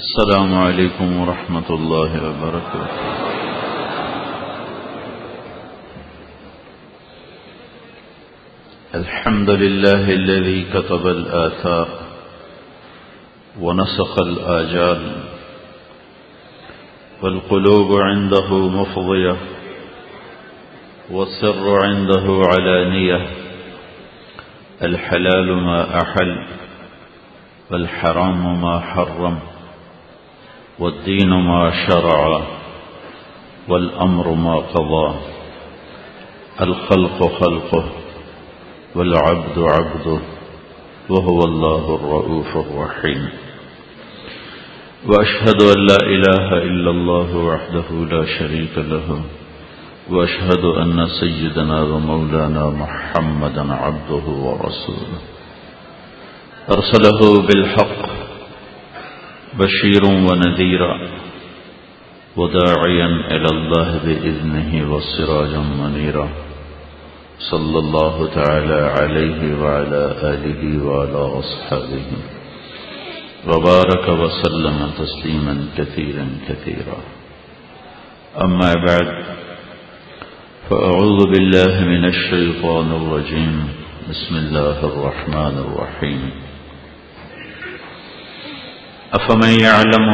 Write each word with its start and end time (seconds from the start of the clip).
السلام 0.00 0.54
عليكم 0.54 1.20
ورحمة 1.20 1.68
الله 1.70 2.10
وبركاته. 2.26 3.00
الحمد 8.94 9.50
لله 9.50 10.04
الذي 10.10 10.64
كتب 10.74 11.06
الآثار 11.06 11.88
ونسخ 13.60 14.12
الآجال 14.18 15.02
والقلوب 17.22 18.00
عنده 18.00 18.48
مفضية 18.68 19.36
والسر 21.10 21.64
عنده 21.84 22.26
علانية. 22.52 23.20
الحلال 24.82 25.48
ما 25.66 25.80
أحل 26.02 26.46
والحرام 27.70 28.62
ما 28.62 28.80
حرم. 28.80 29.59
والدين 30.80 31.28
ما 31.28 31.72
شرع 31.88 32.42
والأمر 33.68 34.30
ما 34.34 34.56
قضى 34.56 35.14
الخلق 36.60 37.18
خلقه 37.44 37.84
والعبد 38.94 39.58
عبده 39.58 40.20
وهو 41.08 41.38
الله 41.44 41.94
الرؤوف 41.94 42.56
الرحيم 42.56 43.28
وأشهد 45.06 45.62
أن 45.62 45.86
لا 45.86 45.96
إله 46.16 46.46
إلا 46.68 46.90
الله 46.90 47.36
وحده 47.36 47.88
لا 48.16 48.24
شريك 48.38 48.78
له 48.78 49.22
وأشهد 50.10 50.64
أن 50.64 51.06
سيدنا 51.20 51.82
ومولانا 51.82 52.70
محمدا 52.70 53.72
عبده 53.74 54.24
ورسوله 54.46 55.20
أرسله 56.70 57.42
بالحق 57.46 58.19
بشير 59.58 60.04
ونذيرا 60.04 61.08
وداعيا 62.36 63.06
إلى 63.30 63.48
الله 63.52 63.98
بإذنه 64.04 64.92
والسراجا 64.92 65.58
منيرا 65.58 66.28
صلى 67.50 67.78
الله 67.78 68.28
تعالى 68.34 68.80
عليه 68.98 69.54
وعلى 69.62 70.02
آله 70.32 70.84
وعلى 70.86 71.38
أصحابه 71.40 72.06
وبارك 73.48 74.08
وسلم 74.08 74.90
تسليما 74.98 75.66
كثيرا 75.78 76.28
كثيرا 76.48 76.98
أما 78.44 78.74
بعد 78.86 79.24
فأعوذ 80.70 81.18
بالله 81.32 81.84
من 81.84 82.04
الشيطان 82.04 82.92
الرجيم 82.92 83.68
بسم 84.10 84.36
الله 84.36 84.78
الرحمن 84.86 85.54
الرحيم 85.58 86.30
أفمن 89.12 89.60
يعلم 89.60 90.08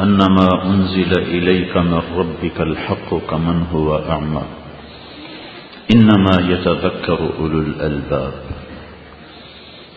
أنما 0.00 0.48
أنزل 0.64 1.12
إليك 1.20 1.76
من 1.76 2.02
ربك 2.16 2.60
الحق 2.60 3.14
كمن 3.30 3.62
هو 3.72 3.96
أعمى؟ 3.96 4.42
إنما 5.94 6.52
يتذكر 6.52 7.30
أولو 7.38 7.58
الألباب. 7.58 8.32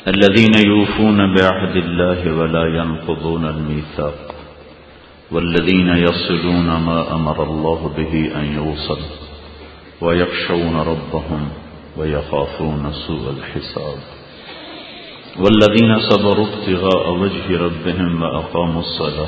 الذين 0.08 0.54
يوفون 0.68 1.36
بعهد 1.36 1.76
الله 1.76 2.34
ولا 2.34 2.66
ينقضون 2.80 3.46
الميثاق 3.46 4.36
والذين 5.32 5.90
يصلون 5.90 6.68
ما 6.68 7.16
أمر 7.16 7.44
الله 7.44 7.94
به 7.98 8.40
أن 8.40 8.46
يوصل 8.46 9.00
ويخشون 10.02 10.76
ربهم 10.76 11.50
ويخافون 11.98 12.92
سوء 13.08 13.34
الحساب. 13.38 14.25
والذين 15.40 16.00
صبروا 16.00 16.48
ابتغاء 16.48 17.12
وجه 17.12 17.58
ربهم 17.58 18.22
وأقاموا 18.22 18.82
الصلاة 18.82 19.28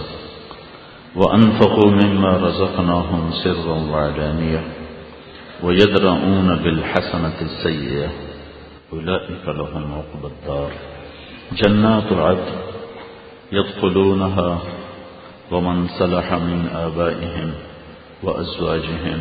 وأنفقوا 1.15 1.91
مما 1.91 2.37
رزقناهم 2.37 3.31
سرا 3.43 3.77
وعلانية 3.91 4.63
ويدرؤون 5.63 6.55
بالحسنة 6.55 7.37
السيئة. 7.41 8.09
أولئك 8.93 9.45
لهم 9.47 9.93
عقب 9.93 10.31
الدار. 10.31 10.71
جنات 11.53 12.13
عدن 12.13 12.55
يدخلونها 13.51 14.59
ومن 15.51 15.87
صلح 15.87 16.33
من 16.33 16.69
آبائهم 16.75 17.53
وأزواجهم 18.23 19.19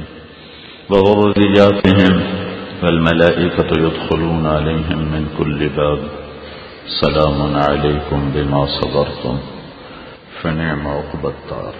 وذرياتهم 0.90 2.14
فالملائكة 2.82 3.70
يدخلون 3.78 4.46
عليهم 4.46 4.98
من 4.98 5.26
كل 5.38 5.68
باب. 5.68 6.25
سلام 6.86 7.56
عليكم 7.56 8.30
بما 8.34 8.66
صبرتم 8.66 9.38
فنعم 10.42 10.86
عقب 10.86 11.26
الدار. 11.26 11.74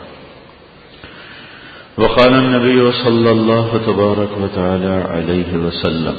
وقال 1.99 2.33
النبي 2.35 2.93
صلى 2.93 3.31
الله 3.31 3.69
تبارك 3.87 4.33
وتعالى 4.43 4.95
عليه 5.15 5.51
وسلم 5.57 6.17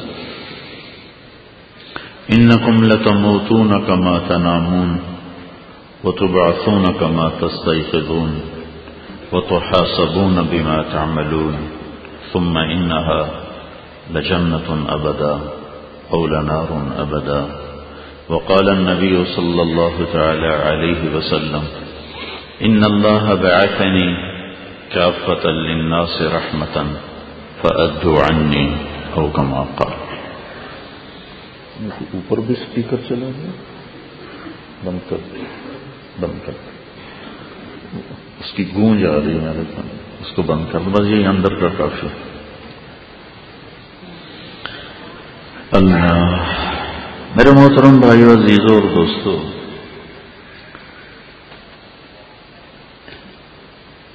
إنكم 2.32 2.84
لتموتون 2.84 3.88
كما 3.88 4.20
تنامون 4.30 5.00
وتبعثون 6.04 6.86
كما 7.00 7.32
تستيقظون 7.42 8.42
وتحاسبون 9.32 10.48
بما 10.52 10.84
تعملون 10.94 11.56
ثم 12.34 12.58
إنها 12.58 13.30
لجنة 14.14 14.86
أبدا 14.90 15.40
أو 16.14 16.28
لنار 16.28 16.70
أبدا. 17.00 17.67
وقال 18.30 18.70
النبي 18.70 19.26
صلى 19.36 19.62
الله 19.62 20.06
تعالى 20.12 20.52
عليه 20.70 21.16
وسلم، 21.16 21.64
إن 22.66 22.82
الله 22.84 23.36
بعثني 23.36 24.08
كافة 24.90 25.50
للناس 25.50 26.22
رحمة 26.22 26.84
فأدوا 27.62 28.24
عني، 28.30 28.74
أو 29.18 29.28
كما 29.34 29.64
قال. 29.76 29.94
اوپر 32.14 32.38
بھی 32.38 32.54
اسپیکر 32.54 32.98
چلا 33.08 33.30
گیا 33.38 33.52
بند 34.84 35.10
کر 35.10 35.18
بند 36.20 36.46
کر 36.46 36.52
اس 38.40 38.52
کی 38.54 38.66
گونج 38.76 39.06
آ 39.06 39.16
رہی 39.16 39.34
ہے 39.34 39.40
میرے 39.42 39.82
اس 40.20 40.32
کو 40.36 40.42
بند 40.42 40.66
کر 40.72 40.80
بس 40.80 41.08
یہ 41.08 41.28
اندر 41.28 41.56
کا 41.56 41.68
کافی۔ 41.78 42.08
اللہ 45.72 46.44
میرے 47.38 47.50
محترم 47.52 48.00
بھائیو 48.00 48.34
عزیزوں 48.34 48.76
اور 48.76 48.96
دوستو، 48.96 49.52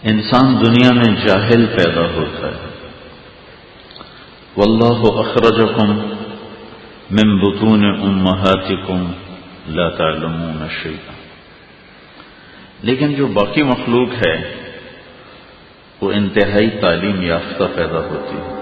انسان 0.03 0.65
دنیا 0.67 0.93
میں 0.93 1.27
جاہل 1.27 1.67
پیدا 1.67 2.01
ہوتا 2.01 2.49
ہے۔ 2.49 2.89
واللہ 4.57 5.19
اخرجکم 5.19 5.91
من 7.11 7.39
بطون 7.39 7.85
امہاتکم 7.85 9.13
لا 9.69 9.89
تعلمون 9.89 10.67
شیئا۔ 10.83 11.13
لیکن 12.83 13.15
جو 13.15 13.27
باقی 13.27 13.63
مخلوق 13.63 14.09
ہے، 14.27 14.55
وہ 16.01 16.13
انتہائی 16.13 16.71
تعلیم 16.71 17.23
یافتہ 17.23 17.65
پیدا 17.75 17.99
ہوتی 17.99 18.37
ہے۔ 18.37 18.59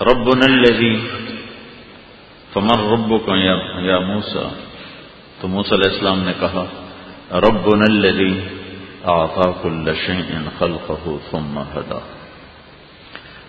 ربنا 0.00 0.44
الذي 0.44 1.23
فمن 2.54 2.92
ربك 2.92 3.28
یا 3.82 3.98
موسا 3.98 4.48
تو 5.40 5.48
موسیٰ 5.48 5.72
علیہ 5.72 5.92
السلام 5.92 6.20
نے 6.20 6.32
کہا، 6.40 6.64
ربنا 7.32 7.84
الذي 7.88 8.40
اعطى 9.04 9.50
كل 9.62 9.94
شيء 10.06 10.38
خلقه 10.58 11.16
ثم 11.30 11.58
هدى۔ 11.58 11.98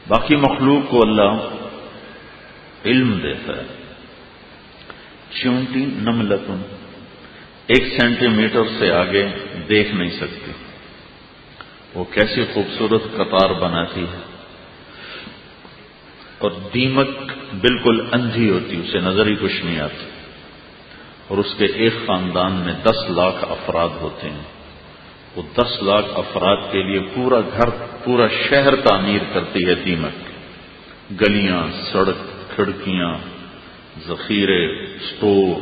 باقی 0.08 0.36
مخلوق 0.36 0.92
کو 0.92 1.00
اللہ 1.02 1.50
علم 2.86 3.20
دیتا 3.24 3.54
ہے۔ 3.58 3.64
چونٹی 5.30 5.86
نملتن۔ 5.86 6.62
ایک 7.68 8.02
سینٹی 8.02 8.28
میٹر 8.28 8.64
سے 8.80 8.92
آگے 8.92 9.28
دیکھ 9.70 9.96
نہیں 9.96 10.09
سکتی 10.09 10.52
وہ 11.94 12.03
کیسی 12.03 12.46
خوبصورت 12.53 13.02
قطار 13.16 13.50
بناتی 13.50 14.03
ہے۔ 14.03 14.25
اور 16.37 16.52
دیمک 16.73 17.08
بالکل 17.61 18.08
اندھی 18.11 18.49
ہوتی 18.49 18.82
اسے 18.84 18.99
نظر 18.99 19.26
ہی 19.26 19.35
کچھ 19.35 19.66
نہیں 19.66 19.79
آتی۔ 19.79 20.09
اور 21.28 21.37
اس 21.37 21.55
کے 21.58 21.66
ایک 21.66 21.93
خاندان 22.05 22.52
میں 22.52 22.73
دس 22.84 23.09
لاکھ 23.09 23.46
افراد 23.49 23.90
ہوتے 24.02 24.29
ہیں۔ 24.29 24.43
وہ 25.35 25.41
دس 25.58 25.84
لاکھ 25.84 26.05
افراد 26.14 26.58
کے 26.72 26.84
لیے 26.84 26.99
پورا 27.16 27.41
گھر 27.41 27.70
پورا 28.03 28.28
شہر 28.49 28.76
تعمیر 28.76 29.22
کرتی 29.34 29.66
ہے 29.66 29.76
دیمک۔ 29.76 30.35
گلیاں 31.22 31.67
سڑک 31.91 32.49
کھڑکیاں 32.55 33.14
ذخیرے 34.08 34.84
اسٹور 34.96 35.61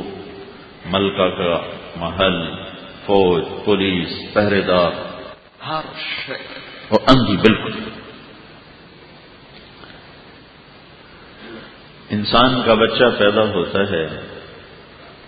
ملکہ 0.85 1.29
کا 1.29 1.61
محل 1.95 2.63
فوج 3.05 3.43
پولیس 3.65 4.33
پہرے 4.33 4.61
دار۔ 4.61 4.91
ہر 5.67 5.81
شہر۔ 5.97 6.33
اور 6.89 6.99
اندھی 7.07 7.37
بالکل۔ 7.37 8.02
انسان 12.13 12.61
کا 12.65 12.73
بچہ 12.73 13.03
پیدا 13.19 13.41
ہوتا 13.41 13.79
ہے، 13.79 14.05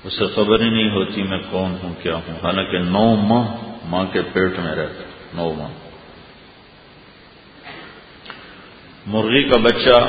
اسے 0.04 0.26
خبر 0.36 0.60
ہی 0.60 0.70
نہیں 0.70 0.90
ہوتی 0.90 1.24
میں 1.24 1.40
کون 1.50 1.76
ہوں، 1.84 1.94
کیا 2.02 2.16
ہوں۔ 2.16 2.36
حالانکہ 2.44 2.78
نو 2.78 3.16
ماہ 3.16 3.56
ماں 3.86 4.06
کے 4.14 4.22
پیٹ 4.34 4.60
میں 4.60 4.76
رہتا 4.76 5.04
نو 5.34 5.54
ماہ۔ 5.54 5.70
مرغی 9.06 9.44
کا 9.44 9.58
بچہ 9.58 10.00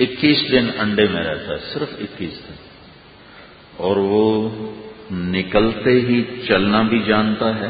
اکیس 0.00 0.52
دن 0.52 0.66
انڈے 0.78 1.06
میں 1.10 1.24
رہتا 1.24 1.52
ہے، 1.52 1.58
صرف 1.58 1.88
اکیس 1.98 2.48
دن۔ 2.48 2.54
اور 3.76 3.96
وہ 3.96 4.48
نکلتے 5.12 5.90
ہی 5.90 6.24
چلنا 6.48 6.82
بھی 6.82 7.02
جانتا 7.02 7.56
ہے 7.56 7.68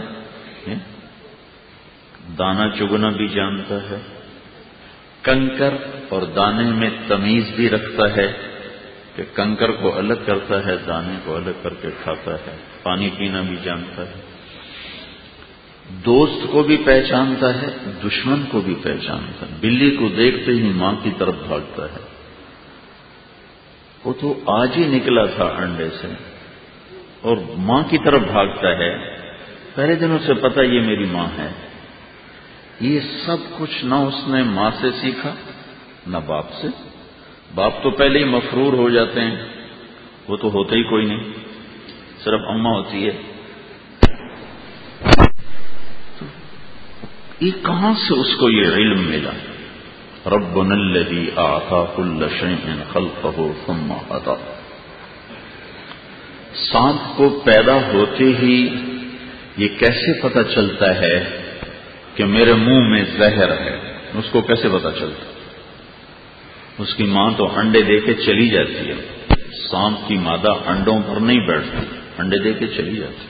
دانا 2.38 2.70
چگنا 2.70 3.08
بھی 3.08 3.28
جانتا 3.28 3.74
ہے۔ 3.74 4.17
کنکر 5.28 5.74
اور 6.08 6.22
دانے 6.22 6.70
میں 6.70 6.90
تمیز 7.08 7.44
بھی 7.56 7.68
رکھتا 7.70 8.16
ہے 8.16 8.32
کہ 9.16 9.22
کنکر 9.34 9.70
کو 9.70 9.98
الگ 9.98 10.14
کرتا 10.26 10.66
ہے، 10.66 10.76
دانے 10.86 11.14
کو 11.24 11.36
الگ 11.36 11.50
کر 11.62 11.74
کے 11.74 11.88
کھاتا 12.02 12.34
ہے، 12.34 12.56
پانی 12.82 13.10
پینا 13.18 13.40
بھی 13.40 13.56
جانتا 13.62 14.02
ہے۔ 14.02 14.12
دوست 15.88 16.52
کو 16.52 16.62
بھی 16.62 16.76
پہچانتا 16.76 17.62
ہے، 17.62 17.66
دشمن 18.04 18.42
کو 18.50 18.60
بھی 18.60 18.74
پہچانتا 18.82 19.46
ہے۔ 19.46 19.52
بلی 19.60 19.96
کو 19.96 20.08
دیکھتے 20.08 20.52
ہی 20.52 20.62
ماں 20.62 20.94
کی 21.02 21.10
طرف 21.18 21.34
بھاگتا 21.46 21.84
ہے۔ 21.84 22.08
وہ 24.04 24.12
تو 24.20 24.40
آج 24.46 24.70
ہی 24.76 24.84
نکلا 24.86 25.26
تھا 25.26 25.44
انڈے 25.44 25.88
سے۔ 26.00 26.06
اور 27.20 27.36
ماں 27.56 27.82
کی 27.82 27.98
طرف 27.98 28.20
بھاگتا 28.20 28.68
ہے۔ 28.68 29.16
پہلے 29.74 29.94
دنوں 29.94 30.18
سے 30.26 30.34
پتا 30.34 30.62
یہ 30.62 30.80
میری 30.80 31.04
ماں 31.04 31.28
ہے۔ 31.38 31.67
یہ 32.80 33.00
سب 33.26 33.36
کچھ 33.58 33.84
نہ 33.84 33.94
اس 33.94 34.28
نے 34.28 34.42
ماں 34.42 34.70
سے 34.80 34.90
سیکھا، 35.00 35.34
نہ 36.06 36.16
باپ 36.26 36.52
سے۔ 36.52 36.66
باپ 37.54 37.82
تو 37.82 37.90
پہلے 37.90 38.18
ہی 38.18 38.24
مفرور 38.24 38.72
ہو 38.72 38.90
جاتے 38.90 39.20
ہیں، 39.20 39.36
وہ 40.28 40.36
تو 40.36 40.48
ہوتا 40.48 40.76
ہی 40.76 40.82
کوئی 40.82 41.06
نہیں، 41.06 41.22
صرف 42.24 42.40
اما 42.48 42.70
ہوتی 42.70 43.08
ہے۔ 43.08 43.12
یہ 47.40 47.50
کہاں 47.66 47.94
سے 47.94 48.20
اس 48.20 48.36
کو 48.36 48.50
یہ 48.50 48.66
علم 48.66 49.00
ملا؟ 49.00 49.30
رب 50.26 50.58
الذي 50.58 51.30
آتا 51.36 51.84
كل 51.96 52.26
شيء 52.40 52.72
خلقه 52.92 53.42
ثم 53.66 53.92
ہدا 53.92 54.34
سانپ 56.52 57.16
کو 57.16 57.42
پیدا 57.44 57.74
ہوتے 57.74 58.24
ہی 58.24 58.68
یہ 59.56 59.68
کیسے 59.78 60.20
پتا 60.22 60.42
چلتا 60.42 60.96
ہے 60.96 61.37
کہ 62.18 62.24
میرے 62.24 62.54
منہ 62.54 62.88
میں 62.88 63.04
زہر 63.18 63.60
ہے۔ 63.60 63.98
اس 64.14 64.24
کو 64.32 64.40
کیسے 64.40 64.68
پتا 64.68 64.90
چلتا؟ 64.90 65.32
اس 66.78 66.94
کی 66.94 67.04
ماں 67.04 67.30
تو 67.36 67.58
انڈے 67.58 67.82
دے 67.82 68.00
کے 68.00 68.14
چلی 68.14 68.48
جاتی 68.48 68.90
ہے۔ 68.90 68.94
سانپ 69.70 70.08
کی 70.08 70.14
مادہ 70.14 70.50
انڈوں 70.66 70.98
پر 71.06 71.20
نہیں 71.20 71.46
بیٹھتی، 71.46 71.86
انڈے 72.18 72.38
دے 72.38 72.52
کے 72.52 72.66
چلی 72.66 72.96
جاتی 72.96 73.26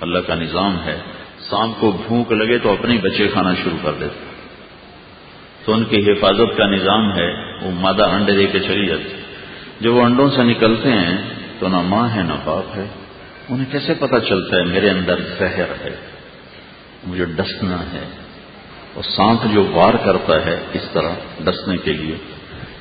اللہ 0.00 0.18
کا 0.18 0.34
نظام 0.34 0.76
ہے، 0.84 0.98
سانپ 1.38 1.80
کو 1.80 1.98
بھوک 2.06 2.32
لگے 2.32 2.58
تو 2.58 2.72
اپنے 2.72 2.98
بچے 3.02 3.28
کھانا 3.28 3.54
شروع 3.54 3.78
کر 3.82 3.92
دیتے 3.92 4.24
تو 5.64 5.72
ان 5.72 5.84
کی 5.84 6.12
حفاظت 6.12 6.56
کا 6.56 6.66
نظام 6.66 7.12
ہے، 7.18 7.60
وہ 7.64 7.70
مادہ 7.70 8.04
انڈے 8.04 8.32
دے 8.32 8.46
کے 8.46 8.60
چلی 8.60 8.86
جاتی 8.86 9.08
جب 9.80 9.94
وہ 9.94 10.02
انڈوں 10.02 10.30
سے 10.30 10.42
نکلتے 10.42 10.92
ہیں 10.92 11.18
تو 11.58 11.68
نہ 11.68 11.80
ماں 11.80 12.08
ہے 12.16 12.22
نہ 12.22 12.34
باپ 12.44 12.76
ہے۔ 12.76 12.84
انہیں 13.48 13.72
کیسے 13.72 13.94
پتا 13.94 14.20
چلتا 14.20 14.56
ہے 14.56 14.64
میرے 14.64 14.90
اندر 14.90 15.20
زہر 15.38 15.84
ہے؟ 15.84 16.09
مجھے 17.06 17.24
ڈسنا 17.24 17.80
ہے 17.92 18.04
اور 18.94 19.02
سانپ 19.02 19.40
جو 19.54 19.64
وار 19.64 19.94
کرتا 19.94 20.44
ہے 20.44 20.56
اس 20.72 20.88
طرح 20.92 21.14
ڈسنے 21.44 21.76
کے 21.76 21.92
لیے 21.92 22.16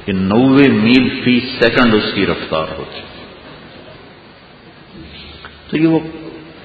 کہ 0.05 0.11
نوے 0.11 0.69
میل 0.71 1.09
فی 1.23 1.39
سیکنڈ 1.39 1.93
اس 1.93 2.13
کی 2.13 2.25
رفتار 2.25 2.67
ہوتی 2.77 3.01
تو 5.69 5.77
یہ 5.77 5.87
وہ 5.87 5.99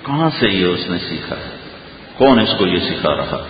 کہاں 0.02 0.30
سے 0.38 0.48
یہ 0.48 0.66
اس 0.66 0.90
نے 0.90 0.98
سیکھا 0.98 1.36
ہے؟ 1.36 1.50
کون 2.16 2.40
اس 2.40 2.54
کو 2.58 2.66
یہ 2.66 2.78
سکھا 2.78 3.16
رہا 3.16 3.46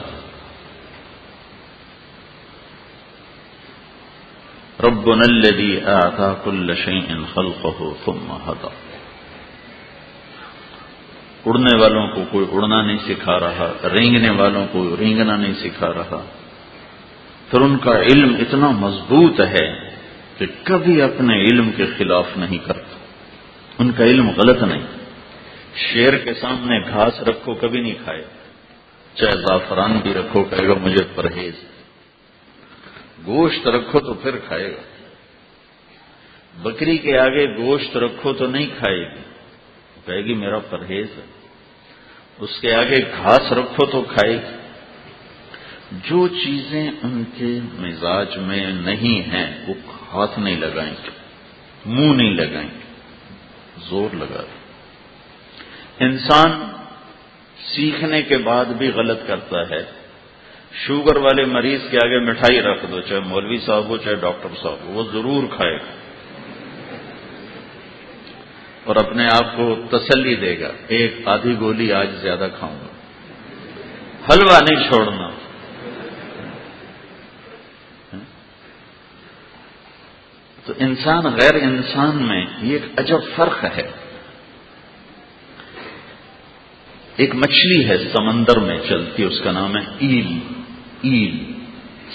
رب 4.82 5.10
الذي 5.10 5.80
آتا 5.84 6.34
كل 6.44 6.74
شيء 6.74 7.08
خلقه 7.34 7.92
ثم 8.04 8.32
هدى۔ 8.48 8.93
اڑنے 11.46 11.82
والوں 11.82 12.08
کو 12.08 12.24
کوئی 12.30 12.46
اڑنا 12.52 12.82
نہیں 12.82 12.98
سکھا 13.08 13.40
رہا، 13.40 13.72
رینگنے 13.84 14.30
والوں 14.30 14.66
کو 14.72 14.96
رینگنا 15.00 15.36
نہیں 15.36 15.54
سکھا 15.54 15.92
رہا۔ 15.92 16.24
پھر 17.50 17.60
ان 17.60 17.78
کا 17.78 18.02
علم 18.02 18.36
اتنا 18.40 18.70
مضبوط 18.70 19.40
ہے 19.40 19.90
کہ 20.38 20.46
کبھی 20.62 21.02
اپنے 21.02 21.42
علم 21.42 21.70
کے 21.72 21.86
خلاف 21.98 22.26
نہیں 22.36 22.58
کرتا۔ 22.58 22.96
ان 23.78 23.92
کا 23.92 24.04
علم 24.04 24.30
غلط 24.30 24.62
نہیں۔ 24.62 24.82
شیر 25.76 26.18
کے 26.18 26.34
سامنے 26.34 26.78
گھاس 26.80 27.22
رکھو، 27.22 27.54
کبھی 27.54 27.80
نہیں 27.80 27.94
کھائے۔ 28.04 28.24
چاہے 29.14 29.30
زعفران 29.30 29.98
بھی 30.02 30.14
رکھو، 30.14 30.44
کہے 30.44 30.68
گا 30.68 30.74
مجھے 30.74 31.04
پرہیز۔ 31.14 31.54
گوشت 33.26 33.66
رکھو 33.66 34.00
تو 34.00 34.14
پھر 34.14 34.36
کھائے 34.36 34.72
گا۔ 34.72 34.82
بکری 36.62 36.98
کے 36.98 37.18
آگے 37.18 37.56
گوشت 37.56 37.96
رکھو 37.96 38.32
تو 38.32 38.46
نہیں 38.46 38.66
کھائے 38.66 39.00
گی۔ 39.00 39.20
کہے 40.06 40.24
گی 40.24 40.34
میرا 40.34 40.58
پرہیز 40.58 41.06
ہے۔ 41.16 41.33
اس 42.38 42.60
کے 42.60 42.74
آگے 42.74 42.96
گھاس 43.16 43.52
رکھو 43.52 43.86
تو 43.86 44.02
کھائے۔ 44.02 44.32
گی 44.32 44.56
جو 46.04 46.28
چیزیں 46.28 46.90
ان 47.02 47.24
کے 47.36 47.58
مزاج 47.78 48.36
میں 48.36 48.66
نہیں 48.70 49.30
ہیں، 49.30 49.66
وہ 49.68 49.74
ہاتھ 50.12 50.38
نہیں 50.38 50.56
لگائیں۔ 50.56 50.94
گے 51.04 51.10
منہ 51.86 52.16
نہیں 52.16 52.34
لگائیں۔ 52.34 52.68
گے 52.68 52.84
زور 53.88 54.14
لگا 54.14 54.42
دیں 54.42 54.64
انسان 56.06 56.64
سیکھنے 57.74 58.22
کے 58.22 58.38
بعد 58.38 58.64
بھی 58.64 58.88
غلط 58.88 59.18
کرتا 59.26 59.70
ہے۔ 59.70 59.84
شوگر 60.86 61.16
والے 61.16 61.44
مریض 61.44 61.80
کے 61.90 61.96
آگے 62.04 62.18
مٹھائی 62.18 62.60
رکھ 62.60 62.86
دو، 62.90 63.00
چاہے 63.00 63.20
مولوی 63.20 63.58
صاحب 63.58 63.84
ہو، 63.84 63.96
چاہے 63.96 64.14
ڈاکٹر 64.14 64.48
صاحب 64.62 64.76
ہو، 64.84 64.92
وہ 64.92 65.04
ضرور 65.12 65.42
کھائے۔ 65.56 65.76
گا 65.76 66.03
اور 68.84 68.96
اپنے 68.96 69.26
آپ 69.26 69.56
کو 69.56 69.76
تسلی 69.90 70.34
دے 70.34 70.60
گا۔ 70.60 70.70
ایک 70.88 71.14
آدھی 71.24 71.56
گولی 71.60 71.92
آج 71.92 72.08
زیادہ 72.10 72.48
کھاؤں 72.58 72.78
گا۔ 72.80 72.86
حلوہ 74.32 74.58
نہیں 74.70 74.90
چھوڑنا۔ 74.90 75.30
تو 80.64 80.72
انسان 80.78 81.22
غیر 81.22 81.54
انسان 81.54 82.16
میں 82.16 82.46
یہ 82.62 82.72
ایک 82.72 83.00
عجب 83.00 83.18
فرق 83.36 83.64
ہے۔ 83.64 83.90
ایک 87.16 87.34
مچھلی 87.34 87.88
ہے 87.88 87.98
سمندر 87.98 88.58
میں 88.58 88.78
چلتی، 88.88 89.22
اس 89.22 89.40
کا 89.44 89.52
نام 89.52 89.76
ہے 89.76 89.82
ایل۔ 89.98 90.38
ایل 91.02 91.52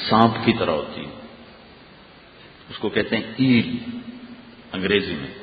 سانپ 0.10 0.46
کی 0.46 0.53
طرح 0.60 0.72
ہوتی۔ 0.72 1.01
ہے 1.01 1.10
اس 2.70 2.77
کو 2.77 2.89
کہتے 2.89 3.17
ہیں 3.17 3.24
ایل 3.38 3.77
انگریزی 4.72 5.15
میں۔ 5.15 5.38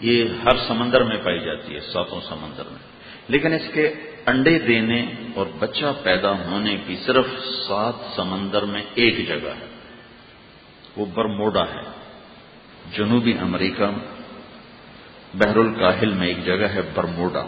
یہ 0.00 0.24
ہر 0.44 0.56
سمندر 0.68 1.02
میں 1.02 1.16
پائی 1.16 1.40
جاتی 1.40 1.74
ہے، 1.74 1.80
ساتوں 1.80 2.20
سمندر 2.28 2.62
میں۔ 2.70 2.94
لیکن 3.28 3.52
اس 3.52 3.74
کے 3.74 3.92
انڈے 4.26 4.58
دینے 4.58 5.06
اور 5.34 5.46
بچہ 5.58 5.84
پیدا 6.02 6.32
ہونے 6.32 6.76
کی 6.86 6.96
صرف 7.06 7.26
سات 7.68 7.94
سمندر 8.16 8.62
میں 8.62 8.82
ایک 8.94 9.28
جگہ 9.28 9.48
ہے۔ 9.60 9.66
وہ 10.96 11.06
برموڈا 11.06 11.62
ہے۔ 11.62 11.82
جنوبی 12.92 13.38
امریکہ، 13.38 13.86
بحر 15.34 15.56
الکاہل 15.56 16.12
میں 16.12 16.26
ایک 16.26 16.44
جگہ 16.44 16.64
ہے 16.64 16.80
برموڈا۔ 16.94 17.46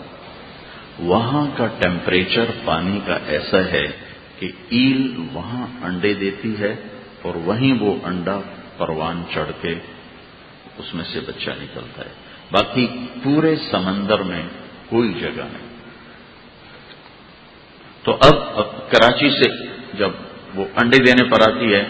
وہاں 0.99 1.47
کا 1.57 1.67
ٹیمپریچر 1.67 2.45
پانی 2.65 3.01
کا 3.07 3.19
ایسا 3.27 3.59
ہے 3.65 3.85
کہ 4.39 4.49
ایل 4.69 5.27
وہاں 5.33 5.67
انڈے 5.85 6.15
دیتی 6.15 6.55
ہے 6.61 6.77
اور 7.23 7.35
وہیں 7.35 7.83
وہ 7.83 7.95
انڈا 8.05 8.41
پروان 8.77 9.23
چڑھ 9.35 9.63
کے 9.63 9.75
اس 10.79 10.95
میں 10.95 11.05
سے 11.05 11.21
بچہ 11.21 11.51
نکلتا 11.51 12.05
ہے۔ 12.05 12.26
باقی 12.51 12.87
پورے 13.23 13.55
سمندر 13.61 14.23
میں 14.23 14.43
کوئی 14.89 15.13
جگہ 15.15 15.45
نہیں 15.45 15.65
تو 18.05 18.17
اب 18.23 18.43
اب 18.55 18.75
کراچی 18.91 19.31
سے 19.33 19.51
جب 19.95 20.11
وہ 20.55 20.65
انڈے 20.77 20.99
دینے 21.05 21.23
پر 21.31 21.43
آتی 21.43 21.73
ہے 21.75 21.83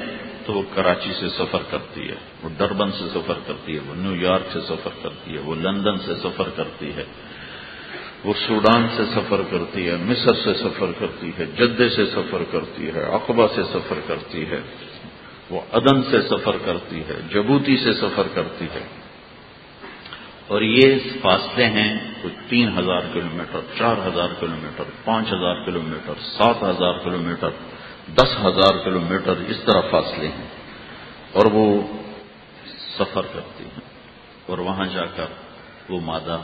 تو 0.44 0.52
وہ 0.52 0.62
کراچی 0.74 1.12
سے 1.12 1.28
سفر 1.28 1.62
کرتی 1.70 2.08
ہے 2.08 2.16
وہ 2.42 2.48
ڈربن 2.56 2.90
سے 2.92 3.08
سفر 3.14 3.38
کرتی 3.46 3.74
ہے 3.74 3.80
وہ 3.80 3.94
نیو 3.94 4.14
یارک 4.16 4.52
سے 4.52 4.60
سفر 4.60 4.94
کرتی 5.02 5.34
ہے 5.34 5.40
وہ 5.40 5.54
لندن 5.56 5.98
سے 5.98 6.14
سفر 6.22 6.50
کرتی 6.56 6.92
ہے 6.96 7.04
وہ 8.24 8.32
سوڈان 8.38 8.86
سے 8.96 9.04
سفر 9.14 9.42
کرتی 9.50 9.88
ہے 9.88 9.96
مصر 10.02 10.34
سے 10.44 10.54
سفر 10.54 10.92
کرتی 10.98 11.30
ہے 11.38 11.46
جدے 11.56 11.88
سے 11.88 12.06
سفر 12.06 12.42
کرتی 12.50 12.90
ہے 12.94 13.02
اقبا 13.14 13.46
سے 13.54 13.62
سفر 13.72 14.00
کرتی 14.06 14.44
ہے 14.50 14.60
وہ 15.50 15.60
ادن 15.72 16.02
سے 16.02 16.20
سفر 16.22 16.56
کرتی 16.64 17.02
ہے 17.08 17.20
جبوتی 17.30 17.76
سے 17.76 17.92
سفر 17.94 18.28
کرتی 18.34 18.66
ہے 18.74 18.84
اور 20.48 20.62
یہ 20.62 20.98
فاصلے 21.22 21.66
ہیں 21.66 22.14
کچھ 22.22 22.32
تین 22.48 22.78
ہزار 22.78 23.00
کلو 23.12 23.28
میٹر 23.32 23.60
چار 23.78 23.96
ہزار 24.06 24.28
کلو 24.40 24.56
میٹر 24.62 24.84
پانچ 25.04 25.26
ہزار 25.26 25.64
کلو 25.64 25.82
میٹر 25.82 26.12
سات 26.20 26.62
ہزار 26.62 26.98
کلو 26.98 27.18
میٹر 27.18 27.50
دس 28.14 28.36
ہزار 28.44 28.84
کلو 28.84 29.00
میٹر 29.00 29.34
اس 29.48 29.60
طرح 29.66 29.80
فاصلے 29.90 30.28
ہیں۔ 30.28 30.48
اور 31.32 31.46
وہ 31.52 31.82
سفر 32.98 33.22
کرتی 33.34 33.64
ہیں 33.64 33.80
اور 34.46 34.58
وہاں 34.58 34.86
جا 34.86 35.06
کر 35.06 35.26
وہ 35.88 36.00
مادہ 36.00 36.38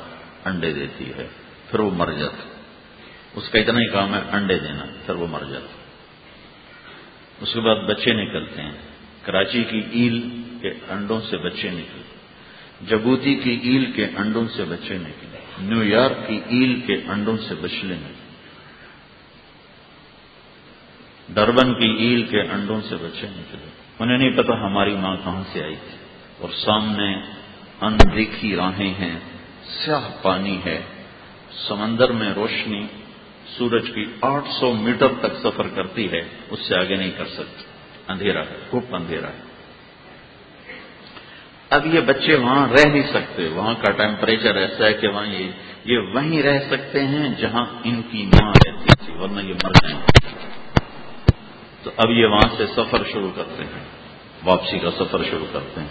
انڈے 0.44 0.72
دیتی 0.72 1.10
ہے، 1.18 1.28
پھر 1.70 1.80
وہ 1.80 1.90
مر 1.90 2.12
جاتی۔ 2.12 2.48
اس 3.34 3.48
کا 3.48 3.58
اتنا 3.58 3.80
ہی 3.80 3.86
کام 3.86 4.14
ہے 4.14 4.20
انڈے 4.32 4.58
دینا، 4.58 4.84
پھر 5.06 5.14
وہ 5.14 5.26
مر 5.26 5.42
جاتی۔ 5.52 5.82
اس 7.40 7.52
کے 7.52 7.60
بعد 7.60 7.76
بچے 7.76 8.12
نکلتے 8.12 8.62
ہیں۔ 8.62 8.72
کراچی 9.22 9.64
کی 9.64 9.82
ایل 9.90 10.42
کے 10.60 10.68
انڈوں 10.68 11.20
سے 11.30 11.36
بچے 11.36 11.68
نکلے 11.70 12.11
جبوتی 12.88 13.34
کی 13.34 13.60
ایل 13.62 13.92
کے 13.92 14.06
انڈوں 14.16 14.44
سے 14.56 14.64
بچے 14.64 14.98
نکلے 14.98 15.38
نیو 15.58 15.84
یارک 15.84 16.28
کی 16.28 16.40
ایل 16.48 16.80
کے 16.80 16.94
انڈوں 16.94 17.36
سے 17.48 17.54
بچلے 17.54 17.94
نکلے 17.94 18.22
ڈربن 21.34 21.74
کی 21.74 22.04
ایل 22.04 22.22
کے 22.22 22.40
انڈوں 22.40 22.80
سے 22.88 22.94
بچے 22.94 23.26
نکلے 23.30 23.70
انہیں 23.98 24.18
نہیں 24.18 24.30
پتا 24.30 24.52
ہماری 24.54 24.96
ماں 24.96 25.16
کہاں 25.16 25.42
سے 25.52 25.64
آئی 25.64 25.74
تھی۔ 25.74 25.96
اور 26.38 26.48
سامنے 26.50 27.16
اندیکھی 27.80 28.56
راہیں 28.56 28.94
ہیں، 28.94 29.18
سیاہ 29.64 30.08
پانی 30.22 30.58
ہے، 30.66 30.80
سمندر 31.68 32.12
میں 32.12 32.34
روشنی 32.34 32.86
سورج 33.58 33.90
کی 33.94 34.04
آٹھ 34.20 34.48
سو 34.60 34.72
میٹر 34.72 35.08
تک 35.20 35.38
سفر 35.42 35.68
کرتی 35.68 36.12
ہے، 36.12 36.20
اس 36.50 36.58
سے 36.68 36.78
آگے 36.78 36.96
نہیں 36.96 37.10
کر 37.16 37.26
سکتی۔ 37.26 37.64
اندھیرا 38.08 38.40
ہے، 38.40 38.56
خوب 38.70 38.96
اندھیرا 38.96 39.28
ہے۔ 39.28 39.51
اب 41.72 41.94
یہ 41.94 42.00
بچے 42.00 42.34
وہاں 42.34 42.68
رہ 42.68 42.88
نہیں 42.88 43.02
سکتے، 43.02 43.48
وہاں 43.48 43.74
کا 43.74 43.92
ٹیمپریچر 43.92 44.56
ایسا 44.56 44.86
ہے 44.86 44.92
کہ 44.92 45.08
وہاں 45.08 45.26
یہ 45.26 45.50
یہ 45.84 45.98
وہیں 45.98 46.42
رہ 46.42 46.58
سکتے 46.70 47.04
ہیں 47.04 47.28
جہاں 47.38 47.64
ان 47.84 48.02
کی 48.10 48.26
ماں 48.26 48.52
رہتی 48.66 49.06
تھی، 49.06 49.12
ورنہ 49.14 49.40
یہ 49.40 49.54
مر 49.64 49.70
جائیں۔ 49.70 50.00
تو 51.82 51.90
اب 51.96 52.10
یہ 52.10 52.26
وہاں 52.26 52.56
سے 52.56 52.66
سفر 52.66 53.02
شروع 53.12 53.30
کرتے 53.36 53.64
ہیں۔ 53.64 53.84
واپسی 54.44 54.78
کا 54.78 54.90
سفر 54.90 55.24
شروع 55.30 55.46
کرتے 55.52 55.80
ہیں۔ 55.80 55.88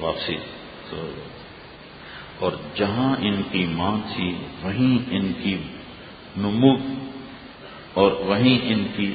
واپسی۔ 0.00 0.36
تو 0.90 1.10
اور 2.38 2.52
جہاں 2.74 3.16
ان 3.20 3.42
کی 3.50 3.66
ماں 3.66 3.98
تھی، 4.14 4.34
وہیں 4.62 4.98
ان 5.10 5.32
کی 5.32 5.58
نمو 6.36 6.76
اور 7.94 8.12
وہیں 8.12 8.58
ان 8.62 8.86
کی 8.96 9.14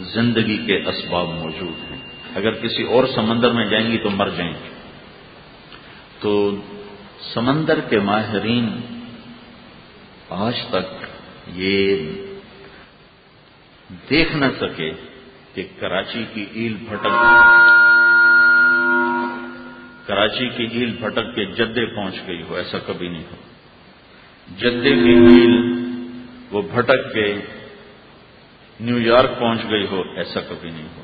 زندگی 0.00 0.56
کے 0.66 0.76
اسباب 0.88 1.28
موجود 1.28 1.92
ہیں۔ 1.92 1.99
اگر 2.34 2.52
کسی 2.52 2.82
اور 2.82 3.04
سمندر 3.14 3.50
میں 3.50 3.66
جائیں 3.66 3.92
گی 3.92 3.98
تو 3.98 4.10
مر 4.10 4.28
جائیں 4.28 4.52
گی۔ 4.52 4.68
تو 6.20 6.56
سمندر 7.34 7.80
کے 7.80 7.98
ماہرین 7.98 8.80
آج 10.28 10.54
تک 10.70 11.04
یہ 11.46 11.96
دیکھ 14.10 14.36
نہ 14.36 14.44
سکے 14.60 14.92
کہ 15.54 15.66
کراچی 15.80 16.24
کی 16.34 16.46
ایل 16.52 16.74
بھٹک 16.88 17.08
کراچی 20.06 20.48
کی 20.48 20.64
ایل 20.64 20.96
بھٹک 21.00 21.34
کے 21.34 21.44
جدے 21.44 21.86
پہنچ 21.86 22.14
گئی 22.26 22.42
ہو، 22.42 22.54
ایسا 22.54 22.78
کبھی 22.86 23.08
نہیں 23.08 23.24
ہو۔ 23.30 23.36
جدے 24.58 24.94
کی 24.94 25.10
ایل 25.10 25.84
وہ 26.50 26.62
بھٹک 26.62 27.14
کے 27.14 27.34
نیو 28.80 28.98
یارک 28.98 29.38
پہنچ 29.38 29.60
گئی 29.70 29.86
ہو، 29.90 30.02
ایسا 30.16 30.40
کبھی 30.40 30.70
نہیں 30.70 30.88
ہو۔ 30.96 31.02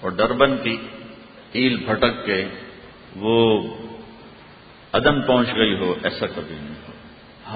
اور 0.00 0.10
ڈربن 0.10 0.56
کی 0.62 0.76
ایل 1.52 1.76
بھٹک 1.76 2.26
کے 2.26 2.44
وہ 3.16 3.62
عدم 4.92 5.22
پہنچ 5.22 5.48
گئی 5.48 5.74
ہو، 5.78 5.94
ایسا 6.02 6.26
کبھی 6.26 6.54
نہیں 6.54 6.74
ہو۔ 6.88 6.92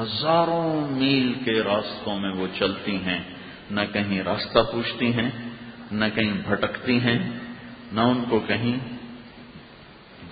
ہزاروں 0.03 0.89
میل 0.91 1.33
کے 1.45 1.53
راستوں 1.53 2.19
میں 2.19 2.31
وہ 2.31 2.47
چلتی 2.59 2.97
ہیں، 2.97 3.21
نہ 3.71 3.81
کہیں 3.93 4.23
راستہ 4.23 4.59
پوچھتی 4.73 5.13
ہیں، 5.13 5.31
نہ 5.93 6.05
کہیں 6.15 6.33
بھٹکتی 6.49 7.01
ہیں، 7.01 7.39
نہ 7.93 8.01
ان 8.01 8.25
کو 8.29 8.41
کہیں 8.41 8.79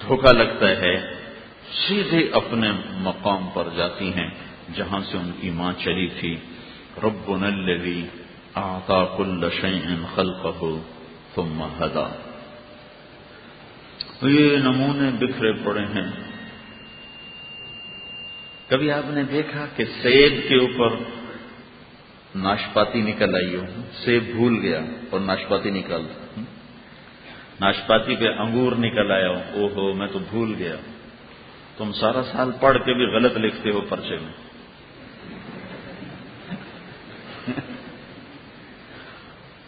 دھوکہ 0.07 0.33
لگتا 0.33 0.69
ہے۔ 0.69 1.15
سیدھے 1.89 2.29
اپنے 2.33 2.71
مقام 2.91 3.49
پر 3.55 3.69
جاتی 3.77 4.13
ہیں، 4.13 4.31
جہاں 4.75 5.01
سے 5.01 5.19
ان 5.19 5.31
کی 5.41 5.51
ماں 5.51 5.73
چلی 5.79 6.09
تھی۔ 6.21 6.37
رب 7.03 7.37
نلوی 7.37 8.05
آتا 8.55 9.05
کل 9.17 9.49
شعین 9.61 10.05
خلق 10.15 10.47
ہو 10.61 10.83
ثم 11.35 11.63
ہدا۔ 11.63 12.09
یہ 14.23 14.57
نمونے 14.57 15.11
بکھرے 15.11 15.53
پڑے 15.53 15.81
ہیں۔ 15.81 16.11
کبھی 18.69 18.91
آپ 18.91 19.03
نے 19.07 19.23
دیکھا 19.23 19.67
کہ 19.77 19.85
سیب 19.85 20.49
کے 20.49 20.57
اوپر 20.57 20.97
ناشپاتی 22.35 23.01
نکل 23.01 23.35
آئی 23.35 23.57
ہو؟ 23.57 23.65
سیب 24.05 24.25
بھول 24.37 24.59
گیا 24.63 24.81
اور 25.11 25.21
ناشپاتی 25.21 25.71
نکل۔ 25.71 26.07
ناشپاتی 27.61 28.17
پہ 28.17 28.25
انگور 28.25 28.73
نکل 28.73 29.11
آیا 29.11 29.29
ہو؟ 29.29 29.41
او 29.53 29.67
ہو 29.67 29.93
میں 29.93 30.07
تو 30.07 30.19
بھول 30.19 30.55
گیا۔ 30.59 30.77
تم 31.77 31.93
سارا 31.93 32.23
سال 32.23 32.51
پڑھ 32.61 32.79
کے 32.79 32.95
بھی 32.95 33.05
غلط 33.05 33.33
لکھتے 33.37 33.71
ہو 33.71 33.81
پرچے 33.81 34.17
میں۔ 34.17 34.52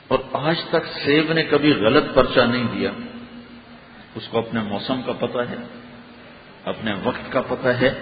اور 0.09 0.19
آج 0.33 0.57
تک 0.71 0.87
سیب 1.05 1.33
نے 1.33 1.43
کبھی 1.43 1.73
غلط 1.73 2.15
پرچہ 2.15 2.41
نہیں 2.41 2.65
دیا۔ 2.73 2.91
اس 4.15 4.29
کو 4.29 4.39
اپنے 4.39 4.61
موسم 4.61 5.03
کا 5.07 5.13
پتہ 5.13 5.39
ہے، 5.39 5.57
اپنے 6.65 6.95
وقت 7.05 7.33
کا 7.33 7.41
پتہ 7.41 7.69
ہے۔ 7.69 7.95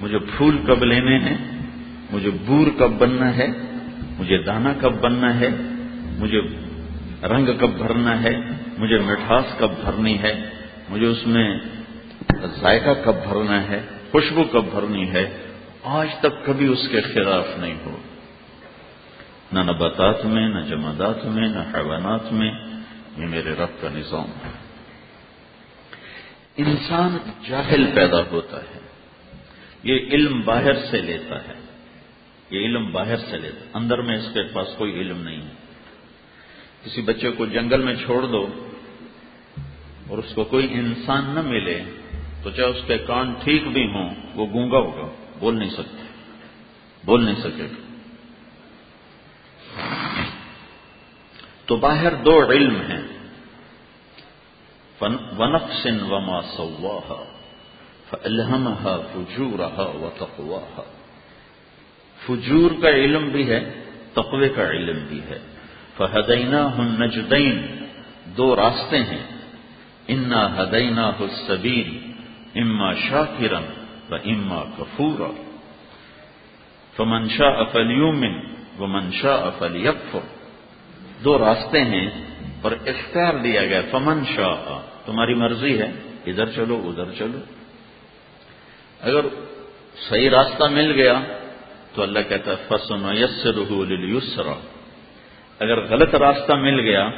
مجھے 0.00 0.18
پھول 0.18 0.58
کب 0.66 0.84
لینے 0.84 1.18
ہیں، 1.18 1.36
مجھے 2.10 2.30
بور 2.30 2.66
کب 2.78 2.92
بننا 2.92 3.36
ہے، 3.36 3.46
مجھے 4.18 4.42
دانا 4.42 4.72
کب 4.80 4.92
بننا 5.00 5.40
ہے، 5.40 5.48
مجھے 6.18 6.40
رنگ 7.22 7.46
کب 7.46 7.70
بھرنا 7.70 8.22
ہے، 8.22 8.32
مجھے 8.78 8.98
مٹھاس 8.98 9.44
کب 9.58 9.70
بھرنی 9.84 10.18
ہے، 10.18 10.50
مجھے 10.88 11.06
اس 11.06 11.26
میں 11.26 11.58
ذائقہ 12.60 12.90
کب 13.04 13.14
بھرنا 13.28 13.68
ہے، 13.68 13.82
خوشبو 14.12 14.44
کب 14.44 14.64
بھرنی 14.64 15.10
ہے۔ 15.10 15.36
آج 15.82 16.08
تک 16.20 16.46
کبھی 16.46 16.66
اس 16.66 16.88
کے 16.88 17.00
خلاف 17.00 17.46
نہیں 17.58 17.74
ہو 17.86 17.96
نہ 19.52 19.58
نباتات 19.58 20.24
میں، 20.24 20.48
نہ 20.48 20.60
جمادات 20.60 21.24
میں، 21.24 21.48
نہ 21.48 21.58
حیوانات 21.58 22.32
میں، 22.32 22.50
یہ 23.18 23.26
میرے 23.26 23.52
رب 23.52 23.82
کا 23.82 23.88
نظام 23.92 24.24
ہے۔ 24.24 24.52
انسان 26.56 27.18
جاہل 27.48 27.90
پیدا 27.94 28.22
ہوتا 28.30 28.56
ہے۔ 28.56 28.80
یہ 29.82 29.98
علم 30.12 30.40
باہر 30.40 30.86
سے 30.90 31.02
لیتا 31.02 31.48
ہے۔ 31.48 31.54
یہ 32.50 32.58
علم 32.60 32.92
باہر 32.92 33.16
سے 33.16 33.38
لیتا 33.38 33.60
ہے۔ 33.60 33.70
اندر 33.74 34.00
میں 34.00 34.16
اس 34.16 34.28
کے 34.34 34.42
پاس 34.42 34.68
کوئی 34.76 34.92
علم 34.92 35.22
نہیں 35.22 35.42
ہے۔ 35.42 35.52
کسی 36.84 37.02
بچے 37.02 37.30
کو 37.30 37.46
جنگل 37.46 37.82
میں 37.82 37.94
چھوڑ 37.94 38.26
دو 38.26 38.68
اور 40.08 40.18
اس 40.18 40.34
کو 40.34 40.44
کوئی 40.44 40.68
انسان 40.70 41.24
نہ 41.24 41.40
ملے، 41.40 41.80
تو 42.42 42.50
چاہے 42.50 42.68
اس 42.68 42.84
کے 42.86 42.98
کان 42.98 43.34
ٹھیک 43.44 43.68
بھی 43.68 43.86
ہوں، 43.86 44.14
وہ 44.34 44.46
گونگا 44.46 44.78
ہوگا۔ 44.78 45.08
بول 45.38 45.58
نہیں 45.58 45.70
سکتے۔ 45.70 46.06
بول 47.04 47.24
نہیں 47.24 47.40
سکے۔ 47.40 47.62
گا 47.62 47.87
تو 51.66 51.76
باہر 51.76 52.14
دو 52.14 52.50
علم 52.50 52.76
ہیں۔ 52.76 53.02
ونفسن 55.38 56.00
وما 56.00 56.40
سواها، 56.40 57.22
فألهمها 58.10 58.96
فجورها 59.12 59.84
وتقواها۔ 59.84 60.82
فجور 62.26 62.70
کا 62.82 62.88
علم 62.88 63.28
بھی 63.28 63.50
ہے، 63.50 63.84
تقوی 64.12 64.48
کا 64.48 64.70
علم 64.70 65.06
بھی 65.08 65.20
ہے۔ 65.20 65.38
فہدینہ 65.96 66.56
النجدین 66.56 67.84
دو 68.24 68.56
راستے 68.56 68.98
ہیں۔ 68.98 69.38
انا 70.08 70.62
ہدینہ 70.62 71.00
السبیل 71.00 72.12
اما 72.54 72.92
شاکرا 72.92 73.60
و 74.10 74.14
اما 74.14 74.64
کفورا 74.78 75.42
فمنشا 76.96 77.46
افلیومن 77.46 78.57
و 78.78 78.86
منشا 78.86 79.34
افلیکفر 79.34 80.24
دو 81.24 81.38
راستے 81.38 81.80
ہیں 81.84 82.10
اور 82.62 82.72
اختیار 82.72 83.34
دیا 83.34 83.66
گیا، 83.66 83.80
فمن 83.90 84.24
شاہ 84.36 84.80
تمہاری 85.06 85.34
مرضی 85.34 85.78
ہے، 85.78 85.92
ادھر 86.26 86.50
چلو 86.50 86.76
ادھر 86.84 87.12
چلو۔ 87.18 87.38
اگر 89.00 89.24
صحیح 90.08 90.30
راستہ 90.30 90.64
مل 90.64 90.92
گیا 90.92 91.20
تو 91.94 92.02
اللہ 92.02 92.18
کہتا 92.28 92.50
ہے 92.50 92.56
فسن 92.68 93.04
یس 93.16 93.46
رحو 93.46 93.84
اگر 95.60 95.84
غلط 95.84 96.14
راستہ 96.14 96.52
مل 96.52 96.80
گیا 96.80 97.08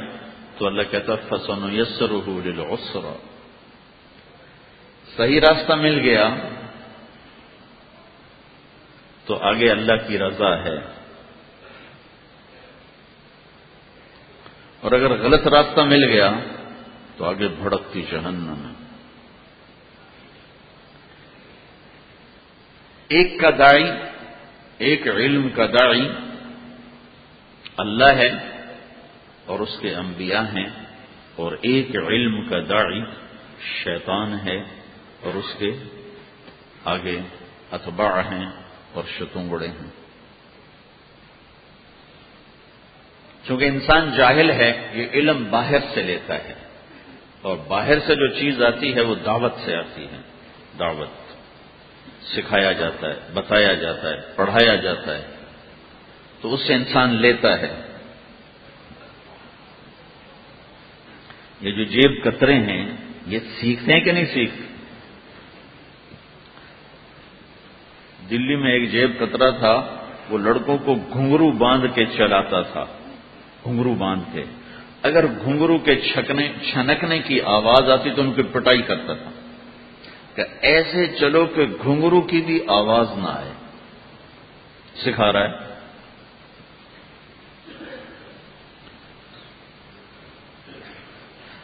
تو 0.57 0.67
اللہ 0.67 0.81
کہتا 0.91 1.13
ہے 1.13 1.17
فسن 1.29 1.73
یس 1.73 2.01
رحو 2.01 3.15
صحیح 5.17 5.39
راستہ 5.41 5.73
مل 5.73 5.99
گیا 5.99 6.35
تو 9.25 9.37
آگے 9.41 9.71
اللہ 9.71 10.07
کی 10.07 10.17
رضا 10.19 10.57
ہے۔ 10.63 11.00
اور 14.81 14.91
اگر 14.91 15.21
غلط 15.21 15.47
راستہ 15.47 15.81
مل 15.81 16.03
گیا 16.03 16.31
تو 17.17 17.25
آگے 17.25 17.47
بھڑکتی 17.47 18.01
جہنم 18.11 18.65
ہے۔ 18.65 18.73
ایک 23.07 23.39
کا 23.39 23.49
دائی 23.49 23.83
ایک 24.77 25.07
علم 25.07 25.49
کا 25.49 25.65
دائی 25.65 26.09
اللہ 27.77 28.05
ہے 28.05 28.29
اور 29.45 29.59
اس 29.59 29.79
کے 29.79 29.95
انبیاء 29.95 30.41
ہیں 30.41 30.69
اور 31.35 31.51
ایک 31.61 31.95
علم 31.95 32.49
کا 32.49 32.59
داعی 32.69 33.01
شیطان 33.83 34.33
ہے 34.33 34.57
اور 35.21 35.33
اس 35.33 35.55
کے 35.57 35.71
آگے 36.85 37.19
اتباع 37.71 38.21
ہیں 38.31 38.45
اور 38.93 39.03
شتونگڑے 39.19 39.67
ہیں۔ 39.67 40.00
چونکہ 43.47 43.65
انسان 43.65 44.11
جاہل 44.17 44.51
ہے، 44.51 44.91
یہ 44.93 45.07
علم 45.13 45.47
باہر 45.49 45.77
سے 45.93 46.01
لیتا 46.01 46.35
ہے۔ 46.35 46.53
اور 47.41 47.57
باہر 47.67 47.99
سے 47.99 48.15
جو 48.15 48.27
چیز 48.27 48.63
آتی 48.63 48.95
ہے، 48.95 49.01
وہ 49.01 49.15
دعوت 49.15 49.53
سے 49.65 49.75
آتی 49.75 50.05
ہے۔ 50.05 50.21
دعوت 50.79 51.09
سکھایا 52.25 52.71
جاتا 52.71 53.07
ہے، 53.07 53.13
بتایا 53.33 53.73
جاتا 53.73 54.09
ہے، 54.09 54.21
پڑھایا 54.35 54.75
جاتا 54.75 55.17
ہے۔ 55.17 55.23
تو 56.41 56.53
اس 56.53 56.67
سے 56.67 56.73
انسان 56.73 57.13
لیتا 57.13 57.59
ہے۔ 57.59 57.81
یہ 61.61 61.71
جو 61.71 61.83
جیب 61.83 62.23
کترے 62.23 62.53
ہیں، 62.53 62.91
یہ 63.27 63.39
سیکھتے 63.59 63.93
ہیں 63.93 63.99
کہ 63.99 64.11
نہیں 64.11 64.25
سیکھتے 64.25 64.71
دلی 68.29 68.55
میں 68.55 68.71
ایک 68.71 68.91
جیب 68.91 69.19
کترا 69.19 69.49
تھا، 69.49 70.05
وہ 70.29 70.37
لڑکوں 70.37 70.77
کو 70.77 70.95
گھنگرو 70.95 71.51
باندھ 71.51 71.85
کے 71.95 72.05
چلاتا 72.05 72.61
تھا۔ 72.61 72.85
گھنگرو 73.63 73.93
باندھ 73.93 74.23
کے۔ 74.33 74.43
اگر 75.01 75.25
گھنگرو 75.27 75.77
کے 75.77 75.95
چھکنے، 75.95 76.51
چھنکنے 76.71 77.19
کی 77.19 77.41
آواز 77.41 77.91
آتی 77.91 78.09
تو 78.09 78.21
ان 78.21 78.33
کی 78.33 78.43
پٹائی 78.43 78.81
کرتا 78.81 79.13
تھا۔ 79.13 79.29
کہ 80.35 80.43
ایسے 80.61 81.07
چلو 81.19 81.45
کہ 81.45 81.65
گھنگرو 81.83 82.21
کی 82.21 82.41
بھی 82.41 82.59
آواز 82.67 83.07
نہ 83.17 83.27
آئے۔ 83.27 83.51
سکھا 84.95 85.33
رہا 85.33 85.43
ہے۔ 85.43 85.71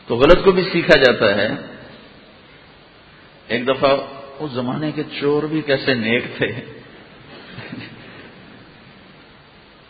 تو 0.07 0.15
غلط 0.15 0.43
کو 0.43 0.51
بھی 0.51 0.63
سیکھا 0.63 0.97
جاتا 0.97 1.35
ہے۔ 1.35 1.49
ایک 3.47 3.67
دفعہ 3.67 3.97
اس 4.39 4.51
زمانے 4.51 4.91
کے 4.91 5.03
چور 5.19 5.43
بھی 5.43 5.61
کیسے 5.61 5.93
نیک 5.93 6.23
تھے۔ 6.37 6.47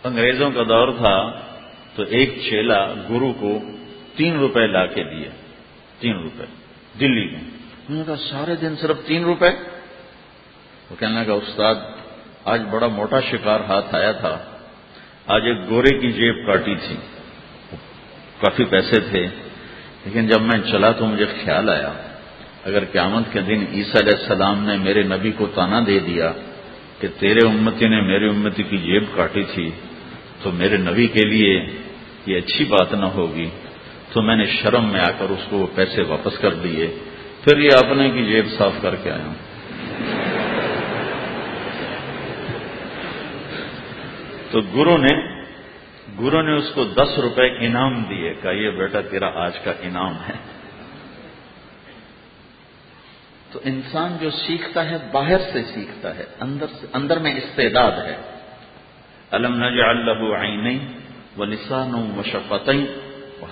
انگریزوں 0.03 0.51
کا 0.51 0.63
دور 0.63 0.91
تھا۔ 0.97 1.46
تو 1.97 2.03
ایک 2.03 2.39
چیلا 2.49 2.93
گرو 3.09 3.33
کو 3.39 3.59
تین 4.15 4.37
روپے 4.37 4.67
لا 4.67 4.85
کے 4.85 5.03
دیے 5.03 5.29
تین 5.99 6.15
روپے، 6.15 6.43
دلی 6.99 7.25
میں۔ 7.25 7.39
انہوں 7.89 7.97
نے 7.97 8.03
کہا، 8.05 8.15
سارے 8.15 8.55
دن 8.55 8.75
صرف 8.75 8.97
تین 9.05 9.23
روپے؟ 9.23 9.49
وہ 10.89 10.95
کہنے 10.99 11.23
لگا، 11.23 11.33
استاد، 11.33 11.75
آج 12.45 12.61
بڑا 12.71 12.87
موٹا 12.87 13.19
شکار 13.21 13.59
ہاتھ 13.59 13.95
آیا 13.95 14.11
تھا۔ 14.11 14.37
آج 15.27 15.41
ایک 15.45 15.69
گورے 15.69 15.99
کی 15.99 16.11
جیب 16.11 16.47
کاٹی 16.47 16.75
تھی۔ 16.75 16.95
کافی 18.41 18.63
پیسے 18.63 18.99
تھے، 18.99 19.27
لیکن 20.05 20.27
جب 20.27 20.41
میں 20.41 20.71
چلا 20.71 20.91
تو 20.91 21.05
مجھے 21.05 21.25
خیال 21.25 21.69
آیا۔ 21.69 21.93
اگر 22.63 22.85
قیامت 22.85 23.33
کے 23.33 23.41
دن 23.41 23.65
عیسیٰ 23.73 24.01
علیہ 24.01 24.19
السلام 24.19 24.63
نے 24.63 24.77
میرے 24.77 25.03
نبی 25.03 25.31
کو 25.31 25.47
تانا 25.47 25.79
دے 25.87 25.99
دیا 25.99 26.31
کہ 26.99 27.07
تیرے 27.19 27.47
امتی 27.47 27.87
نے 27.87 28.01
میرے 28.01 28.29
امتی 28.29 28.63
کی 28.63 28.77
جیب 28.77 29.03
کاٹی 29.15 29.43
تھی، 29.43 29.71
تو 30.41 30.51
میرے 30.51 30.77
نبی 30.77 31.07
کے 31.07 31.25
لیے 31.27 31.86
یہ 32.27 32.37
اچھی 32.37 32.65
بات 32.65 32.93
نہ 32.93 33.05
ہوگی 33.05 33.49
تو 34.13 34.21
میں 34.21 34.35
نے 34.35 34.45
شرم 34.45 34.91
میں 34.91 34.99
آ 34.99 35.11
کر 35.17 35.25
اس 35.29 35.45
کو 35.49 35.57
وہ 35.57 35.67
پیسے 35.75 36.01
واپس 36.01 36.37
کر 36.37 36.53
دیے۔ 36.53 36.99
پھر 37.43 37.57
یہ 37.57 37.69
اپنے 37.77 38.11
کی 38.11 38.25
جیب 38.25 38.45
صاف 38.57 38.71
کر 38.81 38.95
کے 38.95 39.11
آیا۔ 39.11 39.33
تو 44.51 44.61
گرو 44.61 44.97
نے 44.97 45.37
گرو 46.19 46.41
نے 46.41 46.53
اس 46.53 46.71
کو 46.73 46.83
دس 46.83 47.19
روپے 47.19 47.65
انعام 47.65 48.03
دیے 48.03 48.33
کہ 48.33 48.47
یہ 48.47 48.69
بیٹا 48.69 49.01
تیرا 49.01 49.29
آج 49.45 49.59
کا 49.59 49.71
انعام 49.81 50.13
ہے۔ 50.13 50.33
تو 53.51 53.59
انسان 53.63 54.17
جو 54.21 54.29
سیکھتا 54.29 54.85
ہے، 54.85 54.97
باہر 55.11 55.39
سے 55.53 55.63
سیکھتا 55.63 56.15
ہے، 56.15 56.25
اندر 56.41 56.65
سے، 56.67 56.87
اندر 56.93 57.19
میں 57.19 57.35
استعداد 57.35 57.91
ہے۔ 57.91 58.15
الم 59.31 59.55
نج 59.55 59.79
اللہ 59.79 60.37
ولسان 61.37 61.93
و 61.93 62.21
شفتیں 62.25 62.85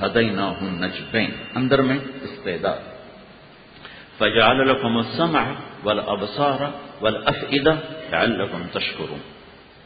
ہدینا 0.01 0.45
ہوں 0.47 0.71
نجبین 0.81 1.31
اندر 1.55 1.81
میں 1.81 1.97
استعداد. 2.21 2.95
فجعل 4.19 4.69
لكم 4.69 4.97
السمع 4.97 5.43
والأبصار 5.83 6.61
والأفئدة 7.01 7.73
لعلكم 8.11 8.61
تشكرون. 8.73 9.21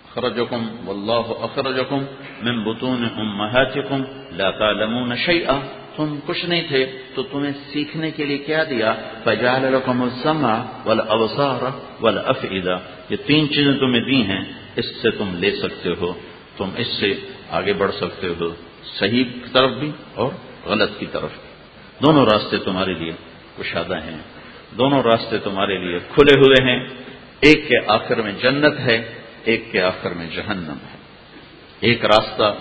أخرجكم 0.09 0.67
والله 0.85 1.25
أخرجكم 1.41 2.05
من 2.41 2.63
بطون 2.63 3.03
أمهاتكم. 3.17 4.03
لا 4.31 4.51
تعلمون 4.51 5.15
شيئا. 5.15 5.59
تم 5.95 6.19
کچھ 6.25 6.45
نہیں 6.45 6.61
تھے 6.67 6.85
تو 7.15 7.23
فجعل 9.23 9.73
لكم 9.73 10.03
السمع 10.03 10.53
والأبصار 10.85 11.61
والأفئدة. 12.01 12.77
یہ 13.09 13.15
تین 13.25 13.49
چیزیں 13.49 14.43
اس 14.75 14.85
تم 15.17 15.35
لے 15.35 15.51
سکتے 15.55 15.89
تم 16.57 16.69
اس 16.77 17.03
آگے 17.49 17.73
بڑھ 17.73 17.91
سکتے 17.91 18.27
ہو 18.27 18.55
صحیح 18.99 19.23
کی 19.23 19.49
طرف 19.53 19.71
بھی 19.71 19.91
اور 20.13 20.31
غلط 20.65 20.89
کی 20.99 21.05
طرف 21.05 21.29
بھی۔ 21.41 21.49
دونوں 22.05 22.25
راستے 22.25 22.57
تمہارے 22.57 22.93
لیے 22.93 23.11
کشادہ 23.59 23.95
ہیں۔ 23.95 24.17
دونوں 24.77 25.03
راستے 25.03 25.37
تمہارے 25.37 25.77
لیے 25.77 25.99
کھلے 25.99 26.39
ہوئے 26.39 26.71
ہیں۔ 26.71 26.87
ایک 27.41 27.67
کے 27.67 27.75
آخر 27.87 28.21
میں 28.21 28.31
جنت 28.31 28.79
ہے، 28.79 29.13
ایک 29.43 29.71
کے 29.71 29.81
آخر 29.81 30.11
میں 30.11 30.27
جہنم 30.35 30.73
ہے۔ 30.73 30.97
ایک 31.79 32.05
راستہ 32.05 32.55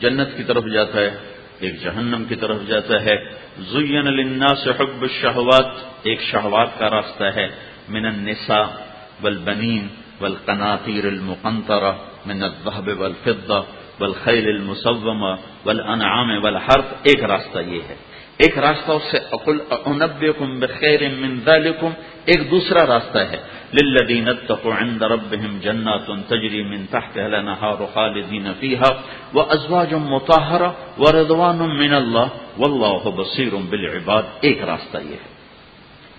جنت 0.00 0.28
کی 0.36 0.44
طرف 0.44 0.64
جاتا 0.74 0.98
ہے، 0.98 1.10
ایک 1.58 1.82
جہنم 1.82 2.24
کی 2.28 2.34
طرف 2.34 2.56
جاتا 2.66 3.04
ہے۔ 3.04 3.16
زین 3.58 4.04
للناس 4.04 4.68
حب 4.80 5.02
الشہوات 5.02 5.66
ایک 6.02 6.22
شہوات 6.22 6.78
کا 6.78 6.90
راستہ 6.90 7.24
ہے۔ 7.24 7.48
من 7.88 8.04
النساء 8.06 8.84
والبنین 9.22 9.88
والقناطیر 10.20 11.04
المقنطرہ 11.04 11.92
من 12.26 12.42
الذهب 12.42 13.00
والفضہ 13.00 13.62
والخیل 14.00 14.48
المصومہ 14.48 15.34
والانعام 15.64 16.44
والحرف 16.44 16.84
ایک 17.02 17.24
راستہ 17.24 17.58
یہ 17.58 17.80
ہے. 17.88 17.94
ایک 18.38 18.58
راستہ 18.58 18.92
اس 18.92 19.02
سے 19.10 19.18
اقل 19.32 19.58
انبئکم 19.70 20.60
بخیر 20.60 21.08
من 21.08 21.38
ذالکم 21.44 21.90
ایک 22.24 22.50
دوسرا 22.50 22.86
راستہ 22.86 23.18
ہے. 23.18 23.36
للذین 23.72 24.28
اتقوا 24.28 24.74
عند 24.80 25.02
ربهم 25.02 25.58
جنات 25.60 26.06
تجری 26.28 26.62
من 26.62 26.86
تحتها 26.90 27.26
الانهار 27.26 27.86
خالدین 27.94 28.46
فيها 28.60 28.90
وازواج 29.34 29.94
مطهره 29.94 30.70
ورضوان 30.98 31.58
من 31.58 31.94
الله 31.94 32.28
والله 32.58 33.10
بصیر 33.16 33.54
بالعباد. 33.70 34.22
ایک 34.40 34.62
راستہ 34.62 34.98
یہ 34.98 35.14
ہے. 35.14 35.38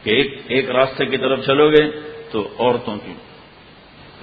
کہ 0.04 0.10
ایک 0.10 0.42
ایک 0.48 0.70
راستے 0.70 1.06
کی 1.06 1.18
طرف 1.18 1.46
چلو 1.46 1.70
گے 1.70 1.92
تو 2.32 2.48
عورتوں 2.60 2.98
کی، 3.06 3.14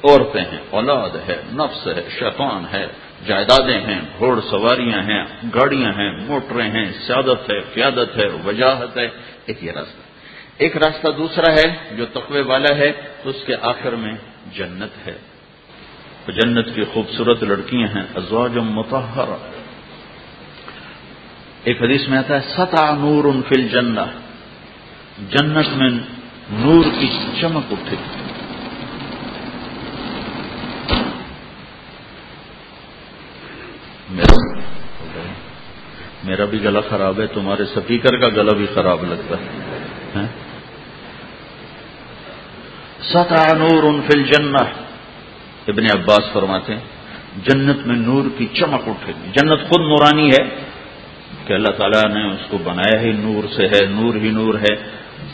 عورتیں 0.04 0.40
ہیں، 0.40 0.58
اولاد 0.70 1.10
ہے، 1.28 1.42
نفس 1.52 1.86
ہے، 1.86 2.02
شیطان 2.18 2.64
ہے 2.72 2.86
جائیدادیں 3.24 3.80
ہیں، 3.80 4.00
گھوڑ 4.18 4.40
سواریاں 4.50 5.02
ہیں، 5.02 5.24
گاڑیاں 5.54 5.92
ہیں، 5.92 6.12
موٹریں 6.26 6.70
ہیں، 6.70 6.92
سیادت 7.06 7.50
ہے، 7.50 7.60
قیادت 7.60 8.16
ہے، 8.16 8.26
وجاہت 8.44 8.96
ہے، 8.96 9.08
ایک 9.46 9.64
یہ 9.64 9.72
راستہ۔ 9.72 10.00
ایک 10.58 10.76
راستہ 10.76 11.08
دوسرا 11.10 11.52
ہے، 11.52 11.96
جو 11.96 12.06
تقوی 12.06 12.40
والا 12.40 12.76
ہے 12.76 12.92
تو 13.22 13.30
اس 13.30 13.36
کے 13.46 13.54
آخر 13.62 13.94
میں 13.94 14.12
جنت 14.52 15.08
ہے۔ 15.08 15.14
جنت 16.28 16.74
کی 16.74 16.84
خوبصورت 16.92 17.42
لڑکیاں 17.42 17.88
ہیں، 17.88 18.02
ازواج 18.14 18.58
متحر 18.58 19.28
ایک 21.64 21.82
حدیث 21.82 22.08
میں 22.08 22.18
آتا 22.18 22.34
ہے 22.34 22.40
ستا 22.48 22.94
نور 22.94 23.24
ان 23.24 23.42
فل 23.42 23.68
جنہ 23.68 24.00
جنت 25.18 25.68
میں 25.76 25.90
نور 26.50 26.84
کی 27.00 27.08
چمک 27.40 27.72
اٹھے 27.72 27.96
میرا 36.26 36.44
بھی 36.44 36.64
گلا 36.64 36.80
خراب 36.80 37.20
ہے، 37.20 37.26
تمہارے 37.26 37.64
سپیکر 37.64 38.16
کا 38.16 38.28
گلا 38.28 38.56
بھی 38.56 38.66
خراب 38.74 39.04
لگتا 39.04 39.36
ہے۔ 39.36 40.26
ستا 43.02 43.56
نور 43.56 43.82
ان 43.82 44.00
فل 44.06 44.22
جنہ 44.22 44.62
ابن 45.66 45.84
عباس 45.94 46.32
فرماتے 46.32 46.72
ہیں، 46.72 46.84
جنت 47.44 47.86
میں 47.86 47.96
نور 47.96 48.24
کی 48.38 48.46
چمک 48.46 48.88
اٹھے 48.88 49.12
گی۔ 49.22 49.30
جنت 49.30 49.60
خود 49.68 49.80
نورانی 49.80 50.30
ہے، 50.30 50.44
کہ 51.46 51.52
اللہ 51.52 51.72
تعالیٰ 51.76 52.14
نے 52.14 52.30
اس 52.30 52.46
کو 52.50 52.58
بنایا 52.58 53.00
ہی 53.00 53.12
نور 53.12 53.44
سے 53.56 53.66
ہے، 53.66 53.86
نور 53.86 54.14
ہی 54.14 54.30
نور 54.30 54.54
ہے۔ 54.54 54.74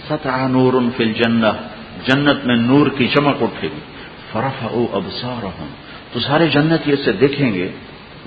ستا 0.08 0.48
نور 0.48 0.74
ان 0.74 0.90
فل 0.96 1.12
جنہ 1.12 1.52
جنت 2.06 2.44
میں 2.44 2.56
نور 2.56 2.86
کی 2.98 3.06
چمک 3.06 3.42
اٹھے 3.42 3.68
گی۔ 3.68 3.80
فرف 4.32 4.64
او 4.70 4.86
ابسار 4.92 5.46
تو 6.12 6.20
سارے 6.20 6.46
جنت 6.48 6.88
یہ 6.88 6.96
سے 7.04 7.12
دیکھیں 7.12 7.54
گے 7.54 7.68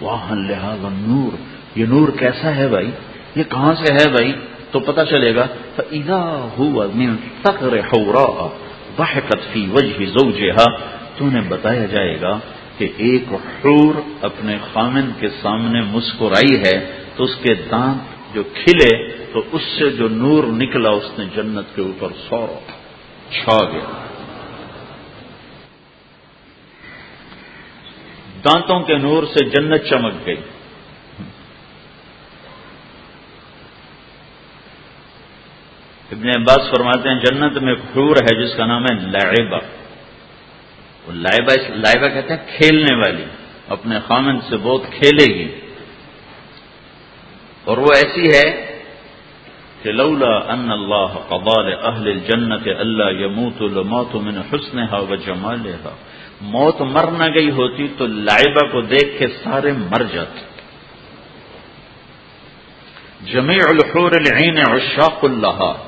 واہ 0.02 0.34
لہٰذا 0.34 0.90
نور 0.92 1.34
یہ 1.76 1.86
نور 1.86 2.08
کیسا 2.20 2.56
ہے 2.56 2.68
بھائی؟ 2.68 2.92
یہ 3.36 3.44
کہاں 3.44 3.76
سے 3.76 3.94
ہے 3.94 4.10
بھائی؟ 4.10 4.34
تو 4.72 4.80
پتا 4.80 5.06
چلے 5.06 5.36
گا۔ 5.36 5.48
ہوا 6.58 6.88
من 6.94 7.16
تقر 7.42 7.80
حورا 7.80 8.48
ضحكت 8.98 9.38
في 9.54 9.66
وجه 9.66 10.06
زوجها، 10.06 10.66
تو 11.18 11.26
انہیں 11.26 11.50
بتایا 11.50 11.86
جائے 11.86 12.22
گا 12.22 12.40
کہ 12.78 12.88
ایک 12.98 13.24
حور 13.34 13.96
اپنے 14.22 14.58
خامن 14.74 15.10
کے 15.20 15.30
سامنے 15.42 15.82
مسکرائی 15.82 16.60
ہے، 16.60 17.04
تو 17.16 17.24
اس 17.24 17.36
کے 17.36 17.54
دانت 17.54 18.36
جو 18.36 18.44
کھلے، 18.44 19.08
تو 19.34 19.44
اس 19.52 19.62
سے 19.62 19.90
جو 19.90 20.08
نور 20.08 20.44
نکلا، 20.44 20.90
اس 20.90 21.20
نے 21.20 21.26
جنت 21.36 21.76
کے 21.76 21.82
اوپر 21.82 22.08
سورا 22.30 22.60
چھا 23.32 23.72
گیا۔ 23.72 24.06
دانتوں 28.46 28.80
کے 28.80 28.98
نور 28.98 29.24
سے 29.24 29.46
جنت 29.46 29.82
چمک 29.90 30.26
گئی۔ 30.26 30.36
ابن 36.16 36.30
عباس 36.30 36.70
فرماتے 36.70 37.10
ہیں 37.10 37.20
جنت 37.20 37.58
میں 37.62 37.76
خور 37.76 38.16
ہے 38.16 38.44
جس 38.44 38.56
کا 38.56 38.66
نام 38.66 38.84
ہے 38.84 38.96
لائبہ 39.00 39.60
لائبہ 41.14 41.54
لائبہ 41.70 42.08
کہتے 42.08 42.34
ہیں 42.34 42.58
کھیلنے 42.58 42.96
والی۔ 42.96 43.26
اپنے 43.70 44.00
خامن 44.08 44.40
سے 44.40 44.58
بہت 44.58 44.82
کھیلے 44.92 45.34
گی۔ 45.34 45.60
اور 47.64 47.78
وہ 47.78 47.88
ایسی 47.96 48.22
ہے 48.22 48.82
کہ 49.82 49.92
لولا 49.92 50.36
ان 50.38 50.72
اللہ 50.72 51.14
قبال 51.28 51.74
اہل 51.84 52.20
جنت 52.20 52.68
اللہ 52.80 53.12
یموت 53.12 53.62
الموت 53.62 54.16
من 54.16 54.38
حسن 54.38 54.80
ہا 54.80 54.98
و 54.98 55.16
جمال 55.16 55.72
موت 56.42 56.82
مر 56.82 57.12
نہ 57.12 57.34
گئی 57.34 57.52
ہوتی 57.52 57.88
تو 57.98 58.08
لائبہ 58.08 58.72
کو 58.72 58.82
دیکھ 58.82 59.20
کے 59.20 59.28
سارے 59.28 59.72
مر 59.72 60.04
جاتے۔ 60.04 60.42
جمیع 63.26 63.64
الحور 63.70 64.12
العین 64.12 64.58
عشاق 64.58 65.24
اللہ 65.24 65.85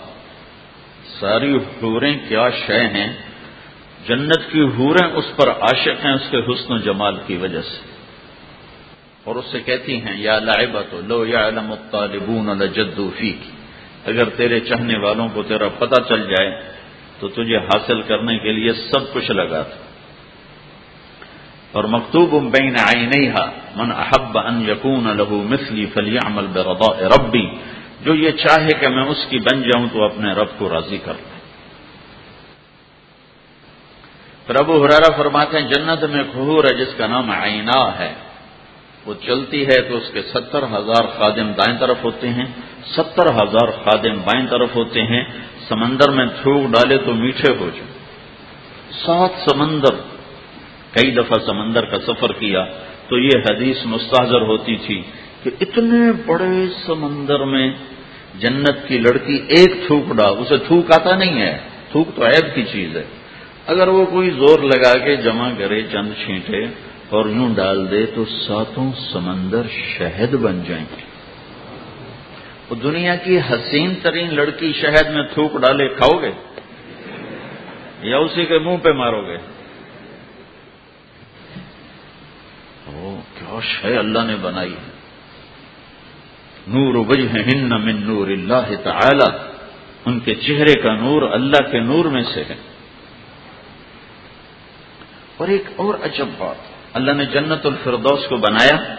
ساری 1.20 1.56
حوریں 1.56 2.18
کیا 2.28 2.50
شے 2.50 2.88
ہیں؟ 2.88 3.18
جنت 4.08 4.52
کی 4.52 4.62
حوریں 4.62 5.12
اس 5.16 5.26
پر 5.36 5.50
عاشق 5.50 6.06
ہیں، 6.06 6.14
اس 6.14 6.32
کے 6.32 6.40
حسن 6.40 6.74
و 6.74 6.78
جمال 6.78 7.16
کی 7.28 7.36
وجہ 7.36 7.62
سے۔ 7.62 7.82
اور 9.24 9.36
اس 9.36 9.46
سے 9.52 9.60
کہتی 9.60 10.02
ہیں، 10.02 10.18
یا 10.18 10.40
لائبہ 10.40 10.82
تو 10.90 11.02
لو 11.08 11.26
یا 11.26 11.48
علم 11.48 11.72
الطالبون 11.72 12.58
لجدو 12.58 13.10
فیک۔ 13.18 13.38
اگر 14.06 14.30
تیرے 14.30 14.60
چاہنے 14.60 14.98
والوں 14.98 15.28
کو 15.34 15.44
تیرا 15.44 15.68
پتہ 15.70 16.02
چل 16.10 16.24
جائے، 16.24 16.62
تو 17.20 17.28
تجھے 17.28 17.58
حاصل 17.58 18.02
کرنے 18.02 18.38
کے 18.38 18.52
لیے 18.52 18.74
سب 18.74 19.14
کچھ 19.14 19.32
لگا 19.32 19.62
تھا۔ 19.62 19.86
اور 21.72 21.84
مکتوب 21.84 22.58
بین 22.58 22.76
عینیہا، 22.80 23.52
من 23.76 23.92
احب 23.92 24.38
ان 24.38 24.70
یکون 24.70 25.04
له 25.04 25.48
مثلی 25.50 25.86
فلیعمل 25.86 26.46
برضاء 26.54 27.08
ربی۔ 27.18 27.46
جو 28.06 28.16
یہ 28.16 28.32
چاہے 28.32 28.80
کہ 28.80 28.88
میں 28.88 29.04
اس 29.04 29.26
کی 29.30 29.38
بن 29.38 29.62
جاؤں 29.62 29.88
تو 29.94 30.04
اپنے 30.04 30.32
رب 30.32 30.48
کو 30.58 30.70
راضی 30.70 30.98
کر 30.98 31.14
لوں۔ 31.14 31.38
ابو 34.60 34.86
حرارا 34.86 35.18
فرماتے 35.18 35.60
ہیں، 35.60 35.68
جنت 35.68 36.04
میں 36.04 36.24
کھور 36.32 36.64
ہے 36.64 36.86
جس 36.86 36.94
کا 36.98 37.08
نام 37.08 37.32
آئینہ 37.32 37.92
ہے۔ 38.00 38.14
وہ 39.06 39.14
چلتی 39.22 39.66
ہے 39.66 39.82
تو 39.82 39.98
اس 39.98 40.10
کے 40.14 40.22
ستر 40.22 40.64
ہزار 40.64 41.04
خادم 41.18 41.52
دائیں 41.52 41.80
طرف 41.80 41.98
ہوتے 42.04 42.30
ہیں۔ 42.30 42.46
ستر 42.86 43.26
ہزار 43.26 43.68
خادم 43.68 44.22
بائیں 44.22 44.48
طرف 44.48 44.76
ہوتے 44.76 45.02
ہیں۔ 45.02 45.24
سمندر 45.70 46.10
میں 46.10 46.26
تھوک 46.26 46.64
ڈالے 46.64 46.98
تو 46.98 47.14
میٹھے 47.14 47.54
ہو 47.60 47.70
جائیں۔ 47.70 47.94
سات 49.06 49.50
سمندر، 49.50 49.96
کئی 50.92 51.12
دفعہ 51.12 51.46
سمندر 51.46 51.86
کا 51.86 52.00
سفر 52.00 52.32
کیا 52.32 52.66
تو 53.08 53.20
یہ 53.20 53.40
حدیث 53.52 53.78
مستحضر 53.86 54.42
ہوتی 54.42 54.76
تھی۔ 54.76 55.02
کہ 55.44 55.50
اتنے 55.62 56.12
بڑے 56.26 56.66
سمندر 56.86 57.46
میں 57.46 57.72
جنت 58.40 58.88
کی 58.88 58.98
لڑکی 58.98 59.40
ایک 59.48 59.88
تھوک 59.88 60.06
ڈال، 60.16 60.34
اسے 60.38 60.58
تھوک 60.58 60.92
آتا 60.92 61.16
نہیں 61.16 61.42
ہے، 61.42 61.58
تھوک 61.92 62.08
تو 62.16 62.26
عیب 62.26 62.56
کی 62.56 62.64
چیز 62.64 62.98
ہے۔ 62.98 63.04
اگر 63.66 63.88
وہ 63.88 64.06
کوئی 64.06 64.30
زور 64.30 64.60
لگا 64.60 64.94
کے 64.94 65.16
جمع 65.16 65.50
کرے، 65.58 65.82
چند 65.82 66.12
چھینٹے 66.26 66.66
اور 67.10 67.26
یوں 67.26 67.56
ڈال 67.56 67.92
دے 67.92 68.06
تو 68.06 68.26
ساتوں 68.26 68.92
سمندر 69.14 69.62
شہد 69.98 70.34
بن 70.34 70.62
جائیں 70.68 70.86
گے۔ 70.92 71.02
وہ 72.70 72.76
دنیا 72.76 73.16
کی 73.16 73.40
حسین 73.40 73.94
ترین 74.02 74.36
لڑکی 74.36 74.74
شہد 74.74 75.10
میں 75.10 75.24
تھوک 75.34 75.54
ڈالے 75.54 75.88
کھاؤ 75.88 76.22
گے 76.22 76.32
یا 78.02 78.18
اسی 78.18 78.46
کے 78.46 78.60
منہ 78.60 78.78
پہ 78.78 78.90
مارو 78.90 79.22
گے۔ 79.28 79.38
کیا 83.40 83.60
شہ 83.64 83.88
اللہ 83.88 84.20
نے 84.20 84.36
بنائی 84.42 84.74
ہے۔ 84.74 84.97
نور 86.68 86.96
وجہ 86.96 87.30
ہن 87.30 87.70
من 87.70 88.08
نور 88.08 88.28
اللہ 88.28 88.76
تعالی۔ 88.84 89.38
ان 90.06 90.20
کے 90.20 90.36
چہرے 90.36 90.82
کا 90.82 90.96
نور 90.96 91.22
اللہ 91.22 91.72
کے 91.72 91.80
نور 91.80 92.06
میں 92.06 92.24
سے 92.34 92.44
ہے۔ 92.50 92.56
اور 95.38 95.48
ایک 95.48 95.64
اور 95.76 95.94
عجب 95.94 96.26
بات، 96.38 96.56
اللہ 96.94 97.12
نے 97.12 97.26
جنت 97.26 97.66
الفردوس 97.66 98.28
کو 98.30 98.38
بنایا۔ 98.38 98.96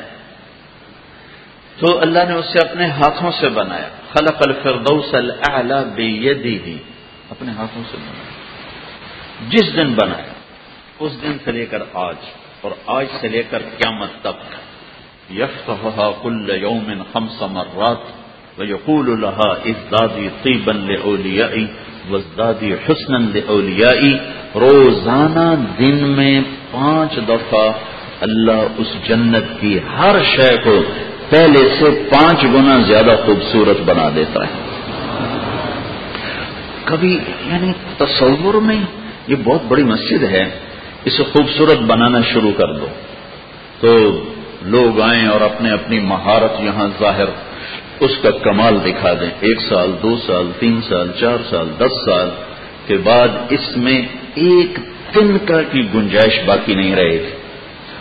تو 1.79 2.01
اللہ 2.01 2.19
نے 2.29 2.35
اسے 2.35 2.69
اپنے 2.69 2.87
ہاتھوں 2.87 3.33
سے 3.41 3.49
بنایا۔ 3.49 3.89
خلق 4.13 4.43
الفردوس 4.47 5.15
الاعلی 5.15 5.75
بیدی 5.95 6.79
اپنے 7.31 7.53
ہاتھوں 7.53 7.83
سے 7.91 7.97
بنایا۔ 7.97 8.39
جس 9.49 9.77
دن 9.77 9.95
بنایا، 9.95 10.33
اس 10.99 11.23
دن 11.23 11.37
سے 11.45 11.53
لے 11.53 11.67
کر 11.67 11.83
آج، 11.93 12.17
اور 12.61 12.71
آج 12.87 13.07
سے 13.21 13.29
لے 13.29 13.43
کر 13.43 13.59
قیامت 13.59 14.11
تک۔ 14.21 14.68
یفتحها 15.31 16.13
كل 16.23 16.51
يوم 16.63 17.03
خمس 17.13 17.43
مرات 17.43 18.05
ويقول 18.59 19.21
لها 19.21 19.51
ازدادي 19.71 20.29
طيبا 20.43 20.73
لاوليائي 20.73 21.67
وازدادي 22.11 22.73
حسنا 22.75 23.19
لاوليائي 23.19 24.13
روزانہ 24.55 25.49
دن 25.79 26.09
میں 26.17 26.41
پانچ 26.71 27.19
دفعہ 27.29 27.73
اللہ 28.21 28.61
اس 28.77 29.09
جنت 29.09 29.61
کی 29.61 29.79
ہر 29.99 30.23
شے 30.25 30.57
کو 30.65 30.81
پہلے 31.31 31.69
سے 31.79 31.91
پانچ 32.11 32.45
گنا 32.45 32.79
زیادہ 32.79 33.17
خوبصورت 33.27 33.81
بنا 33.81 34.09
دیتا 34.17 34.45
ہے۔ 34.45 34.67
کبھی 36.85 37.19
یعنی 37.47 37.73
تصور 37.99 38.55
میں 38.55 38.81
یہ 39.27 39.37
بہت 39.45 39.63
بڑی 39.69 39.83
مسجد 39.83 40.25
ہے، 40.25 40.51
اسے 41.05 41.23
خوبصورت 41.23 41.79
بنانا 41.79 42.21
شروع 42.23 42.53
کر 42.53 42.73
دو۔ 42.73 42.87
تو 43.81 44.21
لوگ 44.63 45.01
آئیں 45.01 45.27
اور 45.27 45.41
اپنے 45.41 45.71
اپنی 45.71 45.99
مہارت 45.99 46.61
یہاں 46.61 46.89
ظاہر، 47.01 47.27
اس 48.01 48.11
کا 48.23 48.31
کمال 48.31 48.79
دکھا 48.85 49.13
دیں۔ 49.13 49.31
ایک 49.41 49.61
سال، 49.69 49.91
دو 50.03 50.17
سال، 50.27 50.51
تین 50.59 50.81
سال، 50.89 51.09
چار 51.21 51.37
سال، 51.51 51.69
دس 51.79 51.93
سال 52.05 52.31
کے 52.87 52.97
بعد 52.97 53.29
اس 53.51 53.77
میں 53.77 54.03
ایک 54.35 54.79
دن 55.15 55.39
کا 55.39 55.63
کی 55.63 55.89
گنجائش 55.95 56.41
باقی 56.47 56.75
نہیں 56.75 56.95
رہے 56.95 57.13
گی۔ 57.13 57.31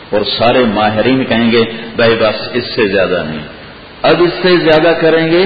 اور 0.09 0.21
سارے 0.21 0.65
ماہرین 0.73 1.25
کہیں 1.25 1.51
گے، 1.51 1.63
بھائی 1.95 2.15
بس 2.19 2.49
اس 2.53 2.63
سے 2.75 2.87
زیادہ 2.87 3.23
نہیں۔ 3.25 3.39
اب 4.01 4.15
اس 4.19 4.29
سے 4.41 4.57
زیادہ 4.57 4.93
کریں 5.01 5.31
گے 5.31 5.45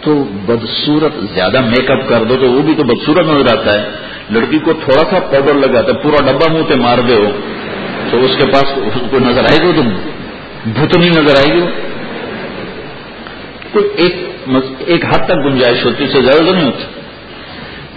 تو 0.00 0.24
بدسورت 0.24 1.12
زیادہ 1.34 1.60
میک 1.60 1.90
اپ 1.90 2.08
کر 2.08 2.24
دو 2.24 2.36
تو 2.36 2.52
وہ 2.52 2.62
بھی 2.62 2.74
تو 2.74 2.84
بدسورت 2.84 3.26
نظر 3.26 3.58
آتا 3.58 3.80
ہے۔ 3.80 3.90
لڑکی 4.30 4.58
کو 4.58 4.72
تھوڑا 4.72 5.10
سا 5.10 5.20
پاؤڈر 5.20 5.54
لگاتا 5.54 5.88
ہے، 5.88 6.02
پورا 6.02 6.32
ڈبا 6.32 6.52
منہ 6.52 6.62
پہ 6.68 6.74
مار 6.74 6.98
دے 6.98 7.14
ہو 7.14 7.30
تو 8.10 8.18
اس 8.18 8.30
کے 8.38 8.46
پاس 8.46 8.78
کو 9.10 9.18
نظر 9.18 9.42
آئے 9.42 9.58
گا 9.58 9.72
تو 9.76 9.82
بھتنی 10.66 11.08
نظر 11.08 11.36
آئے 11.36 11.54
گی 11.54 11.66
کوئی 13.72 13.88
ایک 13.96 14.14
ایک 14.86 15.04
حد 15.04 15.26
تک 15.26 15.32
گنجائش 15.32 15.84
ہوتی، 15.84 16.04
اسے 16.04 16.22
زیادہ 16.22 16.38
تو 16.38 16.54
نہیں 16.54 16.64
ہوتی۔ 16.64 16.84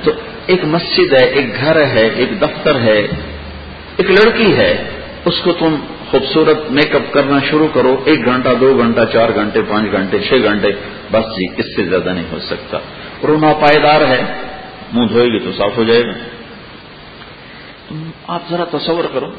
تو 0.04 0.12
ایک 0.46 0.66
مسجد 0.66 1.14
ہے، 1.14 1.26
ایک 1.26 1.56
گھر 1.56 1.86
ہے، 1.86 2.10
ایک 2.16 2.42
دفتر 2.42 2.80
ہے، 2.80 3.08
ایک 3.98 4.12
لڑکی 4.12 4.58
ہے، 4.58 4.84
اس 5.26 5.42
کو 5.44 5.54
تم 5.54 5.76
خوبصورت 6.12 6.72
میک 6.72 6.96
اپ 6.96 7.14
کرنا 7.14 7.40
شروع 7.50 7.68
کرو۔ 7.74 7.98
ایک 8.06 8.26
گھنٹہ، 8.26 8.50
دو 8.60 8.78
گھنٹہ، 8.78 9.02
چار 9.14 9.30
گھنٹے، 9.36 9.62
پانچ 9.62 9.92
گھنٹے، 9.92 10.20
چھ 10.20 10.34
گھنٹے، 10.44 10.72
بس 11.12 11.24
جی 11.24 11.48
اس 11.58 11.76
سے 11.76 11.84
زیادہ 11.84 12.10
نہیں 12.10 12.32
ہو 12.32 12.40
سکتا۔ 12.40 12.78
اور 13.22 13.30
وہ 13.30 13.38
ناپائیدار 13.38 14.02
ہے، 14.02 14.24
منہ 14.94 15.08
دھوئے 15.08 15.26
گی 15.26 15.40
تو 15.40 15.52
صاف 15.58 15.78
ہو 15.78 15.84
جائے 15.84 16.02
گا۔ 16.02 16.14
آپ 18.28 18.42
ذرا 18.50 18.78
تصور 18.78 19.04
کرو۔ 19.14 19.32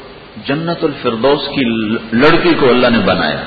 جنت 0.45 0.83
الفردوس 0.83 1.47
کی 1.47 1.65
لڑکی 2.17 2.53
کو 2.59 2.69
اللہ 2.69 2.87
نے 2.87 2.99
بنایا۔ 2.99 3.43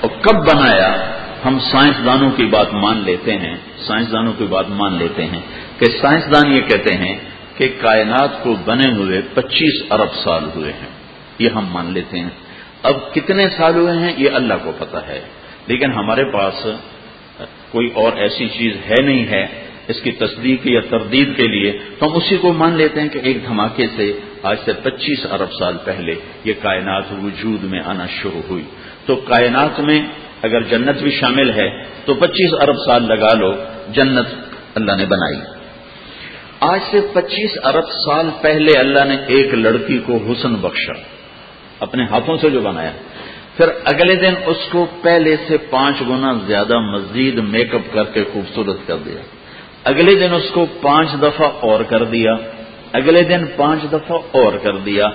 اور 0.00 0.10
کب 0.20 0.36
بنایا؟ 0.36 1.12
ہم 1.44 1.58
سائنسدانوں 1.58 2.30
کی 2.30 2.44
بات 2.44 2.74
مان 2.74 2.96
لیتے 2.96 3.36
ہیں، 3.36 3.56
سائنسدانوں 3.86 4.32
کی 4.38 4.44
بات 4.44 4.64
مان 4.68 4.94
لیتے 4.98 5.24
ہیں 5.24 5.40
کہ 5.78 5.86
سائنسدان 6.00 6.52
یہ 6.52 6.60
کہتے 6.60 6.94
ہیں 6.94 7.18
کہ 7.56 7.68
کائنات 7.80 8.42
کو 8.42 8.54
بنے 8.64 8.92
ہوئے 8.92 9.20
پچیس 9.34 9.92
ارب 9.92 10.14
سال 10.24 10.44
ہوئے 10.54 10.72
ہیں۔ 10.72 10.88
یہ 11.38 11.48
ہم 11.48 11.66
مان 11.70 11.92
لیتے 11.92 12.18
ہیں۔ 12.18 12.30
اب 12.82 13.14
کتنے 13.14 13.48
سال 13.48 13.74
ہوئے 13.74 13.98
ہیں؟ 13.98 14.12
یہ 14.16 14.30
اللہ 14.34 14.54
کو 14.64 14.72
پتا 14.78 15.06
ہے۔ 15.06 15.20
لیکن 15.66 15.92
ہمارے 15.92 16.24
پاس 16.24 16.66
کوئی 17.70 17.90
اور 17.94 18.12
ایسی 18.16 18.48
چیز 18.48 18.76
ہے 18.90 19.02
نہیں 19.02 19.26
ہے 19.26 19.46
اس 19.88 20.00
کی 20.00 20.12
تصدیق 20.12 20.66
یا 20.66 20.80
تردید 20.90 21.36
کے 21.36 21.46
لیے 21.46 21.78
تو 21.98 22.06
ہم 22.06 22.16
اسی 22.16 22.36
کو 22.36 22.52
مان 22.52 22.72
لیتے 22.72 23.00
ہیں 23.00 23.08
کہ 23.08 23.20
ایک 23.22 23.46
دھماکے 23.46 23.86
سے 23.96 24.12
آج 24.42 24.56
سے 24.64 24.72
پچیس 24.82 25.26
ارب 25.30 25.52
سال 25.52 25.76
پہلے 25.84 26.14
یہ 26.44 26.52
کائنات 26.62 27.04
وجود 27.12 27.64
میں 27.64 27.80
آنا 27.84 28.06
شروع 28.06 28.42
ہوئی۔ 28.50 28.64
تو 29.06 29.16
کائنات 29.16 29.80
میں 29.80 30.02
اگر 30.42 30.62
جنت 30.62 31.02
بھی 31.02 31.10
شامل 31.10 31.50
ہے 31.50 31.68
تو 32.04 32.14
پچیس 32.14 32.54
ارب 32.62 32.74
سال 32.86 33.02
لگا 33.02 33.34
لو، 33.34 33.52
جنت 33.92 34.26
اللہ 34.74 34.92
نے 34.92 35.06
بنائی۔ 35.06 35.36
آج 36.60 36.80
سے 36.90 37.00
پچیس 37.12 37.58
ارب 37.64 37.88
سال 38.04 38.30
پہلے 38.40 38.78
اللہ 38.78 39.04
نے 39.04 39.16
ایک 39.26 39.54
لڑکی 39.54 39.98
کو 39.98 40.18
حسن 40.30 40.54
بخشا، 40.54 40.92
اپنے 41.80 42.04
ہاتھوں 42.04 42.36
سے 42.36 42.50
جو 42.50 42.60
بنایا۔ 42.60 42.92
پھر 43.56 43.66
اگلے 43.84 44.14
دن 44.14 44.34
اس 44.46 44.56
کو 44.70 44.86
پہلے 45.02 45.36
سے 45.48 45.56
پانچ 45.56 45.96
گنا 46.08 46.32
زیادہ 46.46 46.78
مزید 46.78 47.38
میک 47.38 47.74
اپ 47.74 47.92
کر 47.92 48.04
کے 48.04 48.24
خوبصورت 48.32 48.76
کر 48.86 48.96
دیا۔ 48.96 49.39
اگلے 49.84 50.14
دن 50.14 50.34
اس 50.34 50.50
کو 50.54 50.66
پانچ 50.82 51.08
دفعہ 51.22 51.48
اور 51.60 51.80
کر 51.80 52.04
دیا۔ 52.04 52.34
اگلے 52.92 53.22
دن 53.22 53.44
پانچ 53.56 53.92
دفعہ 53.92 54.18
اور 54.30 54.52
کر 54.62 54.76
دیا۔ 54.76 55.08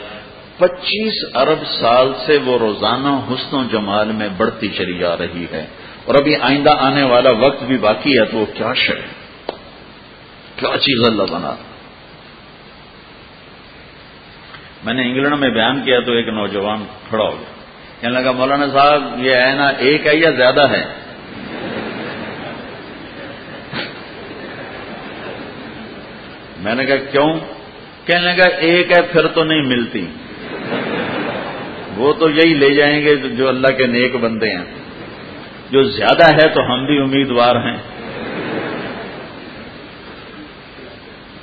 پچیس 0.58 1.14
ارب 1.36 1.68
سال 1.82 2.14
سے 2.26 2.38
وہ 2.46 2.58
روزانہ 2.58 3.34
حسن 3.34 3.56
و 3.56 3.64
جمال 3.72 4.12
میں 4.12 4.30
بڑھتی 4.38 4.68
چلی 4.68 4.98
جا 4.98 5.18
رہی 5.18 5.46
ہے۔ 5.52 5.66
اور 6.06 6.16
ابھی 6.16 6.36
آئندہ 6.36 6.70
آنے 6.80 7.04
والا 7.04 7.30
وقت 7.40 7.64
بھی 7.64 7.78
باقی 7.78 8.20
ہے 8.20 8.26
تو 8.26 8.38
وہ 8.38 8.46
کیا 8.54 8.74
شے؟ 8.74 8.94
کیا 10.56 10.78
چیز 10.78 11.10
اللہ 11.10 11.24
بنا۔ 11.24 11.56
میں 14.84 14.94
نے 14.94 15.02
انگلینڈ 15.02 15.34
میں 15.34 15.50
بیان 15.50 15.84
کیا 15.84 16.00
تو 16.00 16.12
ایک 16.12 16.28
نوجوان 16.28 16.86
کھڑا 17.10 17.24
ہو 17.24 17.32
گیا۔ 17.32 17.56
کہنے 18.02 18.22
لگا 18.22 18.32
مولانا 18.32 18.66
صاحب، 18.74 19.26
یہ 19.26 19.34
ہے 19.36 19.54
نا، 19.54 19.68
ایک 19.68 20.08
ہے 20.08 20.16
یا 20.16 20.30
زیادہ 20.30 20.70
ہے؟ 20.70 20.84
میں 26.66 26.76
نے 26.76 26.86
کہا، 26.86 26.96
کیوں؟ 26.96 27.40
کہنے 28.06 28.36
لگا، 28.36 28.56
ایک 28.58 28.92
ہے 28.92 29.02
پھر 29.02 29.28
تو 29.28 29.44
نہیں 29.44 29.62
ملتی. 29.62 30.08
وہ 31.98 32.14
تو 32.14 32.30
یہی 32.30 32.54
لے 32.54 32.74
جائیں 32.74 33.02
گے 33.02 33.16
جو 33.16 33.48
اللہ 33.48 33.68
کے 33.68 33.88
نیک 33.88 34.16
بندے 34.16 34.50
ہیں۔ 34.50 34.66
جو 35.72 35.84
زیادہ 35.84 36.36
ہے 36.36 36.50
تو 36.50 36.74
ہم 36.74 36.86
بھی 36.86 36.98
امیدوار 36.98 37.56
ہیں۔ 37.56 37.78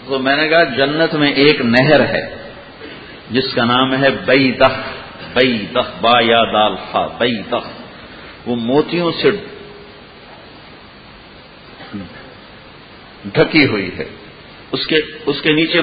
تو 0.07 0.19
میں 0.19 0.37
نے 0.37 0.49
کہا، 0.49 0.65
جنت 0.65 1.15
میں 1.15 1.33
ایک 1.33 1.61
نہر 1.61 2.01
ہے، 2.01 2.37
جس 3.31 3.55
کا 3.55 3.65
نام 3.65 4.05
ہے 4.05 4.11
بئی 4.27 4.53
دخ 4.53 4.73
بئی 5.35 5.67
دخ 5.75 6.01
با 6.01 6.21
یا 6.21 6.45
دال 6.45 6.75
خا 6.91 7.07
بئی 7.07 7.43
دخ 7.53 7.69
وہ 8.47 8.57
موتیوں 8.57 9.13
سے 9.13 9.31
ڈھکی 13.25 13.67
ہوئی 13.67 13.91
ہے۔ 13.99 14.05
اس 14.73 14.87
کے 14.87 14.97
اس 15.27 15.43
کے 15.43 15.53
نیچے 15.53 15.81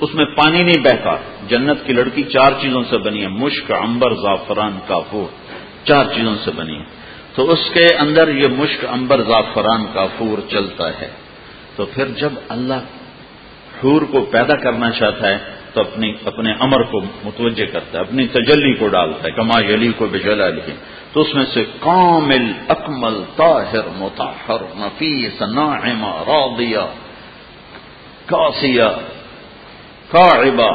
اس 0.00 0.14
میں 0.14 0.24
پانی 0.24 0.62
نہیں 0.62 0.84
بہتا۔ 0.84 1.16
جنت 1.48 1.86
کی 1.86 1.92
لڑکی 1.92 2.22
چار 2.22 2.52
چیزوں 2.60 2.82
سے 2.90 2.98
بنی 2.98 3.22
ہے۔ 3.22 3.28
مشک 3.28 3.72
امبر 3.72 4.14
زعفران، 4.14 4.78
کافور۔ 4.86 5.26
چار 5.86 6.04
چیزوں 6.14 6.34
سے 6.44 6.50
بنی 6.50 6.78
ہے۔ 6.78 6.84
تو 7.34 7.50
اس 7.50 7.58
کے 7.74 7.94
اندر 7.94 8.28
یہ 8.28 8.46
مشک 8.48 8.84
امبر 8.88 9.22
زعفران، 9.22 9.86
کافور 9.94 10.50
چلتا 10.50 11.00
ہے۔ 11.00 11.10
تو 11.76 11.86
پھر 11.86 12.08
جب 12.08 12.32
اللہ 12.48 12.74
حور 13.84 14.02
کو 14.02 14.20
پیدا 14.20 14.56
کرنا 14.56 14.90
چاہتا 14.90 15.28
ہے، 15.28 15.38
تو 15.72 15.80
اپنی، 15.80 16.12
اپنے 16.24 16.52
امر 16.60 16.82
کو 16.82 17.00
متوجہ 17.00 17.66
کرتا 17.66 17.98
ہے، 17.98 18.04
اپنی 18.04 18.26
تجلی 18.26 18.74
کو 18.74 18.88
ڈالتا 18.88 19.24
ہے، 19.24 19.30
کما 19.30 19.60
یلی 19.60 19.92
کو 19.92 20.06
بجلا 20.06 20.48
لکھے 20.48 20.72
تو 21.12 21.20
اس 21.20 21.34
میں 21.34 21.44
سے 21.54 21.64
کامل، 21.80 22.52
اکمل، 22.68 23.22
طاہر 23.36 23.88
متاحر 23.96 24.60
نفیس، 24.76 25.42
ناعمہ، 25.42 26.22
راضیہ۔ 26.26 27.07
کاسیہ 28.28 28.90
قاعبہ 30.10 30.70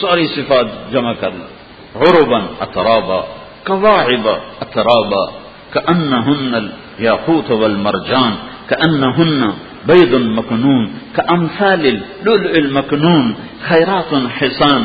ساری 0.00 0.26
صفات 0.34 0.66
جمع 0.92 1.12
کر 1.20 1.30
لیں 1.30 1.58
غربن 1.94 2.44
أترابا 2.60 3.24
قواعب 3.66 4.26
أترابا 4.62 5.32
كأنهن 5.74 6.70
الياقوت 6.98 7.50
والمرجان 7.50 8.34
كأنهن 8.70 9.52
بيض 9.86 10.14
مكنون 10.14 10.94
كأمثال 11.16 11.86
اللؤلؤ 11.86 12.58
المكنون 12.58 13.36
خيرات 13.68 14.12
حسان 14.28 14.84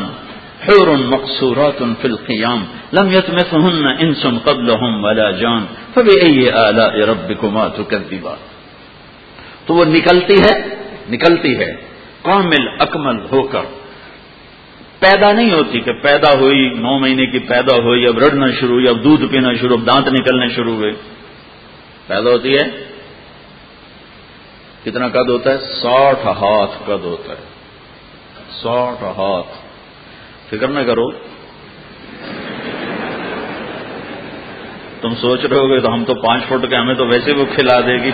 حور 0.62 0.98
مقصورات 0.98 1.84
في 2.02 2.08
القيام 2.08 2.62
لم 2.94 3.12
يتمثهن 3.12 3.86
إنس 4.02 4.28
قبلهم 4.28 5.04
ولا 5.04 5.32
جان 5.32 5.64
فبأي 5.96 6.70
آلاء 6.70 7.10
ربكما 7.10 7.68
تكذبان؟ 7.68 8.38
تو 9.66 9.76
وہ 9.76 9.86
نکلتی 9.86 10.38
ہے 10.42 10.54
نکلتی 11.10 11.58
ہے۔ 11.58 11.76
کامل 12.22 12.68
اکمل 12.80 13.26
ہو 13.32 13.44
کر۔ 13.44 13.62
پیدا 15.00 15.32
نہیں 15.32 15.52
ہوتی 15.52 15.80
کہ 15.80 15.92
پیدا 15.94 16.40
ہوئی، 16.40 16.70
نو 16.70 17.00
مہینے 17.00 17.26
کی 17.26 17.40
پیدا 17.40 17.76
ہوئی، 17.76 18.08
اب 18.08 18.18
رڑنا 18.18 18.52
شروع 18.52 18.74
ہوئی، 18.74 18.88
اب 18.88 19.04
دودھ 19.04 19.26
پینا 19.32 19.54
شروع، 19.54 19.78
اب 19.78 19.94
دانت 19.94 20.08
نکلنے 20.08 20.50
شروع 20.50 20.76
ہوئے۔ 20.76 20.92
پیدا 22.08 22.30
ہوتی 22.30 22.56
ہے۔ 22.56 22.94
کتنا 24.84 25.08
قد 25.08 25.30
ہوتا 25.30 25.52
ہے؟ 25.52 25.58
ساٹھ 25.58 26.28
ہاتھ 26.28 26.72
قد 26.84 27.04
ہوتا 27.04 27.34
ہے۔ 27.34 27.44
ساٹھ 28.50 29.04
ہاتھ۔ 29.04 29.58
فکر 30.50 30.68
نہ 30.68 30.80
کرو۔ 30.80 31.12
تم 35.02 35.16
سوچ 35.16 35.46
رہے 35.46 35.58
ہو 35.58 35.70
گے 35.70 35.80
تو 35.80 35.94
ہم 35.94 36.06
تو 36.06 36.14
پانچ 36.14 36.44
فٹ 36.44 36.70
کے، 36.70 36.76
ہمیں 36.76 36.96
تو 36.96 37.08
ویسے 37.08 37.32
وہ 37.32 37.46
کھلا 37.56 37.80
دے 37.80 38.04
گی۔ 38.04 38.12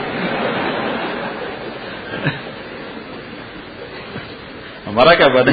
ہمارا 4.89 5.13
کیا 5.13 5.27
بنے؟ 5.27 5.51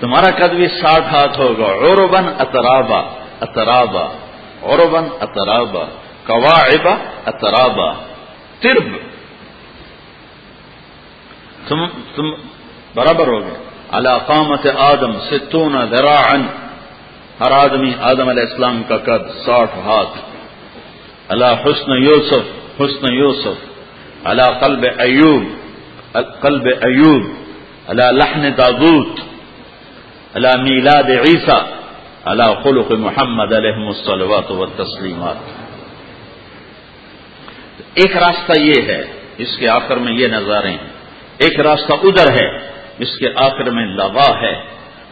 تمہارا 0.00 0.30
قد 0.30 0.54
بھی 0.54 0.68
ساٹھ 0.68 1.14
ہاتھ 1.14 1.40
ہوگا۔ 1.40 1.66
عربن 1.66 2.28
اترابا 2.38 3.00
اترابا 3.40 4.06
عربن 4.62 5.04
اترابا 5.20 5.84
قواعبا 6.26 6.96
اترابا 7.26 7.92
ترب۔ 8.60 8.96
تم 11.68 11.86
تم 12.14 12.30
برابر 12.94 13.26
ہو 13.26 13.40
گئے۔ 13.40 13.54
قامت 14.26 14.66
آدم 14.78 15.12
ستون 15.30 15.86
ذراعا۔ 15.90 16.36
ہر 17.40 17.50
آدمی 17.50 17.92
آدم 18.00 18.28
علیہ 18.28 18.42
السلام 18.42 18.82
کا 18.88 18.96
قد 18.96 19.46
ساٹھ 19.46 19.78
ہاتھ۔ 19.78 20.18
اللہ 21.28 21.62
حسن 21.64 21.90
یوسف 21.90 22.80
حسن 22.80 23.12
یوسف۔ 23.12 23.80
اللہ 24.24 24.58
قلب 24.60 24.84
ایوب۔ 24.98 25.63
قلب 26.22 26.66
ایوب 26.66 27.22
اللہ 27.86 28.10
لحن 28.12 28.48
دادوت 28.58 29.20
اللہ 30.34 30.62
میلاد 30.62 31.10
عیسیٰ 31.10 31.60
اللہ 32.24 32.62
خلق 32.62 32.90
محمد 32.90 33.52
علیہ 33.52 33.86
السلوات 33.86 34.50
و 34.50 34.66
تسلیمات 34.66 35.36
ایک 37.94 38.16
راستہ 38.16 38.60
یہ 38.60 38.74
ہے، 38.86 39.04
اس 39.38 39.56
کے 39.56 39.68
آخر 39.68 39.96
میں 39.96 40.12
یہ 40.12 40.28
نظارے 40.28 40.70
ہیں۔ 40.70 40.88
ایک 41.38 41.60
راستہ 41.60 41.92
ادھر 42.02 42.32
ہے، 42.32 42.58
اس 42.98 43.18
کے 43.18 43.28
آخر 43.36 43.70
میں 43.70 43.86
لوا 43.86 44.40
ہے۔ 44.42 44.52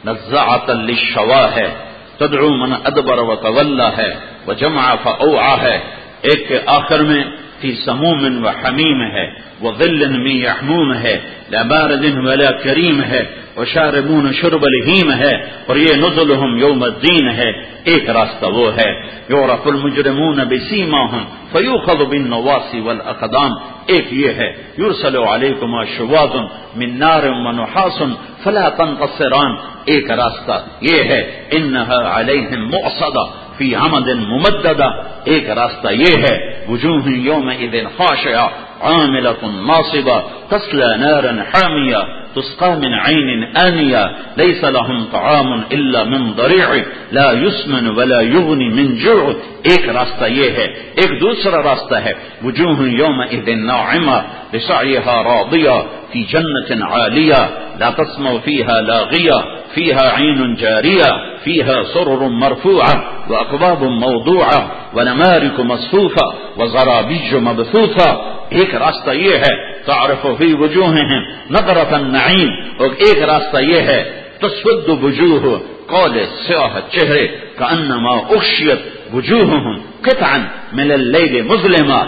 نزاعت 0.05 0.71
للشوا 0.71 1.55
ہے، 1.55 1.69
تدعو 2.17 2.51
من 2.51 2.73
ادبر 2.73 3.19
و 3.19 3.35
طلّہ 3.35 3.99
ہے 3.99 4.15
وہ 4.47 4.53
جمع 4.53 4.95
فا 5.03 5.57
ہے۔ 5.63 5.79
ایک 6.23 6.49
کے 6.49 6.59
آخر 6.67 6.99
میں 6.99 7.25
فی 7.63 7.75
سموم 7.85 8.45
و 8.45 8.49
حمیم 8.49 9.03
ہے 9.03 9.27
وہ 9.61 9.71
غلن 9.73 10.23
می 10.23 10.31
یحموم 10.31 10.93
ہے 10.95 11.17
لبار 11.51 11.91
دن 11.91 12.19
ولا 12.27 12.51
کریم 12.51 13.03
ہے 13.03 13.23
وہ 13.57 13.65
شاربون 13.65 14.33
شرب 14.33 14.63
الحیم 14.63 15.13
ہے، 15.13 15.33
اور 15.67 15.77
یہ 15.77 15.95
نزلہم 15.95 16.57
یوم 16.59 16.83
الدین 16.83 17.29
ہے، 17.29 17.51
ایک 17.85 18.11
راستہ 18.11 18.47
وہ 18.47 18.71
ہے۔ 18.77 18.91
یورف 19.29 19.67
المجرمون 19.67 20.39
بسیما 20.51 21.03
ہم 21.13 21.25
فیوخذ 21.53 22.01
بالنواسی 22.11 22.81
والاقدام۔ 22.81 23.53
ایک 23.87 24.07
یہ 24.13 24.29
ہے، 24.29 24.49
یرسل 24.79 25.17
علیکما 25.17 25.85
شواظ 25.85 26.35
من 26.77 26.99
نار 26.99 27.25
و 27.25 27.53
نحاس 27.53 28.03
فلا 28.43 28.69
تنقصران۔ 28.69 29.53
ایک 29.85 30.11
راستہ 30.11 30.57
یہ 30.81 31.03
ہے، 31.03 31.21
انہا 31.51 32.21
علیہم 32.21 32.69
مؤصدہ۔ 32.69 33.25
فی 33.63 33.75
عمد 33.75 34.09
ممددہ۔ 34.09 34.89
ایک 35.25 35.51
راستہ 35.51 35.89
یہ 35.93 36.17
ہے، 36.17 36.65
وجوہ 36.69 37.09
یوم 37.09 37.49
اذن 37.49 37.85
خاشعہ 37.97 38.49
عاملة 38.83 39.49
ناصبة 39.67 40.21
تسلى 40.49 40.97
نارا 40.97 41.31
حامية 41.31 42.01
تسقى 42.35 42.71
من 42.71 42.95
عين 42.95 43.45
آنية 43.65 44.07
ليس 44.37 44.65
لهم 44.65 45.05
طعام 45.13 45.53
إلا 45.53 46.03
من 46.05 46.33
ضريع 46.33 46.69
لا 47.13 47.33
يسمن 47.33 47.89
ولا 47.97 48.21
يغني 48.21 48.69
من 48.69 48.97
جوع۔ 48.97 49.33
ایک 49.63 49.89
راستہ 49.89 50.25
یہ 50.25 50.51
ہے، 50.51 50.65
ایک 50.95 51.21
دوسرا 51.21 51.63
راستہ 51.63 51.95
ہے، 51.95 52.13
وجوہ 52.45 52.89
یوم 52.89 53.21
اذن 53.21 53.67
ناعمة 53.67 54.21
لسعيها 54.53 55.23
راضية 55.23 56.02
في 56.13 56.23
جنة 56.25 56.85
عالية 56.87 57.51
لا 57.79 57.91
تسمع 57.91 58.39
فيها 58.39 58.81
لاغية 58.81 59.45
فيها 59.75 60.11
عين 60.11 60.55
جارية 60.55 61.11
فيها 61.45 61.83
سرر 61.95 62.29
مرفوعة 62.29 62.95
وأكباب 63.31 63.83
موضوعة 63.83 64.71
ونمارك 64.95 65.61
مصفوفة 65.61 66.27
وزرابيج 66.59 67.35
مبثوثة. 67.35 68.33
ایک 68.51 68.75
راستہ 68.75 69.11
یہ 69.11 69.37
ہے 69.37 69.55
تعرف 69.87 70.27
فی 70.39 70.53
وجوہہم 70.55 71.13
نظرت 71.51 71.93
النعیم 71.93 72.49
اور 72.79 72.91
ایک 73.07 73.23
راستہ 73.23 73.63
یہ 73.65 73.81
ہے 73.81 74.01
تسود 74.41 74.89
وجوہ 75.03 75.57
قول 75.87 76.19
سیاہ 76.37 76.79
چہرے 76.91 77.27
کانما 77.57 78.15
اخشیت 78.37 79.15
وجوہہم 79.15 79.79
قطعا 80.03 80.37
من 80.73 80.91
اللیل 80.91 81.43
مظلمہ 81.43 82.01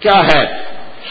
کیا 0.00 0.18
ہے 0.26 0.42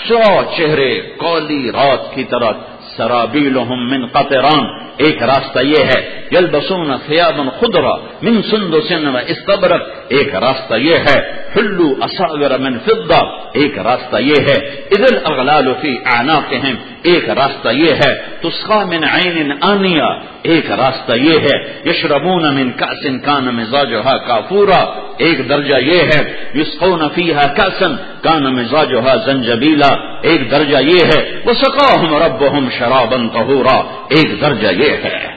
سو 0.08 0.42
چہرے 0.58 0.92
کولی 1.18 1.72
رات 1.72 2.14
کی 2.16 2.24
طرح 2.24 2.52
سرابیلہم 2.96 3.82
من 3.92 4.06
قطران۔ 4.06 4.66
ایک 4.98 5.24
راستہ 5.24 5.60
یہ 5.60 5.84
ہے 5.84 6.00
یل 6.32 6.46
بسون 6.46 6.92
خیابن 7.08 7.50
خدرا 7.60 7.96
من 8.22 8.42
سند 8.42 8.76
سن 8.88 9.08
و 9.08 9.18
استبرک 9.28 9.84
ایک 10.08 10.36
راستہ 10.36 10.76
یہ 10.76 10.96
ہے 11.08 11.20
فلو 11.54 11.88
اصاگر 12.02 12.58
من 12.58 12.78
فضہ 12.80 13.22
ایک 13.54 13.80
راستہ 13.80 14.18
یہ 14.22 14.50
ہے 14.50 14.58
ادل 14.96 15.18
اغلال 15.24 15.74
فی 15.82 15.98
اعناقہم۔ 16.14 16.76
ایک 17.04 17.30
راستہ 17.30 17.70
یہ 17.70 17.94
ہے، 17.94 18.16
تسخا 18.42 18.86
من 18.86 19.04
عین 19.04 19.52
آنیا، 19.62 20.08
ایک 20.42 20.72
راستہ 20.72 21.14
یہ 21.16 21.40
ہے، 21.40 21.82
یشربون 21.86 22.56
من 22.56 22.72
کأس 22.72 23.08
کان 23.26 23.46
مزاجها 23.46 24.18
کافورا، 24.28 25.00
ایک 25.18 25.50
درجہ 25.50 25.76
یہ 25.76 26.02
ہے، 26.02 26.34
یسقون 26.56 27.00
فیہا 27.16 27.48
کأسا 27.48 27.88
کان 28.22 28.44
مزاجها 28.44 29.16
زنجبیلا، 29.26 30.20
ایک 30.22 30.52
درجہ 30.52 30.78
یہ 30.78 31.00
ہے، 31.06 31.42
وسقاہم 31.46 32.16
ربهم 32.16 32.70
شرابا 32.78 33.18
طہورا، 33.34 33.78
ایک 34.10 34.42
درجہ 34.42 34.68
یہ 34.68 34.90
ہے۔ 35.04 35.28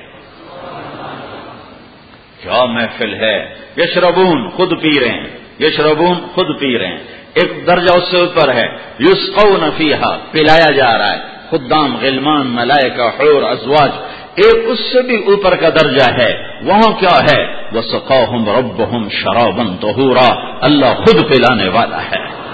کیا 2.42 2.64
محفل 2.64 3.14
ہے؟ 3.14 3.54
یشربون 3.76 4.48
خود 4.48 4.82
پی 4.82 5.00
رہے 5.00 5.08
ہیں، 5.08 5.26
یشربون 5.60 6.14
خود 6.34 6.60
پی 6.60 6.78
رہے 6.78 6.86
ہیں۔ 6.86 6.98
ایک 7.34 7.66
درجہ 7.66 7.96
اس 7.96 8.10
سے 8.10 8.16
اوپر 8.16 8.54
ہے، 8.54 8.66
یسقون 9.00 9.70
فیہا، 9.76 10.18
پلایا 10.32 10.72
جا 10.72 10.98
رہا 10.98 11.12
ہے۔ 11.12 11.33
خدام، 11.50 11.96
غلمان، 11.96 12.46
ملائکہ، 12.46 13.02
حور، 13.02 13.42
ازواج، 13.42 13.90
ایک 14.34 14.54
اس 14.64 14.78
سے 14.78 15.02
بھی 15.02 15.16
اوپر 15.24 15.56
کا 15.56 15.68
درجہ 15.68 16.12
ہے، 16.22 16.32
وہاں 16.62 16.92
کیا 17.00 17.18
ہے؟ 17.30 17.42
وہ 17.72 17.82
سقاہم 17.82 18.48
ربہم 18.48 19.08
شرابن 19.08 19.76
طہورا 19.76 20.28
اللہ 20.60 20.94
خود 20.94 21.30
پلانے 21.30 21.68
والا 21.68 22.02
ہے۔ 22.02 22.44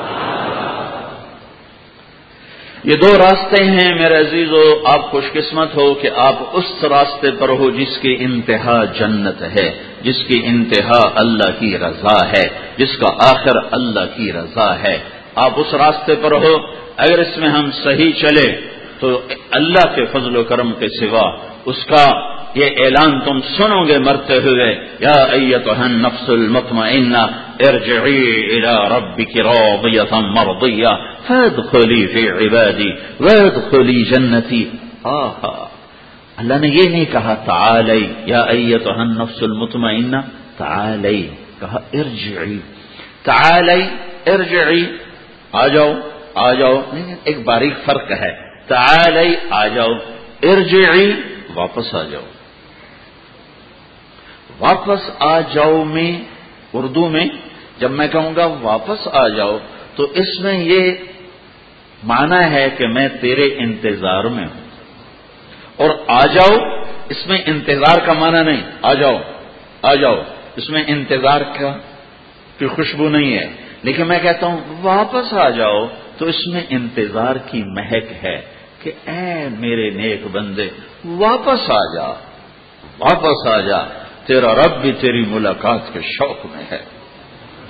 یہ 2.85 2.94
دو 2.94 3.18
راستے 3.18 3.64
ہیں 3.64 3.94
میرے 3.94 4.20
عزیزو، 4.20 4.87
آپ 4.87 5.11
خوش 5.11 5.24
قسمت 5.33 5.76
ہو 5.76 5.94
کہ 5.94 6.11
آپ 6.16 6.35
اس 6.53 6.85
راستے 6.85 7.31
پر 7.31 7.48
ہو 7.48 7.70
جس 7.70 7.98
کی 7.98 8.16
انتہا 8.20 8.85
جنت 8.85 9.42
ہے، 9.42 9.70
جس 10.03 10.24
کی 10.29 10.42
انتہا 10.44 11.11
اللہ 11.14 11.61
کی 11.61 11.79
رضا 11.79 12.29
ہے، 12.29 12.48
جس 12.76 12.96
کا 12.96 13.12
آخر 13.31 13.57
اللہ 13.70 14.16
کی 14.16 14.33
رضا 14.33 14.79
ہے۔ 14.79 14.98
آپ 15.35 15.50
اس 15.57 15.74
راستے 15.74 16.14
پر 16.22 16.33
ہو، 16.33 16.57
اگر 16.96 17.18
اس 17.18 17.37
میں 17.37 17.48
ہم 17.48 17.70
صحیح 17.70 18.12
چلے 18.12 18.70
تو 19.00 19.20
اللہ 19.50 19.94
کے 19.94 20.06
فضل 20.06 20.36
و 20.36 20.44
کرم 20.44 20.72
کے 20.78 20.88
سوا 20.88 21.36
اس 21.64 21.86
کا 21.86 22.06
یہ 22.54 22.66
اعلان 22.78 23.20
تم 23.20 23.40
سنو 23.40 23.86
گے 23.86 23.98
مرتے 23.98 24.36
ہوئے، 24.36 24.74
یا 25.00 25.22
ایتها 25.22 25.84
النفس 25.84 26.30
المطمئنہ، 26.30 27.18
ارجعی 27.68 28.44
الى 28.50 28.96
ربك 28.96 29.36
راضیتا 29.36 30.20
مرضیہ، 30.20 30.88
فادخلی 31.26 32.06
فی 32.06 32.28
عبادی، 32.28 32.90
وادخلی 33.20 34.04
جنتی۔ 34.04 34.70
آہا، 35.04 35.68
اللہ 36.36 36.54
نے 36.54 36.68
یہ 36.68 36.88
نہیں 36.88 37.04
کہا 37.12 37.34
تعالی، 37.34 38.06
یا 38.26 38.42
ایتها 38.42 39.00
النفس 39.00 39.42
المطمئنہ، 39.42 40.16
تعالی، 40.56 41.28
کہا 41.60 41.80
ارجعی۔ 41.92 42.58
تعالی، 43.22 43.82
ارجعی، 44.26 44.84
آ 45.52 45.66
جاؤ 45.66 45.92
آ 46.34 46.52
جاؤ۔ 46.52 46.82
نہیں، 46.92 47.16
ایک 47.24 47.44
باریک 47.44 47.74
فرق 47.84 48.10
ہے۔ 48.10 48.49
تعالی 48.70 49.37
آ 49.50 49.66
جاؤ، 49.66 49.92
ارجعی 50.42 51.12
واپس 51.54 51.94
آ 51.94 52.02
جاؤ۔ 52.02 52.24
واپس 54.59 55.11
آ 55.18 55.40
جاؤ 55.40 55.85
میں، 55.85 56.22
اردو 56.72 57.09
میں 57.09 57.24
جب 57.78 57.90
میں 57.90 58.09
کہوں 58.09 58.37
گا 58.37 58.46
واپس 58.46 59.09
آ 59.12 59.28
جاؤ، 59.28 59.59
تو 59.96 60.04
اس 60.04 60.40
میں 60.40 60.59
یہ 60.59 60.92
مانا 62.04 62.50
ہے 62.50 62.68
کہ 62.78 62.87
میں 62.87 63.09
تیرے 63.20 63.44
انتظار 63.44 64.24
میں 64.24 64.44
ہوں۔ 64.44 64.61
اور 65.76 65.90
آ 66.06 66.26
جاؤ، 66.26 66.56
اس 67.09 67.26
میں 67.26 67.38
انتظار 67.46 67.98
کا 67.98 68.12
مانا 68.12 68.42
نہیں، 68.42 68.62
آ 68.83 68.94
جاؤ 68.94 69.18
آ 69.83 69.94
جاؤ، 69.94 70.16
اس 70.56 70.70
میں 70.70 70.85
انتظار 70.87 71.40
کا 71.40 71.78
کی 72.59 72.66
خوشبو 72.66 73.09
نہیں 73.09 73.38
ہے۔ 73.38 73.52
لیکن 73.83 74.09
میں 74.09 74.18
کہتا 74.18 74.46
ہوں، 74.46 74.61
واپس 74.83 75.35
آ 75.35 75.48
جاؤ، 75.48 75.87
تو 76.18 76.26
اس 76.26 76.46
میں 76.46 76.61
انتظار 76.70 77.37
کی 77.37 77.62
مہک 77.62 78.24
ہے۔ 78.24 78.60
کہ 78.82 78.92
اے 79.06 79.48
میرے 79.58 79.90
نیک 79.90 80.26
بندے، 80.32 80.68
واپس 81.04 81.70
آ 81.70 81.94
جا، 81.94 82.08
واپس 82.98 83.46
آ 83.46 83.60
جا، 83.60 83.78
تیرا 84.26 84.54
رب 84.54 84.80
بھی 84.80 84.92
تیری 84.92 85.24
ملاقات 85.24 85.92
کے 85.92 86.00
شوق 86.02 86.46
میں 86.46 86.64
ہے۔ 86.70 87.00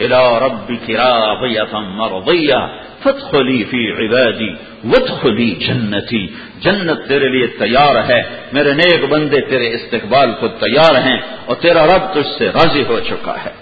الا 0.00 0.38
رب 0.40 0.72
کرا 0.86 1.34
بھیا 1.34 1.64
مر 1.72 2.20
بھیا 2.20 2.66
فت 3.00 3.30
خلی 3.30 3.64
فی 3.64 3.92
عبادی 3.92 4.50
وت 4.84 5.22
خلی 5.22 5.50
جنتی۔ 5.50 6.26
جنت 6.60 7.08
تیرے 7.08 7.28
لیے 7.28 7.46
تیار 7.46 8.10
ہے، 8.10 8.22
میرے 8.52 8.72
نیک 8.72 9.04
بندے 9.10 9.40
تیرے 9.40 9.74
استقبال 9.74 10.32
کو 10.40 10.48
تیار 10.48 10.94
ہیں 10.94 11.18
اور 11.46 11.56
تیرا 11.56 11.86
رب 11.86 12.14
تجھ 12.14 12.38
سے 12.38 12.48
راضی 12.48 12.82
ہو 12.82 13.00
چکا 13.00 13.34
ہے۔ 13.46 13.52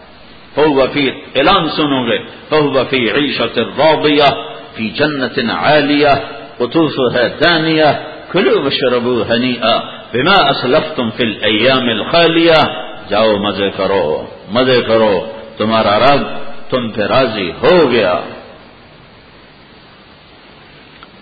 ہو 0.56 0.74
وفی 0.74 1.10
اعلان 1.34 1.68
سنو 1.68 2.10
گے 2.10 2.18
ہو 2.52 2.70
وفی 2.70 3.10
عیشت 3.10 3.58
روبیہ 3.58 4.28
فی 4.74 4.88
جنت 4.90 5.38
عالیہ۔ 5.50 6.14
قطوف 6.58 7.16
ہے 7.16 7.28
دانیہ 7.28 7.84
کلو 8.30 8.62
بشربو 8.62 9.22
ہنی 9.22 9.54
بما 10.12 10.48
اسلفتم 10.48 11.10
فی 11.10 11.24
الايام 11.24 11.88
الخالیہ۔ 11.88 12.88
جاؤ 13.08 13.36
مزے 13.36 13.70
کرو 13.70 14.26
مزے 14.50 14.82
کرو، 14.82 15.32
تمہارا 15.56 15.98
رب 15.98 16.20
تم 16.70 16.90
پہ 16.90 17.02
راضی 17.02 17.50
ہو 17.50 17.90
گیا۔ 17.90 18.20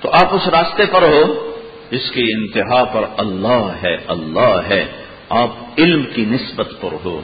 تو 0.00 0.10
آپ 0.12 0.34
اس 0.34 0.48
راستے 0.48 0.82
پر 0.86 1.02
ہو، 1.02 1.50
اس 1.90 2.10
کی 2.10 2.32
انتہا 2.34 2.84
پر 2.84 3.00
اللہ 3.16 3.68
ہے 3.82 3.96
اللہ 4.06 4.60
ہے۔ 4.68 4.84
آپ 5.28 5.48
علم 5.78 6.04
کی 6.14 6.24
نسبت 6.24 6.68
پر 6.80 6.94
ہو، 7.04 7.20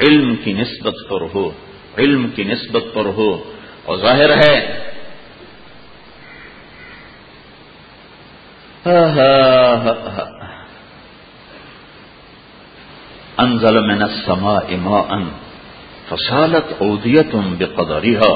علم 0.00 0.34
کی 0.36 0.52
نسبت 0.52 0.94
پر 1.08 1.20
ہو، 1.34 1.50
علم 1.98 2.28
کی 2.28 2.44
نسبت 2.44 2.84
پر 2.94 3.04
ہو۔ 3.04 3.52
اور 3.84 3.98
ظاہر 3.98 4.36
ہے 4.36 4.78
انزل 13.38 13.76
من 13.80 14.02
السماء 14.02 14.68
ماء 14.80 15.10
فصالت 16.08 16.72
اودیت 16.78 17.32
بقدرها، 17.58 18.32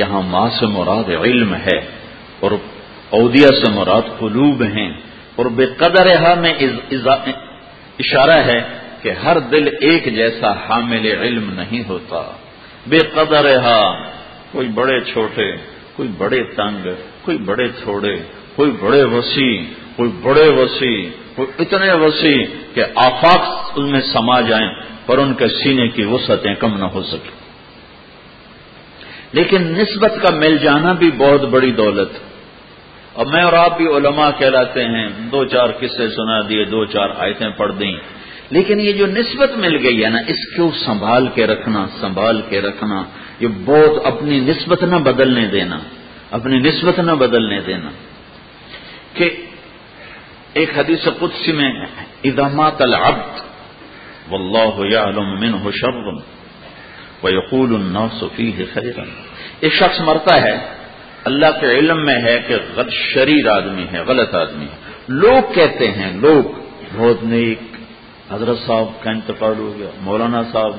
یہاں 0.00 0.22
ماں 0.32 0.48
سے 0.58 0.66
مراد 0.66 1.08
علم 1.18 1.54
ہے 1.66 1.78
اور 2.40 2.52
اودیا 3.18 3.50
سے 3.60 3.68
مراد 3.70 4.06
قلوب 4.18 4.58
ہیں، 4.74 4.90
اور 5.36 5.46
بے 5.56 5.66
قدر 5.80 6.06
میں 6.36 6.52
اشارہ 7.98 8.38
ہے 8.46 8.60
کہ 9.02 9.10
ہر 9.24 9.36
دل 9.52 9.64
ایک 9.80 10.02
جیسا 10.16 10.50
حامل 10.66 11.04
علم 11.20 11.46
نہیں 11.54 11.82
ہوتا۔ 11.88 12.20
بے 12.86 13.00
قدر 13.14 13.44
کوئی 14.52 14.68
بڑے 14.74 14.98
چھوٹے، 15.12 15.48
کوئی 15.96 16.08
بڑے 16.18 16.40
تنگ، 16.56 16.82
کوئی 17.24 17.38
بڑے 17.48 17.66
تھوڑے 17.82 18.14
کوئی 18.60 18.70
بڑے 18.70 19.04
وسیع، 19.04 19.62
کوئی 19.96 20.10
بڑے 20.22 20.48
وسیع، 20.48 21.08
کوئی 21.34 21.48
اتنے 21.58 21.92
وسیع 21.92 22.44
کہ 22.74 22.84
آفاق 22.94 23.72
ان 23.76 23.90
میں 23.90 24.00
سما 24.00 24.40
جائیں 24.40 24.68
پر 25.06 25.18
ان 25.18 25.34
کے 25.34 25.48
سینے 25.48 25.88
کی 25.88 26.04
وسعتیں 26.04 26.54
کم 26.54 26.76
نہ 26.78 26.84
ہو 26.84 27.02
سکیں۔ 27.02 27.30
لیکن 29.32 29.62
نسبت 29.62 30.12
کا 30.22 30.34
مل 30.34 30.56
جانا 30.56 30.92
بھی 30.92 31.10
بہت 31.10 31.42
بڑی 31.42 31.72
دولت۔ 31.72 32.08
اور 33.12 33.26
میں 33.26 33.42
اور 33.42 33.52
آپ 33.52 33.76
بھی 33.76 33.86
علماء 33.86 34.30
کہلاتے 34.38 34.84
ہیں، 34.84 35.08
دو 35.08 35.44
چار 35.44 35.66
قصے 35.80 36.08
سنا 36.08 36.40
دیے، 36.40 36.64
دو 36.64 36.84
چار 36.84 37.08
آیتیں 37.18 37.48
پڑھ 37.48 37.72
دیں۔ 37.80 37.92
لیکن 38.50 38.80
یہ 38.80 38.92
جو 38.92 39.06
نسبت 39.06 39.56
مل 39.56 39.86
گئی 39.86 40.04
ہے 40.04 40.10
نا، 40.10 40.18
اس 40.18 40.56
کو 40.56 40.70
سنبھال 40.86 41.26
کے 41.34 41.46
رکھنا، 41.46 41.86
سنبھال 42.00 42.40
کے 42.48 42.60
رکھنا، 42.60 43.02
یہ 43.40 43.48
بہت 43.64 44.06
اپنی 44.06 44.40
نسبت 44.40 44.82
نہ 44.82 44.96
بدلنے 44.96 45.46
دینا، 45.46 45.78
اپنی 46.30 46.56
نسبت 46.56 46.98
نہ 46.98 47.12
بدلنے 47.12 47.60
دینا۔ 47.60 47.90
کہ 49.14 49.30
ایک 50.52 50.78
حدیث 50.78 51.04
قدسی 51.04 51.52
میں 51.52 51.72
ادامات 52.24 52.82
العبد 52.82 53.40
واللہ 54.32 54.94
یعلم 54.94 55.40
منہ 55.40 55.70
شر 55.70 56.30
ویقول 57.24 57.74
الناس 57.74 58.24
فیہ 58.36 58.64
خیرا۔ 58.74 59.02
ایک 59.60 59.72
شخص 59.72 60.00
مرتا 60.00 60.42
ہے، 60.42 60.58
اللہ 61.24 61.46
کے 61.60 61.66
علم 61.66 62.04
میں 62.04 62.22
ہے 62.22 62.38
کہ 62.48 62.54
شریر 62.90 63.48
آدمی 63.48 63.86
ہے، 63.92 64.00
غلط 64.00 64.34
آدمی 64.34 64.64
ہے۔ 64.64 64.76
لوگ 65.08 65.52
کہتے 65.52 65.90
ہیں، 65.90 66.12
لوگ 66.12 66.44
بہت 66.96 67.24
نیک۔ 67.24 67.58
حضرت 68.30 68.58
صاحب 68.66 69.02
کا 69.02 69.10
انتقال 69.10 69.58
ہو 69.58 69.74
گیا، 69.78 69.90
مولانا 70.00 70.42
صاحب۔ 70.52 70.72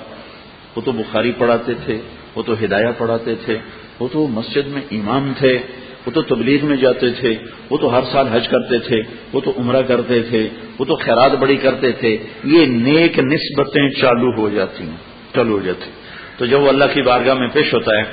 وہ 0.76 0.82
تو 0.82 0.92
بخاری 0.92 1.32
پڑھاتے 1.32 1.74
تھے، 1.86 2.02
وہ 2.36 2.44
تو 2.44 2.54
ہدایہ 2.54 2.92
پڑھاتے 2.98 3.36
تھے۔ 3.36 3.58
وہ 4.00 4.08
تو 4.12 4.28
مسجد 4.28 4.68
میں 4.68 4.82
امام 4.92 5.34
تھے۔ 5.38 5.60
وہ 6.06 6.12
تو 6.12 6.22
تبلیغ 6.22 6.66
میں 6.66 6.78
جاتے 6.78 7.10
تھے، 7.10 7.36
وہ 7.70 7.78
تو 7.78 7.98
ہر 7.98 8.02
سال 8.12 8.28
حج 8.28 8.48
کرتے 8.48 8.80
تھے، 8.80 9.02
وہ 9.34 9.42
تو 9.42 9.54
عمرہ 9.58 9.82
کرتے 9.82 10.24
تھے، 10.24 10.50
وہ 10.80 10.86
تو 10.86 10.96
خیرات 10.96 11.32
بڑی 11.32 11.56
کرتے 11.56 11.92
تھے، 11.92 12.18
یہ 12.44 12.66
نیک 12.66 13.20
نسبتیں 13.20 13.90
چالو 13.90 14.42
ہو 14.42 14.50
جاتی 14.50 14.84
ہیں، 14.84 14.98
چالو 15.36 15.52
ہو 15.54 15.60
جاتی 15.60 15.92
تو 16.38 16.46
جب 16.46 16.62
وہ 16.62 16.68
اللہ 16.68 16.84
کی 16.94 17.02
بارگاہ 17.02 17.34
میں 17.34 17.48
پیش 17.48 17.74
ہوتا 17.74 17.98
ہے، 17.98 18.04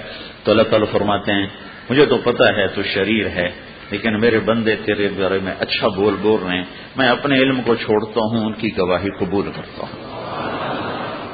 تو 0.45 0.51
اللہ 0.51 0.63
تعالیٰ 0.63 0.93
فرماتے 0.93 1.33
ہیں، 1.33 1.47
مجھے 1.91 2.07
تو 2.07 2.19
پتا 2.19 2.57
ہے 2.57 2.67
تو 2.67 2.83
شریر 2.83 3.27
ہے، 3.27 3.51
لیکن 3.91 4.21
میرے 4.21 4.39
بندے 4.39 4.77
تیرے 4.85 5.09
بارے 5.17 5.39
میں 5.43 5.55
اچھا 5.59 5.89
بول 5.89 6.17
بول 6.23 6.41
رہے 6.47 6.57
ہیں، 6.57 6.65
میں 6.97 7.09
اپنے 7.09 7.39
علم 7.39 7.63
کو 7.63 7.75
چھوڑتا 7.75 8.21
ہوں، 8.21 8.47
ان 8.47 8.53
کی 8.53 8.79
گواہی 8.79 9.09
قبول 9.21 9.51
کرتا 9.57 9.83
ہوں۔ 9.83 10.19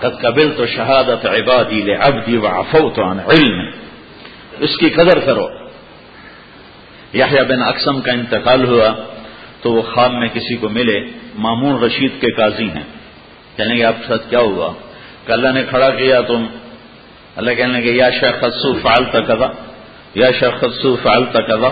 قد 0.01 0.23
قبل 0.23 0.51
تو 0.57 0.67
شہادت 0.67 1.27
عبادی 1.27 1.83
لے 1.83 1.95
ابدی 1.95 2.37
و 2.37 2.47
افوت 2.47 2.99
عن 2.99 3.21
علم۔ 3.21 3.71
اس 4.59 4.77
کی 4.77 4.91
قدر 4.91 5.19
کرو۔ 5.21 5.64
یحییٰ 7.15 7.45
بن 7.45 7.63
اقسم 7.63 8.01
کا 8.01 8.13
انتقال 8.13 8.65
ہوا 8.65 8.89
تو 9.63 9.73
وہ 9.73 9.83
خواب 9.83 10.13
میں 10.13 10.29
کسی 10.29 10.57
کو 10.57 10.69
ملے، 10.69 11.01
مامون 11.39 11.83
رشید 11.83 12.11
کے 12.21 12.31
قاضی 12.31 12.69
ہیں۔ 12.69 12.83
کہنے 13.57 13.75
گے 13.75 13.85
آپ 13.85 13.95
کے 14.01 14.07
ساتھ 14.07 14.31
کیا 14.31 14.39
ہوا؟ 14.39 14.73
کہ 15.27 15.33
اللہ 15.33 15.49
نے 15.49 15.63
کھڑا 15.69 15.91
کیا، 15.91 16.21
تم 16.21 16.47
اللہ 17.37 17.51
کہنے 17.51 17.81
لگے، 17.81 17.93
یا 17.93 18.11
شیخ 18.11 18.41
خدسو 18.41 18.75
فعال 18.75 19.05
تقدا 19.05 19.47
یا 20.15 20.31
شیخ 20.31 20.61
خدسو 20.61 20.97
فعال 21.03 21.25
تقدا 21.25 21.69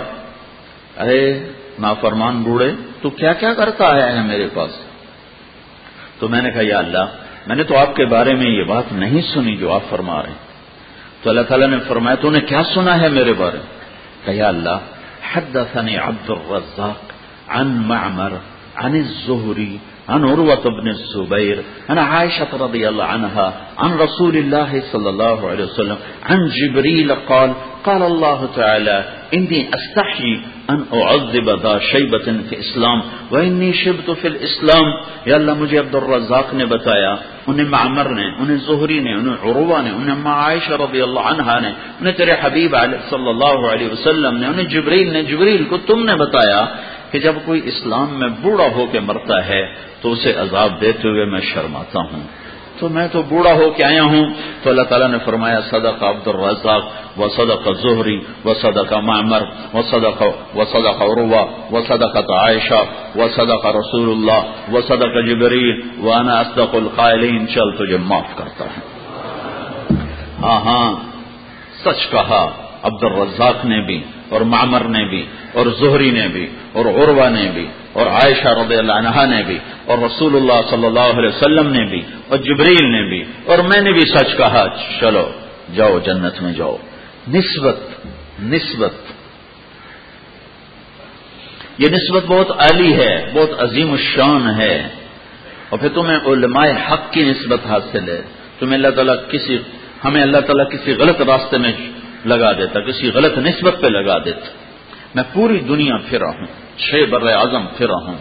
ارے، 1.02 1.38
نافرمان 1.78 2.42
بوڑھے، 2.42 2.72
تو 3.02 3.10
کیا 3.10 3.32
کیا 3.32 3.54
کرتا 3.54 3.84
آیا 3.86 4.12
ہے 4.12 4.26
میرے 4.26 4.48
پاس؟ 4.54 4.70
تو 6.18 6.28
میں 6.28 6.42
نے 6.42 6.50
کہا، 6.50 6.62
یا 6.62 6.78
اللہ، 6.78 7.06
میں 7.46 7.56
نے 7.56 7.64
تو 7.64 7.76
آپ 7.76 7.96
کے 7.96 8.06
بارے 8.06 8.34
میں 8.34 8.50
یہ 8.50 8.64
بات 8.64 8.84
نہیں 8.92 9.22
سنی 9.34 9.56
جو 9.56 9.72
آپ 9.72 9.82
فرما 9.90 10.22
رہے 10.22 10.30
ہیں۔ 10.30 10.52
تو 11.22 11.30
اللہ 11.30 11.40
تعالیٰ 11.40 11.68
نے 11.68 11.76
فرمایا، 11.88 12.14
تو 12.14 12.30
نے 12.30 12.40
کیا 12.40 12.62
سنا 12.74 13.00
ہے 13.00 13.08
میرے 13.08 13.32
بارے 13.32 13.56
میں؟ 13.56 13.82
کہ 14.24 14.30
یا 14.30 14.48
اللہ 14.48 14.78
حدثني 15.22 15.98
عبد 15.98 16.30
الرزاق 16.30 17.02
عن 17.48 17.88
معمر 17.88 18.40
عن 18.76 18.96
الزهري 18.96 19.78
عن 20.08 20.24
عروة 20.24 20.80
بن 20.80 20.88
الزبير 20.88 21.62
عن 21.88 21.98
عائشة 21.98 22.56
رضي 22.60 22.88
الله 22.88 23.04
عنها 23.04 23.54
عن 23.78 23.98
رسول 23.98 24.36
الله 24.36 24.82
صلى 24.92 25.10
الله 25.10 25.48
عليه 25.48 25.64
وسلم 25.64 25.96
عن 26.24 26.38
جبريل 26.48 27.12
قال 27.12 27.52
قال 27.84 28.02
الله 28.02 28.48
تعالى 28.56 29.04
إني 29.34 29.70
أستحي 29.74 30.40
أن 30.70 30.84
أعذب 30.92 31.48
ذا 31.62 31.78
شیبت 31.78 32.28
فی 32.48 32.56
إسلام 32.58 33.00
و 33.30 33.36
انی 33.36 33.72
شبت 33.72 34.10
فی 34.20 34.28
الإسلام. 34.28 34.90
اللہ 35.26 35.54
مجھے 35.54 35.78
عبد 35.78 35.94
الرزاق 35.94 36.54
نے 36.54 36.64
بتایا 36.64 37.14
انہیں 37.46 37.68
معمر 37.68 38.08
نے 38.08 38.26
انہیں 38.38 38.56
زہری 38.56 38.98
نے 39.00 39.14
انہیں 39.14 39.36
عروہ 39.42 39.82
نے 39.82 39.90
انہیں 39.90 40.26
عائشہ 40.26 40.72
رضی 40.72 41.00
اللہ 41.00 41.20
عنہا 41.20 41.58
نے 41.58 41.68
انہیں 42.00 42.14
تیرے 42.14 42.36
حبیب 42.42 42.76
صلی 43.10 43.28
اللہ 43.28 43.68
علیہ 43.72 43.88
وسلم 43.92 44.36
نے 44.36 44.46
انہیں 44.46 44.68
جبریل 44.68 45.12
نے 45.12 45.22
جبریل 45.22 45.64
کو 45.64 45.76
تم 45.76 46.04
نے 46.04 46.16
بتایا 46.16 46.64
کہ 47.12 47.18
جب 47.18 47.34
کوئی 47.44 47.60
اسلام 47.64 48.18
میں 48.18 48.28
بوڑھا 48.28 48.64
ہو 48.74 48.86
کے 48.92 49.00
مرتا 49.00 49.46
ہے 49.46 49.74
تو 50.00 50.12
اسے 50.12 50.32
عذاب 50.32 50.80
دیتے 50.80 51.08
ہوئے 51.08 51.24
میں 51.24 51.40
شرماتا 51.40 52.00
ہوں۔ 52.00 52.22
تو 52.78 52.88
میں 52.88 53.08
تو 53.12 53.22
بوڑھا 53.22 53.52
ہو 53.52 53.70
کے 53.70 53.84
آیا 53.84 54.02
ہوں۔ 54.02 54.24
تو 54.62 54.70
اللہ 54.70 54.82
تعالیٰ 54.82 55.08
نے 55.08 55.18
فرمایا 55.24 55.60
صدق 55.60 56.02
عبد 56.02 56.28
الرزاق 56.28 56.84
و 57.18 57.28
صدق 57.28 57.68
ظہری 57.82 58.20
و 58.44 58.54
صدق 58.54 58.92
معمر 58.92 59.42
و 59.74 59.82
صدق 59.82 60.22
و 60.56 60.64
صدق 60.64 61.02
عروہ 61.02 61.72
و 61.72 61.80
صدق 61.88 62.16
عائشہ 62.16 63.18
و 63.18 63.28
صدق 63.28 63.66
رسول 63.66 64.10
اللہ 64.10 64.74
و 64.74 64.80
صدق 64.80 65.30
جبریل 65.30 65.80
و 66.02 66.12
انا 66.12 66.32
اصدق 66.32 66.74
القائلین۔ 66.74 67.46
چل 67.48 67.70
تجھے 67.70 67.96
معاف 67.96 68.36
کرتا 68.36 68.64
ہے 68.64 68.80
ہاں 70.42 70.60
ہاں 70.60 70.94
سچ 71.84 72.10
کہا۔ 72.10 72.71
عبد 72.82 73.04
الرزاق 73.04 73.64
نے 73.64 73.86
بھی، 73.86 74.02
اور 74.28 74.40
معمر 74.40 74.80
نے 74.80 75.04
بھی، 75.08 75.26
اور 75.52 75.66
زہری 75.66 76.10
نے 76.10 76.28
بھی، 76.28 76.46
اور 76.72 76.84
عروا 76.84 77.28
نے 77.28 77.50
بھی، 77.54 77.66
اور 77.92 78.06
عائشہ 78.06 78.48
رضی 78.48 78.76
اللہ 78.76 78.92
عنہ 78.92 79.36
نے 79.36 79.42
بھی، 79.42 79.58
اور 79.84 79.98
رسول 79.98 80.36
اللہ 80.36 80.70
صلی 80.70 80.86
اللہ 80.86 81.00
علیہ 81.00 81.28
وسلم 81.28 81.72
نے 81.72 81.84
بھی، 81.84 82.02
اور 82.28 82.38
جبریل 82.38 82.84
نے 82.84 83.08
بھی، 83.08 83.24
اور 83.46 83.58
میں 83.58 83.80
نے 83.80 83.92
بھی 83.92 84.00
سچ 84.00 84.36
کہا، 84.36 84.66
چلو، 85.00 85.32
جاؤ 85.74 85.98
جنت 85.98 86.42
میں 86.42 86.52
جاؤ۔ 86.52 86.76
نسبت 87.28 87.76
نسبت۔ 88.42 88.94
یہ 91.78 91.88
نسبت 91.88 92.24
بہت 92.26 92.50
عالی 92.50 92.94
ہے، 92.94 93.30
بہت 93.34 93.62
عظیم 93.62 93.92
الشان 93.92 94.60
ہے۔ 94.60 94.88
اور 95.68 95.78
پھر 95.78 95.88
تمہیں 95.88 96.18
علماء 96.26 96.92
حق 96.92 97.12
کی 97.12 97.24
نسبت 97.24 97.66
حاصل 97.66 98.08
ہے۔ 98.08 98.22
تمہیں 98.58 98.74
اللہ 98.74 98.88
تعالیٰ 98.88 99.14
کسی، 99.28 99.58
ہمیں 100.04 100.22
اللہ 100.22 100.38
تعالیٰ 100.38 100.70
کسی 100.70 100.92
غلط 100.92 101.20
راستے 101.20 101.58
میں 101.58 101.72
لگا 102.24 102.52
دیتا، 102.52 102.80
کسی 102.80 103.10
غلط 103.10 103.38
نسبت 103.38 103.74
پہ 103.80 103.86
لگا 103.86 104.18
دیتا۔ 104.18 104.46
میں 105.14 105.22
پوری 105.32 105.58
دنیا 105.58 105.96
پھرا 106.08 106.28
ہوں، 106.28 106.46
چھ 106.78 107.04
بر 107.10 107.32
اعظم 107.32 107.66
پھرا 107.66 107.94
ہوں۔ 107.94 108.16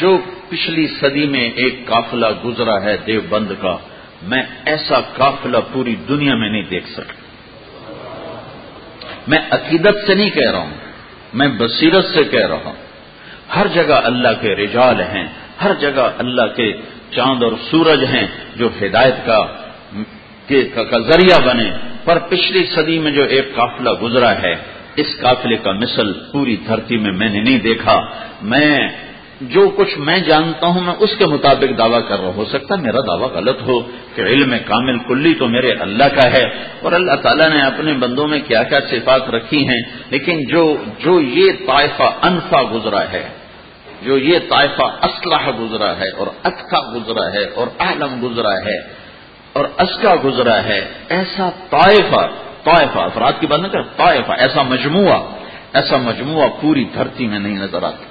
جو 0.00 0.18
پچھلی 0.48 0.86
صدی 1.00 1.26
میں 1.26 1.50
ایک 1.50 1.86
قافلہ 1.86 2.26
گزرا 2.44 2.82
ہے 2.82 2.96
دیو 3.06 3.20
بند 3.28 3.50
کا، 3.60 3.76
میں 4.22 4.42
ایسا 4.64 5.00
قافلہ 5.00 5.56
پوری 5.72 5.96
دنیا 6.08 6.34
میں 6.34 6.48
نہیں 6.48 6.62
دیکھ 6.70 6.90
سکتا۔ 6.90 7.12
میں 9.28 9.38
عقیدت 9.50 10.06
سے 10.06 10.14
نہیں 10.14 10.30
کہہ 10.30 10.50
رہا 10.50 10.58
ہوں، 10.58 10.76
میں 11.34 11.48
بصیرت 11.48 12.04
سے 12.04 12.24
کہہ 12.24 12.46
رہا 12.46 12.58
ہوں۔ 12.64 12.74
ہر 13.56 13.66
جگہ 13.66 14.00
اللہ 14.04 14.28
کے 14.40 14.56
رجال 14.56 15.00
ہیں، 15.00 15.26
ہر 15.64 15.70
جگہ 15.80 16.10
اللہ 16.18 16.46
کے 16.56 16.72
چاند 17.10 17.42
اور 17.42 17.52
سورج 17.70 18.04
ہیں 18.04 18.26
جو 18.56 18.68
ہدایت 18.82 19.16
کا 19.26 19.46
کا 20.74 20.98
ذریعہ 20.98 21.38
بنے۔ 21.46 21.89
پر 22.04 22.18
پچھلی 22.18 22.64
صدی 22.64 22.98
میں 22.98 23.12
جو 23.12 23.22
ایک 23.22 23.54
قافلہ 23.54 23.90
گزرا 23.90 24.42
ہے، 24.42 24.54
اس 24.96 25.06
قافلے 25.20 25.56
کا 25.56 25.72
مثل 25.72 26.12
پوری 26.12 26.56
دھرتی 26.56 26.98
میں 26.98 27.12
میں 27.12 27.28
نے 27.28 27.40
نہیں 27.40 27.58
دیکھا۔ 27.58 28.00
میں 28.42 28.78
جو 29.40 29.68
کچھ 29.68 29.98
میں 29.98 30.18
جانتا 30.18 30.66
ہوں، 30.66 30.80
میں 30.80 30.94
اس 30.98 31.10
کے 31.18 31.26
مطابق 31.26 31.78
دعویٰ 31.78 32.08
کر 32.08 32.20
رہا 32.20 32.30
ہو 32.36 32.44
سکتا 32.44 32.76
میرا 32.76 33.00
دعویٰ 33.00 33.28
غلط 33.32 33.62
ہو 33.62 33.80
کہ 34.14 34.20
علم 34.20 34.54
کامل 34.64 34.98
کلی 34.98 35.34
تو 35.34 35.48
میرے 35.48 35.72
اللہ 35.72 36.04
کا 36.04 36.30
ہے 36.32 36.44
اور 36.82 36.92
اللہ 36.92 37.12
تعالیٰ 37.22 37.48
نے 37.48 37.60
اپنے 37.60 37.92
بندوں 37.92 38.28
میں 38.28 38.40
کیا 38.46 38.62
کیا 38.62 38.78
صفات 38.90 39.30
رکھی 39.30 39.68
ہیں۔ 39.68 39.82
لیکن 40.10 40.44
جو 40.44 40.76
جو 40.98 41.20
یہ 41.20 41.52
طائفہ 41.66 42.10
انفا 42.22 42.62
گزرا 42.62 43.12
ہے، 43.12 43.28
جو 44.02 44.18
یہ 44.18 44.38
طائفہ 44.48 44.82
اسلحہ 44.82 45.50
گزرا 45.60 45.98
ہے 45.98 46.08
اور 46.08 46.26
اتکا 46.44 46.80
گزرا 46.94 47.32
ہے 47.32 47.44
اور 47.44 47.66
عالم 47.78 48.26
گزرا 48.26 48.54
ہے 48.64 48.99
اور 49.52 49.64
اسکا 49.64 50.14
گزرا 50.24 50.62
ہے 50.62 50.92
ایسا 51.08 51.50
طائفہ 51.70 52.28
طائفہ، 52.64 52.98
افراد 52.98 53.32
کی 53.40 53.46
بات 53.46 53.60
نہ 53.60 53.66
کر 53.66 53.82
طائفہ، 53.82 54.32
ایسا 54.32 54.62
مجموعہ 54.62 55.22
ایسا 55.72 55.96
مجموعہ 55.96 56.48
پوری 56.60 56.84
دھرتی 56.84 57.26
میں 57.26 57.38
نہیں 57.38 57.58
نظر 57.58 57.82
آتا۔ 57.82 58.04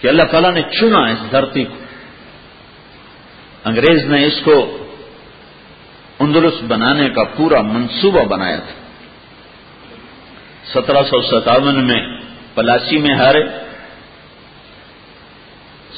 کہ 0.00 0.08
اللہ 0.08 0.22
تعالیٰ 0.22 0.52
نے 0.52 0.62
چنا 0.62 0.98
اس 0.98 1.30
دھرتی 1.30 1.64
کو۔ 1.64 1.74
انگریز 3.64 4.04
نے 4.04 4.26
اس 4.26 4.40
کو 4.44 4.86
اندرست 6.20 6.64
بنانے 6.64 7.10
کا 7.10 7.24
پورا 7.24 7.60
منصوبہ 7.60 8.24
بنایا 8.24 8.56
تھا۔ 8.56 8.82
سترہ 10.72 11.02
سو 11.02 11.22
ستاون 11.22 11.86
میں 11.86 12.06
پلاسی 12.54 12.98
میں 12.98 13.14
ہارے، 13.14 13.44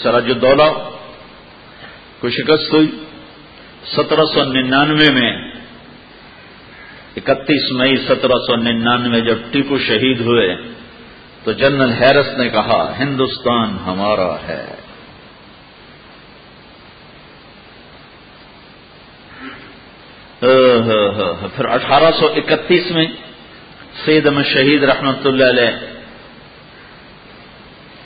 سراج 0.03 0.25
الدولہ 0.27 0.94
کو 2.25 2.31
شکست 2.31 2.75
ہوئی؟ 2.75 2.87
سترہ 3.87 4.25
سو 4.25 4.45
ننانوے 4.45 5.11
میں، 5.13 5.31
اکتیس 7.17 7.73
مئی 7.73 7.97
سترہ 7.97 8.39
سو 8.47 8.57
ننانوے 8.57 9.21
جب 9.21 9.39
ٹیپو 9.51 9.79
شہید 9.79 10.21
ہوئے، 10.21 10.49
تو 11.45 11.53
جنرل 11.53 11.93
ہیرس 11.93 12.39
نے 12.39 12.49
کہا، 12.49 12.81
ہندوستان 12.99 13.77
ہمارا 13.87 14.33
ہے. 14.49 14.65
پھر 21.57 21.65
اٹھارہ 21.65 22.11
سو 22.21 22.27
اکتیس 22.37 22.91
میں 22.91 23.07
سید 24.05 24.27
احمد 24.27 24.53
شہید 24.55 24.85
رحمت 24.85 25.27
اللہ 25.27 25.51
علیہ 25.51 25.71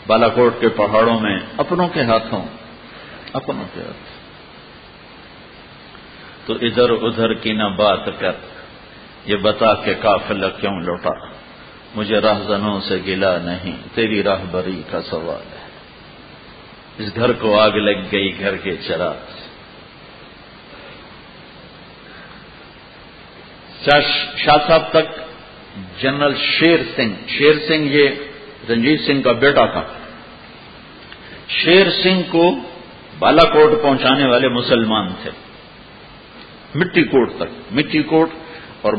بالاکوٹ 0.07 0.61
کے 0.61 0.69
پہاڑوں 0.69 1.21
میں 1.21 1.39
اپنوں 1.57 1.89
کے 1.89 2.03
ہاتھوں 2.03 2.58
اپنوں 3.33 3.64
کے 3.74 3.81
تو 6.47 6.55
ادھر 6.55 6.91
ادھر 6.91 7.35
کی 7.35 7.53
نہ 7.53 7.68
بات 7.76 8.07
کر، 8.18 8.33
یہ 9.26 9.37
بتا 9.37 9.74
کہ 9.74 9.95
قافلہ 10.01 10.47
کیوں 10.61 10.81
لوٹا؟ 10.81 11.11
مجھے 11.95 12.20
راہ 12.20 12.39
زنوں 12.47 12.81
سے 12.81 12.99
گلا 13.07 13.39
نہیں، 13.39 13.76
تیری 13.95 14.22
راہ 14.22 14.45
بری 14.51 14.83
کا 14.91 15.03
سوال 15.03 15.47
ہے۔ 15.53 15.66
اس 16.99 17.14
گھر 17.14 17.33
کو 17.33 17.59
آگ 17.61 17.70
لگ 17.70 17.99
گئی، 18.12 18.39
گھر 18.39 18.57
کے 18.57 18.76
چرا 18.76 19.12
شاہ 23.85 24.59
صاحب 24.68 24.91
تک 24.91 25.20
جنرل 25.99 26.35
شیر 26.35 26.81
سنگھ 26.97 27.14
شیر 27.29 27.59
سنگھ 27.68 27.87
یہ 27.93 28.09
رنجیت 28.68 29.01
سنگھ 29.01 29.22
کا 29.22 29.33
بیٹا 29.33 29.64
تھا۔ 29.64 29.83
شیر 31.49 31.91
سنگھ 31.91 32.22
کو 32.31 32.61
بالا 33.19 33.43
کوٹ 33.43 33.83
پہنچانے 33.83 34.27
والے 34.27 34.49
مسلمان 34.49 35.12
تھے۔ 35.23 35.31
مٹی 36.75 37.03
کوٹ 37.03 37.33
تک۔ 37.37 37.73
مٹی 37.73 38.03
کوٹ 38.03 38.31
اور 38.83 38.93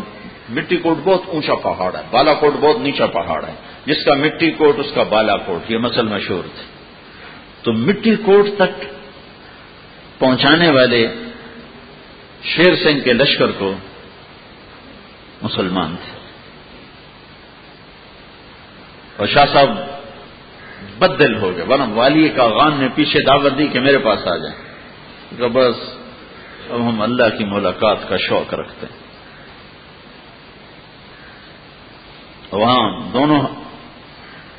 مٹی 0.49 0.78
کوٹ 0.78 0.97
بہت 1.03 1.22
اونچا 1.28 1.55
پہاڑ 1.55 1.95
ہے۔ 1.95 2.01
بالا 2.11 2.34
کوٹ 2.34 2.53
بہت 2.53 2.80
نیچا 2.80 3.05
پہاڑ 3.05 3.45
ہے۔ 3.45 3.53
جس 3.86 4.05
کا 4.05 4.13
مٹی 4.13 4.51
کوٹ، 4.51 4.80
اس 4.80 4.91
کا 4.95 5.03
بالا 5.03 5.38
کوٹ 5.38 5.72
یہ 5.72 5.78
مسل 5.78 6.07
مشہور 6.07 6.43
تھے۔ 6.43 6.63
تو 7.63 7.74
مٹی 7.74 8.15
کوٹ 8.15 8.45
تک 8.57 8.84
پہنچانے 10.20 10.72
والے 10.72 11.13
شیر 12.43 12.76
سنگھ 12.76 13.03
کے 13.03 13.13
لشکر 13.13 13.51
کو 13.51 13.74
مسلمان 15.41 15.95
تھے۔ 15.95 16.20
اور 19.17 19.28
شاہ 19.28 19.45
صاحب 19.53 19.70
بدل 20.99 21.35
ہو 21.35 21.57
گئے۔ 21.57 21.65
ورنہ 21.65 21.93
والی 21.93 22.29
کا 22.29 22.47
غان 22.47 22.73
نے 22.79 22.87
پیچھے 22.95 23.21
دعوت 23.21 23.57
دی 23.57 23.67
کہ 23.67 23.79
میرے 23.79 23.97
پاس 23.97 24.27
آ 24.27 24.37
جائیں 24.37 24.55
کہ 25.37 25.47
بس، 25.47 25.75
اب 26.69 26.89
ہم 26.89 27.01
اللہ 27.01 27.37
کی 27.37 27.45
ملاقات 27.45 27.97
کا 28.09 28.17
شوق 28.17 28.53
رکھتے 28.53 28.87
ہیں۔ 28.91 29.09
وہاں 32.51 32.99
دونوں 33.13 33.41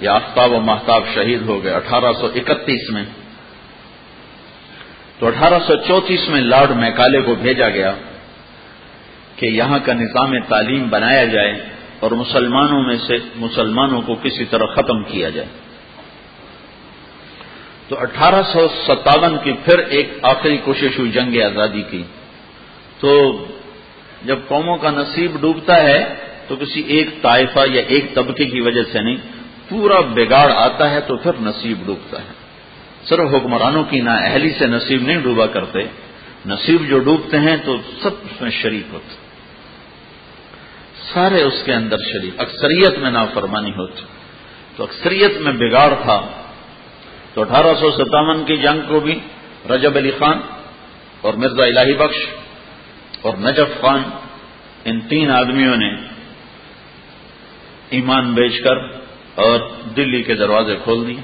یہ 0.00 0.08
آفتاب 0.08 0.52
و 0.52 0.60
محتاب 0.60 1.02
شہید 1.14 1.42
ہو 1.42 1.64
گئے۔ 1.64 1.72
اٹھارہ 1.72 2.12
سو 2.20 2.26
اکتیس 2.26 2.90
میں۔ 2.90 3.04
تو 5.18 5.26
اٹھارہ 5.26 5.58
سو 5.66 5.74
چونتیس 5.76 6.28
میں 6.28 6.40
لارڈ 6.40 6.70
میکالے 6.70 7.22
کو 7.22 7.34
بھیجا 7.34 7.68
گیا 7.68 7.94
کہ 9.36 9.46
یہاں 9.46 9.78
کا 9.78 9.92
نظام 9.92 10.40
تعلیم 10.40 10.88
بنایا 10.88 11.24
جائے 11.24 11.64
اور 12.00 12.10
مسلمانوں 12.10 12.82
میں 12.82 12.96
سے 13.06 13.18
مسلمانوں 13.36 14.02
کو 14.02 14.14
کسی 14.14 14.44
طرح 14.44 14.66
ختم 14.66 15.02
کیا 15.02 15.30
جائے۔ 15.30 15.48
تو 17.90 18.00
اٹھارہ 18.00 18.42
سو 18.42 18.68
ستاون 18.68 19.36
کی 19.44 19.52
پھر 19.52 19.78
ایک 19.78 20.18
آخری 20.22 20.56
کوشش 20.56 20.98
ہوئی 20.98 21.10
جنگ 21.10 21.42
آزادی 21.42 21.82
کی۔ 21.90 22.02
تو 23.00 23.44
جب 24.24 24.38
قوموں 24.48 24.76
کا 24.76 24.90
نصیب 24.90 25.40
ڈوبتا 25.40 25.82
ہے 25.82 26.14
تو 26.48 26.56
کسی 26.56 26.80
ایک 26.80 27.22
طائفہ 27.22 27.58
یا 27.70 27.82
ایک 27.88 28.14
طبقے 28.14 28.44
کی 28.44 28.60
وجہ 28.60 28.82
سے 28.92 29.02
نہیں، 29.02 29.16
پورا 29.68 30.00
بگاڑ 30.00 30.50
آتا 30.50 30.90
ہے 30.90 31.00
تو 31.00 31.16
پھر 31.16 31.30
نصیب 31.40 31.78
ڈوبتا 31.86 32.18
ہے۔ 32.18 32.32
صرف 33.04 33.34
حکمرانوں 33.34 33.84
کی 33.84 34.00
نا 34.00 34.14
اہلی 34.14 34.50
سے 34.58 34.66
نصیب 34.66 35.02
نہیں 35.02 35.20
ڈوبا 35.20 35.46
کرتے، 35.46 35.78
نصیب 36.46 36.88
جو 36.88 36.98
ڈوبتے 36.98 37.38
ہیں 37.38 37.56
تو 37.64 37.76
سب 38.02 38.10
اس 38.22 38.42
میں 38.42 38.50
شریک 38.50 38.82
ہوتے۔ 38.92 39.14
سارے 41.12 41.42
اس 41.42 41.62
کے 41.64 41.74
اندر 41.74 41.96
شریک، 41.96 42.40
اکثریت 42.40 42.98
میں 42.98 43.10
نافرمانی 43.10 43.70
ہوتی۔ 43.70 44.02
تو 44.76 44.82
اکثریت 44.82 45.36
میں 45.40 45.52
بگاڑ 45.52 45.94
تھا۔ 46.02 46.39
تو 47.34 47.40
اٹھارہ 47.40 47.74
سو 47.80 47.90
ستاون 47.90 48.44
کی 48.44 48.56
جنگ 48.56 48.80
کو 48.88 49.00
بھی 49.00 49.18
رجب 49.70 49.96
علی 49.96 50.10
خان 50.10 50.40
اور 51.20 51.34
مرزا 51.34 51.64
الہی 51.64 51.94
بخش 51.94 52.16
اور 53.22 53.36
نجف 53.36 53.80
خان، 53.80 54.02
ان 54.84 55.00
تین 55.00 55.30
آدمیوں 55.30 55.76
نے 55.76 55.94
ایمان 57.90 58.34
بیچ 58.34 58.60
کر 58.60 58.76
اور 59.34 59.58
دلی 59.96 60.22
کے 60.22 60.34
دروازے 60.34 60.76
کھول 60.84 61.06
دیے۔ 61.06 61.20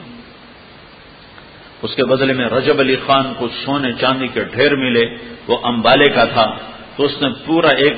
اس 1.83 1.95
کے 1.95 2.05
بدلے 2.05 2.33
میں 2.33 2.47
رجب 2.47 2.81
علی 2.81 2.97
خان 3.07 3.33
کو 3.39 3.49
سونے 3.65 3.93
چاندی 4.01 4.29
کے 4.29 4.45
ڈھیر 4.45 4.77
ملے، 4.77 5.05
وہ 5.49 5.59
امبالے 5.63 6.13
کا 6.13 6.25
تھا۔ 6.25 6.57
تو 6.97 7.05
اس 7.05 7.23
نے 7.23 7.29
پورا 7.47 7.69
ایک 7.69 7.93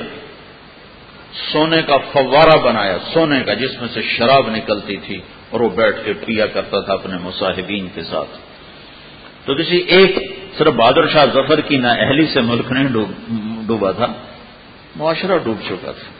سونے 1.51 1.81
کا 1.81 1.97
فوارہ 1.97 2.57
بنایا، 2.57 2.97
سونے 3.13 3.43
کا 3.43 3.53
جس 3.53 3.79
میں 3.79 3.87
سے 3.93 4.01
شراب 4.01 4.49
نکلتی 4.49 4.97
تھی۔ 4.97 5.21
اور 5.49 5.59
وہ 5.59 5.69
بیٹھ 5.69 6.05
کے 6.05 6.13
پیا 6.13 6.45
کرتا 6.45 6.79
تھا 6.79 6.93
اپنے 6.93 7.17
مصاحبین 7.21 7.87
کے 7.93 8.03
ساتھ۔ 8.03 8.37
تو 9.45 9.55
کسی 9.55 9.77
ایک 9.77 10.39
صرف 10.57 10.67
بہادر 10.67 11.07
شاہ 11.07 11.25
ظفر 11.33 11.61
کی 11.61 11.77
نا 11.77 11.91
اہلی 11.91 12.27
سے 12.27 12.41
ملک 12.41 12.71
نہیں 12.71 12.87
ڈوبا 13.67 13.91
تھا، 13.91 14.05
معاشرہ 14.95 15.37
ڈوب 15.37 15.57
چکا 15.67 15.91
تھا۔ 15.91 16.11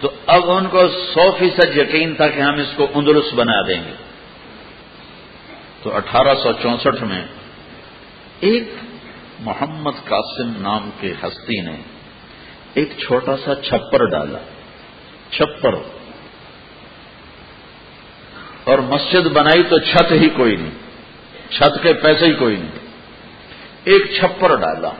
تو 0.00 0.10
اب 0.26 0.50
ان 0.50 0.66
کو 0.66 0.88
سو 0.88 1.30
فیصد 1.38 1.76
یقین 1.76 2.14
تھا 2.14 2.28
کہ 2.28 2.40
ہم 2.40 2.54
اس 2.54 2.72
کو 2.76 2.86
اندرس 2.94 3.34
بنا 3.34 3.60
دیں 3.68 3.80
گے۔ 3.88 3.92
تو 5.82 5.96
اٹھارہ 5.96 6.34
سو 6.34 6.52
چونسٹھ 6.62 7.02
میں 7.02 7.24
ایک 8.40 8.72
محمد 9.40 10.04
قاسم 10.04 10.52
نام 10.62 10.90
کے 11.00 11.12
ہستی 11.22 11.60
نے 11.60 11.76
ایک 12.74 12.88
چھوٹا 12.98 13.36
سا 13.36 13.54
چھپر 13.54 14.04
ڈالا۔ 14.10 14.38
چھپر۔ 15.30 15.74
اور 18.64 18.78
مسجد 18.78 19.26
بنائی 19.26 19.62
تو 19.62 19.78
چھت 19.78 20.12
ہی 20.12 20.28
کوئی 20.28 20.56
نہیں، 20.56 20.70
چھت 21.50 21.82
کے 21.82 21.92
پیسے 21.92 22.26
ہی 22.26 22.32
کوئی 22.32 22.56
نہیں۔ 22.56 22.70
ایک 23.84 24.02
چھپر 24.18 24.56
ڈالا۔ 24.56 24.90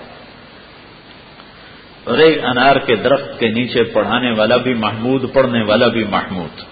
اور 2.04 2.18
ایک 2.18 2.44
انار 2.44 2.76
کے 2.76 2.96
درخت 2.96 3.40
کے 3.40 3.48
نیچے 3.48 3.84
پڑھانے 3.84 4.32
والا 4.38 4.56
بھی 4.56 4.74
محمود، 4.74 5.32
پڑھنے 5.32 5.64
والا 5.64 5.88
بھی 5.88 6.04
محمود۔ 6.04 6.62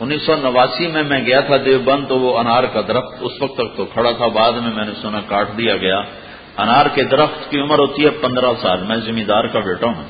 انیس 0.00 0.22
سو 0.22 0.36
نواسی 0.36 0.86
میں 0.86 1.02
میں 1.02 1.26
گیا 1.26 1.40
تھا 1.40 1.56
دیوبند، 1.64 2.08
تو 2.08 2.18
وہ 2.18 2.38
انار 2.38 2.64
کا 2.64 2.80
درخت 2.80 3.14
اس 3.20 3.32
وقت 3.40 3.54
تک 3.54 3.76
تو 3.76 3.84
کھڑا 3.84 4.10
تھا، 4.10 4.26
بعد 4.26 4.52
میں 4.52 4.72
میں 4.72 4.84
نے 4.84 4.92
سنا 5.02 5.20
کاٹ 5.26 5.48
دیا 5.58 5.76
گیا۔ 5.76 6.00
انار 6.56 6.86
کے 6.94 7.02
درخت 7.02 7.50
کی 7.50 7.60
عمر 7.60 7.78
ہوتی 7.78 8.04
ہے 8.04 8.10
پندرہ 8.10 8.52
سال۔ 8.62 8.80
میں 8.82 8.96
ذمہ 8.96 9.20
دار 9.20 9.46
کا 9.46 9.58
بیٹا 9.58 9.86
ہوں۔ 9.86 10.04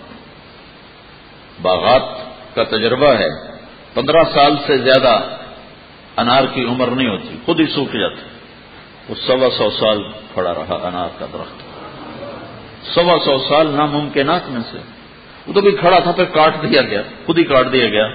باغات 1.63 2.03
کا 2.55 2.65
تجربہ 2.65 3.13
ہے۔ 3.15 3.50
پندرہ 3.95 4.25
سال 4.35 4.57
سے 4.67 4.79
زیادہ 4.79 5.21
انار 6.17 6.45
کی 6.55 6.65
عمر 6.65 6.89
نہیں 6.89 7.09
ہوتی، 7.09 7.37
خود 7.45 7.61
ہی 7.61 7.67
سوکھ 7.67 7.97
جاتی 7.97 8.21
وہ 9.09 9.15
سوا 9.15 9.49
سو 9.59 9.71
سال 9.71 10.03
کھڑا 10.35 10.55
رہا 10.55 10.75
انار 10.75 11.09
کا 11.19 11.27
درخت۔ 11.33 11.63
سوا 12.95 13.19
سو 13.25 13.39
سال 13.39 13.67
ناممکنات 13.71 14.51
میں 14.51 14.61
سے 14.73 14.79
وہ 15.47 15.53
تو 15.53 15.61
بھی 15.61 15.73
کھڑا 15.73 15.99
تھا 15.99 16.13
پھر 16.13 16.25
کاٹ 16.25 16.63
دیا 16.63 16.83
گیا، 16.83 17.03
خود 17.27 17.39
ہی 17.39 17.45
کاٹ 17.45 17.73
دیا 17.73 17.89
گیا۔ 17.89 18.09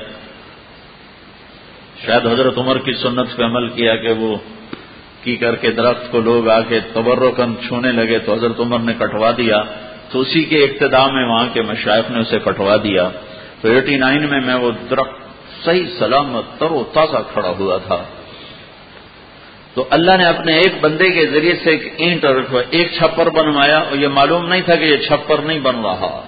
شاید 2.05 2.27
حضرت 2.27 2.57
عمر 2.57 2.77
کی 2.77 2.93
سنت 2.93 3.35
پہ 3.35 3.43
عمل 3.43 3.69
کیا 3.69 3.95
کہ 3.95 4.11
وہ 4.11 4.35
کی 5.23 5.35
کر 5.35 5.55
کے 5.55 5.71
درخت 5.71 6.11
کو 6.11 6.19
لوگ 6.19 6.49
آ 6.49 6.61
کے 6.61 6.79
تبرکن 6.93 7.55
چھونے 7.67 7.91
لگے 7.91 8.19
تو 8.19 8.33
حضرت 8.33 8.59
عمر 8.59 8.79
نے 8.79 8.93
کٹوا 8.93 9.31
دیا۔ 9.37 9.63
تو 10.09 10.19
اسی 10.19 10.43
کے 10.43 10.57
ابتدا 10.57 11.07
میں 11.07 11.25
وہاں 11.25 11.47
کے 11.53 11.61
مشائف 11.61 12.09
نے 12.09 12.19
اسے 12.19 12.39
کٹوا 12.39 12.75
دیا۔ 12.83 13.09
تو 13.61 13.67
ایٹی 13.67 13.97
نائن 13.97 14.29
میں 14.29 14.41
میں 14.41 14.55
وہ 14.55 14.71
درخت 14.89 15.24
صحیح 15.65 15.85
سلامت 15.99 16.59
تر 16.59 16.71
و 16.71 16.83
تازہ 16.93 17.17
کھڑا 17.33 17.49
ہوا 17.49 17.77
تھا۔ 17.77 18.03
تو 19.73 19.87
اللہ 19.89 20.17
نے 20.17 20.25
اپنے 20.25 20.53
ایک 20.53 20.73
بندے 20.81 21.09
کے 21.09 21.27
ذریعے 21.27 21.53
سے 21.63 21.69
ایک 21.69 21.93
اینٹ 21.97 22.25
اور 22.25 22.35
ایک 22.69 22.93
چھپر 22.97 23.29
بنوایا 23.29 23.77
اور 23.77 23.97
یہ 23.97 24.07
معلوم 24.07 24.47
نہیں 24.47 24.61
تھا 24.61 24.75
کہ 24.75 24.83
یہ 24.83 24.97
چھپر 24.97 25.39
نہیں 25.39 25.59
بن 25.59 25.75
رہا۔ 25.75 26.21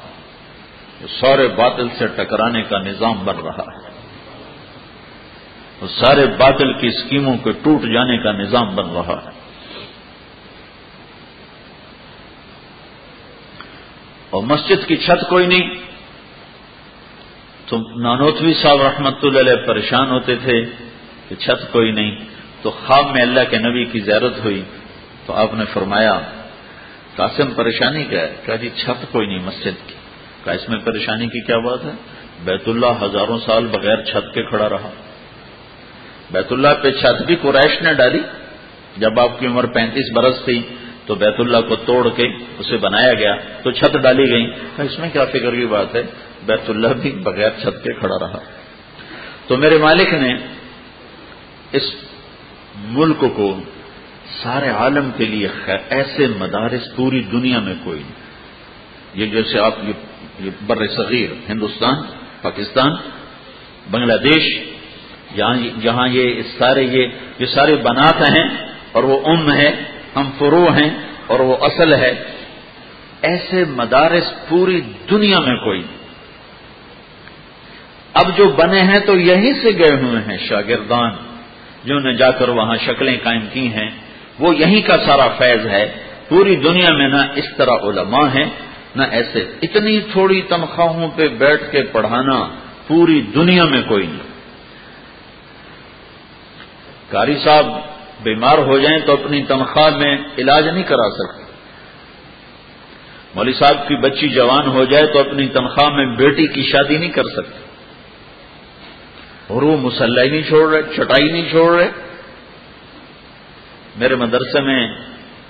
سارے 1.19 1.47
باطل 1.47 1.87
سے 1.97 2.07
ٹکرانے 2.07 2.61
کا 2.61 2.79
نظام 2.79 3.25
بن 3.25 3.35
رہا۔ 3.35 3.65
ہے 3.73 3.97
سارے 5.87 6.25
باطل 6.25 6.73
کی 6.73 6.87
اسکیموں 6.87 7.37
کے 7.43 7.51
ٹوٹ 7.51 7.81
جانے 7.81 8.17
کا 8.17 8.31
نظام 8.31 8.75
بن 8.75 8.89
رہا۔ 8.89 9.19
ہے 9.25 9.37
اور 14.29 14.43
مسجد 14.43 14.87
کی 14.87 14.97
چھت 14.97 15.29
کوئی 15.29 15.45
نہیں۔ 15.45 15.86
تو 17.67 17.77
نانوتوی 17.77 18.53
صاحب 18.53 18.81
رحمت 18.81 19.13
اللہ 19.23 19.39
علیہ 19.39 19.67
پریشان 19.67 20.09
ہوتے 20.09 20.35
تھے 20.35 20.65
کہ 21.29 21.35
چھت 21.35 21.71
کوئی 21.71 21.91
نہیں۔ 21.91 22.15
تو 22.61 22.71
خواب 22.71 23.11
میں 23.11 23.21
اللہ 23.21 23.39
کے 23.49 23.57
نبی 23.57 23.85
کی 23.85 23.99
زیارت 23.99 24.33
ہوئی۔ 24.43 24.63
تو 25.25 25.33
آپ 25.33 25.53
نے 25.53 25.65
فرمایا، 25.73 26.19
قاسم 27.15 27.53
پریشانی 27.53 28.03
کیا 28.03 28.21
ہے؟ 28.21 28.35
کہا 28.45 28.55
جی 28.55 28.69
چھت 28.75 29.05
کوئی 29.11 29.27
نہیں، 29.27 29.39
مسجد 29.39 29.87
کی۔ 29.87 29.93
کہا، 30.43 30.53
اس 30.53 30.69
میں 30.69 30.77
پریشانی 30.77 31.27
کی 31.27 31.41
کیا 31.41 31.57
بات 31.57 31.85
ہے؟ 31.85 31.91
بیت 32.43 32.67
اللہ 32.67 33.03
ہزاروں 33.03 33.37
سال 33.45 33.65
بغیر 33.65 34.03
چھت 34.03 34.33
کے 34.33 34.43
کھڑا 34.43 34.69
رہا۔ 34.69 34.89
بیت 36.31 36.51
اللہ 36.51 36.67
پہ 36.83 36.91
چھت 36.91 37.21
بھی 37.21 37.35
قریش 37.35 37.81
نے 37.81 37.93
ڈالی۔ 37.93 38.19
جب 38.97 39.19
آپ 39.19 39.39
کی 39.39 39.47
عمر 39.47 39.65
پینتیس 39.65 40.11
برس 40.13 40.35
تھی 40.45 40.61
تو 41.07 41.15
بیت 41.15 41.33
اللہ 41.39 41.57
کو 41.69 41.75
توڑ 41.75 42.09
کے 42.15 42.27
اسے 42.59 42.77
بنایا 42.77 43.13
گیا 43.13 43.35
تو 43.63 43.71
چھت 43.71 43.97
ڈالی 43.97 44.31
گئی 44.31 44.45
اس 44.77 44.99
میں 44.99 45.09
کیا 45.13 45.25
فکر 45.25 45.55
کی 45.55 45.65
بات 45.65 45.95
ہے؟ 45.95 46.03
بیت 46.45 46.69
اللہ 46.69 46.87
بھی 46.87 47.11
بغیر 47.11 47.49
چھت 47.49 47.83
کے 47.83 47.93
کھڑا 47.93 48.15
رہا۔ 48.21 48.39
تو 49.47 49.57
میرے 49.57 49.77
مالک 49.77 50.13
نے 50.13 50.37
اس 51.71 51.95
ملک 52.75 53.23
کو 53.35 53.59
سارے 54.43 54.69
عالم 54.69 55.09
کے 55.17 55.25
لیے 55.25 55.47
ایسے 55.89 56.27
مدارس 56.37 56.95
پوری 56.95 57.19
دنیا 57.19 57.59
میں 57.59 57.73
کوئی 57.83 57.99
نہیں۔ 57.99 58.27
یہ 59.13 59.25
جیسے 59.25 59.59
آپ، 59.59 59.75
یہ 60.39 60.49
بر 60.65 60.87
صغیر 60.87 61.51
ہندوستان، 61.51 61.95
پاکستان، 62.41 62.91
بنگلہ 63.91 64.13
دیش 64.13 64.59
جہاں 65.81 66.07
یہ 66.07 66.41
سارے، 66.57 66.83
یہ 66.83 67.07
یہ 67.39 67.45
سارے 67.45 67.75
بنات 67.75 68.29
ہیں 68.29 68.43
اور 68.91 69.03
وہ 69.03 69.19
ام 69.25 69.51
ہے 69.51 69.96
ہم 70.17 70.31
فرو 70.37 70.67
ہیں 70.67 70.89
اور 71.27 71.39
وہ 71.39 71.57
اصل 71.61 71.93
ہے۔ 71.93 72.23
ایسے 73.21 73.63
مدارس 73.69 74.49
پوری 74.49 74.81
دنیا 75.09 75.39
میں 75.39 75.55
کوئی۔ 75.55 75.81
اب 78.13 78.37
جو 78.37 78.49
بنے 78.49 78.81
ہیں 78.81 78.99
تو 79.05 79.17
یہیں 79.17 79.53
سے 79.61 79.69
گئے 79.77 79.97
ہوئے 80.01 80.21
ہیں 80.21 80.37
شاگردان۔ 80.37 81.11
جنہوں 81.83 81.99
نے 81.99 82.13
جا 82.13 82.31
کر 82.31 82.49
وہاں 82.49 82.77
شکلیں 82.85 83.17
قائم 83.23 83.41
کی 83.53 83.67
ہیں، 83.67 83.89
وہ 84.39 84.55
یہیں 84.55 84.81
کا 84.81 84.97
سارا 85.05 85.27
فیض 85.27 85.67
ہے۔ 85.67 86.03
پوری 86.29 86.55
دنیا 86.55 86.93
میں 86.93 87.07
نہ 87.07 87.21
اس 87.35 87.45
طرح 87.57 87.71
علماء 87.71 88.27
ہیں، 88.35 88.45
نہ 88.95 89.03
ایسے 89.11 89.51
اتنی 89.61 90.01
تھوڑی 90.01 90.41
تنخواہوں 90.41 91.07
پہ 91.15 91.27
بیٹھ 91.27 91.71
کے 91.71 91.83
پڑھانا 91.83 92.49
پوری 92.87 93.21
دنیا 93.21 93.65
میں 93.65 93.81
کوئی 93.87 94.07
نہیں۔ 94.07 94.27
قاری 97.09 97.35
صاحب 97.43 97.65
بیمار 98.23 98.57
ہو 98.57 98.79
جائیں 98.79 98.99
تو 99.05 99.13
اپنی 99.13 99.43
تنخواہ 99.43 99.97
میں 99.97 100.17
علاج 100.37 100.67
نہیں 100.67 100.83
کرا 100.83 101.09
سکتے۔ 101.09 101.53
مولوی 103.35 103.53
صاحب 103.53 103.87
کی 103.87 103.95
بچی 103.95 104.29
جوان 104.29 104.67
ہو 104.67 104.85
جائے 104.85 105.07
تو 105.07 105.19
اپنی 105.19 105.47
تنخواہ 105.47 105.89
میں 105.89 106.05
بیٹی 106.05 106.47
کی 106.47 106.63
شادی 106.63 106.97
نہیں 106.97 107.11
کر 107.11 107.23
سکتے۔ 107.23 107.67
اور 109.47 109.61
وہ 109.61 109.77
مسلح 109.77 110.23
نہیں 110.31 110.41
چھوڑ 110.41 110.73
رہے 110.73 110.81
چٹائی 110.95 111.31
نہیں 111.31 111.49
چھوڑ 111.49 111.79
رہے۔ 111.79 111.91
میرے 113.95 114.15
مدرسے 114.15 114.61
میں 114.61 114.87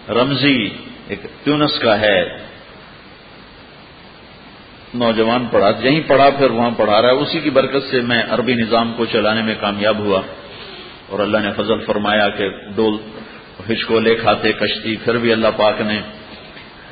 رمزی 0.09 0.69
ایک 1.07 1.21
تیونس 1.43 1.79
کا 1.79 1.99
ہے۔ 1.99 2.37
نوجوان 4.93 5.45
پڑھا، 5.51 5.71
یہیں 5.79 6.01
پڑھا، 6.07 6.29
پھر 6.29 6.51
وہاں 6.51 6.71
پڑھا 6.77 7.01
رہا 7.01 7.09
ہے۔ 7.09 7.13
اسی 7.13 7.39
کی 7.39 7.49
برکت 7.49 7.91
سے 7.91 8.01
میں 8.01 8.23
عربی 8.29 8.53
نظام 8.53 8.93
کو 8.93 9.05
چلانے 9.05 9.41
میں 9.41 9.55
کامیاب 9.59 9.99
ہوا۔ 9.99 10.21
اور 11.09 11.19
اللہ 11.19 11.37
نے 11.37 11.51
فضل 11.51 11.79
فرمایا 11.85 12.29
کہ 12.29 12.49
ڈول 12.75 12.97
ہچکو 13.69 13.99
لے 13.99 14.15
کھاتے 14.15 14.51
کشتی، 14.51 14.95
پھر 14.95 15.17
بھی 15.17 15.31
اللہ 15.31 15.47
پاک 15.57 15.81
نے 15.81 16.01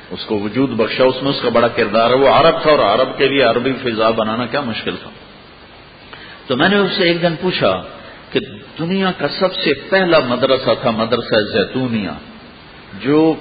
اس 0.10 0.26
کو 0.26 0.40
وجود 0.40 0.70
بخشا۔ 0.70 1.04
اس 1.04 1.16
میں 1.22 1.32
اس 1.32 1.42
کا 1.42 1.50
بڑا 1.50 1.68
کردار 1.68 2.10
ہے۔ 2.10 2.16
وہ 2.16 2.30
عرب 2.30 2.62
تھا 2.62 2.72
اور 2.72 2.80
عرب 2.80 3.18
کے 3.18 3.28
لیے 3.28 3.44
عربی 3.44 3.74
فضا 3.84 4.10
بنانا 4.10 4.46
کیا 4.46 4.62
مشکل 4.62 4.96
تھا۔ 5.02 5.10
تو 6.48 6.58
میں 6.58 6.70
نے 6.70 6.76
اس 6.76 6.92
سے 6.98 7.04
ایک 7.04 7.22
دن 7.22 7.36
پوچھا 7.42 7.82
کہ 8.32 8.40
دنیا 8.80 9.12
کا 9.18 9.28
سب 9.28 9.56
سے 9.56 9.74
پہلا 9.90 10.20
مدرسہ 10.20 10.70
تھا 10.82 10.92
مدرسہ 10.92 11.52
زیتونیا 11.54 12.14
جو 13.00 13.34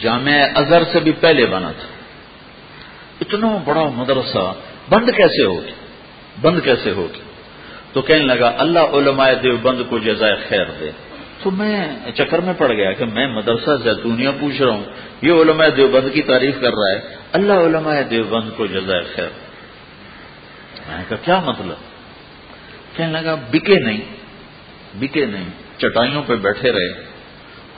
جامع 0.00 0.32
اظہر 0.54 0.82
سے 0.92 1.00
بھی 1.00 1.12
پہلے 1.12 1.46
بنا 1.46 1.72
تھا۔ 1.72 1.88
اتنا 3.20 3.58
بڑا 3.64 3.84
مدرسہ، 3.94 4.54
بند 4.88 5.08
کیسے 5.16 5.44
ہوگی 5.44 5.72
بند 6.40 6.60
کیسے 6.64 6.90
ہوگی 6.90 7.27
تو 7.92 8.02
کہنے 8.02 8.34
لگا، 8.34 8.54
اللہ 8.58 8.78
علماء 8.78 9.30
دیوبند 9.42 9.82
کو 9.88 9.98
جزائے 9.98 10.36
خیر 10.48 10.64
دے۔ 10.80 10.90
تو 11.42 11.50
میں 11.50 11.88
چکر 12.14 12.38
میں 12.38 12.54
پڑ 12.58 12.72
گیا 12.72 12.92
کہ 12.92 13.04
میں 13.04 13.26
مدرسہ 13.26 13.70
زیتونیا 13.84 14.30
پوچھ 14.40 14.62
رہا 14.62 14.72
ہوں۔ 14.72 14.84
یہ 15.22 15.32
علماء 15.32 15.66
دیوبند 15.76 16.14
کی 16.14 16.22
تعریف 16.22 16.54
کر 16.60 16.70
رہا 16.70 16.90
ہے۔ 16.90 17.16
اللہ 17.32 17.52
علماء 17.52 18.00
دیوبند 18.10 18.50
کو 18.56 18.66
جزائے 18.66 19.02
خیر۔ 19.14 19.28
میں 20.88 21.04
کہا، 21.08 21.16
کیا 21.24 21.40
مطلب؟ 21.40 21.76
کہنے 22.96 23.12
لگا، 23.12 23.34
بکے 23.34 23.74
نہیں 23.74 24.00
بکے 24.94 25.26
نہیں، 25.26 25.48
چٹائیوں 25.78 26.22
پہ 26.26 26.36
بیٹھے 26.36 26.72
رہے۔ 26.72 27.04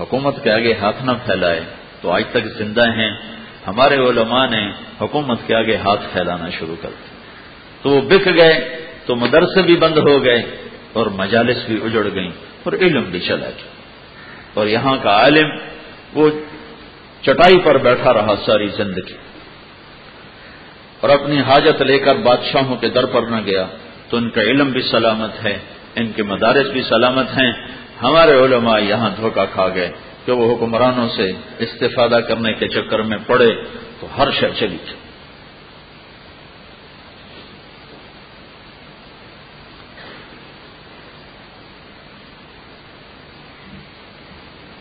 حکومت 0.00 0.42
کے 0.42 0.50
آگے 0.50 0.74
ہاتھ 0.80 1.04
نہ 1.04 1.10
پھیلائے۔ 1.24 1.60
تو 2.00 2.10
آج 2.10 2.24
تک 2.30 2.44
زندہ 2.58 2.84
ہیں۔ 2.84 3.10
ہمارے 3.66 3.94
علماء 3.94 4.46
نے 4.46 4.70
حکومت 5.00 5.38
کے 5.46 5.54
آگے 5.54 5.76
ہاتھ 5.76 6.00
پھیلانا 6.12 6.50
شروع 6.50 6.76
کر 6.82 6.88
دیا۔ 6.88 7.20
تو 7.82 7.90
وہ 7.90 8.00
بک 8.00 8.26
گئے۔ 8.26 8.86
تو 9.06 9.16
مدرسے 9.16 9.62
بھی 9.62 9.76
بند 9.76 9.98
ہو 9.98 10.24
گئے 10.24 10.56
اور 10.92 11.06
مجالس 11.06 11.56
بھی 11.66 11.76
اجڑ 11.84 12.08
گئیں 12.14 12.30
اور 12.62 12.72
علم 12.72 13.02
بھی 13.02 13.20
چلا 13.20 13.46
گیا۔ 13.46 13.70
اور 14.54 14.66
یہاں 14.66 14.96
کا 15.02 15.10
عالم 15.10 15.48
وہ 16.14 16.30
چٹائی 17.22 17.58
پر 17.58 17.78
بیٹھا 17.78 18.12
رہا 18.12 18.34
ساری 18.46 18.66
زندگی۔ 18.66 19.16
اور 21.00 21.10
اپنی 21.10 21.40
حاجت 21.40 21.82
لے 21.82 21.98
کر 21.98 22.14
بادشاہوں 22.14 22.76
کے 22.76 22.88
در 22.88 23.06
پر 23.06 23.22
نہ 23.22 23.36
گیا 23.46 23.66
تو 24.08 24.16
ان 24.16 24.30
کا 24.30 24.42
علم 24.42 24.70
بھی 24.70 24.82
سلامت 24.82 25.44
ہے، 25.44 25.58
ان 25.96 26.12
کے 26.12 26.22
مدارس 26.22 26.66
بھی 26.66 26.82
سلامت 26.82 27.26
ہیں۔ 27.26 27.52
ہمارے 28.02 28.32
علماء 28.32 28.78
یہاں 28.78 29.10
دھوکہ 29.16 29.44
کھا 29.52 29.68
گئے 29.68 29.92
کہ 30.26 30.32
وہ 30.32 30.56
حکمرانوں 30.56 31.08
سے 31.08 31.32
استفادہ 31.58 32.20
کرنے 32.28 32.52
کے 32.52 32.68
چکر 32.68 32.98
میں 32.98 33.18
پڑے 33.26 33.54
تو 34.00 34.06
ہر 34.18 34.30
شہ 34.30 34.46
چلی 34.58 34.76
تھی 34.84 34.99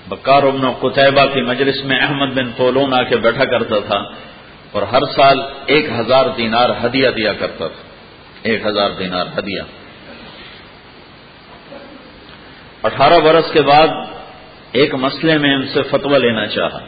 بکار 0.10 0.44
ابن 0.44 0.72
قطعبہ 0.72 1.26
کی 1.26 1.42
مجلس 1.42 1.84
میں 1.84 2.00
احمد 2.00 2.28
بن 2.28 2.52
طولون 2.58 2.94
آ 2.94 3.04
کے 3.04 3.18
بیٹھا 3.18 3.46
کرتا 3.46 3.80
تھا 3.80 4.04
اور 4.72 4.82
ہر 4.82 5.00
سال 5.16 5.40
ایک 5.66 5.90
ہزار 6.00 6.26
دینار 6.38 6.70
ہدیہ 6.86 7.10
دیا 7.10 7.34
کرتا 7.34 7.68
تھا۔ 7.68 7.90
ایک 8.44 8.66
ہزار 8.66 8.92
دینار 8.92 9.26
ہدیہ۔ 9.40 9.62
اٹھارہ 12.84 13.20
برس 13.20 13.54
کے 13.54 13.62
بعد 13.62 13.88
ایک 14.72 14.96
مسئلے 14.96 15.38
میں 15.38 15.56
ان 15.56 15.68
سے 15.68 15.84
فتویٰ 15.84 16.20
لینا 16.20 16.48
چاہا۔ 16.48 16.80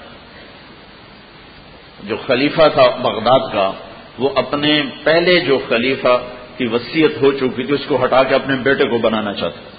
جو 2.04 2.18
خلیفہ 2.18 2.62
تھا 2.74 2.90
بغداد 2.90 3.54
کا، 3.54 3.72
وہ 4.20 4.30
اپنے 4.36 4.84
پہلے 5.04 5.40
جو 5.40 5.60
خلیفہ 5.70 6.24
کی 6.58 6.68
وصیت 6.68 7.12
ہو 7.22 7.32
چکی 7.32 7.66
تھی، 7.66 7.74
اس 7.74 7.86
کو 7.88 8.04
ہٹا 8.04 8.24
کے 8.24 8.36
اپنے 8.36 8.56
بیٹے 8.56 8.84
کو 8.84 8.98
بنانا 8.98 9.34
چاہتا۔ 9.34 9.70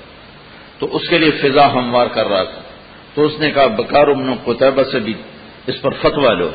تو 0.78 0.97
اس 0.97 1.09
کے 1.09 1.18
لیے 1.18 1.30
فضا 1.30 1.72
ہموار 1.72 2.07
کر 2.07 2.26
رہا 2.26 2.45
تھا۔ 2.45 2.61
تو 3.14 3.24
اس 3.24 3.32
نے 3.38 3.50
کہا، 3.50 3.66
بکار 3.66 4.06
امن 4.06 4.34
قطبہ 4.44 4.82
سے 4.92 5.00
بھی 5.00 5.14
اس 5.66 5.82
پر 5.82 5.90
فتوا 5.90 6.32
لو. 6.32 6.50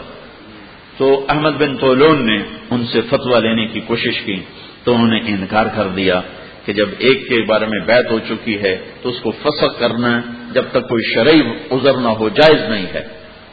تو 0.97 1.26
احمد 1.30 1.49
بن 1.49 1.78
طولون 1.78 2.28
نے 2.28 2.38
ان 2.70 2.86
سے 2.86 3.01
فتوا 3.01 3.39
لینے 3.39 3.68
کی 3.68 3.80
کوشش 3.80 4.22
کی 4.22 4.36
تو 4.84 4.93
انہوں 4.93 5.08
نے 5.08 5.20
انکار 5.26 5.66
کر 5.76 5.88
دیا 5.88 6.22
کہ 6.66 6.74
جب 6.74 6.89
ایک 6.97 7.28
کے 7.28 7.41
بارے 7.41 7.66
میں 7.66 7.80
بیت 7.80 8.12
ہو 8.12 8.20
چکی 8.20 8.62
ہے 8.62 8.78
تو 9.01 9.10
اس 9.10 9.20
کو 9.20 9.32
فسق 9.32 9.80
کرنا 9.80 10.22
جب 10.51 10.64
تک 10.72 10.89
کوئی 10.89 11.14
شرعی 11.14 11.41
ازر 11.72 11.93
نہ 11.93 12.08
ہو، 12.08 12.30
جائز 12.30 12.70
نہیں 12.70 12.86
ہے۔ 12.93 13.08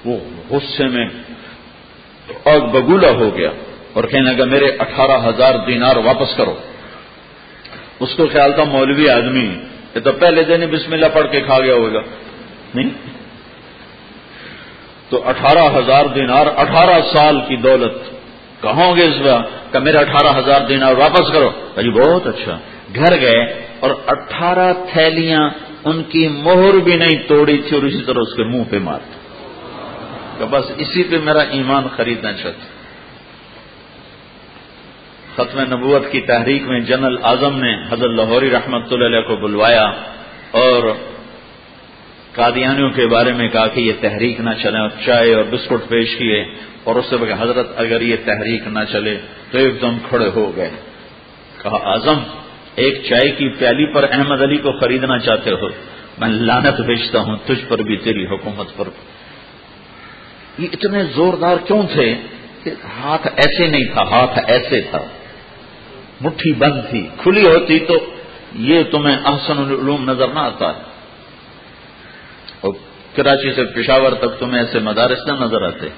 وہ 0.05 0.19
غصے 0.51 0.89
میں 0.89 1.09
اور 2.43 2.61
بگولا 2.61 3.11
ہو 3.11 3.37
گیا 3.37 3.51
اور 3.93 4.05
کہنے 4.05 4.33
لگا، 4.33 4.45
میرے 4.45 4.67
اٹھارہ 4.79 5.29
ہزار 5.29 5.55
دینار 5.67 5.97
واپس 5.97 6.37
کرو۔ 6.37 6.55
اس 8.01 8.15
کو 8.17 8.27
خیال 8.33 8.53
تھا 8.53 8.65
مولوی 8.65 9.09
آدمی 9.09 9.55
یہ 9.95 10.01
تو 10.01 10.13
پہلے 10.13 10.43
دن 10.45 10.67
بسم 10.71 10.93
اللہ 10.93 11.07
پڑھ 11.15 11.27
کے 11.31 11.41
کھا 11.41 11.61
گیا 11.61 11.75
ہوگا۔ 11.75 12.01
نہیں۔ 12.75 12.91
تو 15.09 15.29
اٹھارہ 15.29 15.79
ہزار 15.79 16.05
دینار، 16.05 16.47
اٹھارہ 16.57 17.01
سال 17.17 17.41
کی 17.41 17.57
دولت 17.57 17.93
کہوں 18.63 18.97
گے 18.97 19.05
اس 19.05 19.21
بار؟ 19.27 19.41
کہ 19.73 19.79
میرے 19.79 19.99
اٹھارہ 19.99 20.39
ہزار 20.39 20.61
دینار 20.69 20.93
واپس 20.93 21.33
کرو۔ 21.33 21.51
جی 21.77 21.91
بہت 21.91 22.27
اچھا۔ 22.27 22.59
گھر 22.95 23.21
گئے 23.21 23.67
اور 23.81 23.91
اٹھارہ 24.07 24.73
تھیلیاں 24.93 25.51
ان 25.85 26.03
کی 26.03 26.29
مہر 26.29 26.79
بھی 26.79 26.97
نہیں 26.97 27.29
توڑی 27.29 27.59
تھی 27.59 27.77
اور 27.77 27.85
اسی 27.85 28.03
طرح 28.07 28.21
اس 28.21 28.35
کے 28.35 28.45
منہ 28.45 28.63
پہ 28.71 28.79
مارتے 28.79 29.19
کہ 30.39 30.45
بس 30.45 30.65
اسی 30.77 31.03
پہ 31.03 31.19
میرا 31.19 31.41
ایمان 31.41 31.89
خریدنا 31.97 32.33
چاہتا۔ 32.33 32.75
ختم 35.37 35.61
نبوت 35.61 36.13
کی 36.13 36.21
تحریک 36.21 36.63
میں 36.63 36.81
جنرل 36.81 37.17
اعظم 37.23 37.57
نے 37.57 37.75
حضرت 37.91 38.11
لاہوری 38.11 38.51
رحمت 38.51 38.93
اللہ 38.93 39.07
علیہ 39.07 39.21
کو 39.21 39.37
بلوایا 39.37 39.85
اور 40.51 40.95
قادیانیوں 42.35 42.91
کے 42.91 43.07
بارے 43.07 43.33
میں 43.33 43.49
کہا 43.49 43.67
کہ 43.67 43.81
یہ 43.81 43.93
تحریک 44.01 44.41
نہ 44.41 44.51
چلے 44.63 44.79
اور 44.79 44.89
چائے 45.07 45.35
اور 45.35 45.45
بسکٹ 45.45 45.89
پیش 45.89 46.17
کیے 46.17 46.45
اور 46.85 46.97
اس 46.97 47.05
سے 47.11 47.17
حضرت 47.39 47.73
اگر 47.77 48.01
یہ 48.01 48.17
تحریک 48.25 48.67
نہ 48.67 48.79
چلے 48.93 49.19
تو 49.51 49.59
ایک 49.59 49.81
دم 49.81 49.99
کھڑے 50.09 50.29
ہو 50.35 50.53
گئے۔ 50.57 50.71
کہا، 51.63 51.79
اعظم، 51.85 52.19
ایک 52.75 53.03
چائے 53.09 53.31
کی 53.31 53.49
پیالی 53.49 53.93
پر 53.93 54.07
احمد 54.13 54.43
علی 54.43 54.57
کو 54.57 54.81
خریدنا 54.81 55.19
چاہتے 55.19 55.51
ہو۔ 55.51 55.69
میں 56.19 56.29
لانت 56.29 56.81
بھیجتا 56.81 57.19
ہوں 57.19 57.37
تجھ 57.47 57.67
پر 57.69 57.79
بھی، 57.79 57.97
تیری 57.97 58.27
حکومت 58.27 58.77
پر۔ 58.77 58.89
یہ 60.59 60.69
اتنے 60.73 61.05
زوردار 61.05 61.57
کیوں 61.67 61.83
تھے 61.93 62.15
کہ 62.65 62.71
ہاتھ 63.01 63.27
ایسے 63.37 63.67
نہیں 63.67 63.85
تھا، 63.85 64.03
ہاتھ 64.03 64.39
ایسے 64.47 64.81
تھا۔ 64.81 65.05
مٹھی 66.21 66.53
بند 66.53 66.81
تھی، 66.91 67.07
کھلی 67.19 67.41
ہوتی 67.41 67.79
تو 67.79 68.07
یہ 68.55 68.83
تمہیں 68.83 69.17
احسن 69.25 69.59
العلوم 69.59 70.11
نظر 70.11 70.29
نہ 70.29 70.39
آتا۔ 70.39 70.69
ہے 70.69 70.94
کراچی 73.17 73.53
سے 73.53 73.65
پشاور 73.65 74.13
تک 74.13 74.41
تمہیں 74.41 74.65
ایسے 74.65 74.79
مدارس 74.79 75.19
نہ 75.27 75.33
نظر 75.33 75.63
آتے 75.63 75.89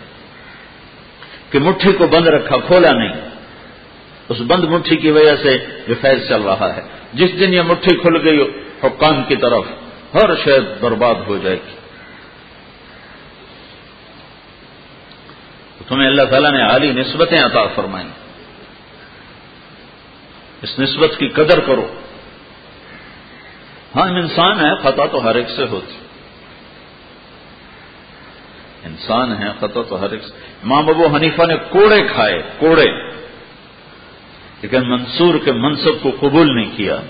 کہ 1.51 1.59
مٹھی 1.59 1.93
کو 1.93 2.07
بند 2.07 2.27
رکھا، 2.27 2.57
کھولا 2.57 2.91
نہیں۔ 2.93 3.29
اس 4.29 4.41
بند 4.41 4.65
مٹھی 4.65 4.97
کی 4.97 5.11
وجہ 5.11 5.37
سے 5.37 5.59
یہ 5.89 5.95
فیض 6.01 6.29
چل 6.29 6.43
رہا 6.43 6.77
ہے۔ 6.77 6.83
جس 7.13 7.41
دن 7.41 7.55
یہ 7.55 7.63
مٹھی 7.63 7.97
کھل 7.97 8.29
گئی، 8.29 8.61
حکام 8.85 9.25
کی 9.25 9.37
طرف 9.37 9.65
ہر 10.15 10.37
شہر 10.45 10.61
برباد 10.81 11.15
ہو 11.27 11.39
جائے 11.39 11.57
گی۔ 11.57 11.77
تمہیں 15.89 16.09
اللہ 16.09 16.23
تعالیٰ 16.23 16.53
نے 16.53 16.63
عالی 16.63 16.93
نسبتیں 16.93 17.45
عطا 17.45 17.67
فرمائیں۔ 17.67 18.09
اس 20.63 20.79
نسبت 20.79 21.19
کی 21.19 21.29
قدر 21.29 21.61
کرو۔ 21.61 21.95
ہاں 23.97 24.09
انسان 24.09 24.61
ہے، 24.61 24.77
خطا 24.77 25.07
تو 25.07 25.25
ہر 25.25 25.35
ایک 25.35 25.51
سے 25.51 25.65
ہوتی۔ 25.65 26.06
انسان 28.87 29.33
ہے 29.33 29.49
خطا 29.59 29.83
تو 29.89 30.01
ہر 30.01 30.11
ایک 30.11 30.23
سے۔ 30.23 30.33
ماں 30.65 30.83
حنیفہ 31.17 31.43
نے 31.43 31.57
کوڑے 31.57 32.09
کھائے، 32.15 32.43
کوڑے۔ 32.59 33.11
لیکن 34.63 34.89
منصور 34.89 35.35
کے 35.45 35.53
منصب 35.53 36.03
کو 36.03 36.11
قبول 36.21 36.47
نہیں 36.55 36.77
کیا۔ 36.77 37.01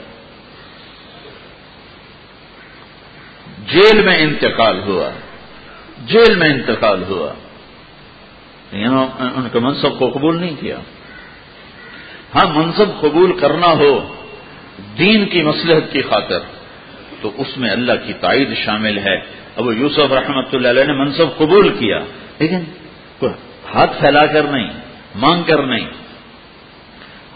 جیل 3.66 4.04
میں 4.04 4.18
انتقال 4.18 4.82
ہوا۔ 4.82 5.10
جیل 6.06 6.34
میں 6.34 6.54
انتقال 6.54 7.02
ہوا۔ 7.08 7.32
ان 8.72 9.48
کے 9.52 9.58
منصب 9.58 9.98
کو 9.98 10.10
قبول 10.10 10.40
نہیں 10.40 10.56
کیا۔ 10.60 10.78
ہاں 12.34 12.54
منصب 12.54 13.00
قبول 13.00 13.38
کرنا 13.38 13.66
ہو، 13.66 14.14
دین 14.98 15.28
کی 15.28 15.42
مسلحت 15.42 15.92
کی 15.92 16.02
خاطر۔ 16.02 16.38
تو 17.20 17.32
اس 17.36 17.58
میں 17.58 17.70
اللہ 17.70 17.92
کی 18.06 18.12
تائید 18.12 18.54
شامل 18.64 18.98
ہے۔ 18.98 19.16
اب 19.56 19.64
یوسف 19.76 20.12
رحمت 20.12 20.54
اللہ 20.54 20.68
علیہ 20.68 20.84
نے 20.84 20.92
منصب 20.92 21.38
قبول 21.38 21.68
کیا۔ 21.68 21.98
لیکن 22.38 22.60
ہاتھ 23.74 24.00
پھیلا 24.00 24.26
کر 24.26 24.42
نہیں، 24.42 24.70
مانگ 25.14 25.42
کر 25.42 25.62
نہیں۔ 25.62 25.86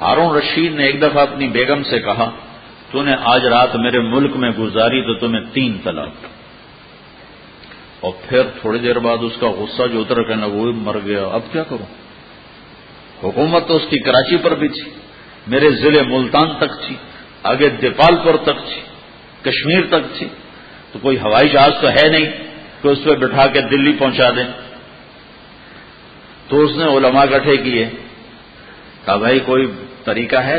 ہارون 0.01 0.37
رشید 0.37 0.75
نے 0.75 0.85
ایک 0.85 1.03
دفعہ 1.03 1.23
اپنی 1.23 1.49
بیگم 1.49 1.83
سے 1.83 2.01
کہا، 2.01 2.31
تو 2.91 3.03
نے 3.03 3.15
آج 3.23 3.47
رات 3.47 3.77
میرے 3.77 4.01
ملک 4.01 4.37
میں 4.37 4.51
گزاری 4.51 5.03
تو 5.03 5.15
تمہیں 5.15 5.45
تین 5.53 5.79
طلاق۔ 5.85 6.11
اور 8.01 8.13
پھر 8.29 8.43
تھوڑی 8.61 8.79
دیر 8.79 8.99
بعد 8.99 9.17
اس 9.21 9.33
کا 9.41 9.51
غصہ 9.51 9.83
جو 9.93 10.01
اتر 10.01 10.23
کہنے 10.23 10.47
وہ 10.47 10.73
مر 10.75 10.97
گیا۔ 11.05 11.25
اب 11.33 11.41
کیا 11.53 11.63
کروں؟ 11.63 11.87
حکومت 13.23 13.69
تو 13.69 13.77
اس 13.77 13.83
کی 13.91 13.99
کراچی 13.99 14.37
پر 14.37 14.55
بھی 14.55 14.69
تھی، 14.69 14.91
میرے 15.47 15.71
ضلع 15.71 16.03
ملتان 16.03 16.55
تک 16.59 16.87
تھی، 16.87 16.97
آگے 17.43 17.69
دیپال 17.69 18.17
پور 18.25 18.35
تک 18.35 18.69
تھی۔ 18.69 18.81
کشمیر 19.43 19.81
تک 19.89 20.19
تھی، 20.19 20.29
تو 20.93 20.99
کوئی 21.03 21.19
ہوائی 21.19 21.49
جہاز 21.49 21.73
تو 21.81 21.89
ہے 21.91 22.09
نہیں 22.09 22.27
کہ 22.83 22.89
اس 22.89 22.99
پہ 23.05 23.11
بٹھا 23.11 23.47
کے 23.47 23.61
دلی 23.61 23.93
پہنچا 23.93 24.31
دیں۔ 24.31 24.45
تو 26.49 26.61
اس 26.61 26.77
نے 26.77 26.85
علماء 26.85 27.25
گٹھے 27.25 27.57
کیے۔ 27.57 27.89
کہا، 29.05 29.17
بھائی، 29.17 29.41
کوئی 29.41 29.73
طریقہ 30.05 30.37
ہے 30.37 30.59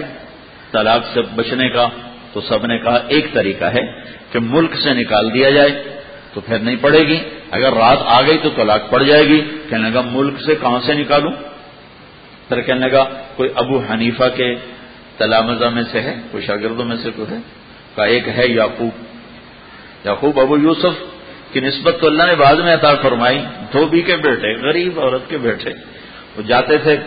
طلاق 0.72 1.02
سے 1.14 1.22
بچنے 1.22 1.70
کا؟ 1.70 1.88
تو 2.34 2.42
سب 2.42 2.66
نے 2.66 2.78
کہا، 2.78 3.00
ایک 3.08 3.34
طریقہ 3.34 3.66
ہے 3.66 3.82
کہ 4.32 4.40
ملک 4.40 4.76
سے 4.76 4.94
نکال 4.94 5.34
دیا 5.34 5.50
جائے، 5.50 6.00
تو 6.34 6.42
پھر 6.42 6.60
نہیں 6.60 6.76
پڑے 6.82 7.08
گی۔ 7.08 7.18
اگر 7.52 7.74
رات 7.74 7.98
آ 8.06 8.22
گئی 8.28 8.38
تو 8.38 8.50
طلاق 8.50 8.90
پڑ 8.90 9.04
جائے 9.04 9.28
گی۔ 9.28 9.42
کہنے 9.70 9.90
لگا، 9.90 10.02
ملک 10.12 10.42
سے 10.46 10.56
کہاں 10.56 10.80
سے 10.86 10.94
نکالوں؟ 10.94 11.32
پھر 12.48 12.62
کہنے 12.62 12.88
لگا، 12.88 13.04
کوئی 13.36 13.50
ابو 13.56 13.80
حنیفہ 13.80 14.24
کے 14.36 14.56
تلامزہ 15.18 15.66
میں 15.66 15.84
سے 15.92 16.02
ہے؟ 16.02 16.16
کوئی 16.32 16.46
شاگردوں 16.46 16.86
میں 16.86 16.98
سے 17.04 17.10
کوئی 17.16 17.36
ہے؟ 17.36 17.61
کا 17.96 18.04
ایک 18.04 18.28
ہے 18.28 18.48
یعقوب۔ 18.48 18.96
یعقوب 20.06 20.40
ابو 20.40 20.58
یوسف 20.58 20.96
کی 21.54 21.60
نسبت 21.60 21.96
تو 22.02 22.08
اللہ 22.08 22.24
نے 22.24 22.36
بعد 22.36 22.56
میں 22.56 22.74
عطا 22.74 22.94
فرمائی، 22.96 23.40
دھوبی 23.72 24.02
کے 24.02 24.16
بیٹے، 24.16 24.54
غریب 24.56 25.00
عورت 25.00 25.30
کے 25.30 25.38
بیٹے۔ 25.38 25.70
وہ 26.38 26.42
جاتے 26.42 26.78
تھے 26.78 26.98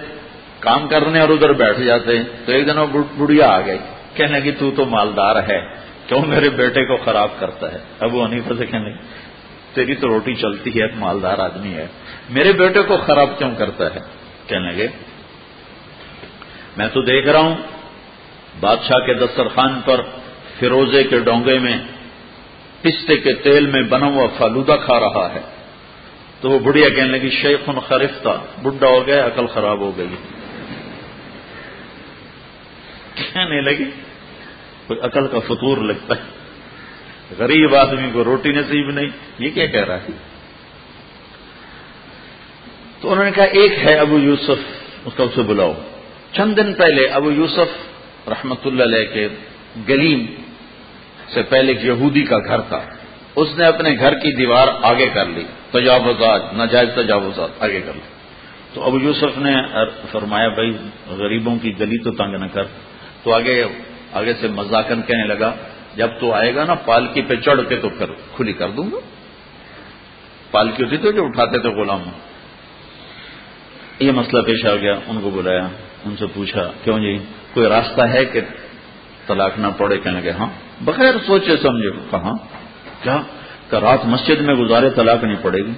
کام 0.61 0.89
کرنے 0.89 1.21
اور 1.21 1.29
ادھر 1.29 1.53
بیٹھ 1.53 1.81
جاتے 1.81 2.23
تو 2.45 2.53
ایک 2.53 2.67
دن 2.67 2.79
وہ 2.79 3.03
بڑھیا 3.19 3.49
آ 3.49 3.61
گئی، 3.61 3.79
کہنے 4.15 4.41
کی 4.41 4.53
تو 4.53 4.71
تو 4.71 4.85
مالدار 4.85 5.37
ہے، 5.49 5.61
کیوں 6.07 6.23
میرے 6.27 6.51
بیٹے 6.51 6.85
کو 6.85 6.97
خراب 6.97 7.29
کرتا 7.39 7.73
ہے؟ 7.73 7.79
ابو 8.01 8.25
حنیفہ 8.25 8.53
سے 8.59 8.67
کہنے 8.67 8.91
تیری 9.75 9.95
تو 9.95 10.09
روٹی 10.09 10.35
چلتی 10.35 10.71
ہے 10.71 10.83
ایک 10.83 10.97
مالدار 10.97 11.39
آدمی 11.39 11.75
ہے۔ 11.75 11.87
میرے 12.31 12.53
بیٹے 12.53 12.83
کو 12.83 12.97
خراب 12.97 13.39
کیوں 13.39 13.51
کرتا 13.59 13.95
ہے؟ 13.95 14.01
کہنے 14.47 14.73
لگے، 14.73 14.89
میں 16.77 16.89
تو 16.93 17.03
دیکھ 17.03 17.29
رہا 17.29 17.41
ہوں، 17.41 17.55
بادشاہ 18.61 18.99
کے 18.99 19.15
دسترخوان 19.15 19.81
پر 19.85 20.01
فیروزے 20.65 21.05
کے 21.05 21.19
ڈونگے 21.19 21.59
میں 21.59 21.77
پستے 22.81 23.17
کے 23.17 23.33
تیل 23.35 23.67
میں 23.67 23.83
بنا 23.83 24.07
ہوا 24.07 24.27
فالودہ 24.39 24.77
کھا 24.85 25.01
رہا 25.01 25.35
ہے۔ 25.35 25.41
تو 26.41 26.51
وہ 26.51 26.59
بڑھیا 26.59 26.89
کہنے 26.89 27.19
لگی، 27.19 27.31
شیخ 27.31 27.61
ان 27.67 27.81
خریفتا 27.81 28.31
بڈھا 28.63 28.87
ہو 28.87 29.07
گیا، 29.07 29.27
عقل 29.27 29.47
خراب 29.47 29.79
ہو 29.81 29.93
گئی۔ 29.97 30.07
کہنے 33.15 33.61
لگی، 33.61 33.85
کوئی 34.87 35.01
عقل 35.01 35.27
کا 35.27 35.39
فطور 35.39 35.79
لگتا 35.79 36.15
ہے۔ 36.17 36.23
غریب 37.39 37.75
آدمی 37.75 38.11
کو 38.13 38.25
روٹی 38.25 38.53
نصیب 38.53 38.91
نہیں، 38.91 39.09
یہ 39.39 39.51
کیا 39.51 39.67
کہہ 39.67 39.85
رہا 39.85 39.97
ہے؟ 39.97 40.13
تو 43.01 43.13
انہوں 43.13 43.25
نے 43.25 43.31
کہا، 43.31 43.45
ایک 43.45 43.73
ہے 43.79 43.95
ابو 43.95 44.19
یوسف، 44.19 44.73
اس 45.05 45.13
کا 45.17 45.25
اسے 45.25 45.43
بلاؤ۔ 45.43 45.73
چند 46.33 46.57
دن 46.57 46.75
پہلے 46.75 47.07
ابو 47.07 47.31
یوسف 47.31 47.89
رحمت 48.29 48.67
اللہ 48.67 48.83
علیہ 48.83 49.07
کے 49.15 49.29
گلیم 49.89 50.27
سے 51.29 51.43
پہلے 51.43 51.73
ایک 51.73 51.85
یہودی 51.85 52.23
کا 52.23 52.39
گھر 52.39 52.61
تھا۔ 52.61 52.81
اس 53.37 53.49
نے 53.59 53.65
اپنے 53.65 53.97
گھر 53.99 54.15
کی 54.15 54.33
دیوار 54.33 54.69
آگے 54.83 55.07
کر 55.15 55.27
لی۔ 55.27 55.45
تجاوزات، 55.71 56.55
ناجائز 56.55 56.89
تجاوزات 56.95 57.63
آگے 57.63 57.81
کر 57.81 57.93
لی۔ 57.95 58.15
تو 58.75 58.85
ابو 58.85 58.99
یوسف 59.03 59.39
نے 59.39 59.55
فرمایا، 60.13 60.49
بھائی، 60.49 60.71
غریبوں 61.07 61.57
کی 61.63 61.81
گلی 61.81 61.99
تو 61.99 62.11
تنگ 62.11 62.35
نہ 62.35 62.47
کر۔ 62.53 62.63
تو 63.23 63.35
آگے 63.35 63.65
آگے 64.13 64.33
سے 64.41 64.49
مزاکن 64.49 65.03
کہنے 65.03 65.25
لگا، 65.25 65.55
جب 65.97 66.09
تو 66.21 66.33
آئے 66.33 66.55
گا 66.55 66.65
نا 66.65 66.75
پالکی 66.75 67.23
پہ 67.23 67.35
چڑھ 67.37 67.61
کے 67.69 67.77
تو 67.77 67.89
پھر 67.89 68.07
کھلی 68.37 68.53
کر 68.53 68.71
دوں 68.71 68.91
گا۔ 68.93 68.97
پالکی 70.51 70.85
ہوتی 70.85 70.97
تو 70.97 71.13
جو 71.13 71.25
اٹھاتے 71.25 71.59
تھے 71.59 71.69
غلام۔ 71.69 72.03
یہ 74.01 74.13
مسئلہ 74.13 74.43
پیش 74.43 74.67
آ 74.67 74.77
گیا۔ 74.77 74.95
ان 75.07 75.21
کو 75.21 75.31
بلایا، 75.31 75.69
ان 76.05 76.17
سے 76.17 76.27
پوچھا، 76.35 76.71
کیوں 76.85 76.99
جی 76.99 77.19
کوئی 77.55 77.67
راستہ 77.67 78.01
ہے 78.01 78.25
کہ 78.25 78.41
طلاق 79.27 79.59
نہ 79.59 79.67
پڑے؟ 79.77 79.99
کہنے 79.99 80.21
لگے 80.21 80.31
ہاں 80.31 80.47
بغیر 80.81 81.15
سوچے 81.27 81.57
سمجھے 81.57 81.91
کہاں؟ 82.11 82.35
کیا 83.03 83.19
کہ 83.71 83.77
رات 83.77 84.05
مسجد 84.05 84.41
میں 84.41 84.55
گزارے 84.55 84.91
طلاق 84.91 85.25
نہیں 85.25 85.43
پڑے 85.43 85.59
گی؟ 85.59 85.73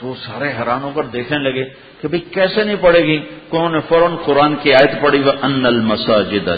تو 0.00 0.14
سارے 0.14 0.48
حیران 0.48 0.82
ہو 0.82 0.90
کر 0.94 1.04
دیکھنے 1.06 1.38
لگے 1.38 1.64
کہ 2.00 2.08
بھئی 2.08 2.20
کیسے 2.20 2.64
نہیں 2.64 2.76
پڑے 2.80 3.02
گی؟ 3.04 3.18
کون 3.48 3.72
نے 3.72 3.80
فوراً 3.88 4.16
قرآن 4.24 4.54
کی 4.62 4.74
آیت 4.74 5.00
پڑی 5.02 5.22
وہ 5.22 5.32
ان 5.42 5.66
المساجد 5.66 6.48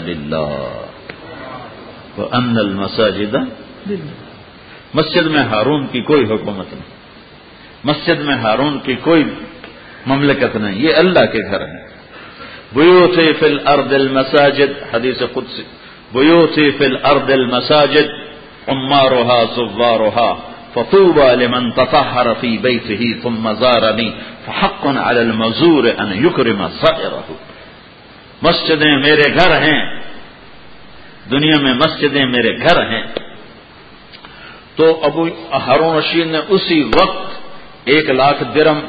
وہ 2.17 2.27
ان 2.31 2.57
المساجد 2.57 3.35
مسجد 4.93 5.25
میں 5.27 5.43
ہارون 5.43 5.87
کی 5.87 6.01
کوئی 6.01 6.23
حکومت 6.25 6.73
نہیں، 6.73 6.89
مسجد 7.83 8.19
میں 8.19 8.35
ہارون 8.35 8.79
کی 8.79 8.95
کوئی 8.95 9.23
مملکت 10.05 10.55
نہیں، 10.55 10.75
یہ 10.75 10.95
اللہ 10.95 11.25
کے 11.31 11.39
گھر 11.51 11.61
ہیں۔ 11.61 11.87
بيوتي 12.75 13.33
في 13.33 13.45
الأرض 13.45 13.93
المساجد 13.93 14.71
حديث 14.93 15.19
قدسي 15.33 15.63
بيوتي 16.13 16.71
في 16.71 16.85
الأرض 16.85 17.31
المساجد، 17.31 18.07
عمارها 18.67 19.43
زوارها، 19.55 20.35
فطوبى 20.73 21.35
لمن 21.35 21.71
تطهر 21.71 22.33
في 22.41 22.57
بيته 22.57 23.21
ثم 23.23 23.53
زارني، 23.53 24.09
فحق 24.45 24.87
على 24.87 25.19
المزور 25.19 25.83
أن 25.83 26.25
يكرم 26.25 26.67
صائره 26.67 27.33
مسجدیں 28.41 28.97
میرے 28.97 29.33
گھر 29.33 29.61
ہیں، 29.61 30.01
دنیا 31.31 31.59
میں 31.61 31.73
مسجدیں 31.73 32.25
میرے 32.25 32.57
گھر 32.57 32.89
ہیں۔ 32.89 33.03
تو 34.75 34.99
ابو 35.03 35.27
ہارون 35.53 35.97
رشید 35.97 36.27
نے 36.27 36.39
اسی 36.47 36.83
وقت 36.83 37.33
ایک 37.85 38.09
لاکھ 38.09 38.43
درم 38.55 38.79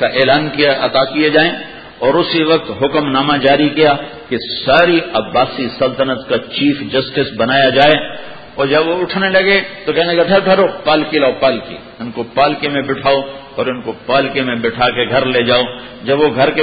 کا 0.00 0.06
اعلان 0.06 0.48
کیا، 0.48 0.78
عطا 0.80 1.04
کیے 1.04 1.30
جائیں۔ 1.30 1.52
اور 1.98 2.14
اسی 2.14 2.42
وقت 2.42 2.70
حکم 2.70 3.10
نامہ 3.10 3.36
جاری 3.36 3.68
کیا 3.68 3.94
کہ 4.28 4.36
ساری 4.66 5.00
عباسی 5.14 5.68
سلطنت 5.78 6.28
کا 6.28 6.38
چیف 6.38 6.92
جسٹس 6.92 7.32
بنایا 7.36 7.68
جائے۔ 7.68 8.28
اور 8.54 8.66
جب 8.66 8.88
وہ 8.88 9.02
اٹھنے 9.02 9.30
لگے 9.30 9.60
تو 9.84 9.92
کہنے 9.92 10.14
لگا 10.14 10.22
ٹھہر 10.22 10.40
ٹھہرو 10.40 10.66
پالکی 10.84 11.18
لاؤ، 11.18 11.32
پالکی۔ 11.40 11.76
ان 12.00 12.10
کو 12.10 12.22
پالکی 12.22 12.68
میں 12.68 12.82
بٹھاؤ 12.82 13.20
اور 13.56 13.66
ان 13.66 13.82
کو 13.82 13.92
پالکی 14.06 14.40
میں 14.40 14.54
بٹھا 14.54 14.88
کے 14.88 15.08
گھر 15.08 15.26
لے 15.26 15.42
جاؤ۔ 15.42 15.62
جب 16.02 16.20
وہ 16.20 16.28
گھر 16.34 16.50
کے 16.50 16.62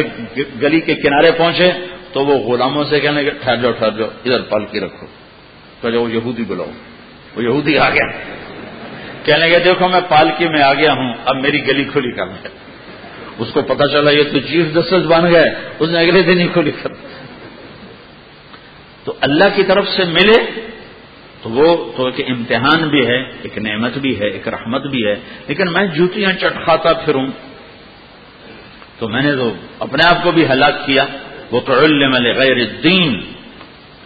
گلی 0.61 0.79
کے 0.79 0.95
کنارے 0.95 1.31
پہنچے 1.31 1.71
تو 2.13 2.25
وہ 2.25 2.53
غلاموں 2.53 2.83
سے 2.83 2.99
کہنے 2.99 3.21
لگے، 3.21 3.29
ٹھہر 3.29 3.55
جاؤ 3.55 3.71
ٹھہر 3.71 3.91
جاؤ، 3.91 4.07
ادھر 4.07 4.41
پالکی 4.41 4.79
رکھو۔ 4.79 5.07
تو 5.81 5.89
جب 5.89 6.01
وہ 6.01 6.11
یہودی 6.11 6.43
بلاؤ، 6.47 6.71
وہ 7.36 7.43
یہودی 7.43 7.77
آ 7.77 7.89
گیا۔ 7.89 8.11
کہنے 9.23 9.49
لگے، 9.49 9.59
دیکھو، 9.59 9.88
میں 9.88 10.01
پالکی 10.09 10.47
میں 10.47 10.61
آ 10.61 10.73
گیا 10.73 10.93
ہوں، 10.93 11.13
اب 11.25 11.36
میری 11.36 11.67
گلی 11.67 11.83
کھلی 11.83 12.11
کرنا 12.11 12.33
ہے 12.33 12.65
اس 13.38 13.47
کو 13.53 13.61
پتا 13.61 13.88
چلا 13.88 14.11
یہ 14.11 14.23
تو 14.23 14.39
چیف 14.39 14.65
جسٹس 14.75 15.05
بن 15.05 15.31
گئے، 15.31 15.55
اس 15.79 15.89
نے 15.89 15.99
اگلے 15.99 16.21
دن 16.21 16.39
ہی 16.39 16.47
کو 16.47 16.61
لکھا 16.61 16.89
تو 19.03 19.13
اللہ 19.21 19.43
کی 19.55 19.63
طرف 19.63 19.88
سے 19.88 20.03
ملے 20.03 20.61
تو 21.41 21.49
وہ 21.49 21.91
تو 21.97 22.05
ایک 22.05 22.25
امتحان 22.29 22.89
بھی 22.89 23.07
ہے، 23.07 23.23
ایک 23.23 23.57
نعمت 23.57 23.97
بھی 23.97 24.19
ہے، 24.19 24.27
ایک 24.27 24.47
رحمت 24.47 24.81
بھی 24.81 25.07
ہے۔ 25.07 25.15
لیکن 25.47 25.73
میں 25.73 25.88
جوتیاں 25.88 26.33
چٹکھاتا 26.33 26.93
پھروں۔ 26.93 27.27
تو 28.99 29.09
میں 29.09 29.21
نے 29.21 29.36
تو 29.36 29.53
اپنے 29.79 30.15
آپ 30.15 30.23
کو 30.23 30.31
بھی 30.31 30.45
ہلاک 30.45 30.86
کیا۔ 30.86 31.05
وہ 31.51 31.59
تو 31.59 31.79
علم 31.79 32.13
غیر 32.13 32.51
الدین 32.51 33.19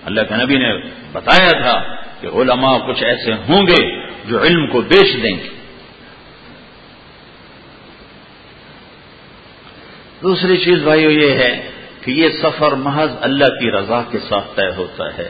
اللہ 0.05 0.21
کے 0.21 0.36
نبی 0.36 0.57
نے 0.57 0.73
بتایا 1.11 1.61
تھا 1.61 1.95
کہ 2.21 2.27
علماء 2.27 2.77
کچھ 2.77 3.03
ایسے 3.03 3.34
ہوں 3.34 3.61
گے 3.61 4.05
جو 4.25 4.43
علم 4.43 4.67
کو 4.67 4.82
بیچ 4.82 5.23
دیں 5.23 5.36
گے۔ 5.43 5.59
دوسری 10.24 10.57
چیز 10.57 10.84
بھائیو 10.84 11.11
یہ 11.11 11.32
ہے 11.32 11.70
کہ 12.01 12.11
یہ 12.11 12.30
سفر 12.41 12.72
محض 12.72 13.09
اللہ 13.22 13.45
کی 13.45 13.72
رضا 13.72 14.01
کے 14.11 14.20
ساتھ 14.20 14.55
طے 14.55 14.76
ہوتا 14.78 15.17
ہے۔ 15.17 15.30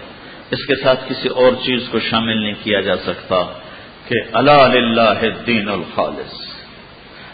اس 0.52 0.66
کے 0.66 0.76
ساتھ 0.76 1.00
کسی 1.10 1.28
اور 1.28 1.52
چیز 1.66 1.90
کو 1.92 2.00
شامل 2.00 2.42
نہیں 2.42 2.54
کیا 2.64 2.82
جا 2.82 2.96
سکتا 2.98 3.44
کہ 4.08 4.16
اللہ 4.34 5.26
دین 5.46 5.70
الخالص۔ 5.70 6.34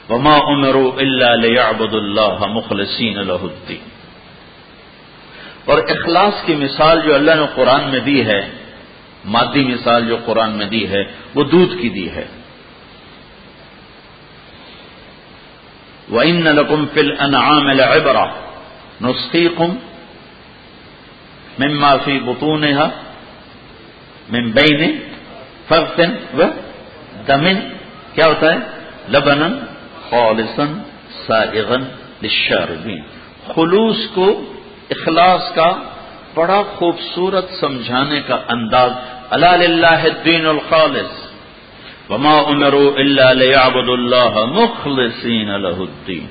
وما 0.10 0.38
عمر 0.38 0.76
اللہ 0.98 1.94
اللہ 1.94 2.46
مخلصین 2.48 3.18
الدین۔ 3.18 3.90
اور 5.66 5.78
اخلاص 5.78 6.34
کی 6.46 6.56
مثال 6.56 7.02
جو 7.06 7.16
اللہ 7.16 7.32
نے 7.32 7.46
قرآن 7.56 7.92
میں 7.92 8.00
دی 8.00 8.26
ہے، 8.26 8.50
مادی 9.26 9.64
مثال 9.64 10.08
جو 10.08 10.18
قرآن 10.26 10.52
میں 10.52 10.66
دی 10.66 10.88
ہے، 10.88 11.04
وہ 11.36 11.44
دودھ 11.44 11.82
کی 11.82 11.90
دی 11.90 12.10
ہے۔ 12.10 12.26
وَإِنَّ 16.12 16.44
لَكُمْ 16.44 16.86
فِي 16.94 17.00
الْأَنْعَامِ 17.00 17.70
لَعِبْرَةً 17.70 18.28
نُسْقِيكُمْ 19.02 19.70
مِمَّا 21.60 21.98
فِي 21.98 22.20
بُطُونِهَا 22.20 22.90
من 24.30 24.52
بین 24.52 24.98
فرق 25.68 26.02
و 26.34 26.42
دمن 27.28 27.56
کیا 28.14 28.26
ہوتا 28.28 28.54
ہے؟ 28.54 28.60
لبنن 29.10 29.60
خالصن 30.10 30.80
سائغن 31.28 31.84
للشاربین۔ 32.22 33.02
خلوص 33.56 33.98
کو 34.14 34.54
اخلاص 34.90 35.56
کا 35.56 35.72
بڑا 36.36 36.64
خوبصورت 36.76 37.46
سمجھانے 37.60 38.22
کا 38.22 38.38
انداز۔ 38.48 38.92
اللہ 39.30 39.86
الدین 39.86 40.46
الخالص۔ 40.46 41.25
وما 42.10 42.42
عمرو 42.42 42.94
اللہ 42.98 43.58
ابد 43.58 43.90
اللہ 43.90 44.46
مخلصین 44.46 45.50
الدین 45.50 46.26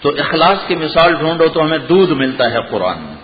تو 0.00 0.08
اخلاص 0.08 0.58
کی 0.66 0.74
مثال 0.74 1.14
ڈھونڈو 1.14 1.48
تو 1.48 1.62
ہمیں 1.62 1.78
دودھ 1.78 2.12
ملتا 2.12 2.50
ہے 2.50 2.56
قرآن 2.70 3.02
میں. 3.02 3.14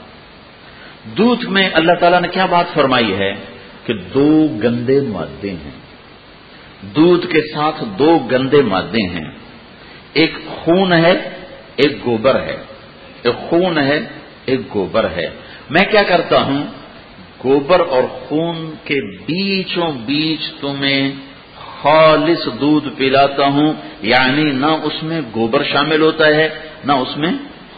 دودھ 1.05 1.47
میں 1.47 1.71
اللہ 1.75 1.93
تعالیٰ 2.01 2.21
نے 2.21 2.29
کیا 2.29 2.47
بات 2.47 2.75
فرمائی 2.75 3.15
ہے 3.15 3.35
کہ 3.85 3.95
دو 3.95 4.49
گندے 4.63 5.01
مادے 5.01 5.51
ہیں. 5.51 5.79
دودھ 6.83 7.27
کے 7.27 7.41
ساتھ 7.41 7.85
دو 7.99 8.19
گندے 8.19 8.63
مادے 8.63 9.09
ہیں. 9.09 9.31
ایک 10.13 10.39
خون 10.47 10.93
ہے، 10.93 11.29
ایک 11.77 12.07
گوبر 12.07 12.41
ہے. 12.41 12.57
ایک 13.23 13.51
خون 13.51 13.79
ہے، 13.79 14.01
ایک 14.47 14.61
گوبر 14.75 15.11
ہے. 15.11 15.31
میں 15.71 15.85
کیا 15.91 16.03
کرتا 16.03 16.43
ہوں؟ 16.43 16.65
گوبر 17.45 17.81
اور 17.81 18.03
خون 18.03 18.75
کے 18.85 19.01
بیچوں 19.01 19.93
بیچ 20.07 20.61
تمہیں 20.61 21.13
خالص 21.81 22.61
دودھ 22.61 22.89
پلاتا 22.97 23.47
ہوں 23.47 23.73
یعنی 24.03 24.43
نہ 24.43 24.67
اس 24.67 25.03
میں 25.03 25.21
گوبر 25.35 25.63
شامل 25.63 26.01
ہوتا 26.01 26.27
ہے، 26.27 26.49
نہ 26.85 26.93
اس 26.93 27.17
میں 27.17 27.31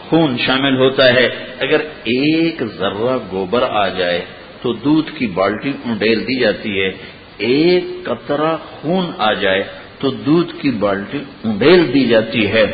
خون 0.09 0.37
شامل 0.37 0.77
ہوتا 0.77 1.13
ہے۔ 1.13 1.25
اگر 1.59 1.81
ایک 2.03 2.63
ذرہ 2.77 3.17
گوبر 3.31 3.63
آ 3.69 3.87
جائے 3.87 4.25
تو 4.61 4.73
دودھ 4.73 5.11
کی 5.17 5.27
بالٹی 5.27 5.71
انڈیل 5.85 6.19
دی 6.27 6.39
جاتی 6.39 6.81
ہے۔ 6.81 6.91
ایک 7.37 7.83
قطرہ 8.03 8.57
خون 8.63 9.05
آ 9.17 9.33
جائے 9.33 9.63
تو 9.99 10.09
دودھ 10.09 10.61
کی 10.61 10.71
بالٹی 10.71 11.19
انڈیل 11.43 11.93
دی 11.93 12.05
جاتی 12.05 12.47
ہے۔ 12.47 12.65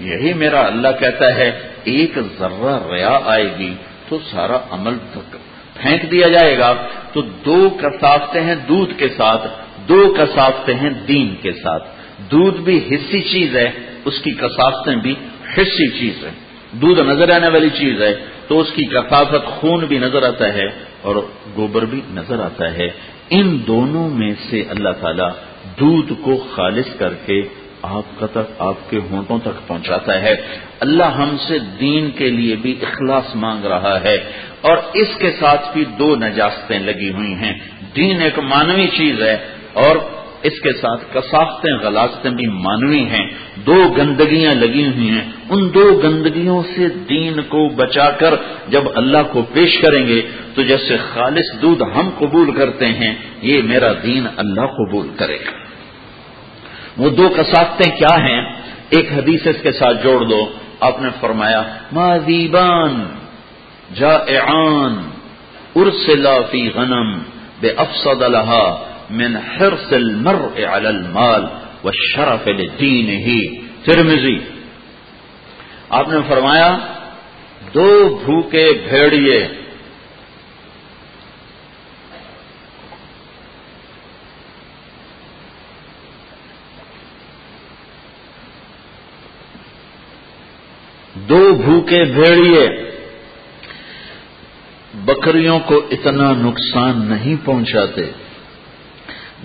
یہی 0.00 0.32
میرا 0.32 0.60
اللہ 0.60 0.88
کہتا 1.00 1.34
ہے، 1.34 1.60
ایک 1.84 2.18
ذرہ 2.38 2.78
ریا 2.90 3.20
آئے 3.24 3.54
گی 3.58 3.74
تو 4.08 4.18
سارا 4.30 4.58
عمل 4.70 4.94
پھینک 5.82 6.10
دیا 6.10 6.28
جائے 6.28 6.58
گا، 6.58 6.72
تو 7.12 7.22
دو 7.22 7.70
کسافتے 7.70 8.40
ہیں 8.40 8.54
دودھ 8.68 8.92
کے 8.98 9.08
ساتھ، 9.08 9.46
دو 9.88 10.14
کسافتے 10.18 10.74
ہیں 10.74 10.90
دین 10.90 11.34
کے 11.42 11.52
ساتھ۔ 11.52 11.88
دودھ 12.30 12.60
بھی 12.60 12.78
حصی 12.90 13.22
چیز 13.22 13.56
ہے، 13.56 13.70
اس 14.04 14.20
کی 14.20 14.30
کسافتیں 14.30 14.96
بھی 14.96 15.14
حصی 15.58 15.88
چیز 15.98 16.24
ہے 16.24 16.30
دودھ 16.72 17.00
نظر 17.00 17.30
آنے 17.30 17.48
والی 17.48 17.70
چیز 17.70 18.02
ہے، 18.02 18.14
تو 18.48 18.60
اس 18.60 18.72
کی 18.74 18.84
کثافت 18.84 19.46
خون 19.46 19.84
بھی 19.84 19.98
نظر 19.98 20.22
آتا 20.22 20.52
ہے 20.54 20.66
اور 21.02 21.16
گوبر 21.56 21.84
بھی 21.84 22.00
نظر 22.10 22.40
آتا 22.40 22.72
ہے۔ 22.72 22.90
ان 23.30 23.58
دونوں 23.66 24.10
میں 24.10 24.34
سے 24.50 24.64
اللہ 24.70 24.88
تعالی 25.00 25.28
دودھ 25.80 26.12
کو 26.22 26.46
خالص 26.54 26.98
کر 26.98 27.14
کے 27.26 27.42
آپ 27.82 28.20
کا 28.20 28.26
تک 28.26 28.52
آپ 28.58 28.90
کے 28.90 28.98
ہونٹوں 29.10 29.38
تک 29.38 29.68
پہنچاتا 29.68 30.22
ہے۔ 30.22 30.36
اللہ 30.80 31.04
ہم 31.04 31.36
سے 31.48 31.58
دین 31.80 32.10
کے 32.10 32.30
لیے 32.30 32.56
بھی 32.56 32.74
اخلاص 32.82 33.34
مانگ 33.34 33.64
رہا 33.64 34.00
ہے 34.04 34.14
اور 34.60 34.76
اس 34.94 35.08
کے 35.18 35.30
ساتھ 35.40 35.72
بھی 35.72 35.84
دو 35.84 36.16
نجاستیں 36.16 36.78
لگی 36.78 37.10
ہوئی 37.12 37.34
ہیں۔ 37.34 37.58
دین 37.96 38.22
ایک 38.22 38.38
مانوی 38.38 38.86
چیز 38.86 39.22
ہے 39.22 39.36
اور 39.72 39.96
اس 40.42 40.60
کے 40.62 40.72
ساتھ 40.72 41.04
کساختیں، 41.14 41.72
غلاستیں 41.72 42.30
بھی 42.30 42.46
مانوی 42.46 43.04
ہیں۔ 43.04 43.26
دو 43.66 43.94
گندگیاں 43.98 44.52
لگی 44.52 44.86
ہوئی 44.86 45.10
ہیں۔ 45.10 45.24
ان 45.50 45.74
دو 45.74 46.00
گندگیوں 46.04 46.62
سے 46.76 46.88
دین 46.88 47.42
کو 47.42 47.68
بچا 47.68 48.10
کر 48.10 48.34
جب 48.68 48.82
اللہ 48.94 49.18
کو 49.32 49.42
پیش 49.42 49.78
کریں 49.78 50.06
گے 50.06 50.22
تو 50.54 50.62
جیسے 50.62 50.96
خالص 50.96 51.62
دودھ 51.62 51.82
ہم 51.82 52.10
قبول 52.18 52.54
کرتے 52.54 52.86
ہیں، 52.86 53.14
یہ 53.42 53.62
میرا 53.62 53.92
دین 54.02 54.26
اللہ 54.36 54.66
قبول 54.66 55.08
کرے 55.16 55.36
گا۔ 55.36 55.69
وہ 56.96 57.10
دو 57.10 57.28
کساختیں 57.28 57.96
کیا 57.96 58.16
ہیں؟ 58.16 58.40
ایک 58.90 59.12
حدیث 59.12 59.46
اس 59.46 59.56
کے 59.62 59.72
ساتھ 59.72 60.02
جوڑ 60.02 60.20
دو۔ 60.20 60.52
آپ 60.80 61.02
نے 61.02 61.08
فرمایا 61.20 61.62
مادیبان 61.92 63.04
جا 63.94 64.14
ارسلا 65.76 66.40
فی 66.50 66.68
غنم 66.68 67.18
بے 67.60 67.70
افسد 67.76 68.22
اللہ 68.22 68.84
من 69.10 69.36
حرص 69.36 69.92
المرء 69.92 70.64
على 70.64 70.86
المال 70.86 71.44
والشرف 71.84 72.48
لدينه۔ 72.48 73.56
ترمزی 73.84 74.38
آپ 75.88 76.08
نے 76.08 76.16
فرمایا، 76.28 76.78
دو 77.74 78.18
بھوکے 78.24 78.72
بھیڑیے 78.90 79.48
دو 91.30 91.54
بھوکے 91.54 92.04
بھیڑیے۔ 92.04 92.90
بکریوں 94.94 95.60
کو 95.60 95.82
اتنا 95.90 96.32
نقصان 96.32 97.06
نہیں 97.06 97.46
پہنچاتے 97.46 98.02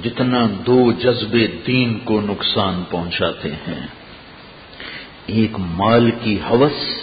جتنا 0.04 0.48
دو 0.66 0.92
جذبے 0.92 1.48
دین 1.68 2.00
کو 2.00 2.22
نقصان 2.22 2.84
پہنچاتے 2.90 3.52
ہیں۔ 3.52 3.88
ایک 5.26 5.52
مال 5.60 6.12
کی 6.12 6.40
حوث، 6.50 7.02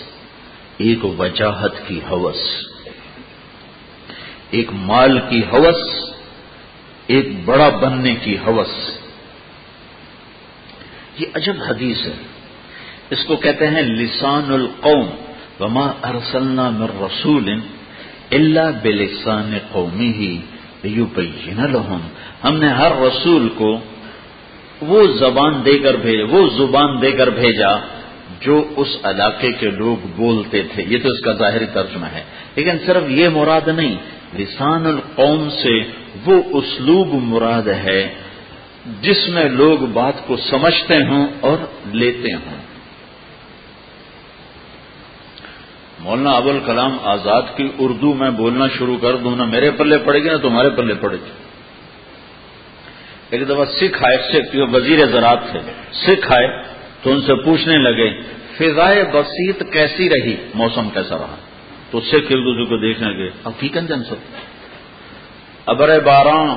ایک 0.76 1.05
وجاہت 1.05 1.72
کی 1.87 2.01
حوث۔ 2.11 2.39
ایک 4.51 4.72
مال 4.72 5.18
کی 5.18 5.41
حوث، 5.53 6.05
ایک 7.07 7.28
بڑا 7.45 7.68
بننے 7.68 8.14
کی 8.14 8.37
حوث۔ 8.39 8.99
یہ 11.18 11.26
عجب 11.35 11.55
حدیث 11.68 12.07
ہے۔ 12.07 12.32
اس 13.12 13.24
کو 13.24 13.36
کہتے 13.36 13.66
ہیں 13.66 13.82
لسان 13.82 14.52
القوم، 14.52 15.06
وما 15.60 15.90
ارسلنا 16.02 16.70
من 16.70 16.82
رسول 16.82 17.52
اللہ 18.30 18.70
بلسان 18.82 19.58
قومی 19.72 20.12
ہی 20.12 20.40
لهم۔ 20.84 22.00
ہم 22.44 22.56
نے 22.56 22.68
ہر 22.68 22.92
رسول 23.00 23.48
کو 23.48 23.78
وہ 24.82 25.06
زبان 25.06 25.62
دے 25.64 25.78
کر 25.78 25.94
بھیجا 25.94 26.24
وہ 26.30 26.48
زبان 26.48 27.02
دے 27.02 27.12
کر 27.12 27.30
بھیجا 27.30 27.76
جو 28.40 28.64
اس 28.76 28.88
علاقے 29.02 29.52
کے 29.52 29.70
لوگ 29.70 30.06
بولتے 30.16 30.62
تھے۔ 30.62 30.84
یہ 30.88 30.98
تو 31.02 31.08
اس 31.08 31.20
کا 31.20 31.32
ظاہری 31.32 31.66
ترجمہ 31.66 32.06
ہے۔ 32.06 32.22
لیکن 32.56 32.76
صرف 32.86 33.10
یہ 33.10 33.28
مراد 33.28 33.68
نہیں، 33.68 33.94
لسان 34.38 34.86
القوم 34.86 35.48
سے 35.50 35.82
وہ 36.26 36.42
اسلوب 36.52 37.08
مراد 37.14 37.68
ہے 37.68 38.14
جس 39.00 39.28
میں 39.28 39.44
لوگ 39.44 39.78
بات 39.78 40.26
کو 40.26 40.36
سمجھتے 40.36 40.96
ہوں 40.96 41.26
اور 41.40 41.56
لیتے 41.92 42.32
ہوں۔ 42.32 42.72
مولانا 46.03 46.30
ابوال 46.30 46.59
کلام 46.66 46.98
آزاد 47.03 47.42
کی 47.57 47.68
اردو 47.78 48.14
میں 48.14 48.30
بولنا 48.30 48.66
شروع 48.68 48.98
کر 48.98 49.16
دوں، 49.16 49.36
نہ 49.36 49.44
میرے 49.44 49.70
پلے 49.70 49.98
پڑے 49.98 50.18
گی، 50.24 50.28
نہ 50.28 50.36
تمہارے 50.36 50.70
پلے 50.70 50.94
پڑے 50.94 51.16
گی۔ 51.16 51.30
ایک 53.30 53.48
دفعہ 53.48 53.64
سکھ 53.64 54.03
آئے، 54.05 54.16
سکھ 54.32 54.57
وزیر 54.72 55.07
زراعت 55.07 55.38
تھے، 55.50 55.61
سکھ 55.92 56.32
آئے 56.32 56.48
تو 57.03 57.12
ان 57.12 57.20
سے 57.20 57.34
پوچھنے 57.34 57.76
لگے، 57.78 58.09
فضائے 58.57 59.05
بسیط 59.05 59.62
کیسی 59.72 60.09
رہی؟ 60.11 60.36
موسم 60.55 60.90
کیسا 60.90 61.18
رہا؟ 61.18 61.36
تو 61.90 62.00
سکھ 62.00 62.30
ایک 62.32 62.42
دوسرے 62.46 62.64
کو 62.64 62.76
دیکھنے 62.76 63.16
گئے 63.16 63.30
حقیقت 63.46 63.88
جن 63.88 64.05
سب 64.05 64.18
ابر 65.66 65.98
بارہ، 66.00 66.57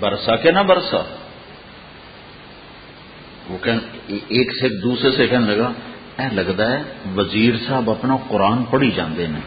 برسا 0.00 0.36
کے 0.36 0.50
نہ 0.50 0.62
برسا؟ 0.66 1.02
وہ 3.50 3.58
ایک 4.28 4.50
سے 4.60 4.68
دوسرے 4.68 5.10
سے 5.10 5.26
کہنے 5.26 5.54
لگا 5.54 5.72
اے 6.18 6.34
لگتا 6.34 6.72
ہے 6.72 6.82
وزیر 7.16 7.54
صاحب 7.66 7.90
اپنا 7.90 8.16
قرآن 8.28 8.64
پڑھی 8.70 8.90
جاندے 8.90 9.26
ہیں 9.26 9.40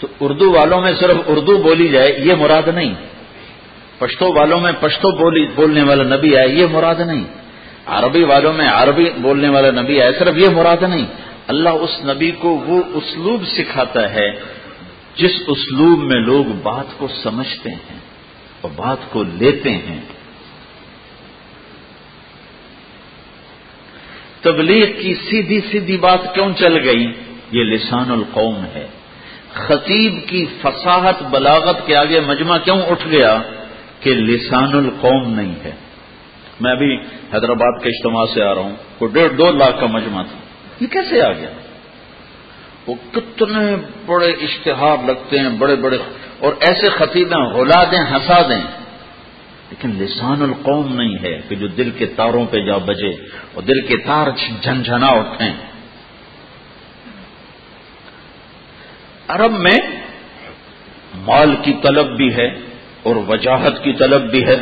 تو 0.00 0.06
اردو 0.20 0.52
والوں 0.52 0.80
میں 0.80 0.92
صرف 1.00 1.16
اردو 1.26 1.56
بولی 1.58 1.88
جائے، 1.88 2.18
یہ 2.18 2.34
مراد 2.34 2.68
نہیں۔ 2.68 2.94
پشتو 3.98 4.32
والوں 4.32 4.60
میں 4.60 4.72
پشتو 4.80 5.10
بولی، 5.10 5.46
بولنے 5.54 5.82
والا 5.82 6.16
نبی 6.16 6.36
آئے، 6.36 6.48
یہ 6.48 6.66
مراد 6.72 7.00
نہیں۔ 7.00 7.24
عربی 7.86 8.24
والوں 8.24 8.52
میں 8.52 8.68
عربی 8.68 9.10
بولنے 9.18 9.48
والا 9.48 9.82
نبی 9.82 10.02
آئے، 10.02 10.12
صرف 10.18 10.36
یہ 10.36 10.48
مراد 10.48 10.82
نہیں۔ 10.82 11.06
اللہ 11.46 11.68
اس 11.68 12.04
نبی 12.04 12.30
کو 12.30 12.48
وہ 12.48 12.82
اسلوب 12.94 13.44
سکھاتا 13.46 14.14
ہے 14.14 14.30
جس 15.16 15.32
اسلوب 15.46 15.98
میں 15.98 16.20
لوگ 16.20 16.44
بات 16.44 16.98
کو 16.98 17.08
سمجھتے 17.08 17.70
ہیں 17.70 17.98
اور 18.60 18.70
بات 18.76 18.98
کو 19.10 19.24
لیتے 19.24 19.70
ہیں۔ 19.70 20.00
تبلیغ 24.42 24.86
کی 25.00 25.14
سیدھی 25.14 25.60
سیدھی 25.70 25.96
بات 25.96 26.34
کیوں 26.34 26.52
چل 26.58 26.78
گئی؟ 26.84 27.12
یہ 27.50 27.64
لسان 27.64 28.10
القوم 28.10 28.64
ہے۔ 28.74 28.86
خطیب 29.52 30.14
کی 30.26 30.46
فصاحت 30.62 31.22
بلاغت 31.22 31.86
کے 31.86 31.96
آگے 31.96 32.20
مجمع 32.20 32.58
کیوں 32.58 32.82
اٹھ 32.82 33.08
گیا؟ 33.08 33.42
کہ 34.00 34.14
لسان 34.14 34.72
القوم 34.72 35.34
نہیں 35.34 35.54
ہے۔ 35.64 35.70
میں 36.60 36.72
ابھی 36.72 36.96
حیدرآباد 37.34 37.82
کے 37.82 37.88
اجتماع 37.88 38.24
سے 38.34 38.42
آ 38.42 38.54
رہا 38.54 38.60
ہوں۔ 38.60 38.76
وہ 39.00 39.08
ڈیڑھ 39.08 39.32
دو 39.32 39.50
لاکھ 39.50 39.80
کا 39.80 39.86
مجمع 39.86 40.22
تھا۔ 40.22 40.38
یہ 40.80 40.86
کیسے 40.86 41.22
آ 41.22 41.32
گیا؟ 41.32 41.50
وہ 42.86 42.94
کتنے 43.12 43.76
بڑے 44.06 44.30
اشتہار 44.30 44.96
لگتے 45.06 45.38
ہیں، 45.38 45.48
بڑے 45.48 45.76
بڑے، 45.76 45.98
اور 46.38 46.52
ایسے 46.60 46.90
خطیبیں 46.90 47.42
غلا 47.42 47.84
دیں 47.84 48.04
ہنسا 48.10 48.42
دیں 48.48 48.79
لیکن 49.70 49.90
لسان 49.90 50.42
القوم 50.42 50.94
نہیں 50.94 51.16
ہے 51.22 51.40
کہ 51.48 51.56
جو 51.56 51.66
دل 51.66 51.90
کے 51.90 52.06
تاروں 52.06 52.46
پہ 52.46 52.60
جا 52.60 52.76
بجے 52.76 53.10
اور 53.54 53.62
دل 53.62 53.86
کے 53.86 53.96
تار 53.96 54.26
جھنجھنا 54.62 55.06
اٹھیں۔ 55.06 55.54
عرب 59.28 59.52
میں 59.52 59.78
مال 61.14 61.56
کی 61.62 61.72
طلب 61.82 62.16
بھی 62.16 62.36
ہے 62.36 62.46
اور 63.02 63.16
وجاہت 63.16 63.84
کی 63.84 63.92
طلب 63.92 64.30
بھی 64.30 64.46
ہے۔ 64.46 64.56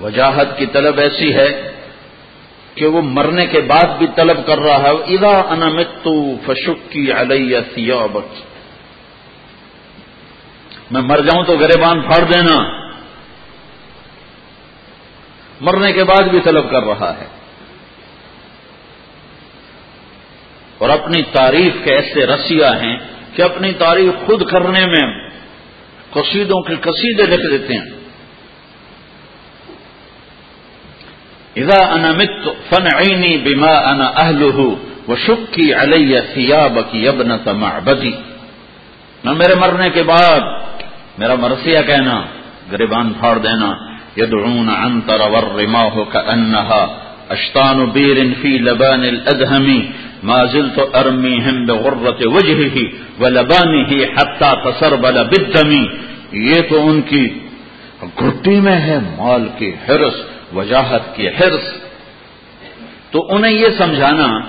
وجاہت 0.00 0.48
کی 0.58 0.66
طلب 0.66 0.98
ایسی 0.98 1.34
ہے 1.34 1.72
کہ 2.74 2.86
وہ 2.86 3.02
مرنے 3.02 3.46
کے 3.46 3.60
بعد 3.60 3.98
بھی 3.98 4.06
طلب 4.14 4.46
کر 4.46 4.58
رہا 4.58 4.78
ہے۔ 4.78 5.14
ادا 5.14 5.40
انمتو 5.48 6.36
فشکی 6.46 7.12
علیہ 7.12 7.58
سیابت 7.74 8.36
میں 10.90 11.02
مر 11.02 11.20
جاؤں 11.20 11.44
تو 11.44 11.56
گریبان 11.56 12.02
پھاڑ 12.02 12.24
دینا۔ 12.24 12.87
مرنے 15.60 15.92
کے 15.92 16.04
بعد 16.04 16.22
بھی 16.22 16.40
طلب 16.40 16.70
کر 16.70 16.82
رہا 16.82 17.14
ہے۔ 17.20 17.26
اور 20.78 20.88
اپنی 20.88 21.22
تعریف 21.22 21.72
کے 21.84 21.94
ایسے 21.94 22.26
رسیا 22.26 22.82
ہیں 22.82 22.98
کہ 23.34 23.42
اپنی 23.42 23.72
تعریف 23.72 24.26
خود 24.26 24.50
کرنے 24.50 24.86
میں 24.86 25.30
قصیدوں 26.10 26.62
کے 26.62 26.74
قصیدے 26.76 27.22
لکھ 27.22 27.50
دیتے 27.50 27.74
ہیں۔ 27.74 27.98
اذا 31.56 31.92
انا 31.92 32.12
مت 32.12 32.48
فنعینی 32.74 33.36
بما 33.36 33.90
انا 33.90 34.04
اہلہ 34.04 34.60
وشکی 35.10 35.74
علیہ 35.74 36.20
ثیابکی 36.34 37.08
ابنت 37.08 37.48
معبدی۔ 37.48 38.12
نہ 39.24 39.30
میرے 39.30 39.54
مرنے 39.54 39.90
کے 39.90 40.02
بعد 40.02 40.40
میرا 41.18 41.34
مرثیہ 41.34 41.78
کہنا، 41.86 42.22
گریبان 42.72 43.12
پھاڑ 43.12 43.38
دینا 43.38 43.97
یدعون 44.18 44.68
عنتر 44.68 45.20
والرماح 45.20 45.98
كأنها 46.12 46.86
اشتان 47.28 47.84
بیر 47.84 48.16
فی 48.42 48.58
لبان 48.58 49.00
الادہمی 49.00 49.86
ما 50.22 50.44
زلت 50.44 50.80
ارمیہم 50.94 51.66
بغرت 51.66 52.26
وجہه 52.26 52.78
ولبانه 53.20 53.92
حتی 54.16 54.54
تسربل 54.64 55.24
بالدمی 55.24 55.86
یہ 56.32 56.54
تو 56.70 56.88
ان 56.88 57.02
کی 57.02 57.38
گھٹی 58.02 58.60
میں 58.60 58.76
ہے، 58.76 58.98
مال 59.18 59.48
کی 59.58 59.72
حرس 59.88 60.14
وجاہت 60.52 61.16
کی 61.16 61.28
حرص۔ 61.28 61.72
تو 63.10 63.34
انہیں 63.34 63.52
یہ 63.52 63.66
سمجھانا، 63.78 64.40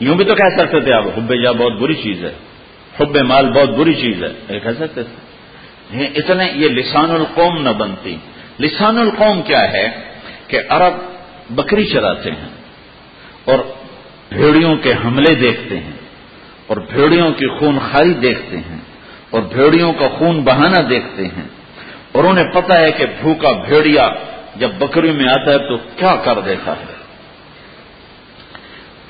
یوں 0.00 0.14
بھی 0.14 0.24
تو 0.24 0.34
کہہ 0.34 0.56
سکتے 0.58 0.80
تھے 0.80 0.92
آپ، 0.92 1.06
حب 1.06 1.34
جا 1.42 1.52
بہت 1.52 1.72
بری 1.72 1.94
چیز 1.94 2.24
ہے، 2.24 2.32
حب 3.00 3.16
مال 3.16 3.52
بہت 3.52 3.70
بری 3.70 3.94
چیز 3.94 4.22
ہے۔ 4.22 4.32
یہ 4.50 4.58
کہہ 4.58 4.70
سکتے 4.78 5.02
تھے۔ 5.02 6.06
اتنے، 6.16 6.44
یہ 6.54 6.68
لسان 6.68 7.10
القوم 7.10 7.62
نہ 7.62 7.68
بنتی۔ 7.68 8.16
لسان 8.58 8.98
القوم 8.98 9.42
کیا 9.42 9.72
ہے 9.72 9.88
کہ 10.48 10.60
عرب 10.68 10.94
بکری 11.50 11.86
چراتے 11.86 12.30
ہیں 12.30 12.48
اور 13.44 13.58
بھیڑیوں 14.28 14.76
کے 14.76 14.92
حملے 14.92 15.34
دیکھتے 15.34 15.80
ہیں 15.80 15.92
اور 16.66 16.76
بھیڑیوں 16.76 17.32
کی 17.32 17.58
خون 17.58 17.78
خاری 17.78 18.14
دیکھتے 18.14 18.56
ہیں 18.56 18.78
اور 19.30 19.42
بھیڑیوں 19.42 19.92
کا 19.92 20.08
خون 20.08 20.42
بہانا 20.44 20.86
دیکھتے 20.90 21.24
ہیں 21.24 21.48
اور 22.12 22.24
انہیں 22.24 22.52
پتا 22.54 22.80
ہے 22.80 22.92
کہ 22.92 23.06
بھوکا 23.20 23.52
بھیڑیا 23.52 24.10
جب 24.56 24.70
بکری 24.78 25.12
میں 25.12 25.28
آتا 25.28 25.52
ہے 25.52 25.58
تو 25.58 25.76
کیا 25.76 26.16
کر 26.24 26.40
دیتا 26.40 26.72
ہے۔ 26.72 26.98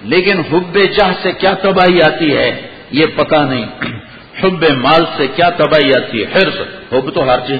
لیکن 0.02 0.40
حب 0.40 0.78
جہ 0.78 1.12
سے 1.22 1.32
کیا 1.32 1.54
تباہی 1.54 2.02
آتی 2.02 2.36
ہے 2.36 2.68
یہ 2.90 3.06
پتا 3.16 3.44
نہیں۔ 3.44 3.66
حب 4.42 4.64
مال 4.64 5.04
سے 5.16 5.26
کیا 5.26 5.50
تباہی 5.50 5.90
آتی 5.90 6.24
ہے؟ 6.24 6.26
ہرس 6.34 6.60
حب 6.92 7.14
تو 7.14 7.24
ہر 7.24 7.38
چیز۔ 7.46 7.58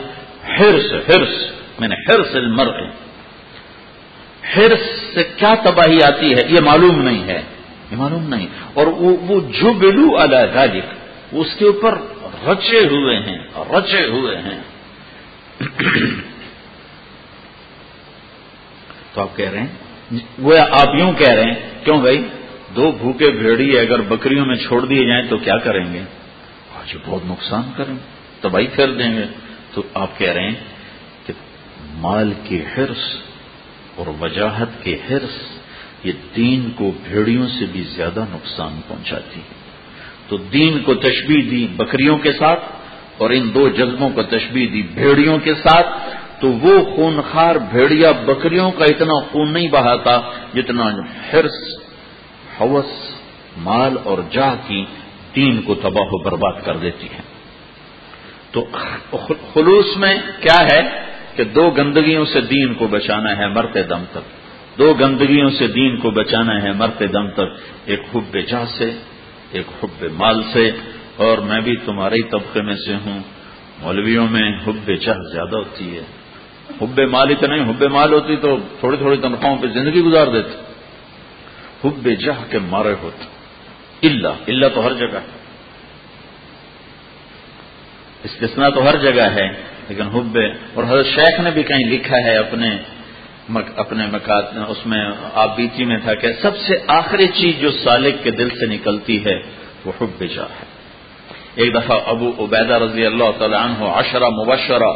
ہرس 0.60 0.92
ہرس 1.08 1.57
میں 1.78 1.88
نے 1.88 1.94
ہرس 2.08 2.34
مر 2.34 2.68
ہرس 4.56 5.14
سے 5.14 5.24
کیا 5.36 5.54
تباہی 5.54 5.98
آتی 6.02 6.32
ہے؟ 6.32 6.40
یہ 6.48 6.60
معلوم 6.64 7.02
نہیں 7.02 7.24
ہے. 7.24 7.42
یہ 7.90 7.96
معلوم 7.96 8.28
نہیں. 8.28 8.46
اور 8.74 8.86
وہ 8.86 9.40
جو 9.40 9.72
بلو 9.72 10.10
غالب 10.54 10.84
اس 11.32 11.54
کے 11.58 11.64
اوپر 11.64 11.98
رچے 12.46 12.78
ہوئے 12.78 13.16
ہیں. 13.16 13.38
رچے 13.56 14.06
ہوئے 14.06 14.36
ہیں. 14.36 14.60
تو 19.14 19.20
آپ 19.20 19.36
کہہ 19.36 19.50
رہے 19.50 19.60
ہیں؟ 19.60 20.18
وہ 20.38 20.54
آپ 20.70 20.94
یوں 20.94 21.12
کہہ 21.12 21.32
رہے 21.32 21.42
ہیں، 21.42 21.84
کیوں 21.84 22.00
بھائی؟ 22.00 22.28
دو 22.76 22.90
بھوکے 22.90 23.30
بھیڑی 23.30 23.78
اگر 23.78 24.00
بکریوں 24.00 24.46
میں 24.46 24.56
چھوڑ 24.56 24.84
دیے 24.84 25.06
جائیں 25.06 25.28
تو 25.30 25.36
کیا 25.38 25.56
کریں 25.56 25.92
گے؟ 25.92 26.00
آج 26.74 26.96
بہت 27.06 27.22
نقصان 27.26 27.62
کریں 27.76 27.94
تباہی 28.40 28.66
پھیر 28.66 28.88
دیں 28.88 29.12
گے. 29.16 29.24
تو 29.74 29.82
آپ 29.94 30.18
کہہ 30.18 30.32
رہے 30.32 30.42
ہیں 30.42 30.54
مال 32.00 32.32
کی 32.44 32.60
حرص 32.60 33.16
اور 33.94 34.06
وجاہت 34.20 34.68
کے 34.82 34.98
حرص 35.10 35.58
یہ 36.04 36.12
دین 36.36 36.70
کو 36.70 36.90
بھیڑیوں 37.04 37.46
سے 37.48 37.66
بھی 37.72 37.82
زیادہ 37.82 38.24
نقصان 38.30 38.80
پہنچاتی 38.88 39.40
ہے۔ 39.40 39.58
تو 40.28 40.36
دین 40.36 40.82
کو 40.82 40.94
تشبیح 40.94 41.50
دی 41.50 41.66
بکریوں 41.76 42.18
کے 42.18 42.32
ساتھ 42.32 42.64
اور 43.18 43.30
ان 43.30 43.54
دو 43.54 43.68
جذبوں 43.68 44.10
کو 44.10 44.22
تشبیح 44.22 44.68
دی 44.72 44.82
بھیڑیوں 44.82 45.38
کے 45.38 45.54
ساتھ، 45.54 45.86
تو 46.40 46.52
وہ 46.52 46.96
خونخار 46.96 47.56
بھیڑیا 47.56 48.12
بکریوں 48.12 48.70
کا 48.70 48.84
اتنا 48.84 49.20
خون 49.20 49.52
نہیں 49.52 49.68
بہاتا 49.68 50.20
جتنا 50.54 50.84
حرص، 51.32 51.78
حوث، 52.60 53.10
مال 53.56 53.96
اور 54.04 54.18
جا 54.30 54.54
کی 54.66 54.84
دین 55.36 55.62
کو 55.62 55.74
تباہ 55.74 56.08
و 56.10 56.22
برباد 56.22 56.64
کر 56.64 56.76
دیتی 56.76 57.06
ہے۔ 57.06 57.20
تو 58.50 58.64
خلوص 59.54 59.96
میں 59.96 60.14
کیا 60.40 60.66
ہے؟ 60.72 61.07
کہ 61.38 61.44
دو 61.44 61.70
گندگیوں 61.70 62.24
سے 62.24 62.40
دین 62.40 62.74
کو 62.74 62.86
بچانا 62.86 63.38
ہے 63.38 63.48
مرتے 63.48 63.82
دم 63.82 64.04
تک۔ 64.12 64.38
دو 64.78 64.94
گندگیوں 64.94 65.50
سے 65.50 65.66
دین 65.66 65.96
کو 65.96 66.10
بچانا 66.10 66.62
ہے 66.62 66.72
مرتے 66.72 67.06
دم 67.06 67.30
تک۔ 67.30 67.60
ایک 67.84 68.00
حب 68.14 68.36
جا 68.46 68.66
سے، 68.66 68.90
ایک 69.52 69.84
حب 69.84 70.04
مال 70.12 70.42
سے۔ 70.52 70.70
اور 71.16 71.38
میں 71.38 71.60
بھی 71.60 71.76
تمہارے 71.76 72.22
طبقے 72.22 72.62
میں 72.62 72.76
سے 72.76 72.94
ہوں۔ 72.94 73.22
مولویوں 73.82 74.28
میں 74.28 74.52
حب 74.66 74.92
چہ 75.00 75.10
زیادہ 75.32 75.56
ہوتی 75.56 75.98
ہے۔ 75.98 76.02
حب 76.82 77.00
مال 77.00 77.34
تو 77.34 77.46
نہیں 77.46 77.70
حب 77.70 77.82
مال 77.82 78.12
ہوتی 78.12 78.36
تو 78.36 78.56
تھوڑی 78.80 78.96
تھوڑی 78.96 79.16
تنخواہوں 79.16 79.56
پہ 79.56 79.66
زندگی 79.66 80.00
گزار 80.00 80.26
دیتے۔ 80.26 80.72
حب 81.84 82.08
جہ 82.20 82.50
کے 82.50 82.58
مارے 82.58 82.94
ہوتے۔ 83.02 83.24
اللہ 84.08 84.28
اللہ 84.46 84.66
تو 84.74 84.86
ہر 84.86 84.92
جگہ۔ 84.92 85.18
ہے 85.18 85.38
استثنا 88.24 88.68
تو 88.68 88.88
ہر 88.88 88.96
جگہ 88.96 89.22
ہے۔ 89.22 89.77
لیکن 89.88 90.02
حب 90.02 90.38
اور 90.74 90.84
حضرت 90.84 91.06
شیخ 91.06 91.40
نے 91.40 91.50
بھی 91.50 91.62
کہیں 91.62 91.84
لکھا 91.90 92.16
ہے 92.16 92.36
اپنے 92.36 92.76
اپنے 93.76 94.06
مکات، 94.06 94.44
اس 94.68 94.86
میں 94.86 95.04
آپ 95.34 95.56
بیتی 95.56 95.84
میں 95.84 95.96
تھا 96.04 96.14
کہ 96.14 96.28
سب 96.42 96.56
سے 96.56 96.74
آخری 96.86 97.26
چیز 97.26 97.60
جو 97.60 97.70
سالک 97.70 98.22
کے 98.22 98.30
دل 98.30 98.48
سے 98.48 98.66
نکلتی 98.66 99.24
ہے 99.24 99.38
وہ 99.84 99.92
حب 100.00 100.24
جا 100.34 100.42
ہے۔ 100.42 100.66
ایک 101.54 101.74
دفعہ 101.74 101.96
ابو 102.06 102.32
عبیدہ 102.38 102.74
رضی 102.74 103.04
اللہ 103.06 103.30
تعالیٰ 103.38 103.60
عنہ 103.60 103.84
عشرہ 103.84 104.28
مبشرہ، 104.28 104.92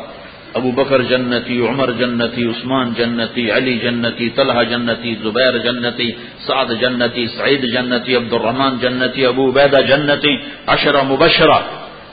ابو 0.54 0.70
بکر 0.70 1.02
جنتی، 1.02 1.60
عمر 1.60 1.90
جنتی، 1.92 2.44
عثمان 2.46 2.92
جنتی، 2.98 3.50
علی 3.50 3.78
جنتی، 3.78 4.28
طلحہ 4.28 4.62
جنتی، 4.62 5.14
زبیر 5.14 5.58
جنتی، 5.58 6.12
سعد 6.46 6.70
جنتی، 6.80 7.26
سعید 7.26 7.62
جنتی 7.72 8.16
عبد 8.16 8.32
الرحمان 8.32 8.78
جنتی، 8.80 9.26
ابو 9.26 9.50
عبیدہ 9.50 9.80
جنتی 9.80 10.36
اشرا 10.66 11.02
مبشرہ، 11.02 11.58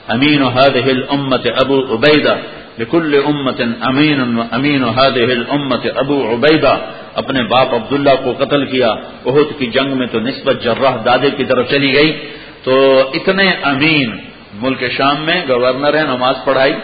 امین 0.08 0.42
هذه 0.42 0.88
الامت 0.88 1.46
ابو 1.56 1.94
عبیدہ۔ 1.94 2.36
لكل 2.80 3.20
امت 3.26 3.60
امین 3.80 4.20
امین 4.50 4.84
هذه 4.84 5.30
الامت 5.30 5.86
ابو 5.96 6.34
عبیدہ۔ 6.34 6.78
اپنے 7.14 7.42
باپ 7.42 7.74
عبداللہ 7.74 8.10
کو 8.24 8.44
قتل 8.44 8.66
کیا۔ 8.66 8.92
عہد 9.26 9.58
کی 9.58 9.66
جنگ 9.66 9.98
میں 9.98 10.06
تو 10.06 10.20
نسبت 10.20 10.62
جرح 10.62 10.96
دادے 11.04 11.30
کی 11.30 11.44
طرف 11.44 11.70
چلی 11.70 11.94
گئی۔ 11.94 12.28
تو 12.62 13.02
اتنے 13.14 13.50
امین۔ 13.62 14.16
ملک 14.54 14.84
شام 14.90 15.16
میں 15.20 15.42
گورنر 15.48 15.94
ہیں، 15.94 16.16
نماز 16.16 16.34
پڑھائی۔ 16.44 16.74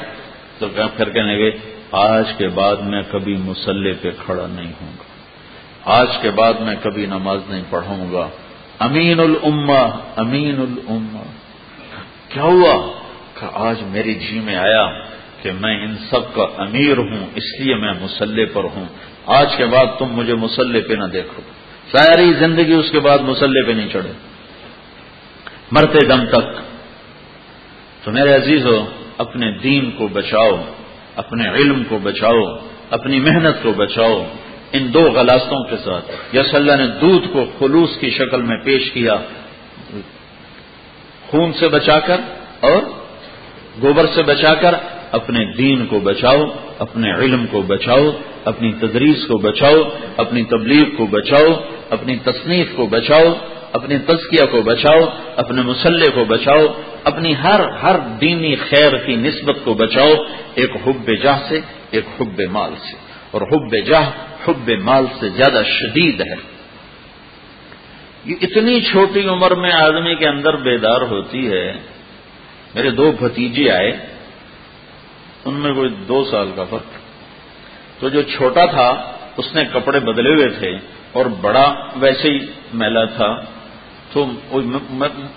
تو 0.58 0.66
پھر 0.96 1.08
کہنے 1.08 1.36
لگے، 1.36 1.58
آج 1.92 2.32
کے 2.38 2.48
بعد 2.48 2.76
میں 2.76 3.02
کبھی 3.10 3.36
مسلح 3.36 3.92
پہ 4.02 4.10
کھڑا 4.24 4.46
نہیں 4.46 4.72
ہوں 4.80 4.92
گا۔ 4.98 5.04
آج 5.84 6.08
کے 6.22 6.30
بعد 6.30 6.54
میں 6.54 6.76
کبھی 6.82 7.06
نماز 7.06 7.40
نہیں 7.48 7.62
پڑھوں 7.70 8.12
گا۔ 8.12 8.28
امین 8.78 9.20
الما 9.20 9.98
امین 10.16 10.60
الما 10.60 11.22
کیا 12.28 12.42
ہوا 12.42 12.92
کہ 13.40 13.46
آج 13.52 13.82
میری 13.82 14.14
جی 14.14 14.40
میں 14.40 14.56
آیا؟ 14.56 14.88
کہ 15.46 15.52
میں 15.52 15.84
ان 15.84 15.96
سب 16.10 16.34
کا 16.34 16.42
امیر 16.42 16.96
ہوں، 16.96 17.26
اس 17.34 17.60
لیے 17.60 17.74
میں 17.74 17.92
مسلح 18.00 18.44
پر 18.52 18.64
ہوں۔ 18.64 18.84
آج 19.26 19.56
کے 19.56 19.66
بعد 19.66 19.86
تم 19.98 20.06
مجھے 20.06 20.34
مسلح 20.34 20.78
پہ 20.88 20.94
نہ 20.94 21.04
دیکھو۔ 21.04 21.42
ساری 21.92 22.32
زندگی 22.32 22.72
اس 22.72 22.90
کے 22.90 23.00
بعد 23.00 23.18
مسلح 23.18 23.66
پہ 23.66 23.72
نہیں 23.72 23.88
چڑھے۔ 23.92 24.12
مرتے 25.70 26.06
دم 26.06 26.24
تک۔ 26.26 26.60
تو 28.04 28.10
میرے 28.10 28.34
عزیز 28.34 28.66
ہو، 28.66 28.86
اپنے 29.18 29.58
دین 29.58 29.90
کو 29.90 30.08
بچاؤ، 30.08 30.64
اپنے 31.16 31.48
علم 31.48 31.82
کو 31.88 31.98
بچاؤ، 31.98 32.58
اپنی 32.90 33.20
محنت 33.20 33.62
کو 33.62 33.72
بچاؤ۔ 33.72 34.26
ان 34.72 34.94
دو 34.94 35.02
غلاستوں 35.02 35.64
کے 35.64 35.76
ساتھ۔ 35.84 36.36
یس 36.36 36.54
اللہ 36.54 36.72
نے 36.72 36.86
دودھ 36.86 37.28
کو 37.32 37.44
خلوص 37.58 37.98
کی 37.98 38.10
شکل 38.10 38.42
میں 38.42 38.56
پیش 38.64 38.90
کیا۔ 38.92 39.16
خون 41.26 41.52
سے 41.52 41.68
بچا 41.68 42.00
کر 42.00 42.20
اور 42.60 42.82
گوبر 43.82 44.06
سے 44.14 44.22
بچا 44.22 44.54
کر 44.54 44.74
اپنے 45.12 45.56
دین 45.56 45.86
کو 45.86 46.00
بچاؤ، 46.00 46.44
اپنے 46.78 47.12
علم 47.12 47.46
کو 47.46 47.62
بچاؤ، 47.62 48.10
اپنی 48.44 48.72
تدریس 48.72 49.26
کو 49.26 49.38
بچاؤ، 49.38 49.82
اپنی 50.16 50.44
تبلیغ 50.44 50.96
کو 50.96 51.06
بچاؤ، 51.06 51.60
اپنی 51.90 52.16
تصنیف 52.24 52.66
کو 52.76 52.86
بچاؤ 52.86 53.34
اپنی 53.72 53.98
تزکیہ 53.98 54.46
کو 54.50 54.62
بچاؤ، 54.62 55.00
اپنے 55.36 55.62
مسلح 55.62 56.04
کو 56.14 56.24
بچاؤ، 56.24 56.66
اپنی 57.04 57.34
ہر 57.44 57.60
ہر 57.82 57.96
دینی 58.20 58.54
خیر 58.54 58.96
کی 58.96 59.16
نسبت 59.16 59.56
کو 59.64 59.74
بچاؤ، 59.74 60.10
ایک 60.54 60.70
حب 60.86 61.10
جاہ 61.22 61.38
سے، 61.48 61.60
ایک 61.90 62.04
حب 62.20 62.40
مال 62.40 62.70
سے۔ 62.84 62.96
اور 63.30 63.42
حب 63.42 63.74
جاہ، 63.86 64.10
حب 64.48 64.70
مال 64.70 65.04
سے 65.20 65.28
زیادہ 65.28 65.62
شدید 65.64 66.20
ہے۔ 66.20 66.34
یہ 68.24 68.34
اتنی 68.42 68.80
چھوٹی 68.80 69.28
عمر 69.28 69.54
میں 69.54 69.72
آدمی 69.72 70.14
کے 70.14 70.28
اندر 70.28 70.56
بیدار 70.56 71.00
ہوتی 71.00 71.52
ہے۔ 71.52 71.72
میرے 72.74 72.90
دو 72.90 73.12
بھتیجے 73.12 73.70
آئے۔ 73.70 73.92
ان 75.46 75.54
میں 75.54 75.72
کوئی 75.72 75.88
دو 75.88 76.24
سال 76.24 76.52
کا 76.56 76.64
فرق۔ 76.64 76.98
تو 78.00 78.08
جو 78.08 78.22
چھوٹا 78.22 78.66
تھا، 78.66 79.12
اس 79.36 79.54
نے 79.54 79.64
کپڑے 79.72 80.00
بدلے 80.00 80.30
ہوئے 80.30 80.48
تھے 80.48 80.78
اور 81.12 81.26
بڑا 81.26 81.74
ویسے 81.96 82.30
ہی 82.30 82.38
میلا 82.74 83.04
تھا۔ 83.04 83.40
تو 84.12 84.26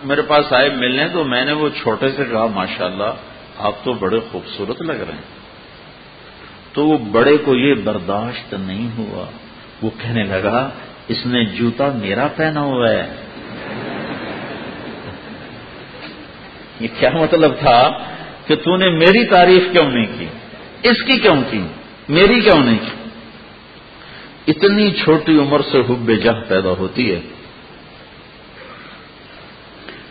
میرے 0.03 0.21
پاس 0.21 0.53
آئے 0.53 0.69
ملنے 0.69 1.07
تو 1.07 1.23
میں 1.23 1.45
نے 1.45 1.51
وہ 1.51 1.69
چھوٹے 1.69 2.11
سے 2.11 2.25
کہا 2.25 2.45
ماشاء 2.45 2.85
اللہ 2.85 3.13
آپ 3.57 3.83
تو 3.83 3.93
بڑے 3.93 4.19
خوبصورت 4.31 4.81
لگ 4.81 4.91
رہے 4.91 5.13
ہیں۔ 5.13 5.39
تو 6.73 6.87
وہ 6.87 6.97
بڑے 6.97 7.37
کو 7.37 7.55
یہ 7.55 7.73
برداشت 7.73 8.53
نہیں 8.53 8.97
ہوا۔ 8.97 9.25
وہ 9.81 9.89
کہنے 9.97 10.23
لگا، 10.23 10.69
اس 11.07 11.25
نے 11.25 11.45
جوتا 11.45 11.89
میرا 11.95 12.27
پہنا 12.35 12.61
ہوا 12.61 12.89
ہے۔ 12.89 13.15
یہ 16.79 16.87
کیا 16.99 17.09
مطلب 17.09 17.51
تھا؟ 17.59 17.97
کہ 18.49 18.55
تو 18.55 18.77
نے 18.77 18.89
میری 18.89 19.25
تعریف 19.25 19.63
کیوں 19.71 19.91
نہیں 19.91 20.05
کی؟ 20.19 20.25
اس 20.89 20.97
کی 21.05 21.19
کیوں 21.19 21.43
کی؟ 21.51 21.61
میری 22.09 22.41
کیوں 22.41 22.63
نہیں 22.63 22.77
کی؟ 22.77 23.09
اتنی 24.51 24.91
چھوٹی 24.91 25.37
عمر 25.37 25.61
سے 25.71 25.79
حب 25.79 26.11
جہ 26.23 26.29
پیدا 26.47 26.69
ہوتی 26.69 27.11
ہے۔ 27.11 27.21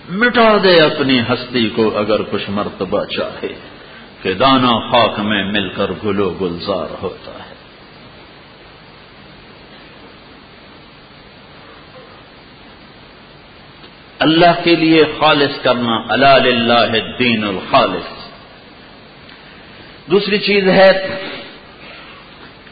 مٹا 0.08 0.56
دے 0.62 0.82
اپنی 0.82 1.20
ہستی 1.20 1.70
کو 1.70 1.98
اگر 1.98 2.22
کچھ 2.22 2.50
مرتبہ 2.50 3.04
چاہے۔ 3.04 3.48
کہ 4.22 4.34
دانا 4.34 4.90
خاک 4.90 5.20
میں 5.20 5.44
مل 5.44 5.68
کر 5.68 5.90
گلو 6.04 6.30
گلزار 6.40 6.94
ہوتا 7.02 7.30
ہے۔ 7.30 7.54
اللہ 14.18 14.64
کے 14.64 14.76
لیے 14.76 15.04
خالص 15.18 15.62
کرنا 15.62 15.96
اللہ 16.08 17.18
دین 17.18 17.44
الخالص۔ 17.44 18.27
دوسری 20.10 20.38
چیز 20.38 20.68
ہے 20.68 21.20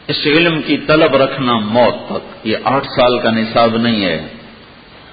اس 0.07 0.15
علم 0.25 0.61
کی 0.61 0.77
طلب 0.77 1.15
رکھنا 1.15 1.57
موت 1.57 2.09
تک۔ 2.09 2.47
یہ 2.47 2.57
آٹھ 2.63 2.87
سال 2.87 3.19
کا 3.19 3.31
نصاب 3.31 3.77
نہیں 3.77 4.05
ہے، 4.05 4.27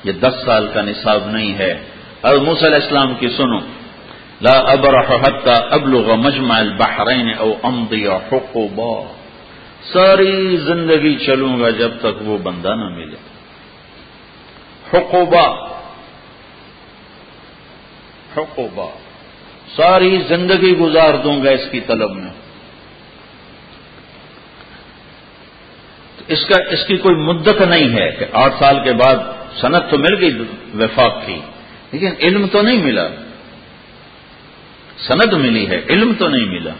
یہ 0.05 0.13
دس 0.13 0.35
سال 0.47 0.69
کا 0.75 0.83
نصاب 0.83 1.27
نہیں 1.27 1.55
ہے۔ 1.55 1.85
اور 2.21 2.37
علیہ 2.63 2.83
السلام 2.83 3.15
کی 3.15 3.29
سنو، 3.29 3.59
لا 4.41 4.59
ابرح 4.59 5.17
حتى 5.17 5.53
ابلغ 5.71 6.15
مجمع 6.15 6.59
البحرين 6.59 7.31
او 7.39 7.55
امضي 7.63 8.07
حقوبا 8.07 9.13
ساری 9.93 10.57
زندگی 10.57 11.27
چلوں 11.27 11.61
گا 11.61 11.71
جب 11.71 11.91
تک 12.01 12.23
وہ 12.23 12.39
بندہ 12.39 12.69
نہ 12.69 12.89
ملے۔ 12.89 13.17
حقوبا 14.93 15.67
حقوبا 18.37 18.87
ساری 19.77 20.19
زندگی 20.29 20.77
گزار 20.77 21.15
دوں 21.15 21.45
گا 21.45 21.51
اس 21.51 21.71
کی 21.71 21.81
طلب 21.81 22.11
میں۔ 22.11 22.31
اس 26.29 26.47
کا 26.47 26.63
اس 26.71 26.87
کی 26.87 26.97
کوئی 26.97 27.15
مدت 27.15 27.61
نہیں 27.61 27.95
ہے 27.95 28.11
کہ 28.11 28.25
آٹھ 28.33 28.55
سال 28.59 28.77
کے 28.85 28.93
بعد 28.93 29.17
صنعت 29.61 29.91
تو 29.91 29.99
مل 29.99 30.21
گئی، 30.21 30.39
وفاق 30.75 31.27
کی، 31.27 31.39
لیکن 31.93 32.11
علم 32.21 32.47
تو 32.53 32.63
نہیں 32.63 32.83
ملا۔ 32.83 33.09
سند 34.99 35.33
ملی 35.33 35.69
ہے، 35.69 35.81
علم 35.91 36.13
تو 36.19 36.29
نہیں 36.29 36.47
ملا۔ 36.47 36.71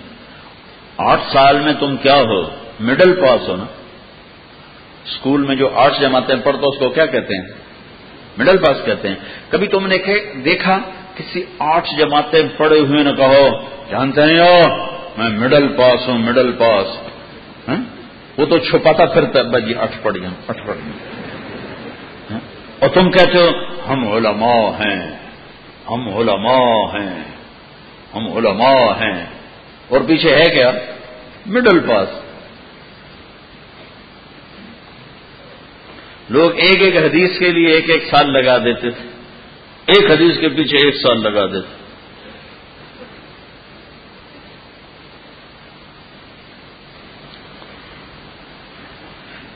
آٹھ 0.97 1.21
سال 1.33 1.61
میں 1.61 1.73
تم 1.81 1.97
کیا 1.97 2.17
ہو 2.17 2.43
مڈل 2.81 3.21
پاس 3.21 3.49
ہو 3.49 3.57
نا۔ 3.57 3.65
اسکول 5.05 5.43
میں 5.43 5.57
جو 5.57 5.75
آٹھ 5.75 6.01
جماعتیں 6.01 6.37
پڑھتا 6.45 6.67
اس 6.67 6.79
کو 6.79 6.89
کیا 6.89 7.07
کہتے 7.07 7.35
ہیں؟ 7.35 7.49
مڈل 8.39 8.59
پاس 8.59 8.77
کہتے 8.85 9.09
ہیں۔ 9.09 9.17
کبھی 9.49 9.67
تم 9.67 9.87
نے 9.87 10.19
دیکھا 10.45 10.79
کسی 11.17 11.45
آٹھ 11.59 11.89
جماعتیں 11.99 12.43
پڑے 12.57 12.79
ہوئے 12.79 13.03
نہ 13.03 13.11
کہو، 13.11 13.63
جانتے 13.91 14.27
نہیں 14.27 14.39
ہو؟ 14.39 14.61
میں 15.17 15.29
مڈل 15.29 15.69
پاس 15.69 16.09
ہوں 16.09 16.19
مڈل 16.19 16.53
پاس 16.53 16.87
ہاں؟ 17.69 17.85
وہ 18.39 18.47
تو 18.47 18.59
چھپاتا 18.59 19.05
پھرتا 19.05 19.43
بھائی 19.43 19.75
اٹھ 19.79 19.97
پڑ 20.03 20.17
گیا 20.17 20.29
اٹھ 20.49 20.67
پڑ 20.67 20.75
گیا 20.75 20.93
ہاں؟ 22.31 22.41
اور 22.79 22.89
تم 22.89 23.11
کہتے 23.11 23.39
ہو، 23.39 23.49
ہم 23.89 24.13
علماء 24.13 24.69
ہیں، 24.71 25.17
ہم 25.91 26.09
علماء 26.09 26.75
ہیں، 26.95 27.25
ہم 28.15 28.37
علماء 28.37 29.01
ہیں۔ 29.01 29.27
اور 29.89 30.01
پیچھے 30.07 30.35
ہے 30.35 30.45
کیا؟ 30.45 30.73
مڈل 31.47 31.81
پاس 31.81 32.09
لوگ 36.29 36.51
ایک 36.55 36.83
ایک 36.83 36.97
حدیث 36.97 37.39
کے 37.39 37.51
لیے 37.51 37.69
ایک 37.69 37.91
ایک 37.91 38.05
سال 38.11 38.33
لگا 38.33 38.59
دیتے 38.59 38.91
تھے۔ 38.91 39.14
ایک 39.87 40.11
حدیث 40.11 40.39
کے 40.39 40.49
پیچھے 40.49 40.77
ایک 40.87 40.95
سال 40.95 41.23
لگا 41.23 41.47
دیتے 41.47 41.85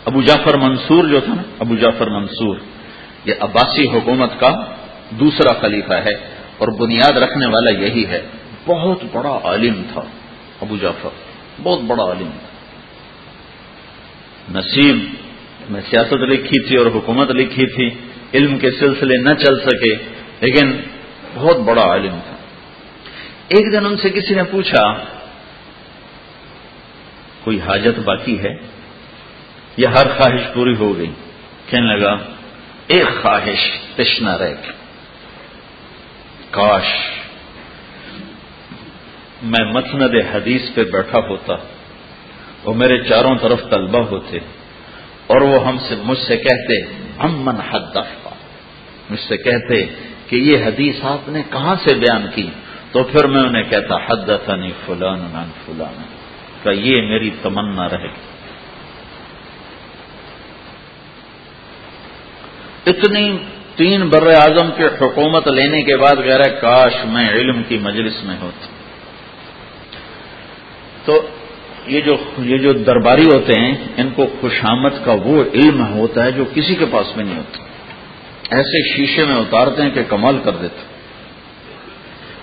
ابو 0.04 0.22
جعفر 0.22 0.56
منصور 0.56 1.04
جو 1.04 1.20
تھا 1.20 1.34
نا، 1.34 1.42
ابو 1.58 1.76
جعفر 1.76 2.06
منصور، 2.06 2.56
یہ 3.24 3.34
عباسی 3.40 3.88
حکومت 3.88 4.30
کا 4.40 4.64
دوسرا 5.10 5.52
خلیفہ 5.52 5.94
ہے 5.94 6.14
اور 6.58 6.68
بنیاد 6.68 7.16
رکھنے 7.16 7.46
والا 7.46 7.70
یہی 7.70 8.06
ہے۔ 8.06 8.22
بہت 8.66 9.04
بڑا 9.12 9.40
عالم 9.44 9.82
تھا 9.92 10.02
ابو 10.60 10.76
جعفر، 10.76 11.10
بہت 11.62 11.80
بڑا 11.80 12.04
عالم 12.04 12.30
تھا۔ 12.30 12.48
نصیب 14.58 14.98
میں 15.70 15.80
سیاست 15.90 16.12
لکھی 16.12 16.60
تھی 16.60 16.76
اور 16.76 16.86
حکومت 16.86 17.30
لکھی 17.30 17.66
تھی۔ 17.66 18.07
علم 18.34 18.58
کے 18.58 18.70
سلسلے 18.70 19.16
نہ 19.16 19.34
چل 19.34 19.60
سکے، 19.60 19.94
لیکن 20.40 20.76
بہت 21.34 21.56
بڑا 21.56 21.82
عالم 21.82 22.18
تھا۔ 22.24 22.36
ایک 23.48 23.72
دن 23.72 23.86
ان 23.86 23.96
سے 23.96 24.10
کسی 24.10 24.34
نے 24.34 24.42
پوچھا، 24.50 25.04
کوئی 27.44 27.60
حاجت 27.60 27.98
باقی 27.98 28.38
ہے؟ 28.38 28.56
یا 29.76 29.90
ہر 29.90 30.06
خواہش 30.06 30.40
پوری 30.54 30.74
ہو 30.74 30.98
گئی؟ 30.98 31.10
کہنے 31.66 31.96
لگا، 31.96 32.16
ایک 32.86 33.22
خواہش 33.22 33.78
تشنا 33.96 34.38
رہ 34.38 34.54
کاش 36.50 36.84
میں 39.42 39.64
مسند 39.64 40.14
حدیث 40.34 40.62
پہ 40.74 40.84
بیٹھا 40.84 41.18
ہوتا 41.18 41.54
وہ 42.64 42.74
میرے 42.74 43.04
چاروں 43.04 43.34
طرف 43.42 43.60
طلبہ 43.70 43.98
ہوتے۔ 43.98 44.38
اور 45.28 45.40
وہ 45.40 45.66
ہم 45.66 45.78
سے 45.88 45.94
مجھ 46.02 46.18
سے 46.18 46.36
کہتے 46.36 46.82
امن 47.18 47.56
حد 47.56 47.90
دفعہ 47.90 48.34
مجھ 49.10 49.20
سے 49.20 49.36
کہتے 49.36 49.86
کہ 50.26 50.36
یہ 50.36 50.64
حدیث 50.64 50.94
آپ 51.02 51.28
نے 51.28 51.42
کہاں 51.50 51.76
سے 51.88 51.94
بیان 51.94 52.26
کی؟ 52.34 52.50
تو 52.92 53.02
پھر 53.02 53.26
میں 53.26 53.42
انہیں 53.42 53.62
کہتا 53.62 53.96
حد 53.96 54.30
فلان 54.46 54.70
فلان 54.86 55.50
فلان. 55.66 56.02
کا 56.62 56.70
یہ 56.70 56.94
میری 57.02 57.30
تمنا 57.42 57.88
رہے 57.88 58.08
گی 58.08 58.26
اتنی 62.86 63.38
تین 63.76 64.08
بر 64.08 64.26
اعظم 64.26 64.70
کے 64.76 64.84
حکومت 64.84 65.48
لینے 65.48 65.82
کے 65.82 65.96
بعد 65.96 66.16
کہہ 66.16 66.60
کاش 66.60 67.04
میں 67.04 67.30
علم 67.30 67.62
کی 67.68 67.78
مجلس 67.78 68.24
میں 68.24 68.36
ہوتا 68.40 68.66
تو 71.04 71.28
یہ 71.88 72.00
جو 72.00 72.16
یہ 72.38 72.58
جو 72.58 72.72
درباری 72.72 73.24
ہوتے 73.24 73.60
ہیں، 73.60 73.74
ان 73.96 74.10
کو 74.16 74.26
خوشامد 74.40 75.04
کا 75.04 75.12
وہ 75.24 75.44
علم 75.54 75.86
ہوتا 75.86 76.24
ہے 76.24 76.30
جو 76.30 76.44
کسی 76.54 76.74
کے 76.74 76.86
پاس 76.86 77.16
میں 77.16 77.24
نہیں 77.24 77.36
ہوتا۔ 77.36 77.62
ایسے 78.50 78.82
شیشے 78.88 79.24
میں 79.24 79.36
اتارتے 79.36 79.82
ہیں 79.82 79.90
کہ 79.90 80.02
کمال 80.08 80.38
کر 80.44 80.56
دیتے 80.56 80.86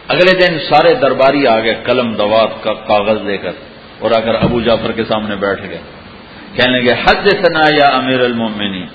اگلے 0.07 0.31
دن 0.37 0.59
سارے 0.59 0.93
درباری 0.93 1.47
آ 1.47 1.59
گئے 1.59 1.75
قلم 1.83 2.13
دوات 2.13 2.63
کا 2.63 2.73
کاغذ 2.73 3.21
لے 3.25 3.37
کر 3.37 3.51
اور 3.99 4.11
اگر 4.11 4.35
ابو 4.35 4.61
جعفر 4.61 4.91
کے 4.91 5.03
سامنے 5.03 5.35
بیٹھ 5.35 5.61
گئے، 5.69 5.81
کہنے 6.55 6.79
لگے 6.79 6.93
حد 6.93 7.27
سنا 7.27 7.67
یا 7.75 7.87
امیر 7.97 8.19
المومنی 8.19 8.85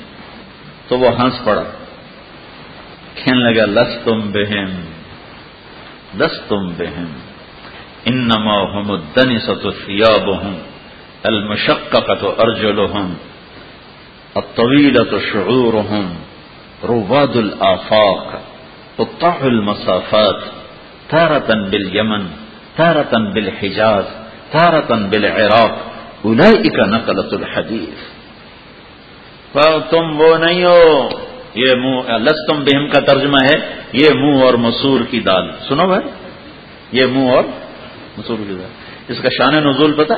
تو 0.88 0.98
وہ 0.98 1.08
ہنس 1.20 1.44
پڑا۔ 1.44 1.64
کہنے 3.14 3.52
لگا 3.52 3.64
لس 3.66 3.96
تم 4.04 4.20
بہن 4.32 4.70
لس 6.18 6.40
تم 6.48 6.68
بہن 6.68 7.29
انما 8.08 8.58
هم 8.74 8.94
الدنسة 8.94 9.70
ثيابهم، 9.70 10.54
المشققة 11.28 12.36
أرجلهم، 12.40 13.14
الطويلة 14.36 15.20
شعورهم، 15.32 16.14
رواد 16.84 17.36
الآفاق، 17.36 18.42
قطاع 18.98 19.36
المسافات، 19.42 20.40
تارة 21.08 21.68
باليمن، 21.70 22.26
تارة 22.76 23.18
بالحجاز، 23.34 24.04
تارة 24.52 25.08
بالعراق، 25.10 25.78
أولئك 26.24 26.78
نقلة 26.78 27.30
الحديث. 27.32 27.98
فتم 29.52 30.20
وہ 30.20 30.36
نہیں 30.38 30.64
ہو، 30.64 31.08
یہ 31.54 31.74
منہ 31.74 32.18
لستم 32.18 32.64
بہم 32.64 32.88
کا 32.88 33.00
ترجمہ 33.00 33.36
ہے، 33.44 33.58
یہ 33.92 34.08
منہ 34.14 34.44
اور 34.44 34.54
مسور 34.54 35.00
کی 35.10 35.20
دال، 35.20 35.50
سنو 35.68 35.86
بھائی، 35.86 36.10
یہ 36.92 37.06
منہ 37.06 37.30
اور 37.30 37.44
مسور 38.16 38.36
کی 38.38 38.54
اس 39.08 39.18
کا 39.22 39.28
شان 39.28 39.54
نزول 39.54 39.92
پتہ؟ 39.92 40.12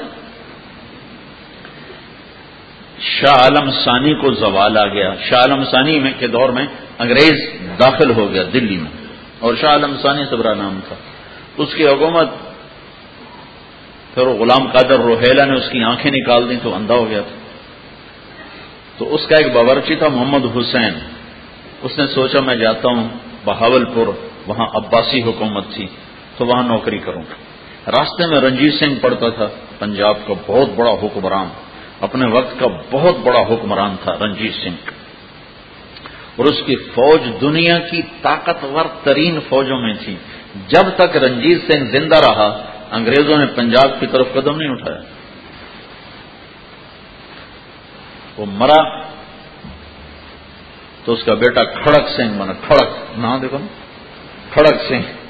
شاہ 3.00 3.34
عالم 3.34 3.70
ثانی 3.84 4.14
کو 4.14 4.34
زوال 4.34 4.78
آ 4.78 4.86
گیا۔ 4.86 5.14
شاہ 5.14 5.40
عالم 5.40 5.64
ثانی 5.64 6.00
میں 6.00 6.10
کے 6.18 6.26
دور 6.26 6.48
میں 6.48 6.66
انگریز 6.98 7.50
داخل 7.78 8.10
ہو 8.10 8.32
گیا 8.32 8.42
دلی 8.52 8.76
میں۔ 8.76 8.90
اور 9.38 9.54
شاہ 9.60 9.70
عالم 9.70 9.96
ثانی 10.02 10.24
سبرا 10.24 10.54
نام 10.54 10.80
تھا۔ 10.88 10.96
اس 11.56 11.74
کی 11.74 11.86
حکومت، 11.86 12.28
پھر 14.14 14.26
غلام 14.26 14.68
قادر 14.68 14.98
روہیلا 15.00 15.44
نے 15.44 15.56
اس 15.56 15.70
کی 15.72 15.84
آنکھیں 15.84 16.12
نکال 16.12 16.50
دی 16.50 16.56
تو 16.62 16.74
اندھا 16.74 16.94
ہو 16.94 17.10
گیا 17.10 17.20
تھا۔ 17.20 17.36
تو 18.98 19.14
اس 19.14 19.26
کا 19.26 19.36
ایک 19.36 19.52
باورچی 19.52 19.94
تھا، 19.94 20.08
محمد 20.08 20.56
حسین۔ 20.56 20.94
اس 21.82 21.98
نے 21.98 22.06
سوچا، 22.06 22.44
میں 22.44 22.56
جاتا 22.56 22.88
ہوں 22.88 23.08
بہاول 23.44 23.84
پور 23.84 24.06
وہاں 24.46 24.66
عباسی 24.74 25.22
حکومت 25.22 25.64
تھی، 25.70 25.86
تو 26.36 26.46
وہاں 26.46 26.62
نوکری 26.62 26.98
کروں 26.98 27.22
راستے 27.86 28.26
میں 28.26 28.40
رنجیت 28.40 28.74
سنگھ 28.74 28.98
پڑتا 29.00 29.28
تھا، 29.28 29.46
پنجاب 29.78 30.16
کا 30.26 30.34
بہت 30.46 30.68
بڑا 30.76 30.90
حکمران، 30.90 31.48
اپنے 32.00 32.26
وقت 32.26 32.60
کا 32.60 32.66
بہت 32.90 33.16
بڑا 33.22 33.40
حکمران 33.40 33.96
تھا 34.02 34.12
رنجیت 34.20 34.54
سنگھ۔ 34.54 34.90
اور 36.36 36.44
اس 36.44 36.62
کی 36.66 36.76
فوج 36.76 37.20
دنیا 37.40 37.78
کی 37.78 38.02
طاقتور 38.22 38.84
ترین 39.02 39.38
فوجوں 39.48 39.80
میں 39.80 39.94
تھی۔ 40.04 40.16
جب 40.68 40.82
تک 40.96 41.16
رنجیت 41.16 41.72
سنگھ 41.72 41.90
زندہ 41.90 42.16
رہا، 42.16 42.62
انگریزوں 42.90 43.38
نے 43.38 43.46
پنجاب 43.46 44.00
کی 44.00 44.06
طرف 44.06 44.26
قدم 44.32 44.56
نہیں 44.56 44.70
اٹھایا۔ 44.70 45.00
وہ 48.36 48.46
مرا، 48.48 49.00
تو 51.04 51.12
اس 51.12 51.24
کا 51.24 51.34
بیٹا 51.34 51.64
کھڑک 51.64 52.08
سنگھ 52.16 52.38
بنا، 52.38 52.52
کھڑک 52.52 53.18
نہ 53.18 53.26
دیکھو 53.42 53.58
نا، 53.58 53.66
کھڑک 54.50 54.88
سنگھ۔ 54.88 55.21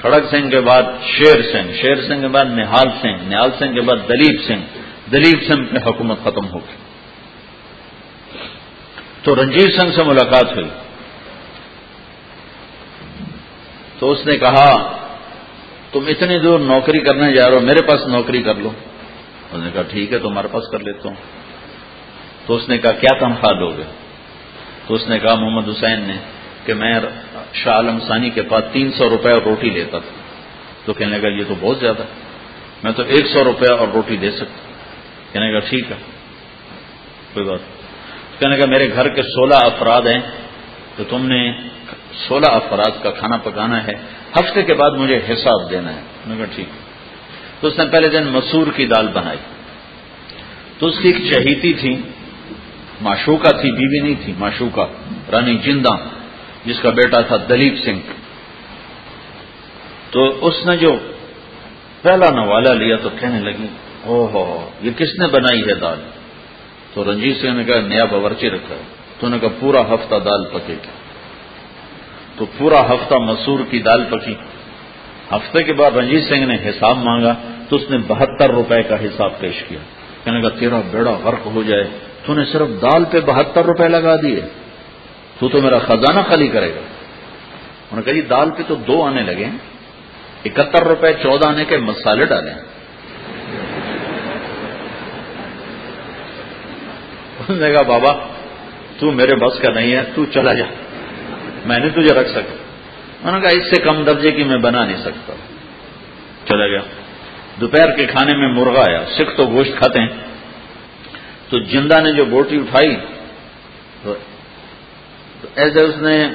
کھڑک 0.00 0.24
سنگھ 0.30 0.50
کے 0.50 0.60
بعد 0.60 0.82
شیر 1.02 1.52
سنگھ 1.52 1.72
شیر 1.72 2.02
سنگھ 2.08 2.20
کے 2.20 2.28
بعد 2.28 2.44
نہال 2.44 2.88
سنگھ 3.02 3.28
نہال 3.28 3.50
سنگھ 3.58 3.74
کے 3.74 3.80
بعد 3.80 3.96
دلیپ 4.08 4.40
سنگھ 4.42 4.78
دلیپ 5.12 5.42
سنگھ 5.48 5.72
میں 5.72 5.80
حکومت 5.86 6.18
ختم 6.24 6.46
ہو 6.46 6.58
گئی۔ 6.58 6.76
تو 9.22 9.36
رنجیت 9.36 9.82
سنگھ 9.82 9.94
سے 9.94 10.02
ملاقات 10.02 10.56
ہوئی۔ 10.56 10.68
تو 13.98 14.10
اس 14.10 14.26
نے 14.26 14.36
کہا، 14.36 14.96
تم 15.92 16.00
اتنی 16.08 16.38
دور 16.38 16.60
نوکری 16.60 17.00
کرنے 17.00 17.32
جا 17.32 17.50
رہے 17.50 17.54
ہو، 17.54 17.60
میرے 17.60 17.82
پاس 17.86 18.06
نوکری 18.06 18.42
کر 18.42 18.54
لو۔ 18.54 18.70
اس 19.52 19.58
نے 19.64 19.70
کہا، 19.72 19.82
ٹھیک 19.82 20.12
ہے، 20.12 20.18
تمہارے 20.18 20.48
پاس 20.52 20.64
کر 20.72 20.78
لیتا 20.78 21.08
ہوں۔ 21.08 21.16
تو 22.46 22.54
اس 22.54 22.68
نے 22.68 22.78
کہا، 22.78 22.90
کیا 22.90 23.18
تنخواہ 23.18 23.54
دو 23.54 23.70
گے؟ 23.76 23.82
تو 24.86 24.94
اس 24.94 25.08
نے 25.08 25.18
کہا، 25.18 25.34
محمد 25.34 25.68
حسین 25.68 26.00
نے 26.00 26.14
کہ 26.68 26.74
میں 26.74 27.00
شاہ 27.54 27.74
عالم 27.74 27.98
ثانی 28.08 28.30
کے 28.30 28.42
پاس 28.42 28.64
تین 28.72 28.92
سو 28.92 29.10
روپے 29.10 29.30
اور 29.30 29.42
روٹی 29.42 29.70
لیتا 29.70 29.98
تھا۔ 29.98 30.10
تو 30.84 30.92
کہنے 30.92 31.18
لگا، 31.18 31.28
یہ 31.28 31.44
تو 31.48 31.54
بہت 31.60 31.76
زیادہ 31.80 32.02
میں 32.82 32.92
تو 32.92 33.02
ایک 33.02 33.26
سو 33.26 33.44
روپے 33.44 33.74
اور 33.74 33.88
روٹی 33.94 34.16
دے 34.16 34.30
سکتا 34.30 34.72
کہنے 35.32 35.52
کا 35.52 35.58
ٹھیک 35.58 35.90
ہے، 35.90 35.96
کوئی 37.34 37.46
بات 37.46 37.58
کہنے 38.40 38.56
کا 38.56 38.66
میرے 38.66 38.94
گھر 38.94 39.08
کے 39.08 39.22
سولہ 39.22 39.54
افراد 39.54 40.02
ہیں، 40.02 40.18
تو 40.96 41.04
تم 41.04 41.26
نے 41.26 41.52
سولہ 42.28 42.50
افراد 42.50 43.02
کا 43.02 43.10
کھانا 43.10 43.36
پکانا 43.36 43.86
ہے، 43.86 43.92
ہفتے 44.36 44.62
کے 44.62 44.74
بعد 44.74 44.90
مجھے 44.90 45.16
حساب 45.16 45.70
دینا 45.70 45.94
ہے۔ 45.94 46.00
میں 46.26 46.36
کہا، 46.36 46.44
ٹھیک۔ 46.54 46.68
تو 47.60 47.68
اس 47.68 47.78
نے 47.78 47.84
پہلے 47.84 48.08
دن 48.08 48.26
مسور 48.26 48.66
کی 48.76 48.86
دال 48.86 49.08
بنائی۔ 49.08 49.38
تو 50.78 50.86
اس 50.86 50.94
کی 51.02 51.08
ایک 51.08 51.32
چہیتی 51.32 51.72
تھی، 51.72 51.96
معشوقہ 53.00 53.50
تھی، 53.60 53.72
بیوی 53.72 54.00
نہیں 54.00 54.24
تھی، 54.24 54.32
معشوقہ، 54.38 54.80
رانی 55.30 55.58
جندہ۔ 55.58 56.17
جس 56.64 56.80
کا 56.80 56.90
بیٹا 56.90 57.20
تھا 57.20 57.36
دلیپ 57.36 57.74
سنگھ۔ 57.84 58.00
تو 60.10 60.46
اس 60.46 60.66
نے 60.66 60.76
جو 60.76 60.98
پہلا 62.02 62.30
نوالا 62.34 62.72
لیا 62.72 62.96
تو 62.96 63.08
کہنے 63.20 63.40
لگی 63.40 63.66
او 64.04 64.26
ہو 64.26 64.70
یہ 64.82 64.90
کس 64.96 65.18
نے 65.18 65.26
بنائی 65.26 65.60
ہے 65.60 65.74
دال؟ 65.74 65.98
تو 66.94 67.04
رنجیت 67.04 67.36
سنگھ 67.36 67.54
نے 67.54 67.64
کہا، 67.64 67.80
نیا 67.80 68.04
باورچی 68.04 68.50
رکھا 68.50 68.74
ہے۔ 68.74 68.80
تو 69.18 69.28
نے 69.28 69.38
کہا، 69.38 69.48
پورا 69.60 69.80
ہفتہ 69.80 70.14
دال 70.14 70.44
پکے 70.44 70.72
گی۔ 70.72 70.90
تو 72.36 72.46
پورا 72.58 72.86
ہفتہ 72.86 73.14
مسور 73.14 73.58
کی 73.70 73.78
دال 73.78 74.04
پکی۔ 74.04 74.34
ہفتے 75.32 75.64
کے 75.64 75.72
بعد 75.72 75.90
رنجیت 75.90 76.24
سنگھ 76.24 76.44
نے 76.44 76.54
حساب 76.54 76.96
مانگا 76.96 77.34
تو 77.68 77.76
اس 77.76 77.90
نے 77.90 77.98
بہتر 78.06 78.50
روپے 78.50 78.82
کا 78.82 79.00
حساب 79.00 79.38
پیش 79.38 79.64
کیا۔ 79.68 79.78
کہنے 80.24 80.42
کا 80.42 80.48
تیرا 80.48 80.80
بیڑا 80.90 81.10
غرق 81.10 81.46
ہو 81.46 81.62
جائے، 81.62 81.84
تو 82.26 82.34
نے 82.34 82.44
صرف 82.44 82.68
دال 82.82 83.04
پہ 83.10 83.20
بہتر 83.20 83.64
روپے 83.64 83.88
لگا 83.88 84.16
دیے۔ 84.16 84.40
تو 85.38 85.48
تو 85.48 85.62
میرا 85.62 85.78
خزانہ 85.78 86.20
خالی 86.20 86.48
کرے 86.48 86.70
گا۔ 86.70 86.80
انہوں 86.80 87.96
نے 87.96 88.02
کہا 88.02 88.12
جی 88.12 88.20
دال 88.20 88.50
پہ 88.50 88.62
تو 88.68 88.74
دو 88.74 89.04
آنے 89.04 89.22
لگے 89.22 89.46
اکہتر 90.44 90.84
روپے 90.84 91.12
چودہ 91.12 91.48
آنے 91.48 91.64
کے 91.64 91.78
مسالے 91.78 92.24
ڈالے 92.24 92.50
نے 97.48 97.72
کہا، 97.72 97.82
بابا، 97.82 98.28
تو 98.98 99.12
میرے 99.12 99.34
بس 99.34 99.58
کا 99.58 99.70
نہیں 99.70 99.92
ہے، 99.92 100.02
تو 100.14 100.24
چلا 100.24 100.54
جا۔ 100.54 100.64
میں 101.66 101.78
نے 101.78 101.88
تجھے 101.88 102.14
رکھ 102.14 102.28
سکتا۔ 102.28 102.54
انہوں 103.24 103.40
نے 103.40 103.48
کہا، 103.48 103.60
اس 103.60 103.76
سے 103.76 103.82
کم 103.82 104.04
درجے 104.04 104.32
کی 104.32 104.44
میں 104.44 104.56
بنا 104.56 104.84
نہیں 104.84 104.96
سکتا۔ 104.96 105.32
چلا 106.44 106.66
گیا۔ 106.66 106.80
دوپہر 107.60 107.96
کے 107.96 108.06
کھانے 108.06 108.36
میں 108.36 108.48
مرغا 108.48 108.80
آیا۔ 108.80 109.04
سکھ 109.18 109.36
تو 109.36 109.46
گوشت 109.46 109.70
کھاتے 109.70 110.00
ہیں۔ 110.00 110.08
تو 111.48 111.58
جندہ 111.58 112.00
نے 112.00 112.12
جو 112.12 112.24
بوٹی 112.24 112.56
اٹھائی، 112.56 112.96
تو 114.02 114.14
ایسے 115.54 115.84
اس 115.84 115.96
نے 115.96 116.28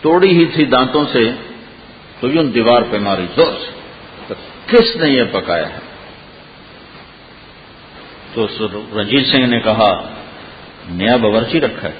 توڑی 0.00 0.28
ہی 0.28 0.46
تھی 0.46 0.64
دانتوں 0.64 1.04
سے، 1.12 1.32
تو 2.20 2.28
یوں 2.28 2.44
دیوار 2.44 2.82
پہ 2.90 2.98
ماری 2.98 3.26
زور 3.36 3.52
سے۔ 3.52 3.80
کس 4.66 4.96
نے 4.96 5.10
یہ 5.10 5.22
پکایا 5.32 5.68
ہے؟ 5.68 5.78
تو 8.34 8.46
رنجیت 8.94 9.26
سنگھ 9.26 9.46
نے 9.46 9.60
کہا، 9.60 10.14
نیا 10.88 11.16
باورچی 11.16 11.60
رکھا 11.60 11.88
ہے۔ 11.88 11.94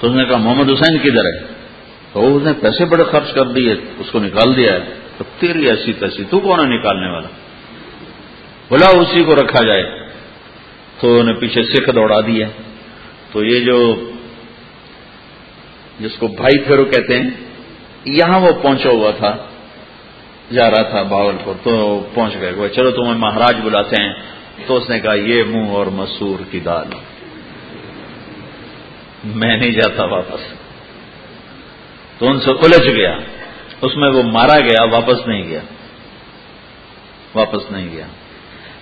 تو 0.00 0.06
اس 0.06 0.16
نے 0.16 0.24
کہا، 0.24 0.36
محمد 0.36 0.70
حسین 0.70 0.98
کدھر 0.98 1.24
ہے؟ 1.24 1.46
تو 2.12 2.36
اس 2.36 2.42
نے 2.42 2.52
پیسے 2.60 2.84
بڑے 2.84 3.04
خرچ 3.04 3.34
کر 3.34 3.46
دیے، 3.46 3.74
اس 3.98 4.10
کو 4.10 4.18
نکال 4.18 4.56
دیا 4.56 4.72
ہے۔ 4.72 4.80
تو 5.18 5.24
تیری 5.38 5.70
ایسی 5.70 5.92
تیسی 5.92 6.24
تو 6.30 6.40
کون 6.40 6.60
ہے 6.60 6.78
نکالنے 6.78 7.12
والا؟ 7.12 7.28
بلا 8.70 8.86
اسی 8.86 9.24
کو 9.24 9.34
رکھا 9.34 9.66
جائے۔ 9.66 10.08
تو 11.00 11.20
انہیں 11.20 11.36
پیچھے 11.36 11.62
سکھ 11.62 11.90
دوڑا 11.94 12.20
دیا۔ 12.20 12.46
تو 13.32 13.44
یہ 13.44 13.60
جو 13.60 14.10
جس 16.00 16.16
کو 16.18 16.28
بھائی 16.28 16.58
پھیرو 16.58 16.84
کہتے 16.84 17.20
ہیں، 17.20 17.30
یہاں 18.04 18.40
وہ 18.40 18.52
پہنچا 18.62 18.90
ہوا 18.90 19.10
تھا، 19.10 19.36
جا 20.52 20.70
رہا 20.70 20.82
تھا 20.82 21.02
باول 21.02 21.36
پور 21.44 21.54
تو 21.62 22.06
پہنچ 22.14 22.34
گئے 22.40 22.68
چلو 22.68 22.90
تمہیں 22.90 23.14
مہاراج 23.14 23.56
بلاتے 23.64 24.02
ہیں۔ 24.02 24.12
تو 24.66 24.76
اس 24.76 24.90
نے 24.90 25.00
کہا، 25.00 25.14
یہ 25.14 25.42
منہ 25.42 25.68
اور 25.68 25.86
مسور 25.86 26.42
کی 26.50 26.60
دال۔ 26.60 26.86
میں 29.24 29.56
نہیں 29.56 29.70
جاتا 29.70 30.04
واپس۔ 30.04 30.54
تو 32.18 32.30
ان 32.30 32.40
سے 32.40 32.50
الجھ 32.50 32.96
گیا۔ 32.96 33.18
اس 33.82 33.96
میں 33.96 34.08
وہ 34.08 34.22
مارا 34.22 34.60
گیا، 34.60 34.84
واپس 34.84 35.26
نہیں 35.26 35.42
گیا۔ 35.42 35.60
واپس 37.34 37.70
نہیں 37.70 37.88
گیا۔ 37.92 38.06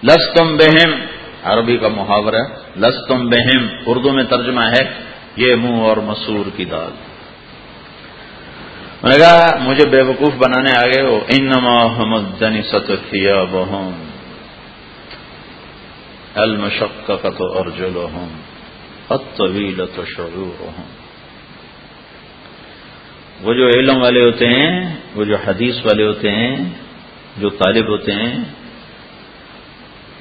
لس 0.02 0.34
تم 0.36 0.56
بہم، 0.56 0.92
عربی 1.42 1.76
کا 1.76 1.88
محاورہ۔ 1.88 2.65
تم 3.08 3.28
بہم، 3.28 3.68
اردو 3.86 4.12
میں 4.12 4.24
ترجمہ 4.24 4.60
ہے، 4.60 5.00
یہ 5.36 5.54
منہ 5.54 5.80
اور 5.80 5.96
مسور 5.96 6.50
کی 6.56 6.64
دال۔ 6.64 6.90
میں 9.02 9.12
نے 9.12 9.18
کہا، 9.18 9.56
مجھے 9.60 9.88
بے 9.88 10.02
وقوف 10.02 10.34
بنانے 10.34 10.72
آ 10.78 10.84
گئے 10.84 11.02
وہ 11.02 11.20
انما 11.28 11.86
حمد 11.86 12.40
جنی 12.40 12.62
ستیا 12.62 13.44
بہم 13.44 14.04
المشقت 16.34 17.40
ارجلهم 17.40 18.28
الطويلة 19.08 20.02
شعورهم 20.16 20.82
وہ 23.42 23.52
جو 23.52 23.68
علم 23.68 24.02
والے 24.02 24.20
ہوتے 24.20 24.46
ہیں، 24.46 24.96
وہ 25.14 25.24
جو 25.24 25.36
حدیث 25.36 25.74
والے 25.84 26.06
ہوتے 26.06 26.30
ہیں، 26.30 26.56
جو 27.36 27.50
طالب 27.50 27.88
ہوتے 27.88 28.12
ہیں، 28.12 28.44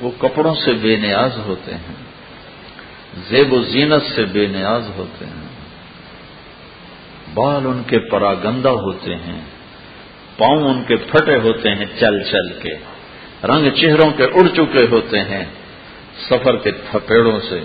وہ 0.01 0.11
کپڑوں 0.19 0.55
سے 0.55 0.73
بے 0.73 0.95
نیاز 0.95 1.37
ہوتے 1.37 1.73
ہیں۔ 1.73 2.04
زیب 3.17 3.53
و 3.53 3.63
زینت 3.63 4.01
سے 4.15 4.25
بے 4.25 4.47
نیاز 4.47 4.89
ہوتے 4.97 5.25
ہیں۔ 5.25 5.47
بال 7.33 7.67
ان 7.67 7.83
کے 7.87 7.99
پراگندہ 7.99 8.69
ہوتے 8.69 9.15
ہیں۔ 9.15 9.41
پاؤں 10.37 10.69
ان 10.69 10.83
کے 10.87 10.95
پھٹے 10.95 11.35
ہوتے 11.37 11.69
ہیں 11.69 11.85
چل 11.99 12.23
چل 12.23 12.59
کے۔ 12.61 12.75
رنگ 13.43 13.69
چہروں 13.69 14.11
کے 14.11 14.23
اڑ 14.23 14.47
چکے 14.47 14.85
ہوتے 14.91 15.19
ہیں۔ 15.19 15.45
سفر 16.29 16.55
کے 16.55 16.71
تھپیڑوں 16.71 17.39
سے۔ 17.49 17.59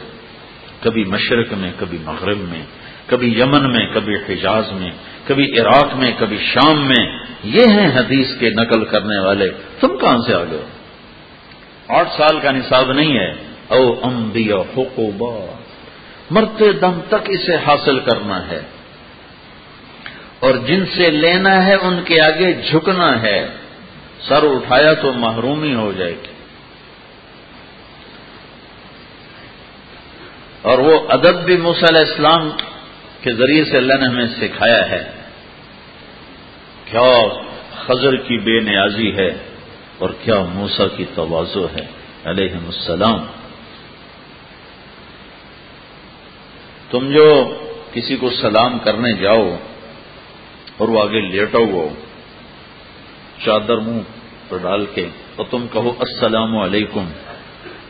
کبھی 0.80 1.04
مشرق 1.04 1.52
میں، 1.52 1.72
کبھی 1.78 1.98
مغرب 2.04 2.38
میں۔ 2.38 2.62
کبھی 3.06 3.40
یمن 3.40 3.72
میں، 3.72 3.94
کبھی 3.94 4.16
حجاز 4.16 4.72
میں۔ 4.72 4.90
کبھی 5.26 5.60
عراق 5.60 5.94
میں، 5.94 6.12
کبھی 6.18 6.38
شام 6.38 6.88
میں۔ 6.88 7.18
یہ 7.44 7.62
ہیں 7.68 7.98
حدیث 7.98 8.26
کے 8.38 8.50
نقل 8.50 8.84
کرنے 8.84 9.18
والے۔ 9.18 9.50
تم 9.80 9.98
کہاں 9.98 10.18
سے 10.26 10.34
آ 10.34 10.44
گئے؟ 10.44 10.64
آٹھ 11.88 12.08
سال 12.16 12.40
کا 12.40 12.50
نصاب 12.50 12.92
نہیں 12.92 13.18
ہے۔ 13.18 13.49
او 13.70 14.00
انبیاء 14.02 14.56
حقوبا۔ 14.56 15.58
مرتے 16.30 16.72
دم 16.72 17.00
تک 17.08 17.28
اسے 17.28 17.56
حاصل 17.56 18.00
کرنا 18.00 18.48
ہے۔ 18.48 18.60
اور 20.40 20.54
جن 20.54 20.84
سے 20.86 21.10
لینا 21.10 21.66
ہے 21.66 21.74
ان 21.74 22.02
کے 22.04 22.20
آگے 22.20 22.52
جھکنا 22.52 23.22
ہے۔ 23.22 23.48
سر 24.28 24.42
اٹھایا 24.42 24.92
تو 24.92 25.12
محرومی 25.12 25.74
ہو 25.74 25.92
جائے 25.92 26.12
گی۔ 26.12 26.32
اور 30.62 30.78
وہ 30.78 31.08
ادب 31.08 31.44
بھی 31.44 31.54
علیہ 31.54 32.00
السلام 32.00 32.50
کے 33.20 33.32
ذریعے 33.32 33.64
سے 33.64 33.76
اللہ 33.76 33.94
نے 33.94 34.06
ہمیں 34.06 34.28
سکھایا 34.40 34.90
ہے۔ 34.90 35.10
کیا 36.84 37.28
خضر 37.86 38.16
کی 38.16 38.38
بے 38.38 38.60
نیازی 38.60 39.16
ہے 39.18 39.28
اور 39.98 40.10
کیا 40.24 40.44
موسا 40.54 40.88
کی 40.96 41.04
توازو 41.14 41.66
ہے۔ 41.66 41.86
علیہ 42.24 42.52
السلام۔ 42.66 43.39
تم 46.90 47.10
جو 47.10 47.26
کسی 47.92 48.16
کو 48.16 48.30
سلام 48.30 48.78
کرنے 48.84 49.12
جاؤ 49.22 49.48
اور 50.76 50.88
وہ 50.88 51.00
آگے 51.00 51.20
لیٹا 51.22 51.58
ہوا 51.58 51.82
ہو 51.82 51.94
چادر 53.44 53.78
منہ 53.86 54.00
پر 54.48 54.58
ڈال 54.62 54.84
کے، 54.94 55.06
اور 55.36 55.46
تم 55.50 55.66
کہو 55.72 55.90
السلام 55.98 56.56
علیکم، 56.58 57.06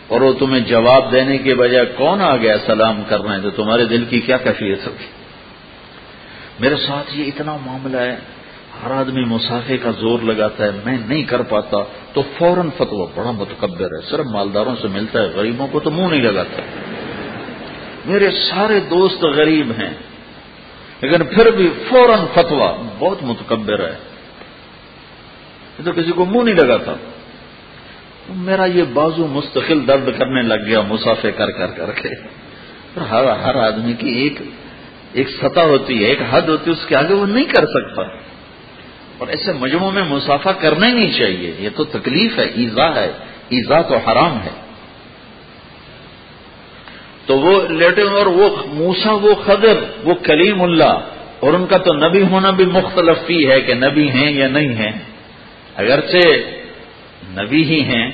اور 0.09 0.20
وہ 0.20 0.32
تمہیں 0.39 0.60
جواب 0.66 1.10
دینے 1.12 1.36
کے 1.39 1.55
بجائے 1.55 1.86
کون 1.97 2.20
آ 2.22 2.35
گیا 2.36 2.56
سلام 2.66 3.02
کرنا 3.09 3.35
ہے 3.35 3.40
تو 3.40 3.51
تمہارے 3.56 3.85
دل 3.85 4.05
کی 4.10 4.20
کیا 4.20 4.36
کیفیت 4.36 4.86
ہوگی؟ 4.86 5.09
میرے 6.60 6.77
ساتھ 6.77 7.16
یہ 7.16 7.24
اتنا 7.24 7.56
معاملہ 7.66 7.97
ہے، 7.98 8.16
ہر 8.82 8.90
آدمی 8.90 9.24
مسافے 9.24 9.77
کا 9.77 9.90
زور 10.01 10.18
لگاتا 10.24 10.64
ہے، 10.64 10.70
میں 10.85 10.98
نہیں 11.06 11.22
کر 11.32 11.43
پاتا، 11.48 11.82
تو 12.12 12.22
فوراً 12.39 12.68
فتوا 12.77 13.06
بڑا 13.14 13.31
متکبر 13.31 13.97
ہے، 13.97 14.01
صرف 14.10 14.27
مالداروں 14.32 14.74
سے 14.82 14.89
ملتا 14.89 15.22
ہے، 15.22 15.28
غریبوں 15.35 15.66
کو 15.72 15.81
تو 15.81 15.90
منہ 15.90 16.09
نہیں 16.10 16.22
لگاتا۔ 16.22 16.62
میرے 18.05 18.31
سارے 18.31 18.81
دوست 18.81 19.24
غریب 19.24 19.70
ہیں۔ 19.70 19.94
لیکن 21.01 21.24
پھر 21.24 21.51
بھی 21.51 21.70
فوراً 21.89 22.18
فتوا 22.35 22.82
بہت 22.98 23.18
متکبر 23.22 23.78
ہے۔ 23.78 23.97
یہ 25.78 25.85
تو 25.85 25.93
کسی 25.93 26.12
کو 26.12 26.24
منہ 26.24 26.43
نہیں 26.43 26.55
لگاتا 26.55 26.93
میرا 28.28 28.64
یہ 28.64 28.82
بازو 28.93 29.27
مستقل 29.27 29.89
درد 29.89 30.18
کرنے 30.18 30.43
لگ 30.43 30.66
گیا 30.66 30.81
مسافے 30.81 31.32
کر 31.32 31.51
کر 31.51 31.66
کر 31.66 31.90
کے۔ 31.90 32.09
ہر 33.01 33.24
ہر 33.24 33.55
آدمی 33.55 33.93
کی 33.93 34.09
ایک 34.09 34.32
ایک 35.12 35.28
سطح 35.28 35.60
ہوتی 35.60 36.05
ہے، 36.05 36.09
ایک 36.09 36.18
حد 36.31 36.43
ہوتی 36.43 36.70
ہے، 36.70 36.77
اس 36.77 36.86
کے 36.86 36.97
آگے 36.97 37.14
وہ 37.14 37.27
نہیں 37.27 37.44
کر 37.44 37.66
سکتا۔ 37.66 38.02
اور 39.18 39.28
ایسے 39.28 39.52
مجموعوں 39.52 39.93
میں 39.93 40.02
مسافہ 40.02 40.48
کرنا 40.48 40.86
ہی 40.86 40.93
نہیں 40.93 41.18
چاہیے۔ 41.18 41.52
یہ 41.59 41.68
تو 41.77 41.85
تکلیف 41.85 42.39
ہے، 42.39 42.44
ایزا 42.44 42.94
ہے، 42.94 43.12
ایزا 43.48 43.82
تو 43.82 43.97
حرام 43.97 44.43
ہے۔ 44.43 44.69
تو 47.26 47.38
وہ 47.38 47.68
لیٹے 47.68 48.02
اور 48.02 48.26
وہ 48.26 48.56
موسا 48.66 49.12
وہ 49.12 49.34
خضر، 49.34 49.80
وہ 50.05 50.14
کلیم 50.14 50.62
اللہ، 50.62 51.01
اور 51.40 51.52
ان 51.52 51.66
کا 51.66 51.76
تو 51.76 51.94
نبی 51.94 52.22
ہونا 52.22 52.51
بھی 52.51 52.64
مختلف 52.64 53.30
ہی 53.30 53.51
ہے 53.51 53.60
کہ 53.60 53.74
نبی 53.74 54.10
ہیں 54.10 54.32
یا 54.32 54.48
نہیں 54.48 54.74
ہیں۔ 54.74 54.92
اگرچہ 55.76 56.28
نبی 57.24 57.64
ہی 57.64 57.80
ہیں 57.80 58.10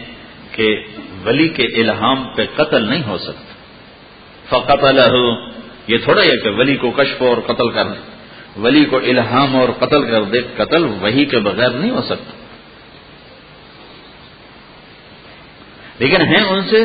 کہ 0.52 0.76
ولی 1.24 1.48
کے 1.48 1.62
الہام 1.62 2.24
پہ 2.36 2.46
قتل 2.56 2.82
نہیں 2.82 3.02
ہو 3.06 3.18
سکتا۔ 3.18 3.46
فقط 4.48 4.84
یہ 5.86 5.98
تھوڑا 6.04 6.22
ہے 6.22 6.36
کہ 6.36 6.50
ولی 6.50 6.76
کو 6.76 6.90
کشف 6.90 7.22
اور 7.22 7.54
قتل 7.54 7.70
کرنے 7.70 7.96
ولی 8.56 8.84
کو 8.84 8.96
الہام 8.96 9.56
اور 9.56 9.68
قتل 9.68 10.10
کر 10.10 10.22
دے، 10.22 10.40
قتل 10.56 10.84
وہی 11.00 11.24
کے 11.24 11.38
بغیر 11.38 11.70
نہیں 11.70 11.90
ہو 11.90 12.02
سکتا۔ 12.02 12.30
لیکن 15.98 16.22
ہیں 16.22 16.44
ان 16.44 16.60
سے 16.70 16.84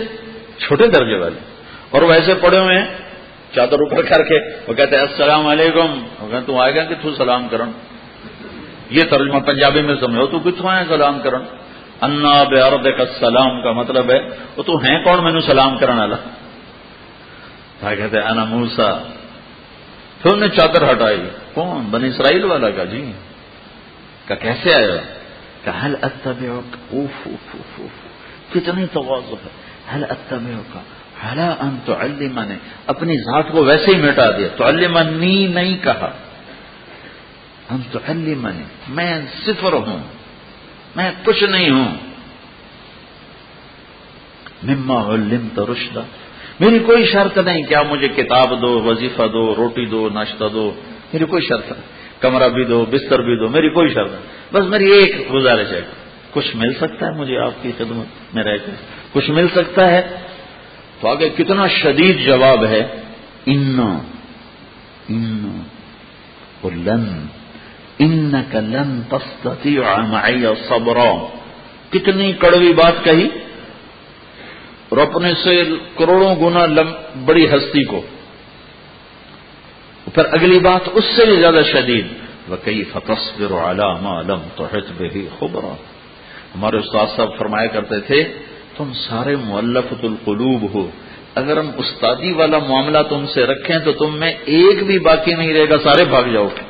چھوٹے 0.57 0.88
درجے 0.88 1.18
والے۔ 1.18 1.51
اور 1.91 2.01
ویسے 2.01 2.34
پڑے 2.34 2.59
ہوئے 2.59 2.80
ہیں، 2.80 2.85
چادر 3.55 3.73
اوپر 3.73 4.01
کر 4.01 4.23
کے، 4.23 4.39
وہ 4.68 4.73
کہتے 4.73 4.95
ہیں، 4.95 5.03
السلام 5.03 5.47
علیکم۔ 5.47 6.07
تو 6.45 6.59
آئے 6.59 6.76
گا 6.76 6.84
کہ 6.84 6.95
تو 7.01 7.15
سلام 7.15 7.47
کرن۔ 7.47 7.72
یہ 8.89 9.01
ترجمہ 9.01 9.39
پنجابی 9.39 9.81
میں 9.81 9.95
سمجھو، 9.99 10.27
تو 10.27 10.39
کتوں 10.39 10.69
آئے 10.69 10.85
سلام 10.88 11.19
کرن؟ 11.19 11.41
انا 12.01 12.43
بے 12.43 12.59
عرد 12.59 12.88
کا 12.97 13.05
سلام 13.19 13.63
کا 13.63 13.72
مطلب 13.72 14.11
ہے، 14.11 14.19
وہ 14.57 14.63
تو 14.63 14.77
ہیں 14.77 15.03
کون؟ 15.03 15.23
مینو 15.23 15.41
سلام 15.41 15.77
کرنے 15.77 15.99
والا۔ 15.99 16.15
کہتے 17.95 18.19
انا 18.19 18.43
موسا 18.43 19.03
پھر 20.22 20.34
انہیں 20.34 20.49
چادر 20.49 20.91
ہٹائی۔ 20.91 21.30
کون؟ 21.53 21.88
بن 21.91 22.03
اسرائیل 22.03 22.43
والا 22.43 22.69
کا 22.69 22.84
جی۔ 22.84 23.11
کا 24.27 24.35
کیسے 24.35 24.73
آیا 24.73 25.01
کہ 25.63 25.85
حل 25.85 25.95
اوف 26.01 27.27
اوف 27.27 27.55
اوف 27.55 27.89
کتنی 28.53 28.85
توازو 28.93 29.35
ہے۔ 29.45 29.49
حل 29.95 30.03
اتبعو 30.09 30.61
کا 31.22 31.31
حلا 31.31 31.56
ان 31.60 31.77
تو 31.85 31.93
نے 32.45 32.56
اپنی 32.88 33.18
ذات 33.18 33.52
کو 33.52 33.65
ویسے 33.65 33.95
ہی 33.95 34.02
مٹا 34.02 34.38
دیا 34.38 34.48
تو 34.57 34.65
المنی 34.65 35.48
نہیں 35.48 35.77
کہا۔ 35.84 36.14
ہم 37.72 37.81
تو 37.91 37.99
میں 38.89 39.22
صفر 39.45 39.73
ہوں، 39.73 40.03
میں 40.95 41.11
کچھ 41.23 41.43
نہیں 41.43 41.69
ہوں۔ 41.69 41.98
مما 44.64 45.14
علم 45.14 45.48
تو 45.56 45.73
رشدہ 45.73 46.02
میری 46.60 46.80
کوئی 46.80 47.06
شرط 47.06 47.38
نہیں 47.38 47.64
کیا 47.64 47.81
مجھے 47.81 48.07
کتاب 48.07 48.61
دو، 48.61 48.81
وظیفہ 48.81 49.23
دو، 49.34 49.56
روٹی 49.56 49.85
دو، 49.85 50.10
ناشتہ 50.10 50.43
دو، 50.53 50.73
میری 51.14 51.26
کوئی 51.26 51.41
شرط 51.41 51.72
نہیں۔ 51.72 51.81
کمرہ 52.22 52.49
بھی 52.49 52.65
دو، 52.65 52.85
بستر 52.85 53.22
بھی 53.22 53.35
دو، 53.39 53.49
میری 53.49 53.69
کوئی 53.69 53.93
شرط 53.93 54.11
نہیں۔ 54.11 54.53
بس 54.53 54.64
میری 54.65 54.91
ایک 54.91 55.34
گزارش 55.34 55.68
ہے۔ 55.72 55.81
کچھ 56.31 56.56
مل 56.56 56.73
سکتا 56.73 57.06
ہے 57.06 57.11
مجھے 57.11 57.38
آپ 57.38 57.52
کی 57.61 57.72
خدمت 57.77 58.35
میں 58.35 58.43
رہ 58.43 58.57
کر؟ 58.57 58.72
کچھ 59.11 59.30
مل 59.30 59.48
سکتا 59.56 59.91
ہے؟ 59.91 60.07
تو 61.02 61.07
آگے 61.07 61.30
کتنا 61.30 61.68
شدید 61.68 62.26
جواب 62.26 62.65
ہے 62.65 62.82
ان 63.45 63.80
لن 66.64 67.26
ان 67.98 68.36
کا 68.52 68.60
لن 68.60 69.02
تستی 69.10 69.78
صبر 70.69 70.98
کتنی 71.90 72.32
کڑوی 72.34 72.73
بات 72.73 73.03
کہی؟ 73.03 73.28
اور 74.90 74.98
اپنے 74.98 75.34
سے 75.34 75.64
کروڑوں 75.98 76.36
گنا 76.36 76.65
بڑی 77.26 77.45
ہستی 77.45 77.84
کو۔ 77.84 78.02
پھر 80.14 80.26
اگلی 80.32 80.60
بات 80.60 80.82
اس 80.94 81.06
سے 81.06 81.26
بھی 81.26 81.36
زیادہ 81.36 81.61
شدید 81.73 82.07
وہ 82.48 82.56
کئی 82.64 82.84
فتصبر 82.84 83.52
علام 83.52 84.07
عالم 84.07 84.48
تو 84.56 84.65
حتب 84.65 85.03
ہی 85.15 85.28
خبر 85.40 85.64
ہمارے 86.56 86.78
استاد 86.78 87.07
صاحب 87.15 87.38
فرمایا 87.38 87.68
کرتے 87.68 87.99
تھے 87.99 88.23
تم 88.84 88.94
سارے 88.94 89.36
مولفت 89.36 90.03
القلوب 90.03 90.74
ہو۔ 90.74 90.90
اگر 91.36 91.58
ہم 91.58 91.70
استادی 91.78 92.32
والا 92.32 92.58
معاملہ 92.60 92.98
تم 93.10 93.26
سے 93.26 93.45
رکھیں 93.45 93.80
تو 93.80 93.91
تم 93.91 94.20
میں 94.20 94.34
ایک 94.45 94.84
بھی 94.84 94.99
باقی 94.99 95.34
نہیں 95.34 95.53
رہے 95.53 95.70
گا، 95.70 95.78
سارے 95.84 96.06
بھاگ 96.06 96.24
جاؤ 96.24 96.48
گے۔ 96.48 96.62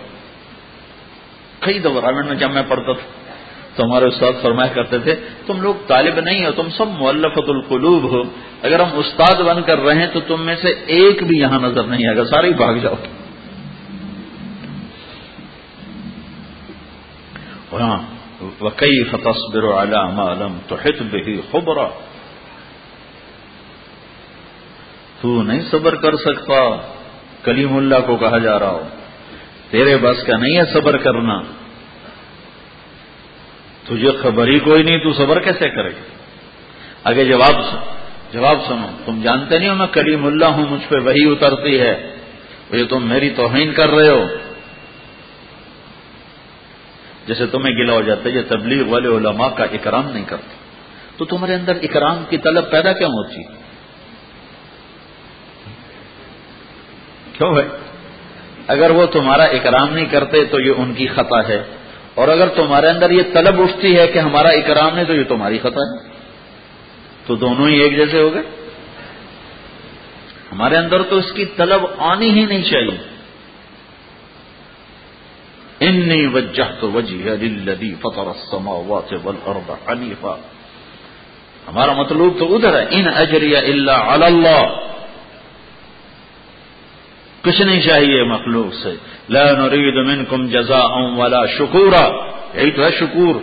کئی 1.60 1.80
دوران 1.80 2.28
میں 2.28 2.36
جب 2.36 2.52
میں 2.52 2.64
پڑھتا 2.68 2.94
تھا۔ 2.94 3.22
تو 3.76 3.84
ہمارے 3.84 4.06
استاد 4.06 4.32
فرمایا 4.42 4.74
کرتے 4.74 5.00
تھے، 5.00 5.16
تم 5.46 5.62
لوگ 5.62 5.76
طالب 5.88 6.20
نہیں 6.20 6.46
ہو، 6.46 6.52
تم 6.52 6.70
سب 6.70 6.88
مولفت 6.88 7.50
القلوب 7.50 8.04
ہو۔ 8.04 8.22
اگر 8.62 8.80
ہم 8.80 8.90
استاد 8.94 9.42
بن 9.42 9.62
کر 9.62 9.80
رہے 9.80 10.08
تو 10.08 10.20
تم 10.20 10.46
میں 10.46 10.56
سے 10.56 10.68
ایک 10.86 11.24
بھی 11.24 11.38
یہاں 11.38 11.60
نظر 11.60 11.84
نہیں 11.84 12.08
آئے 12.08 12.18
گا، 12.18 12.26
سارے 12.26 12.48
ہی 12.48 12.54
بھاگ 12.54 12.76
جاؤ۔ 12.76 12.96
ہاں 17.74 18.21
وکئی 18.62 19.04
فتصبر 19.04 19.64
علام 19.64 20.20
عالم 20.20 20.60
تو 20.68 20.76
ہت 20.76 21.02
بہی 21.12 21.42
خبرا 21.52 21.88
تو 25.22 25.44
نہیں 25.44 25.62
صبر 25.72 25.96
کر 25.96 26.16
سکتا۔ 26.16 26.82
کلیم 27.44 27.78
اللہ 27.78 27.96
کو 28.06 28.16
کہا 28.16 28.38
جا 28.38 28.60
رہا 28.60 28.70
ہو۔ 28.70 28.88
تیرے 29.70 29.98
بس 29.98 30.24
کا 30.24 30.38
نہیں 30.38 30.58
ہے 30.58 30.64
صبر 30.74 30.98
کرنا۔ 30.98 31.42
تجھے 33.84 34.12
خبر 34.12 34.48
ہی 34.48 34.60
کوئی 34.60 34.84
نہیں، 34.84 34.98
تو 34.98 35.14
صبر 35.14 35.40
کیسے 35.40 35.70
کرے؟ 35.70 35.90
آگے 37.04 37.26
جواب 37.26 37.56
جواب 38.34 38.58
سنو۔ 38.68 38.88
تم 39.06 39.22
جانتے 39.22 39.60
نہیں 39.60 39.70
ہو 39.70 39.76
میں 39.76 39.88
کلیم 39.88 40.26
اللہ 40.26 40.46
ہوں، 40.46 40.66
مجھ 40.70 40.90
پہ 40.90 40.96
وہی 41.06 41.32
اترتی 41.32 41.80
ہے۔ 41.80 42.16
یہ 42.72 42.84
تم 42.84 43.08
میری 43.08 43.30
توہین 43.30 43.74
کر 43.74 43.90
رہے 43.90 44.10
ہو۔ 44.10 44.26
جیسے 47.28 47.46
تمہیں 47.46 47.76
گلا 47.76 47.94
ہو 47.94 48.02
جاتا 48.02 48.30
ہے، 48.30 48.30
یہ 48.30 48.42
تبلیغ 48.48 48.88
والے 48.88 49.08
علماء 49.08 49.48
کا 49.48 49.64
اکرام 49.64 50.10
نہیں 50.10 50.26
کرتے۔ 50.26 50.62
تو 51.18 51.26
تمہارے 51.26 51.56
اندر 51.56 51.76
اکرام 51.82 52.24
کی 52.30 52.38
طلب 52.38 52.72
پیدا 52.72 52.94
کیوں 52.94 53.10
ہوتی؟ 53.10 53.44
کیوں 57.34 57.56
ہے 57.56 57.68
اگر 58.68 58.90
وہ 58.90 59.06
تمہارا 59.06 59.44
اکرام 59.44 59.94
نہیں 59.94 60.06
کرتے 60.06 60.46
تو 60.46 60.60
یہ 60.60 60.72
ان 60.78 60.94
کی 60.94 61.08
خطا 61.08 61.48
ہے۔ 61.48 61.64
اور 62.16 62.28
اگر 62.28 62.48
تمہارے 62.48 62.90
اندر 62.90 63.10
یہ 63.10 63.22
طلب 63.34 63.62
اٹھتی 63.62 64.00
ہے 64.00 64.08
کہ 64.08 64.20
ہمارا 64.20 64.50
اکرام 64.50 64.96
نہیں، 64.96 65.06
تو 65.06 65.14
یہ 65.14 65.24
تمہاری 65.24 65.60
خطا 65.60 65.82
ہے۔ 65.82 66.10
تو 67.26 67.36
دونوں 67.36 67.68
ہی 67.68 67.80
ایک 67.80 67.96
جیسے 67.96 68.22
ہو 68.22 68.34
گئے۔ 68.34 68.42
ہمارے 70.52 70.76
اندر 70.76 71.02
تو 71.04 71.18
اس 71.18 71.32
کی 71.32 71.46
طلب 71.46 71.86
آنی 71.98 72.30
ہی 72.30 72.46
نہیں 72.46 72.64
چاہیے۔ 72.64 73.11
انی 75.82 76.26
وجہ 76.28 76.64
تو 76.80 76.92
وجی 76.92 77.96
فطر 78.02 78.28
السماوات 78.28 79.14
والأرض 79.24 79.70
حنیفا 79.90 80.36
ہمارا 81.68 81.94
مطلوب 81.94 82.40
تو 82.40 82.56
ادھر 82.56 82.74
ہے 82.80 82.86
إن 82.92 83.08
اجریہ 83.16 83.58
اللہ 83.58 83.92
اللہ 83.92 84.88
کچھ 87.42 87.62
نہیں 87.62 87.82
چاہیے 87.82 88.24
مخلوق 88.24 88.74
سے۔ 88.84 88.96
لا 89.30 89.52
نريد 89.52 89.96
منكم 89.96 90.48
جزاء 90.48 90.94
ولا 91.18 91.46
شکورا 91.46 92.06
یہی 92.54 92.72
تو 92.72 92.84
ہے 92.84 92.92
شکور۔ 92.92 93.36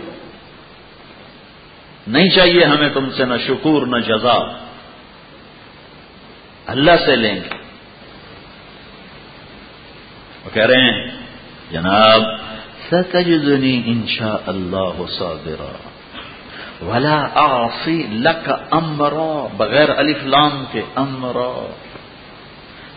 نہیں 2.07 2.29
چاہیے 2.29 2.63
ہمیں 2.63 2.89
تم 2.93 3.09
سے 3.09 3.25
نہ 3.25 3.33
شکور 3.47 3.87
نہ 3.87 3.97
جزا 3.97 4.37
اللہ 6.65 6.91
سے 7.05 7.15
لیں 7.15 7.35
گے۔ 7.35 7.55
وہ 10.45 10.49
کہہ 10.53 10.65
رہے 10.65 10.81
ہیں 10.81 11.28
جناب، 11.71 12.21
ستجدنی 12.87 13.81
انشاء 13.85 14.37
اللہ 14.47 15.05
صابرا. 15.19 15.89
ولا 16.85 17.27
آفی 17.33 18.03
لک 18.11 18.51
امرا، 18.71 19.47
بغیر 19.57 19.89
الف 19.97 20.17
لام 20.23 20.63
کے 20.71 20.81
امرا. 20.95 21.71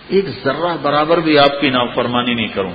ایک 0.09 0.25
ذرہ 0.45 0.77
برابر 0.83 1.19
بھی 1.19 1.39
آپ 1.39 1.61
کی 1.61 1.71
نافرمانی 1.71 2.35
نہیں 2.35 2.49
کروں. 2.49 2.73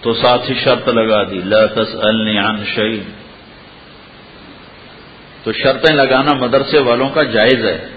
تو 0.00 0.12
ساتھ 0.12 0.50
ہی 0.50 0.54
شرط 0.54 0.88
لگا 0.88 1.22
دی، 1.22 1.40
لا 1.44 1.66
تسألنی 1.66 2.38
عن 2.38 2.64
شيء 2.74 3.02
تو 5.42 5.52
شرطیں 5.52 5.94
لگانا 5.94 6.32
مدرسے 6.32 6.78
والوں 6.78 7.10
کا 7.10 7.22
جائز 7.22 7.66
ہے 7.66 7.88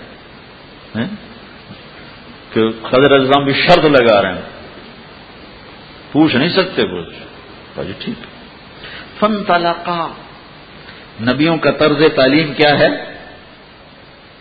کہ 2.54 2.70
خضر 2.70 3.12
الزام 3.12 3.44
بھی 3.44 3.54
شرط 3.54 3.86
لگا 3.86 4.22
رہے 4.22 4.34
ہیں۔ 4.34 4.59
پوچھ 6.12 6.36
نہیں 6.36 6.50
سکتے 6.50 6.84
کچھ 6.84 7.16
جی 7.88 7.94
ٹھیک۔ 8.00 8.24
فن 9.20 9.44
طلاقہ 9.44 10.08
نبیوں 11.22 11.58
کا 11.58 11.72
طرز 11.72 12.04
تعلیم 12.16 12.54
کیا 12.54 12.80
ہے؟ 12.80 12.90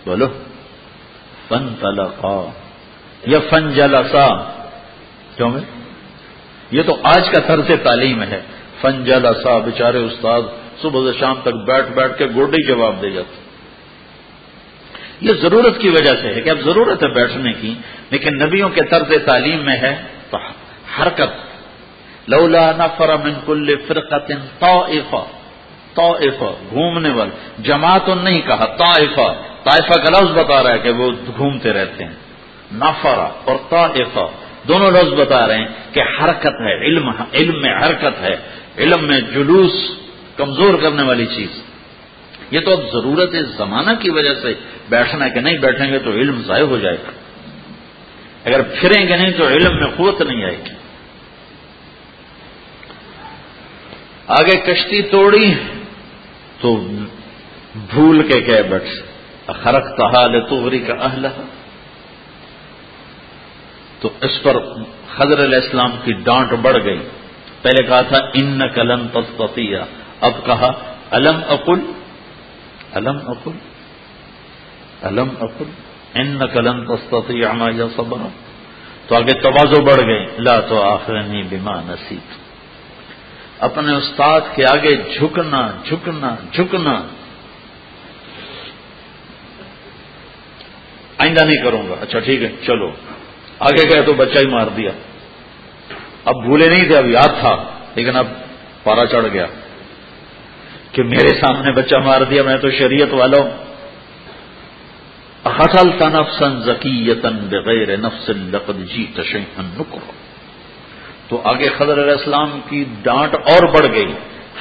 بولو۔ 0.06 0.26
فن 1.48 1.74
طلاقہ 1.80 2.50
یا 3.26 3.38
فن 3.50 3.72
جلسا 3.72 4.28
کیوں 5.36 5.50
میں؟ 5.50 5.60
یہ 6.70 6.82
تو 6.86 6.96
آج 7.02 7.30
کا 7.30 7.40
طرز 7.40 7.70
تعلیم 7.82 8.22
ہے۔ 8.22 8.40
فن 8.80 9.04
جلسا 9.04 9.58
بیچارے 9.58 9.98
استاد 9.98 10.40
صبح 10.82 11.12
سے 11.12 11.18
شام 11.18 11.34
تک 11.42 11.54
بیٹھ 11.66 11.90
بیٹھ 11.90 12.18
کے 12.18 12.26
گوڈی 12.34 12.66
جواب 12.66 13.02
دے 13.02 13.10
جاتے 13.10 13.34
یہ 15.20 15.32
ضرورت 15.32 15.80
کی 15.80 15.88
وجہ 15.88 16.16
سے 16.22 16.34
ہے 16.34 16.40
کہ 16.40 16.50
اب 16.50 16.60
ضرورت 16.60 17.02
ہے 17.02 17.08
بیٹھنے 17.08 17.52
کی، 17.52 17.74
لیکن 18.10 18.38
نبیوں 18.38 18.68
کے 18.68 18.80
طرز 18.82 19.12
تعلیم 19.26 19.64
میں 19.64 19.76
ہے 19.76 20.02
تو 20.30 20.38
حرکت۔ 20.98 21.47
لولا 22.28 22.72
نفر 22.76 23.16
من 23.16 23.32
کل 23.46 23.74
فرقت 23.86 24.32
طائفہ 24.58 25.24
طائفہ، 25.94 26.44
گھومنے 26.44 27.08
والے۔ 27.10 27.62
جماعت 27.62 28.08
نہیں 28.08 28.40
کہا، 28.40 28.64
طائفہ۔ 28.64 29.42
طائفہ 29.64 29.92
کا 29.92 30.10
لفظ 30.10 30.38
بتا 30.38 30.62
رہا 30.62 30.72
ہے 30.72 30.78
کہ 30.78 30.90
وہ 30.90 31.10
گھومتے 31.36 31.72
رہتے 31.72 32.04
ہیں۔ 32.04 32.12
نفرا 32.72 33.28
اور 33.44 33.56
طائفہ، 33.68 34.20
دونوں 34.68 34.90
لفظ 34.90 35.12
بتا 35.12 35.48
رہے 35.48 35.58
ہیں 35.58 35.66
کہ 35.92 36.00
حرکت 36.00 36.46
ہے، 36.46 36.86
علم 36.86 37.08
علم 37.08 37.60
میں 37.60 37.74
حرکت 37.74 38.20
ہے۔ 38.20 38.36
علم 38.78 39.04
میں 39.04 39.20
جلوس، 39.20 39.72
کمزور 40.36 40.74
کرنے 40.82 41.02
والی 41.02 41.26
چیز۔ 41.26 41.62
یہ 42.50 42.60
تو 42.60 42.72
اب 42.72 42.80
ضرورت 42.92 43.34
ہے، 43.34 43.42
زمانہ 43.42 43.90
کی 44.00 44.10
وجہ 44.10 44.34
سے۔ 44.34 44.54
بیٹھنا 44.88 45.28
کہ 45.28 45.40
نہیں 45.40 45.58
بیٹھیں 45.58 45.92
گے 45.92 45.98
تو 45.98 46.10
علم 46.10 46.42
ضائع 46.42 46.64
ہو 46.64 46.78
جائے 46.78 46.96
گا۔ 46.96 47.10
اگر 48.44 48.62
پھریں 48.62 49.08
گے 49.08 49.16
نہیں 49.16 49.30
تو 49.30 49.48
علم 49.48 49.76
میں 49.76 49.88
قوت 49.96 50.22
نہیں 50.22 50.44
آئے 50.44 50.56
گی۔ 50.58 50.77
آگے 54.28 54.56
کشتی 54.56 55.02
توڑی 55.02 55.54
تو 56.60 56.76
بھول 57.90 58.32
کے 58.32 58.40
کہ 58.40 58.62
بٹ 58.62 58.82
خرق 59.46 59.96
تحال 59.96 60.40
توری 60.48 60.78
کا 60.78 60.94
اہل 60.94 61.26
تو 64.00 64.08
اس 64.20 64.42
پر 64.42 64.56
خضر 65.16 65.44
علیہ 65.44 65.58
السلام 65.58 65.90
کی 66.04 66.12
ڈانٹ 66.12 66.52
بڑھ 66.52 66.84
گئی۔ 66.84 66.98
پہلے 67.62 67.82
کہا 67.82 68.00
تھا 68.00 68.18
ان 68.34 68.60
کلم 68.74 69.06
تستطیع۔ 69.08 69.78
اب 70.20 70.32
کہا، 70.46 70.72
الم 71.10 71.40
اقل؟ 71.48 71.80
الم 72.92 73.18
اقل؟ 73.26 73.56
الم 75.02 75.28
اقل؟ 75.40 75.70
ان 76.14 76.38
کلم 76.52 76.94
تستطیع 76.94 77.52
ما 77.52 77.68
یا 77.74 77.86
صبر 77.96 78.18
تو 79.06 79.14
آگے 79.14 79.32
توازو 79.32 79.80
بڑھ 79.82 80.06
گئی۔ 80.06 80.26
لا 80.38 80.60
تو 80.60 80.82
آخرنی 80.82 81.42
بما 81.42 81.80
نصیب 81.80 82.47
اپنے 83.60 83.94
استاد 83.94 84.40
کے 84.54 84.64
آگے 84.64 84.96
جھکنا 84.96 85.70
جھکنا 85.84 86.34
جھکنا۔ 86.52 87.02
آئندہ 91.18 91.44
نہیں 91.44 91.64
کروں 91.64 91.88
گا۔ 91.88 91.94
اچھا 92.00 92.18
ٹھیک 92.18 92.42
ہے، 92.42 92.48
چلو۔ 92.66 92.90
آگے 93.58 93.94
گئے 93.94 94.02
تو 94.02 94.12
بچہ 94.12 94.38
ہی 94.38 94.46
مار 94.46 94.66
دیا۔ 94.76 94.90
اب 96.24 96.34
بھولے 96.42 96.68
نہیں 96.68 96.88
تھے، 96.88 96.98
اب 96.98 97.06
یاد 97.06 97.40
تھا۔ 97.40 97.64
لیکن 97.94 98.16
اب 98.16 98.26
پارا 98.82 99.06
چڑھ 99.06 99.26
گیا۔ 99.32 99.46
کہ 100.92 101.02
میرے 101.02 101.40
سامنے 101.40 101.72
بچہ 101.72 101.96
مار 101.96 102.20
دیا، 102.20 102.42
میں 102.42 102.56
تو 102.56 102.70
شریعت 102.70 103.12
والا 103.12 103.42
ہوں۔ 103.42 103.68
حسل 105.60 105.98
تنفسن 105.98 106.60
ذکیتن 106.60 107.36
بغیر 107.36 107.96
نفس 107.96 108.28
لقد 108.28 108.88
جی 108.88 109.06
تشن 109.14 109.42
نکر 109.58 110.17
تو 111.28 111.40
آگے 111.44 111.68
خضر 111.68 112.02
علیہ 112.02 112.12
السلام 112.12 112.60
کی 112.68 112.84
ڈانٹ 113.02 113.34
اور 113.34 113.66
بڑھ 113.68 113.92
گئی۔ 113.92 114.12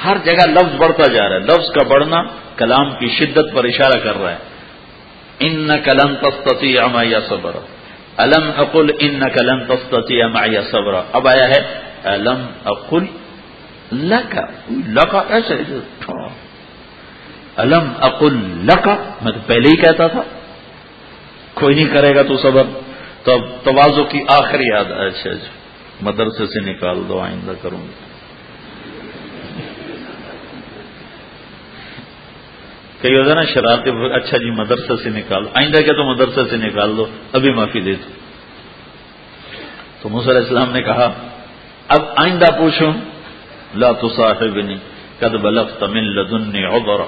ہر 0.04 0.16
جگہ 0.24 0.46
لفظ 0.46 0.74
بڑھتا 0.76 1.12
جا 1.12 1.28
رہا 1.28 1.36
ہے۔ 1.36 1.40
لفظ 1.40 1.70
کا 1.70 1.84
بڑھنا 1.88 2.22
کلام 2.56 2.90
کی 2.90 3.08
شدت 3.08 3.54
پر 3.54 3.64
اشارہ 3.64 3.98
کر 4.04 4.20
رہا 4.20 4.32
ہے۔ 4.32 4.36
ان 5.38 5.66
نہ 5.66 5.72
کلم 5.84 6.14
تستی 6.14 6.78
امایا 6.78 7.20
صبر۔ 7.28 7.56
الم 8.16 8.50
اقل 8.56 8.90
ان 8.98 9.18
نہ 9.18 9.24
کلم 9.24 9.64
تستی 9.64 10.22
امایا 10.22 10.62
صبر۔ 10.70 10.94
اب 11.12 11.28
آیا 11.28 11.48
ہے۔ 11.48 11.60
الم 12.04 12.46
اقل 12.64 13.04
لکا 13.92 14.42
لکا 14.70 15.22
ایسے 15.28 15.54
الم 17.56 17.92
اقل 18.00 18.34
لکا 18.64 18.96
میں 19.22 19.32
تو 19.32 19.40
پہلے 19.46 19.68
ہی 19.68 19.76
کہتا 19.76 20.06
تھا۔ 20.06 20.22
کوئی 21.54 21.74
نہیں 21.74 21.94
کرے 21.94 22.14
گا 22.14 22.22
تو 22.22 22.36
صبر۔ 22.36 22.62
تو 23.24 23.32
اب 23.32 23.40
توازو 23.64 24.04
کی 24.04 24.20
آخری 24.28 24.66
یاد۔ 24.66 24.84
اچھا 24.84 25.32
جی 25.32 25.57
مدرسے 26.02 26.46
سے 26.46 26.60
نکال 26.60 27.02
دو، 27.08 27.20
آئندہ 27.20 27.52
کروں 27.62 27.80
گی۔ 27.80 27.92
کئی 33.02 33.18
ہوتا 33.18 33.34
نا 33.34 33.44
شرارتی 33.44 33.90
اچھا 34.12 34.36
جی 34.36 34.50
مدرسے 34.50 34.96
سے 35.02 35.10
نکال 35.10 35.44
آئندہ 35.54 35.78
کیا 35.78 35.92
تو 35.92 36.04
مدرسے 36.04 36.50
سے 36.50 36.56
نکال 36.56 36.96
دو، 36.96 37.06
ابھی 37.32 37.50
معافی 37.50 37.80
دے 37.80 37.92
دو۔ 37.92 38.10
تو 40.02 40.08
مصر 40.08 40.36
اسلام 40.36 40.72
نے 40.72 40.82
کہا، 40.82 41.12
اب 41.88 42.02
آئندہ 42.16 42.58
پوچھوں، 42.58 42.92
لا 43.74 43.92
تو 43.92 44.08
صاحب 44.08 44.56
نہیں 44.56 44.78
کد 45.18 45.34
بلف 45.34 45.78
تمل 45.78 46.04
لدن 46.04 46.64
عبر 46.64 47.02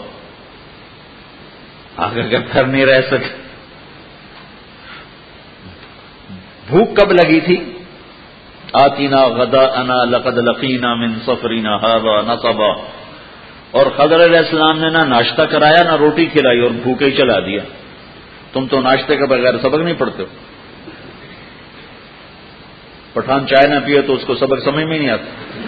آگے 1.97 2.23
کیا 2.23 2.39
پھر 2.53 2.65
نہیں 2.65 2.87
رہ 2.87 3.01
سکے؟ 3.01 3.37
بھوک 6.67 6.97
کب 6.97 7.13
لگی 7.13 7.41
تھی؟ 7.41 7.57
آتینا 8.73 9.29
غدا 9.29 9.81
انا 9.81 10.05
لقد 10.05 10.39
لقینا 10.39 10.95
من 10.95 11.15
سفرینا 11.27 11.77
ہاضا 11.77 12.35
نصبا۔ 12.35 13.01
اور 13.71 13.87
خضر 13.97 14.25
علیہ 14.25 14.39
السلام 14.39 14.79
نے 14.79 14.91
نہ 14.91 14.99
ناشتہ 14.99 15.43
کرایا، 15.43 15.83
نہ 15.83 15.97
روٹی 15.97 16.27
کھلائی 16.27 16.61
اور 16.61 16.71
بھوکے 16.71 17.05
ہی 17.05 17.11
چلا 17.11 17.41
دیا۔ 17.41 17.63
تم 18.53 18.67
تو 18.67 18.81
ناشتے 18.81 19.17
کے 19.17 19.27
بغیر 19.27 19.59
سبق 19.59 19.75
نہیں 19.75 19.95
پڑھتے 19.99 20.23
ہو۔ 20.23 20.29
پٹھان 23.13 23.47
چائے 23.47 23.69
نہ 23.69 23.75
پیے 23.87 24.03
تو 24.03 24.15
اس 24.15 24.25
کو 24.27 24.35
سبق 24.35 24.65
سمجھ 24.65 24.85
میں 24.85 24.99
نہیں 24.99 25.11
آتا۔ 25.11 25.59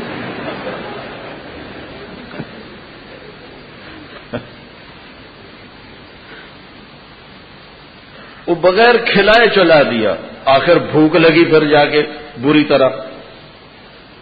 وہ 8.47 8.55
بغیر 8.55 8.97
کھلائے 9.07 9.49
چلا 9.55 9.83
دیا۔ 9.83 10.15
آخر 10.44 10.78
بھوک 10.78 11.16
لگی 11.16 11.44
پھر 11.44 11.66
جا 11.66 11.85
کے 11.85 12.02
بری 12.43 12.64
طرح۔ 12.64 12.89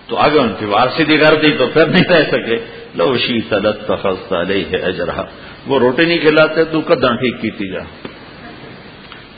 تو 0.06 0.16
آگے 0.16 0.38
ان 0.38 0.55
کی 0.59 0.64
وار 0.64 0.88
سیدھی 0.97 1.18
کر 1.18 1.34
دی 1.34 1.52
تو 1.59 1.66
پھر 1.66 1.86
نہیں 1.86 2.09
رہ 2.09 2.24
سکے۔ 2.30 2.59
لو 2.94 3.18
شی 3.18 3.40
سدت 3.40 3.88
تفست 3.88 4.32
علیہ 4.32 4.84
اجرا 4.84 5.22
وہ 5.66 5.78
روٹی 5.78 6.06
نہیں 6.06 6.18
کھلاتے، 6.18 6.64
تو 6.64 6.80
قدر 6.86 7.16
ٹھیک 7.16 7.59
کی 7.59 7.68
جا۔ 7.68 8.09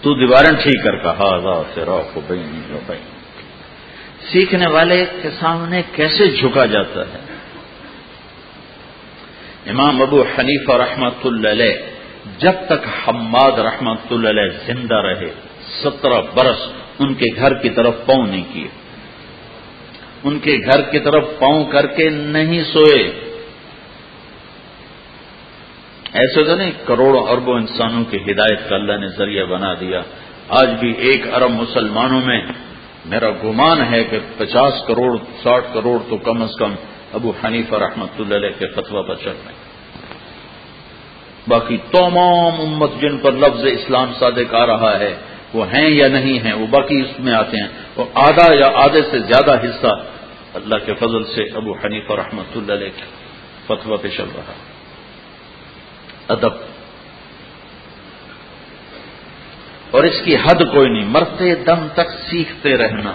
تو 0.02 0.14
دیواریں 0.14 0.62
ٹھیک 0.62 0.84
کر 0.84 0.96
کہا 0.96 1.62
سے 1.74 1.80
رو 1.80 2.02
بھائی 2.16 3.00
سیکھنے 4.32 4.66
والے 4.66 5.04
کے 5.22 5.30
سامنے 5.40 5.82
کیسے 5.92 6.26
جھکا 6.26 6.66
جاتا 6.66 7.00
ہے؟ 7.00 7.18
امام 9.70 10.02
ابو 10.02 10.22
حنیف 10.22 10.70
رحمت 10.70 11.26
اللہ 11.26 11.62
جب 12.38 12.52
تک 12.66 13.09
حماد 13.09 13.59
رحمت 13.59 13.98
اللہ 14.10 14.48
زندہ 14.66 14.94
رہے 14.94 15.30
سترہ 15.84 16.20
برس 16.34 16.60
ان 16.98 17.14
کے 17.14 17.26
گھر 17.36 17.54
کی 17.54 17.70
طرف 17.70 17.94
پاؤں 18.06 18.26
نہیں 18.26 18.44
کیے۔ 18.52 18.68
ان 20.24 20.38
کے 20.38 20.56
گھر 20.64 20.80
کی 20.80 20.98
طرف 20.98 21.24
پاؤں 21.38 21.64
کر 21.64 21.86
کے 21.86 22.09
نہیں 22.09 22.62
سوئے۔ 22.64 23.02
ایسے 26.12 26.44
تو 26.44 26.56
نہیں، 26.56 26.70
کروڑوں 26.86 27.26
اربوں 27.26 27.54
انسانوں 27.54 28.04
کی 28.04 28.16
ہدایت 28.16 28.68
کا 28.68 28.76
اللہ 28.76 28.92
نے 28.92 29.09
ذریعہ 29.09 29.44
بنا 29.44 29.74
دیا۔ 29.74 30.00
آج 30.48 30.70
بھی 30.80 30.92
ایک 30.92 31.34
ارب 31.34 31.50
مسلمانوں 31.50 32.20
میں 32.20 32.40
میرا 33.04 33.30
گمان 33.30 33.94
ہے 33.94 34.04
کہ 34.04 34.18
پچاس 34.36 34.74
کروڑ، 34.86 35.18
ساٹھ 35.42 35.66
کروڑ 35.74 35.98
تو 36.10 36.16
کم 36.16 36.42
از 36.42 36.54
کم 36.59 36.74
ابو 37.12 37.32
حنیفہ 37.44 37.74
رحمت 37.74 38.20
اللہ 38.20 38.34
علیہ 38.34 38.59
کے 38.59 38.66
فتوا 38.66 39.02
پر 39.02 39.14
چل 39.14 39.36
رہے 39.46 39.52
باقی 41.48 41.76
تمام 41.76 42.60
امت 42.60 42.90
جن 43.00 43.18
پر 43.18 43.32
لفظ 43.32 43.64
اسلام 43.64 44.12
صادق 44.18 44.54
آ 44.54 44.66
رہا 44.66 44.98
ہے 44.98 45.14
وہ 45.52 45.66
ہیں 45.66 45.88
یا 45.88 46.08
نہیں 46.08 46.44
ہیں، 46.44 46.52
وہ 46.52 46.66
باقی 46.66 47.00
اس 47.00 47.20
میں 47.20 47.32
آتے 47.32 47.56
ہیں۔ 47.56 47.68
وہ 47.96 48.04
آدھا 48.14 48.54
یا 48.54 48.70
آدھے 48.74 49.02
سے 49.10 49.18
زیادہ 49.18 49.64
حصہ 49.64 50.02
اللہ 50.54 50.74
کے 50.74 50.94
فضل 50.94 51.24
سے 51.24 51.42
ابو 51.54 51.72
حنیف 51.72 52.10
اور 52.10 52.18
رحمت 52.18 52.56
اللہ 52.56 52.72
علیہ 52.72 52.88
کے 52.96 53.02
فتوا 53.64 53.96
پہ 53.96 54.08
چل 54.08 54.24
رہا۔ 54.36 54.52
ادب۔ 56.28 56.52
اور 59.90 60.04
اس 60.04 60.20
کی 60.24 60.36
حد 60.36 60.62
کوئی 60.72 60.88
نہیں، 60.88 61.04
مرتے 61.04 61.54
دم 61.54 61.86
تک 61.92 62.10
سیکھتے 62.30 62.76
رہنا۔ 62.76 63.12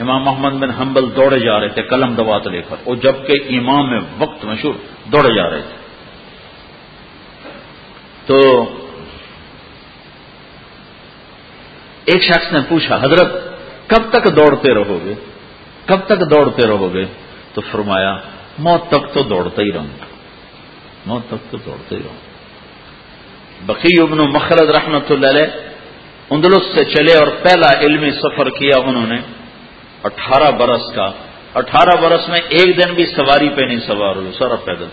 امام 0.00 0.22
محمد 0.22 0.50
بن 0.50 0.70
حنبل 0.70 1.16
دوڑے 1.16 1.38
جا 1.38 1.60
رہے 1.60 1.68
تھے، 1.68 1.82
قلم 1.82 2.14
دوات 2.14 2.46
لے 2.46 2.62
کر۔ 2.62 2.76
اور 2.84 2.96
جبکہ 2.96 3.40
امام 3.48 3.90
میں 3.90 4.00
وقت 4.18 4.44
مشہور 4.44 4.74
دوڑے 5.12 5.34
جا 5.34 5.50
رہے 5.50 5.60
تھے۔ 5.60 5.76
تو 8.26 8.64
ایک 12.12 12.22
شخص 12.22 12.52
نے 12.52 12.58
پوچھا، 12.68 12.96
حضرت، 12.96 13.32
کب 13.86 14.10
تک 14.10 14.36
دوڑتے 14.36 14.74
رہو 14.74 14.98
گے؟ 15.04 15.14
کب 15.86 15.98
تک 16.06 16.30
دوڑتے 16.30 16.66
رہو 16.66 16.94
گے؟ 16.94 17.04
تو 17.54 17.60
فرمایا، 17.60 18.16
موت 18.58 18.88
تک 18.88 19.14
تو 19.14 19.22
دوڑتا 19.22 19.62
ہی 19.62 19.72
رہوں 19.72 19.88
گا۔ 20.00 20.04
موت 21.06 21.28
تک 21.28 21.50
تو 21.50 21.58
دوڑتے 21.66 21.96
ہی 21.96 22.02
رہوں 22.02 22.30
بقی 23.66 24.02
ابن 24.02 24.18
مخرد 24.18 24.70
رحمت 24.70 25.12
اللہ 25.12 25.26
علیہ 25.26 25.46
اندلس 26.30 26.78
سے 26.78 26.84
چلے 26.84 27.12
اور 27.12 27.26
پہلا 27.26 27.80
علمی 27.80 28.10
سفر 28.10 28.50
کیا 28.50 28.78
انہوں 28.86 29.06
نے۔ 29.06 29.18
اٹھارہ 30.04 30.50
برس 30.50 30.94
کا۔ 30.94 31.10
اٹھارہ 31.54 32.00
برس 32.00 32.28
میں 32.28 32.38
ایک 32.48 32.76
دن 32.76 32.94
بھی 32.94 33.06
سواری 33.06 33.48
پہ 33.48 33.62
نہیں 33.62 33.80
سوار 33.86 34.16
ہوئے، 34.16 34.32
سارا 34.38 34.56
پیدل۔ 34.56 34.86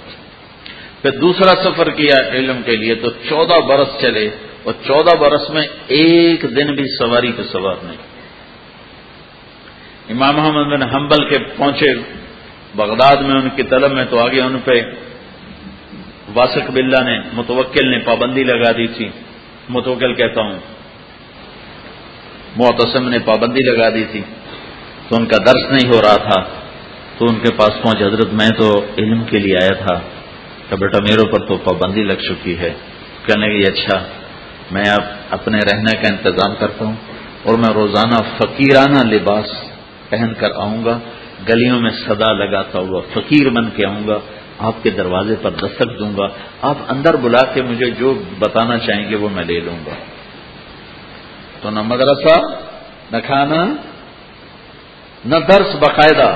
پھر 1.01 1.11
دوسرا 1.11 1.63
سفر 1.63 1.89
کیا 1.89 2.29
علم 2.31 2.61
کے 2.65 2.75
لیے، 2.75 2.95
تو 2.95 3.09
چودہ 3.09 3.53
برس 3.53 3.87
چلے۔ 4.01 4.29
اور 4.67 4.75
چودہ 4.87 5.15
برس 5.17 5.49
میں 5.49 5.67
ایک 5.87 6.41
دن 6.41 6.75
بھی 6.75 6.97
سواری 6.97 7.31
پہ 7.31 7.41
سوار 7.51 7.75
نہیں۔ 7.83 7.97
امام 10.09 10.35
محمد 10.35 10.73
بن 10.73 10.83
حنبل 10.83 11.29
کے 11.29 11.37
پہنچے 11.57 11.93
بغداد 12.75 13.15
میں، 13.15 13.35
ان 13.35 13.49
کی 13.55 13.63
طلب 13.63 13.91
میں 13.91 14.05
تو 14.09 14.19
آگے 14.19 14.41
ان 14.41 14.59
پہ 14.65 14.81
واسق 16.33 16.71
بلّہ 16.71 17.03
نے، 17.03 17.19
متوکل 17.33 17.91
نے 17.91 17.97
پابندی 17.97 18.43
لگا 18.43 18.71
دی 18.71 18.87
تھی۔ 18.87 19.09
متوکل 19.69 20.13
کہتا 20.13 20.41
ہوں، 20.41 20.59
معتصم 22.57 23.09
نے 23.09 23.19
پابندی 23.19 23.61
لگا 23.63 23.89
دی 23.89 24.03
تھی۔ 24.11 24.21
تو 25.09 25.15
ان 25.15 25.25
کا 25.25 25.37
درس 25.37 25.71
نہیں 25.71 25.95
ہو 25.95 26.01
رہا 26.01 26.17
تھا۔ 26.17 26.41
تو 27.17 27.25
ان 27.29 27.35
کے 27.35 27.53
پاس 27.53 27.71
پہنچ، 27.83 28.01
حضرت 28.01 28.33
میں 28.33 28.49
تو 28.57 28.85
علم 28.97 29.23
کے 29.23 29.39
لیے 29.39 29.55
آیا 29.61 29.85
تھا۔ 29.85 29.99
کہ 30.69 30.75
بیٹا، 30.75 30.99
میرے 30.99 31.19
اوپر 31.19 31.45
تو 31.45 31.57
پابندی 31.57 32.03
لگ 32.03 32.13
چکی 32.13 32.57
ہے۔ 32.57 32.73
کہنے 33.25 33.49
کی 33.49 33.71
اچھا۔ 33.71 34.26
میں 34.71 34.89
اب 34.91 35.03
اپنے 35.29 35.57
رہنے 35.57 35.91
کا 36.01 36.07
انتظام 36.13 36.55
کرتا 36.59 36.85
ہوں 36.85 36.95
اور 37.43 37.57
میں 37.57 37.73
روزانہ 37.73 38.19
فقیرانہ 38.37 39.03
لباس 39.03 39.49
پہن 40.09 40.33
کر 40.33 40.51
آؤں 40.55 40.85
گا، 40.85 40.99
گلیوں 41.49 41.79
میں 41.79 41.91
صدا 41.91 42.31
لگاتا 42.33 42.79
ہوا 42.79 43.01
فقیر 43.13 43.49
بن 43.49 43.69
کے 43.69 43.85
آؤں 43.85 44.07
گا، 44.07 44.19
آپ 44.59 44.73
کے 44.83 44.89
دروازے 44.89 45.35
پر 45.41 45.51
دستک 45.51 45.99
دوں 45.99 46.11
گا، 46.17 46.27
آپ 46.61 46.77
اندر 46.87 47.15
بلا 47.15 47.43
کے 47.53 47.61
مجھے 47.61 47.89
جو 47.89 48.13
بتانا 48.39 48.77
چاہیں 48.77 49.09
گے 49.09 49.15
وہ 49.15 49.29
میں 49.29 49.43
لے 49.43 49.59
لوں 49.59 49.79
گا۔ 49.85 49.93
تو 51.61 51.69
نہ 51.69 51.81
مدرسہ، 51.81 52.35
نہ 53.11 53.17
کھانا، 53.25 53.65
نہ 55.25 55.35
درس 55.47 55.75
باقاعدہ 55.75 56.29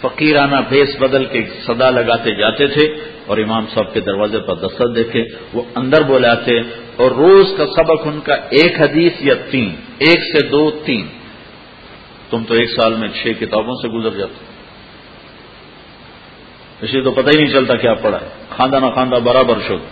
فقیرانہ 0.00 0.56
بھیس 0.68 0.96
بدل 1.00 1.24
کے 1.24 1.40
صدا 1.66 1.90
لگاتے 1.90 2.34
جاتے 2.34 2.66
تھے 2.66 2.86
اور 3.26 3.38
امام 3.38 3.66
صاحب 3.74 3.92
کے 3.94 4.00
دروازے 4.00 4.38
پر 4.38 4.54
دستک 4.54 4.96
دیکھے، 4.96 5.24
وہ 5.54 5.62
اندر 5.74 6.02
بلاتے 6.02 6.60
اور 6.96 7.10
روز 7.10 7.54
کا 7.56 7.66
سبق 7.66 8.06
ان 8.06 8.20
کا 8.20 8.34
ایک 8.34 8.80
حدیث 8.80 9.12
یا 9.20 9.34
تین، 9.50 9.74
ایک 9.98 10.20
سے 10.32 10.46
دو 10.48 10.70
تین۔ 10.70 11.06
تم 12.30 12.44
تو 12.44 12.54
ایک 12.54 12.70
سال 12.70 12.94
میں 12.94 13.08
چھ 13.08 13.32
کتابوں 13.40 13.74
سے 13.74 13.88
گزر 13.88 14.18
جاتے 14.18 14.44
اسے 16.82 17.02
تو 17.02 17.10
پتہ 17.10 17.28
ہی 17.28 17.42
نہیں 17.42 17.52
چلتا 17.52 17.74
کیا 17.76 17.94
پڑھا 17.94 18.20
ہے۔ 18.20 18.28
کھاندہ 18.50 18.76
نہ 18.76 18.86
کھاندہ 18.86 19.14
برابر 19.14 19.58
شد 19.68 19.82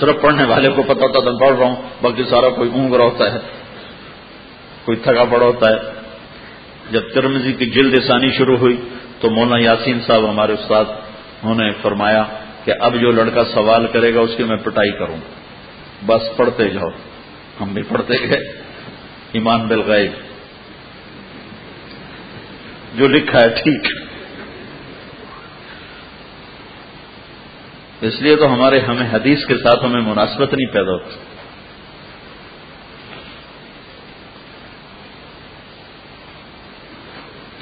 صرف 0.00 0.20
پڑھنے 0.20 0.44
والے 0.44 0.68
کو 0.70 0.82
پتا 0.82 1.06
ہوتا 1.06 1.20
تو 1.20 1.38
پڑھ 1.38 1.58
رہا 1.58 1.66
ہوں، 1.66 1.76
باقی 2.02 2.24
سارا 2.24 2.48
کوئی 2.48 2.70
اونگ 2.72 2.94
رہا 2.94 3.04
ہوتا 3.04 3.32
ہے، 3.32 3.38
کوئی 4.84 4.96
تھکا 4.96 5.24
پڑا 5.24 5.46
ہوتا 5.46 5.70
ہے۔ 5.70 5.78
جب 6.90 7.02
ترمزی 7.14 7.52
کی 7.52 7.66
جلد 7.66 7.94
ثانی 8.06 8.30
شروع 8.30 8.56
ہوئی 8.56 8.76
تو 9.20 9.30
مولانا 9.30 9.64
یاسین 9.64 10.00
صاحب 10.00 10.30
ہمارے 10.30 10.52
استاد، 10.52 10.84
انہوں 11.42 11.54
نے 11.54 11.72
فرمایا 11.82 12.24
کہ 12.64 12.72
اب 12.80 12.94
جو 13.00 13.10
لڑکا 13.10 13.44
سوال 13.44 13.86
کرے 13.86 14.14
گا 14.14 14.20
اس 14.20 14.30
کی 14.36 14.44
میں 14.44 14.56
پٹائی 14.56 14.92
کروں۔ 14.92 15.16
بس 16.06 16.36
پڑھتے 16.36 16.68
جاؤ۔ 16.70 16.88
ہم 17.60 17.74
بھی 17.74 17.82
پڑھتے 17.82 18.14
گئے۔ 18.30 18.62
ایمان 19.32 19.66
بالغیب۔ 19.66 20.12
جو 22.98 23.08
لکھا 23.08 23.40
ہے 23.40 23.48
ٹھیک۔ 23.48 23.86
اس 28.00 28.22
لیے 28.22 28.36
تو 28.36 28.54
ہمارے 28.54 28.80
ہمیں 28.80 29.06
حدیث 29.12 29.46
کے 29.46 29.54
ساتھ 29.54 29.84
ہمیں 29.84 30.00
مناسبت 30.00 30.54
نہیں 30.54 30.66
پیدا 30.66 30.92
ہوتی۔ 30.92 31.14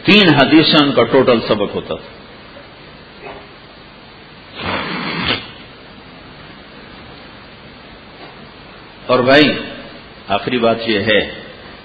تین 0.04 0.34
حدیثیں 0.34 0.86
ان 0.86 0.92
کا 0.92 1.04
ٹوٹل 1.04 1.40
سبق 1.40 1.74
ہوتا 1.74 1.94
تھا۔ 1.94 2.19
اور 9.10 9.18
بھائی، 9.18 9.58
آخری 10.28 10.58
بات 10.58 10.88
یہ 10.88 11.00
ہے 11.00 11.20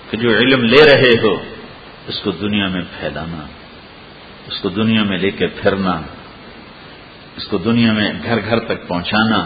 کہ 0.10 0.18
جو 0.18 0.30
علم 0.30 0.64
لے 0.64 0.86
رہے 0.86 1.14
ہو، 1.24 1.44
اس 2.08 2.20
کو 2.24 2.32
دنیا 2.32 2.68
میں 2.68 2.82
پھیلانا، 3.00 3.46
اس 4.48 4.62
کو 4.62 4.70
دنیا 4.70 5.04
میں 5.04 5.18
لے 5.18 5.32
کے 5.32 5.48
پھرنا، 5.48 6.02
اس 7.36 7.48
کو 7.48 7.58
دنیا 7.58 7.92
میں 7.92 8.10
گھر 8.24 8.40
گھر 8.50 8.60
تک 8.60 8.88
پہنچانا۔ 8.88 9.42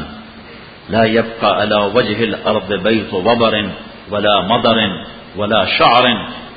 لا 0.89 1.03
يبقى 1.03 1.51
على 1.61 1.77
وجه 1.93 2.19
الارض 2.23 2.71
بيت 2.83 3.13
وبر 3.13 3.53
ولا 4.11 4.35
مدر 4.41 4.77
ولا 5.35 5.65
شعر 5.65 6.05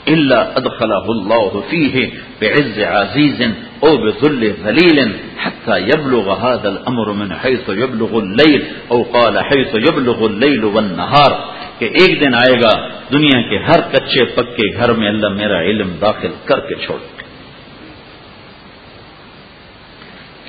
الا 0.08 0.56
ادخله 0.56 1.04
الله 1.10 1.62
فيه 1.70 2.10
بعز 2.40 2.78
عزيز 2.78 3.40
او 3.84 3.96
بذل 3.96 4.52
ذليل 4.64 5.16
حتى 5.38 5.78
يبلغ 5.78 6.32
هذا 6.32 6.68
الامر 6.68 7.12
من 7.12 7.32
حيث 7.32 7.68
يبلغ 7.68 8.18
الليل 8.18 8.62
او 8.90 9.02
قال 9.02 9.38
حيث 9.38 9.74
يبلغ 9.74 10.26
الليل 10.26 10.64
والنهار 10.64 11.32
کہ 11.78 11.84
ایک 11.84 12.20
دن 12.20 12.34
آئے 12.34 12.54
گا، 12.62 12.72
دنیا 13.12 13.40
کے 13.42 13.58
ہر 13.58 13.80
کچے 13.92 14.24
پکے 14.24 14.66
گھر 14.76 14.92
میں 14.92 15.08
اللہ 15.08 15.28
میرا 15.28 15.60
علم 15.60 15.96
داخل 16.00 16.32
کر 16.44 16.60
کے 16.60 16.74
چھوڑ 16.86 16.98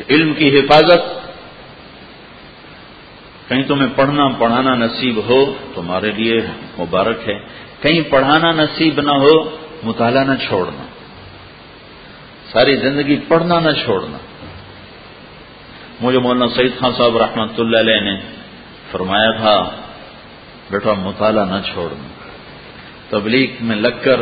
علم 0.10 0.34
کی 0.34 0.60
حفاظت، 0.60 1.04
کہیں 3.48 3.64
تمہیں 3.64 3.88
پڑھنا 3.96 4.28
پڑھانا 4.28 4.76
نصیب 4.76 5.20
ہو، 5.30 5.54
تمہارے 5.76 6.12
لیے 6.12 6.42
مبارک 6.80 7.30
ہے۔ 7.30 7.38
کہیں 7.84 8.02
پڑھانا 8.12 8.52
نصیب 8.52 9.02
نہ 9.02 9.12
ہو، 9.12 9.58
مطالعہ 9.84 10.24
نہ 10.24 10.34
چھوڑنا۔ 10.48 10.84
ساری 12.52 12.76
زندگی 12.76 13.18
پڑھنا 13.28 13.60
نہ 13.60 13.72
چھوڑنا۔ 13.72 14.18
مجھے 16.02 16.20
مولانا 16.20 16.56
سعید 16.56 16.72
خان 16.80 16.92
صاحب 16.98 17.18
رحمۃ 17.18 17.54
اللہ 17.58 17.78
علیہ 17.78 18.00
نے 18.00 18.20
فرمایا 18.92 19.32
تھا، 19.32 19.70
بیٹا، 20.72 20.94
مطالعہ 20.94 21.46
نہ 21.46 21.74
چھوڑنا۔ 21.74 22.08
تبلیغ 23.10 23.66
میں 23.66 23.76
لگ 23.76 24.04
کر 24.04 24.22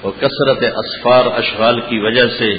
اور 0.00 0.12
کثرت 0.20 0.64
اسفار، 0.76 1.26
اشغال 1.26 1.80
کی 1.80 1.98
وجہ 1.98 2.28
سے 2.38 2.54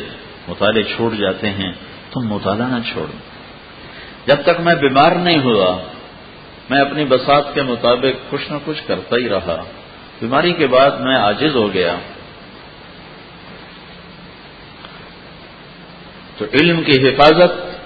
مطالعے 0.47 0.83
چھوڑ 0.83 1.15
جاتے 1.15 1.49
ہیں، 1.49 1.73
تم 2.13 2.19
مطالعہ 2.19 2.67
نہ 2.67 2.93
چھوڑنا۔ 2.93 3.19
جب 4.25 4.41
تک 4.43 4.61
میں 4.61 4.75
بیمار 4.75 5.11
نہیں 5.11 5.39
ہوا، 5.39 5.77
میں 6.69 6.81
اپنی 6.81 7.05
بسات 7.05 7.53
کے 7.53 7.61
مطابق 7.61 8.31
کچھ 8.31 8.51
نہ 8.51 8.57
کچھ 8.65 8.87
کرتا 8.87 9.15
ہی 9.15 9.29
رہا۔ 9.29 9.63
بیماری 10.21 10.53
کے 10.53 10.67
بعد 10.67 10.91
میں 10.91 11.17
عاجز 11.17 11.55
ہو 11.55 11.73
گیا۔ 11.73 11.95
تو 16.37 16.45
علم 16.53 16.83
کی 16.83 17.09
حفاظت 17.09 17.79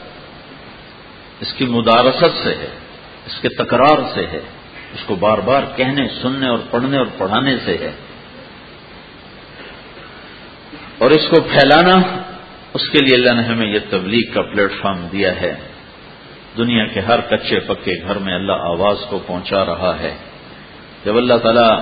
اس 1.40 1.54
کی 1.54 1.66
مدارست 1.66 2.44
سے 2.44 2.56
ہے، 2.56 2.68
اس 3.26 3.40
کے 3.42 3.50
تکرار 3.50 3.98
سے 4.14 4.28
ہے، 4.28 4.40
اس 4.94 5.04
کو 5.06 5.16
بار 5.16 5.38
بار 5.38 5.64
کہنے، 5.76 6.08
سننے 6.22 6.48
اور 6.48 6.60
پڑھنے 6.72 6.98
اور 6.98 7.06
پڑھانے 7.18 7.58
سے 7.66 7.78
ہے۔ 7.80 7.92
اور 10.98 11.10
اس 11.10 11.28
کو 11.30 11.42
پھیلانا، 11.42 12.20
اس 12.74 12.90
کے 12.90 12.98
لیے 13.06 13.16
اللہ 13.16 13.42
نے 13.42 13.48
ہمیں 13.48 13.68
یہ 13.68 13.80
تبلیغ 13.90 14.34
کا 14.34 14.42
پلیٹ 14.42 14.72
فارم 14.82 15.08
دیا 15.12 15.42
ہے۔ 15.42 15.56
دنیا 16.58 16.86
کے 16.86 17.00
ہر 17.00 17.20
کچے 17.22 17.60
پکے 17.60 18.02
گھر 18.02 18.16
میں 18.16 18.36
اللہ 18.36 18.52
آواز 18.52 18.98
کو 19.10 19.20
پہنچا 19.20 19.66
رہا 19.66 20.00
ہے۔ 20.00 20.18
جب 21.06 21.18
اللہ 21.18 21.34
تعالیٰ 21.34 21.80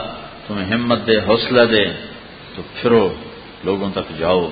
تمہیں 0.48 0.74
ہمت 0.74 1.08
دے، 1.08 1.20
حوصلہ 1.20 1.62
دے، 1.62 1.86
تو 2.56 2.62
پھرو 2.82 3.14
لوگوں 3.64 3.92
تک 3.92 4.20
جاؤ۔ 4.20 4.50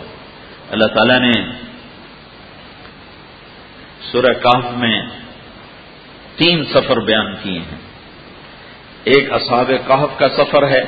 اللہ 0.69 0.85
تعالیٰ 0.85 1.19
نے 1.19 1.51
سورہ 4.11 4.33
کاف 4.33 4.65
میں 4.77 5.01
تین 6.35 6.65
سفر 6.65 6.99
بیان 6.99 7.35
کیے 7.43 7.59
ہیں۔ 7.59 7.81
ایک 9.03 9.31
اصحاب 9.31 9.71
کہف 9.87 10.19
کا 10.19 10.29
سفر 10.29 10.67
ہے، 10.67 10.83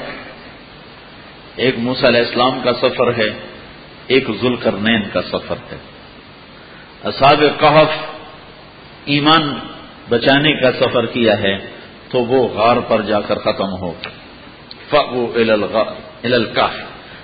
ایک 1.56 1.76
موس 1.78 2.04
علیہ 2.04 2.20
السلام 2.20 2.62
کا 2.62 2.74
سفر 2.74 3.18
ہے، 3.18 3.40
ایک 4.08 4.28
ذوالکرنین 4.42 5.02
کا 5.14 5.22
سفر 5.22 5.56
ہے۔ 5.72 5.78
اصحاب 7.04 7.60
کہف 7.60 7.90
ایمان 9.06 9.60
بچانے 10.10 10.54
کا 10.54 10.72
سفر 10.72 11.06
کیا 11.06 11.40
ہے، 11.40 11.58
تو 12.10 12.20
وہ 12.20 12.48
غار 12.48 12.78
پر 12.78 13.02
جا 13.02 13.22
کر 13.22 13.38
ختم 13.38 13.74
ہو 13.74 13.94
فو 14.90 15.34
الکاف 16.24 16.76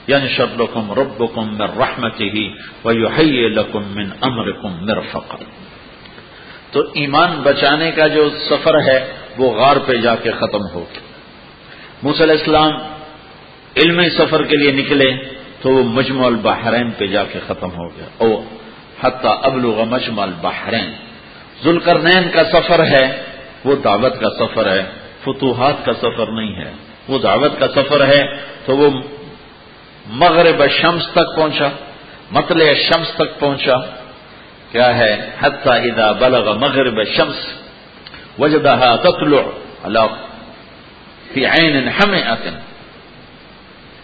یعنی 0.08 0.28
شبلکم 0.30 0.92
ربکم 0.92 1.54
من 1.54 1.62
رحمتی 1.62 2.30
ہی 2.30 2.52
ویحیی 2.86 3.48
لکم 3.48 3.84
من 3.96 4.10
امرکم 4.22 4.86
مرفقا 4.86 5.38
تو 6.72 6.82
ایمان 6.94 7.32
بچانے 7.44 7.92
کا 7.92 8.08
جو 8.08 8.30
سفر 8.30 8.82
ہے، 8.82 9.14
وہ 9.38 9.52
غار 9.52 9.76
پہ 9.86 9.94
جا 9.94 10.16
کے 10.16 10.32
ختم 10.32 10.66
ہو 10.74 10.86
موسی 12.04 12.24
علیہ 12.24 12.40
السلام 12.40 12.72
علمی 13.78 14.10
سفر 14.10 14.44
کے 14.44 14.56
لیے 14.56 14.72
نکلے، 14.72 15.12
تو 15.62 15.70
وہ 15.70 15.84
مجموع 15.84 16.26
البحرین 16.26 16.92
پہ 16.92 17.08
جا 17.08 17.24
کے 17.24 17.40
ختم 17.48 17.70
ہو 17.70 17.88
گیا۔ 17.88 18.06
او 18.18 18.44
حتیٰ 19.02 19.38
ابلغ 19.44 19.84
مجمع 19.84 20.24
البحرین۔ 20.24 20.92
ذوالکرنین 21.64 22.30
کا 22.34 22.44
سفر 22.44 22.86
ہے، 22.86 23.24
وہ 23.66 23.76
دعوت 23.76 24.20
کا 24.20 24.30
سفر 24.40 24.72
ہے، 24.72 24.84
فتوحات 25.24 25.86
کا 25.86 25.94
سفر 25.94 26.32
نہیں 26.32 26.56
ہے۔ 26.56 26.72
وہ 27.08 27.20
دعوت 27.20 27.52
کا 27.60 27.68
سفر 27.68 28.08
ہے، 28.08 28.22
تو 28.66 28.78
وہ 28.78 28.90
مغرب 30.08 30.64
شمس 30.70 31.08
تک 31.12 31.36
پہنچا، 31.36 31.68
مطلع 32.32 32.74
شمس 32.74 33.08
تک 33.16 33.40
پہنچا۔ 33.40 33.76
کیا 34.72 34.98
ہے؟ 34.98 35.30
حتیٰ 35.42 35.80
اذا 35.84 36.12
بلغ 36.12 36.58
مغرب 36.58 37.04
شمس 37.04 37.36
وجدها 38.40 38.96
تطلع 38.96 39.42
على 39.86 40.00
في 41.34 41.46
عین 41.46 41.88
حمئة 41.88 42.50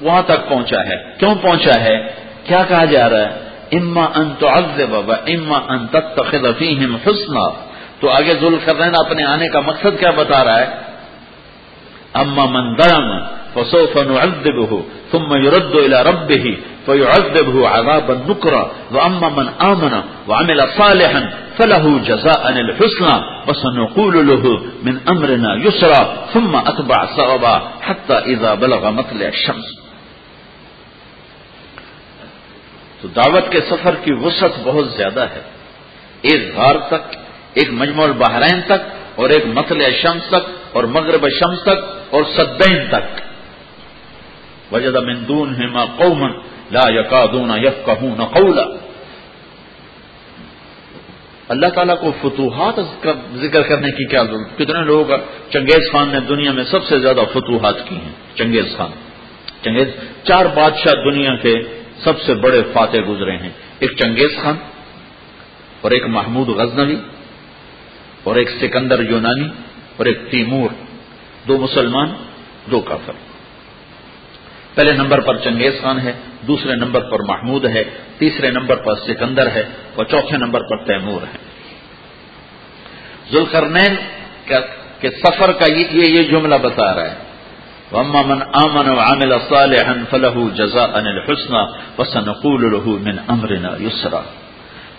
وہاں 0.02 0.22
تک 0.22 0.50
پہنچا 0.50 0.84
ہے۔ 0.84 0.96
کیوں 1.20 1.36
پہنچا 1.42 1.82
ہے؟ 1.82 1.96
کیا 2.44 2.64
کہا 2.68 2.86
جا 2.86 3.10
رہا 3.10 3.22
ہے؟ 3.22 3.50
اما 3.72 4.06
ان 4.16 4.34
تعذب 4.40 4.92
و 4.92 5.12
اما 5.12 5.58
ان 5.58 5.88
تتخذ 5.88 6.46
فيهم 6.58 6.96
حسنا۔ 6.96 7.50
تو 8.00 8.10
آگے 8.10 8.34
ذل 8.42 8.58
کرنے 8.66 9.06
اپنے 9.06 9.24
آنے 9.24 9.48
کا 9.48 9.60
مقصد 9.60 10.00
کیا 10.00 10.12
بتا 10.12 10.44
رہا 10.44 10.60
ہے؟ 10.60 10.66
اما 12.15 12.45
من 12.45 12.77
ظلم 12.77 13.27
فسوف 13.56 13.98
نعذبه، 13.98 14.84
ثم 15.11 15.36
يرد 15.36 15.76
الى 15.76 16.03
ربه 16.03 16.57
فيعذبه 16.86 17.69
عذابا 17.69 18.14
نكرا. 18.30 18.64
واما 18.91 19.30
من 19.30 19.49
امن 19.60 19.94
وعمل 20.27 20.64
صالحا 20.77 21.22
فله 21.57 21.98
جزاء 22.06 22.49
الحسنى، 22.49 23.15
وسنقول 23.48 24.27
له 24.27 24.57
من 24.84 24.98
امرنا 25.06 25.53
يسرا، 25.65 26.15
ثم 26.34 26.56
اتبع 26.56 27.06
سببا 27.06 27.60
حتى 27.88 28.14
اذا 28.14 28.53
بلغ 28.53 28.90
مطلع 28.90 29.26
الشمس. 29.26 29.65
تو 33.02 33.07
دعوت 33.07 33.52
کے 33.52 33.60
سفر 33.61 33.95
کی 34.03 34.14
وسعت 34.14 34.52
بہت 34.64 34.88
زیادہ 34.88 35.22
ہے۔ 35.22 35.41
ایک 36.22 36.56
غار 36.56 36.76
تک، 36.88 37.15
ایک 37.53 37.69
مجموع 37.72 38.03
البحرین 38.03 38.61
تک 38.65 38.90
اور 39.15 39.30
ایک 39.30 39.45
مطلع 39.45 39.86
شمس 40.02 40.27
تک 40.27 40.59
اور 40.72 40.84
مغرب 40.84 41.30
شمس 41.30 41.62
تک 41.62 42.14
اور 42.14 42.24
سدین 42.38 42.88
تک۔ 42.90 43.30
وجد 44.74 44.96
من 44.96 45.28
دونهما 45.28 45.86
قوما 45.86 46.28
لا 46.72 46.90
يكادون 46.90 47.52
يفقهون 47.52 48.26
قولا۔ 48.26 48.66
اللہ 51.48 51.68
تعالیٰ 51.68 52.00
کو 52.00 52.12
فتوحات 52.22 53.04
کا 53.04 53.14
ذکر 53.36 53.62
کرنے 53.62 53.91
کی 53.91 54.06
کیا 54.06 54.24
ضرورت؟ 54.24 54.58
کتنے 54.58 54.86
لوگ 54.86 55.06
چنگیز 55.50 55.91
خان 55.91 56.10
نے 56.10 56.20
دنیا 56.20 56.52
میں 56.52 56.64
سب 56.64 56.84
سے 56.84 57.00
زیادہ 57.00 57.22
فتوحات 57.34 57.76
کی 57.86 57.96
ہیں، 57.96 58.38
چنگیز 58.38 58.66
خان۔ 58.78 58.91
چنگیز، 59.62 59.88
چار 60.24 60.46
بادشاہ 60.46 61.12
دنیا 61.12 61.36
کے 61.36 61.54
سب 62.04 62.22
سے 62.22 62.34
بڑے 62.34 62.62
فاتح 62.74 62.98
گزرے 63.10 63.38
ہیں۔ 63.38 63.50
ایک 63.80 63.91
چنگیز 63.98 64.38
خان 64.44 64.56
اور 65.82 65.91
ایک 65.91 66.06
محمود 66.06 66.48
غزنوی 66.48 66.96
اور 68.24 68.36
ایک 68.36 68.50
سکندر 68.50 69.00
یونانی۔ 69.10 69.48
اور 70.00 70.06
ایک 70.06 70.32
تیمور، 70.32 70.70
دو 71.48 71.58
مسلمان، 71.58 72.10
دو 72.72 72.80
کافر۔ 72.80 73.14
پہلے 74.76 74.94
نمبر 74.94 75.20
پر 75.20 75.38
چنگیز 75.38 75.74
خان 75.82 76.00
ہے، 76.00 76.14
دوسرے 76.48 76.76
نمبر 76.76 77.02
پر 77.02 77.20
محمود 77.20 77.66
ہے، 77.66 77.84
تیسرے 78.18 78.52
نمبر 78.52 78.76
پر 78.76 78.96
سکندر 78.96 79.52
ہے 79.52 79.64
اور 79.96 80.06
چوتھے 80.06 80.38
نمبر 80.38 80.60
پر 80.60 80.78
تیمور 80.78 81.22
ہے۔ 81.22 81.38
ذوالقرنین 83.32 83.96
کے 85.00 85.10
سفر 85.10 85.52
کا 85.52 85.66
یہ 85.72 85.86
یہ 85.92 86.24
جملہ 86.24 86.56
بتا 86.56 86.96
رہا 86.96 87.12
ہے۔ 87.12 87.16
وما 87.92 88.22
من 88.22 88.42
آمن 88.54 88.90
وعمل 88.90 89.34
صالحا 89.50 89.94
فله 90.10 90.50
جزاء 90.56 90.94
الحسنى 90.94 91.82
وسنقول 91.98 92.62
له 92.72 92.98
من 93.00 93.20
امرنا 93.28 93.70
يسرا۔ 93.82 94.22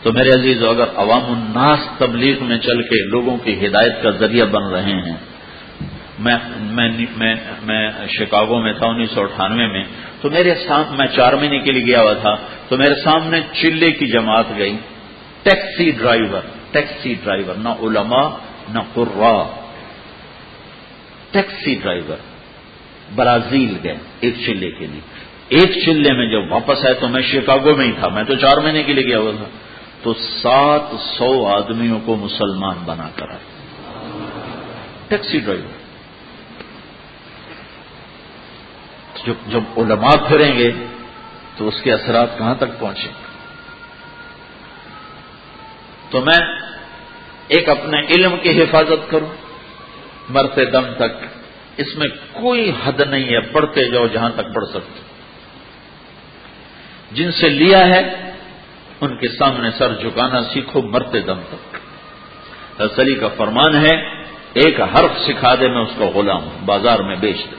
تو 0.02 0.12
میرے 0.12 0.30
عزیز 0.30 0.62
اگر 0.64 0.88
عوام 0.96 1.24
الناس 1.32 1.80
تبلیغ 1.98 2.44
میں 2.44 2.58
چل 2.58 2.82
کے 2.82 3.02
لوگوں 3.08 3.36
کی 3.36 3.54
ہدایت 3.66 4.02
کا 4.02 4.10
ذریعہ 4.10 4.46
بن 4.46 4.64
رہے 4.66 4.92
ہیں، 5.02 5.16
میں 6.18 6.36
میں 6.70 6.88
میں 7.64 8.06
شکاگو 8.08 8.60
میں 8.62 8.72
تھا 8.72 8.86
انیس 8.86 9.10
سو 9.10 9.20
اٹھانوے 9.20 9.66
میں، 9.66 9.84
تو 10.20 10.30
میرے 10.30 10.54
سامنے 10.66 10.96
میں 10.96 11.06
چار 11.16 11.32
مہینے 11.32 11.58
کے 11.58 11.72
لیے 11.72 11.84
گیا 11.86 12.00
ہوا 12.02 12.12
تھا، 12.12 12.34
تو 12.68 12.76
میرے 12.76 12.94
سامنے 12.94 13.40
چلے 13.52 13.90
کی 13.92 14.06
جماعت 14.06 14.48
گئی، 14.58 14.76
ٹیکسی 15.42 15.90
ڈرائیور 15.90 16.42
ٹیکسی 16.72 17.14
ڈرائیور، 17.24 17.54
نہ 17.54 17.68
علماء، 17.82 18.28
نہ 18.74 18.78
قرا 18.94 19.36
ٹیکسی 21.30 21.74
ڈرائیور 21.82 22.18
برازیل 23.14 23.72
گئے، 23.84 23.96
ایک 24.20 24.34
چلے 24.46 24.70
کے 24.70 24.86
لیے۔ 24.86 25.00
ایک 25.48 25.70
چلے 25.84 26.12
میں 26.12 26.26
جب 26.26 26.52
واپس 26.52 26.84
آئے 26.84 26.94
تو 26.94 27.08
میں 27.08 27.22
شکاگو 27.22 27.76
میں 27.76 27.86
ہی 27.86 27.92
تھا، 28.00 28.08
میں 28.08 28.24
تو 28.24 28.34
چار 28.34 28.56
مہینے 28.56 28.82
کے 28.82 28.92
لیے 28.92 29.04
گیا 29.04 29.18
ہوا 29.18 29.32
تھا۔ 29.38 29.48
تو 30.02 30.14
سات 30.14 31.00
سو 31.00 31.46
آدمیوں 31.46 32.00
کو 32.04 32.16
مسلمان 32.16 32.76
بنا 32.84 33.10
کر 33.16 33.28
آئے۔ 33.28 33.38
Taxi 35.08 35.40
driver. 35.40 35.80
جب 39.26 39.34
جب 39.46 39.60
علماء 39.76 40.28
پھریں 40.28 40.58
گے 40.58 40.72
تو 41.56 41.68
اس 41.68 41.82
کے 41.82 41.92
اثرات 41.92 42.38
کہاں 42.38 42.54
تک 42.54 42.78
پہنچیں؟ 42.78 43.12
گے 43.12 43.30
تو 46.10 46.20
میں 46.20 46.46
ایک 47.48 47.68
اپنے 47.68 48.06
علم 48.06 48.36
کی 48.42 48.62
حفاظت 48.62 49.10
کروں۔ 49.10 49.28
مرتے 50.28 50.64
دم 50.64 50.84
تک 50.96 51.24
اس 51.76 51.96
میں 51.96 52.08
کوئی 52.32 52.72
حد 52.84 53.00
نہیں 53.00 53.24
ہے، 53.24 53.40
پڑھتے 53.40 53.90
جاؤ 53.90 54.06
جہاں 54.06 54.30
تک 54.36 54.54
پڑھ 54.54 54.68
سکتے۔ 54.68 55.00
جن 57.12 57.32
سے 57.32 57.48
لیا 57.48 57.86
ہے 57.86 58.29
ان 59.00 59.16
کے 59.16 59.28
سامنے 59.28 59.70
سر 59.70 59.94
جھکانا 59.94 60.42
سیکھو 60.42 60.82
مرتے 60.82 61.20
دم 61.20 61.40
تک۔ 61.48 61.76
سلی 62.96 63.14
کا 63.14 63.28
فرمان 63.28 63.76
ہے، 63.76 64.22
ایک 64.54 64.80
حرف 64.80 65.20
سکھا 65.20 65.54
دے، 65.54 65.68
میں 65.68 65.82
اس 65.82 65.92
کو 65.98 66.04
غلام 66.04 66.48
بازار 66.64 66.98
میں 66.98 67.16
بیچ 67.16 67.36
دے۔ 67.36 67.56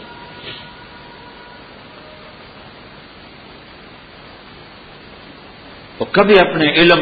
تو 5.97 6.05
کبھی 6.05 6.35
اپنے 6.39 6.71
علم 6.73 6.99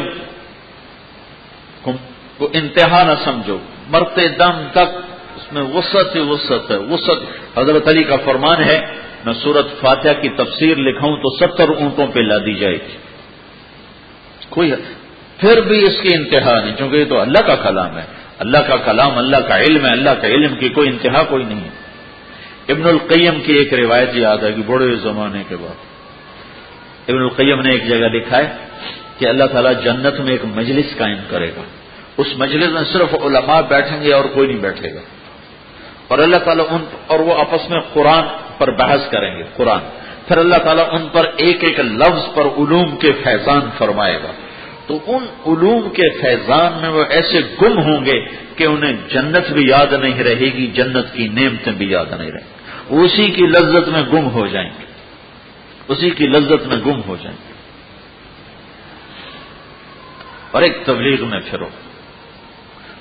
کو 2.38 2.48
انتہا 2.52 3.02
نہ 3.02 3.24
سمجھو، 3.24 3.58
مرتے 3.88 4.28
دم 4.28 4.68
تک۔ 4.72 4.98
اس 5.36 5.52
میں 5.52 5.62
وسط 5.62 6.16
ہی 6.16 6.20
وسط 6.20 6.70
ہے 6.70 6.76
وسط 6.76 7.58
حضرت 7.58 7.88
علی 7.88 8.02
کا 8.02 8.16
فرمان 8.24 8.64
ہے، 8.64 8.80
میں 9.24 9.34
سورت 9.34 9.66
فاتحہ 9.80 10.12
کی 10.12 10.28
تفسیر 10.28 10.76
لکھاؤں 10.76 11.16
تو 11.16 11.36
ستر 11.36 11.68
اونٹوں 11.68 12.06
پہ 12.06 12.20
لا 12.20 12.38
دی 12.38 12.54
جائے 12.54 12.74
گی۔ 12.74 12.96
کوئی 14.50 14.72
پھر 15.38 15.60
بھی 15.60 15.86
اس 15.86 15.96
کی 16.02 16.08
انتہا 16.14 16.60
نہیں، 16.64 16.76
چونکہ 16.78 16.96
یہ 16.96 17.04
تو 17.04 17.20
اللہ 17.20 17.46
کا 17.46 17.54
کلام 17.54 17.98
ہے۔ 17.98 18.02
اللہ 18.38 18.58
کا 18.58 18.76
کلام، 18.76 19.18
اللہ 19.18 19.36
کا 19.36 19.58
علم 19.58 19.86
ہے، 19.86 19.90
اللہ 19.90 20.10
کا 20.10 20.26
علم 20.26 20.56
کی 20.56 20.68
کوئی 20.68 20.88
انتہا 20.88 21.22
کوئی 21.22 21.44
نہیں 21.44 21.60
ہے۔ 21.60 21.68
ابن 22.72 22.84
القیم 22.84 23.40
کی 23.40 23.52
ایک 23.52 23.74
روایت 23.74 24.08
یاد 24.12 24.38
ہے 24.38 24.52
کہ 24.52 24.62
بڑے 24.66 24.94
زمانے 24.94 25.42
کے 25.48 25.56
بعد۔ 25.56 25.74
ابن 27.10 27.18
القیم 27.18 27.60
نے 27.60 27.72
ایک 27.72 27.88
جگہ 27.88 28.08
لکھا 28.08 28.38
ہے 28.38 28.52
کہ 29.18 29.26
اللہ 29.26 29.44
تعالیٰ 29.44 29.72
جنت 29.84 30.20
میں 30.20 30.32
ایک 30.32 30.44
مجلس 30.44 30.96
قائم 30.96 31.16
کرے 31.28 31.50
گا۔ 31.56 31.62
اس 32.16 32.26
مجلس 32.36 32.68
میں 32.68 32.82
صرف 32.92 33.14
علماء 33.14 33.60
بیٹھیں 33.60 34.02
گے 34.02 34.12
اور 34.12 34.24
کوئی 34.24 34.48
نہیں 34.48 34.60
بیٹھے 34.60 34.94
گا۔ 34.94 35.00
اور 36.08 36.18
اللہ 36.18 36.36
تعالیٰ 36.36 36.64
ان، 36.70 36.84
اور 37.06 37.20
وہ 37.20 37.34
آپس 37.40 37.70
میں 37.70 37.80
قرآن 37.92 38.24
پر 38.58 38.70
بحث 38.70 39.10
کریں 39.10 39.38
گے، 39.38 39.42
قرآن۔ 39.56 39.99
پھر 40.30 40.38
اللہ 40.38 40.54
تعالیٰ 40.54 40.84
ان 40.92 41.08
پر 41.08 41.26
ایک 41.36 41.64
ایک 41.64 41.80
لفظ 41.80 42.34
پر 42.34 42.44
علوم 42.44 42.96
کے 42.96 43.12
فیضان 43.12 43.60
فرمائے 43.78 44.22
گا۔ 44.22 44.32
تو 44.86 44.98
ان 45.06 45.22
علوم 45.46 45.90
کے 45.90 46.20
فیضان 46.20 46.80
میں 46.80 46.88
وہ 46.88 47.04
ایسے 47.10 47.40
گم 47.62 47.78
ہوں 47.78 48.04
گے 48.04 48.24
کہ 48.56 48.64
انہیں 48.64 48.92
جنت 49.08 49.52
بھی 49.52 49.68
یاد 49.68 49.92
نہیں 49.92 50.22
رہے 50.22 50.40
گی، 50.40 50.66
جنت 50.66 51.06
کی 51.12 51.28
نعمتیں 51.28 51.72
بھی 51.72 51.90
یاد 51.90 52.04
نہیں 52.18 52.30
رہیں 52.30 52.50
گی۔ 52.50 53.04
اسی 53.04 53.30
کی 53.30 53.46
لذت 53.46 53.88
میں 53.88 54.02
گم 54.02 54.28
ہو 54.28 54.46
جائیں 54.46 54.70
گے۔ 54.78 54.84
اسی 55.88 56.10
کی 56.10 56.26
لذت 56.26 56.66
میں 56.66 56.76
گم 56.76 57.00
ہو 57.06 57.16
جائیں 57.22 57.38
گے۔ 57.48 57.52
اور 60.50 60.62
ایک 60.62 60.86
تبلیغ 60.86 61.24
میں 61.24 61.40
پھرو۔ 61.50 61.66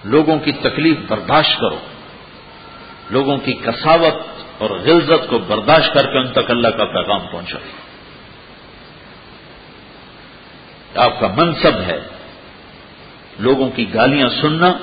لوگوں 0.03 0.39
کی 0.39 0.51
تکلیف 0.51 0.97
برداشت 1.07 1.59
کرو۔ 1.59 1.79
لوگوں 3.09 3.37
کی 3.37 3.53
کساوت 3.53 4.38
اور 4.59 4.69
غلزت 4.69 5.29
کو 5.29 5.37
برداشت 5.37 5.93
کر 5.93 6.05
کے 6.05 6.17
ان 6.17 6.27
تک 6.27 6.51
اللہ 6.51 6.67
کا 6.67 6.85
پیغام 6.85 7.19
پہنچا۔ 7.31 7.57
آپ 10.95 11.19
کا 11.19 11.27
منصب 11.37 11.79
ہے 11.87 11.99
لوگوں 13.39 13.69
کی 13.69 13.93
گالیاں 13.93 14.29
سننا، 14.41 14.73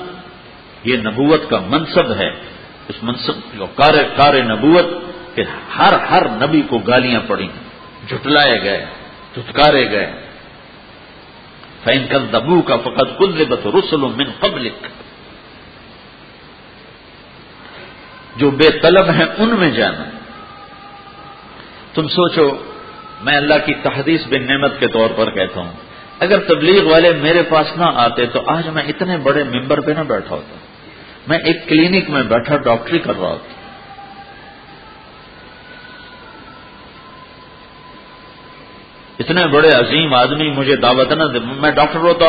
یہ 0.83 0.97
نبوت 0.97 1.49
کا 1.49 1.59
منصب 1.67 2.11
ہے۔ 2.11 2.29
اس 2.87 3.03
منصب 3.03 3.63
کار 3.75 3.93
کار 4.15 4.33
نبوت 4.33 4.85
کہ 5.35 5.43
ہر 5.77 5.93
ہر 5.93 6.29
نبی 6.29 6.61
کو 6.61 6.77
گالیاں 6.77 7.21
پڑی 7.27 7.47
جھٹلائے 8.07 8.63
گئے، 8.63 8.85
دھتکارے 9.35 9.91
گئے۔ 9.91 10.27
فین 11.83 12.07
کل 12.07 12.25
دبو 12.33 12.61
کا 12.61 12.77
فقط 12.77 13.17
کل 13.17 13.45
بت 13.49 13.67
رسل 13.67 13.97
من 13.97 14.31
قبلک 14.39 14.87
جو 18.37 18.51
بے 18.51 18.69
طلب 18.69 19.09
ہیں 19.09 19.25
ان 19.37 19.49
میں 19.59 19.71
جانا۔ 19.71 20.03
تم 21.93 22.07
سوچو، 22.07 22.51
میں 23.21 23.37
اللہ 23.37 23.53
کی 23.65 23.73
تحدیث 23.73 24.21
بن 24.27 24.47
نعمت 24.47 24.79
کے 24.79 24.87
طور 24.87 25.09
پر 25.15 25.29
کہتا 25.29 25.59
ہوں۔ 25.59 25.73
اگر 26.19 26.39
تبلیغ 26.39 26.85
والے 26.85 27.11
میرے 27.11 27.43
پاس 27.49 27.77
نہ 27.77 27.85
آتے 27.95 28.25
تو 28.25 28.41
آج 28.47 28.67
میں 28.67 28.83
اتنے 28.83 29.17
بڑے 29.17 29.43
ممبر 29.43 29.81
پہ 29.81 29.91
نہ 29.91 29.99
بیٹھا 29.99 30.35
ہوتا۔ 30.35 30.55
میں 31.27 31.37
ایک 31.37 31.67
کلینک 31.67 32.09
میں 32.09 32.23
بیٹھا، 32.23 32.57
ڈاکٹری 32.57 32.99
کر 32.99 33.13
رہا 33.19 33.27
ہوتا۔ 33.27 33.53
اتنے 39.19 39.47
بڑے 39.47 39.69
عظیم 39.69 40.13
آدمی 40.13 40.49
مجھے 40.49 40.75
دعوت 40.75 41.11
نہ 41.11 41.23
دے، 41.23 41.39
میں 41.39 41.71
ڈاکٹر 41.71 41.99
ہوتا 41.99 42.25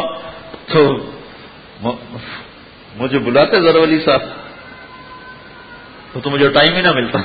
تو 0.66 1.10
مجھے 2.96 3.18
بلاتے 3.18 3.60
ذرا 3.60 3.82
علی 3.82 4.00
صاحب۔ 4.00 4.20
تو, 6.12 6.20
تو 6.20 6.30
مجھے 6.30 6.50
ٹائم 6.50 6.74
ہی 6.76 6.82
نہ 6.82 6.92
ملتا۔ 6.92 7.18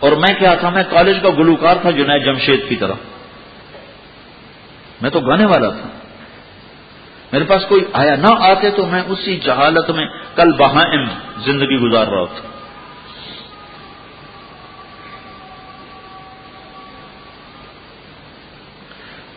اور 0.00 0.12
میں 0.12 0.34
کیا 0.38 0.54
تھا 0.54 0.68
میں 0.70 0.82
کالج 0.90 1.16
کا 1.22 1.28
گلوکار 1.30 1.76
تھا 1.82 1.90
جنید 1.90 2.24
جمشید 2.24 2.68
کی 2.68 2.76
طرح۔ 2.76 2.94
میں 5.02 5.10
تو 5.10 5.20
گانے 5.20 5.44
والا 5.44 5.70
تھا۔ 5.70 5.88
میرے 7.32 7.44
پاس 7.44 7.62
کوئی 7.68 7.84
آیا 7.92 8.16
نہ 8.16 8.26
آتے 8.38 8.70
تو 8.70 8.86
میں 8.86 9.02
اسی 9.06 9.36
جہالت 9.36 9.90
میں 9.90 10.06
کل 10.34 10.52
بہائم 10.52 11.04
زندگی 11.38 11.76
گزار 11.76 12.06
رہا 12.06 12.24
تھا۔ 12.24 12.48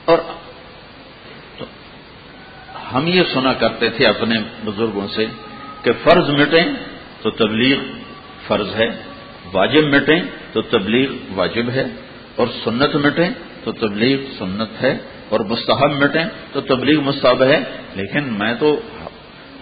اور 0.05 0.17
ہم 2.93 3.07
یہ 3.07 3.23
سنا 3.33 3.53
کرتے 3.53 3.89
تھے 3.89 4.07
اپنے 4.07 4.39
بزرگوں 4.65 5.07
سے 5.07 5.25
کہ 5.83 5.91
فرض 6.03 6.29
مٹیں 6.29 6.65
تو 7.21 7.29
تبلیغ 7.31 7.77
فرض 8.47 8.75
ہے، 8.75 8.89
واجب 9.53 9.83
مٹیں 9.83 10.21
تو 10.53 10.61
تبلیغ 10.61 11.09
واجب 11.35 11.69
ہے، 11.69 11.85
اور 12.35 12.47
سنت 12.63 12.95
مٹیں 12.95 13.29
تو 13.63 13.71
تبلیغ 13.71 14.17
سنت 14.39 14.81
ہے، 14.81 14.97
اور 15.29 15.39
مستحب 15.39 15.91
مٹیں 15.91 16.25
تو 16.51 16.61
تبلیغ 16.61 17.01
مستحب 17.01 17.43
ہے۔ 17.43 17.63
لیکن 17.95 18.23
میں 18.23 18.53
تو 18.59 18.79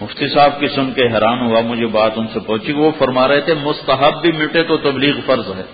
مفتی 0.00 0.28
صاحب 0.28 0.60
کی 0.60 0.68
سن 0.68 0.92
کے 0.92 1.02
حیران 1.02 1.46
ہوا، 1.46 1.60
مجھے 1.60 1.86
بات 1.86 2.12
ان 2.16 2.26
سے 2.32 2.40
پہنچی 2.40 2.72
وہ 2.72 2.90
فرما 2.98 3.28
رہے 3.28 3.40
تھے، 3.40 3.54
مستحب 3.54 4.20
بھی 4.20 4.32
مٹے 4.32 4.62
تو 4.62 4.76
تبلیغ 4.76 5.14
فرض 5.26 5.48
ہے۔ 5.56 5.64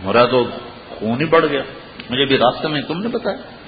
میرا 0.00 0.24
تو 0.24 0.44
خون 0.88 1.20
ہی 1.20 1.26
بڑھ 1.26 1.46
گیا۔ 1.46 1.62
مجھے 2.10 2.24
بھی 2.24 2.38
راستے 2.38 2.68
میں 2.68 2.82
تم 2.82 3.00
نے 3.00 3.08
بتایا۔ 3.08 3.59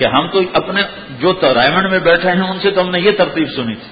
کہ 0.00 0.04
ہم 0.04 0.28
تو 0.28 0.40
اپنے 0.52 0.82
جو 1.10 1.32
رائمنڈ 1.54 1.90
میں 1.90 1.98
بیٹھے 1.98 2.30
ہیں 2.30 2.40
ان 2.40 2.60
سے 2.60 2.70
تو 2.70 2.80
ہم 2.80 2.90
نے 2.90 3.00
یہ 3.00 3.10
ترتیب 3.10 3.48
سنی 3.56 3.74
تھی۔ 3.74 3.88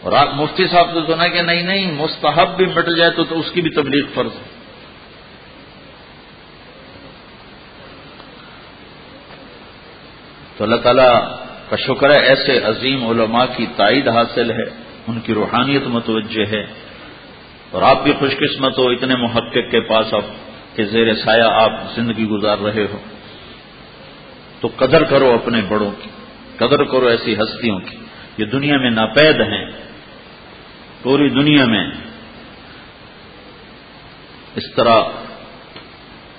اور 0.00 0.12
آپ 0.12 0.34
مفتی 0.34 0.66
صاحب 0.66 0.90
سے 0.94 1.12
سنا 1.12 1.28
کہ 1.28 1.42
نہیں 1.42 1.62
نہیں 1.62 1.92
مستحب 1.92 2.56
بھی 2.56 2.66
مٹ 2.66 2.86
جائے 2.96 3.10
تو, 3.10 3.24
تو 3.24 3.40
اس 3.40 3.50
کی 3.50 3.60
بھی 3.60 3.70
تبلیغ 3.70 4.04
فرض 4.14 4.30
ہے۔ 4.34 4.44
تو 10.56 10.64
اللہ 10.64 10.76
تعالیٰ 10.76 11.36
کا 11.68 11.76
شکر 11.76 12.10
ہے 12.10 12.22
ایسے 12.22 12.58
عظیم 12.58 13.06
علماء 13.06 13.44
کی 13.56 13.66
تائید 13.76 14.08
حاصل 14.08 14.50
ہے 14.50 14.64
ان 15.08 15.20
کی 15.20 15.34
روحانیت 15.34 15.82
متوجہ 15.86 16.44
ہے۔ 16.52 16.66
اور 17.70 17.82
آپ 17.82 18.02
بھی 18.02 18.12
خوش 18.12 18.30
قسمت 18.30 18.78
ہو 18.78 18.88
اتنے 18.88 19.16
محقق 19.16 19.70
کے 19.70 19.80
پاس 19.80 20.14
اب 20.14 20.22
کہ 20.76 20.84
زیر 20.84 21.14
سایہ 21.14 21.42
آپ 21.42 21.72
زندگی 21.94 22.24
گزار 22.24 22.58
رہے 22.58 22.86
ہو۔ 22.92 22.98
تو 24.62 24.68
قدر 24.76 25.04
کرو 25.04 25.32
اپنے 25.32 25.60
بڑوں 25.68 25.90
کی، 26.02 26.08
قدر 26.56 26.84
کرو 26.84 27.06
ایسی 27.06 27.34
ہستیوں 27.34 27.78
کی۔ 27.78 27.96
یہ 28.36 28.44
دنیا 28.44 28.76
میں 28.78 28.90
ناپید 28.90 29.40
ہیں، 29.40 29.70
پوری 31.02 31.28
دنیا 31.28 31.64
میں 31.64 31.90
اس 34.56 34.74
طرح 34.76 35.02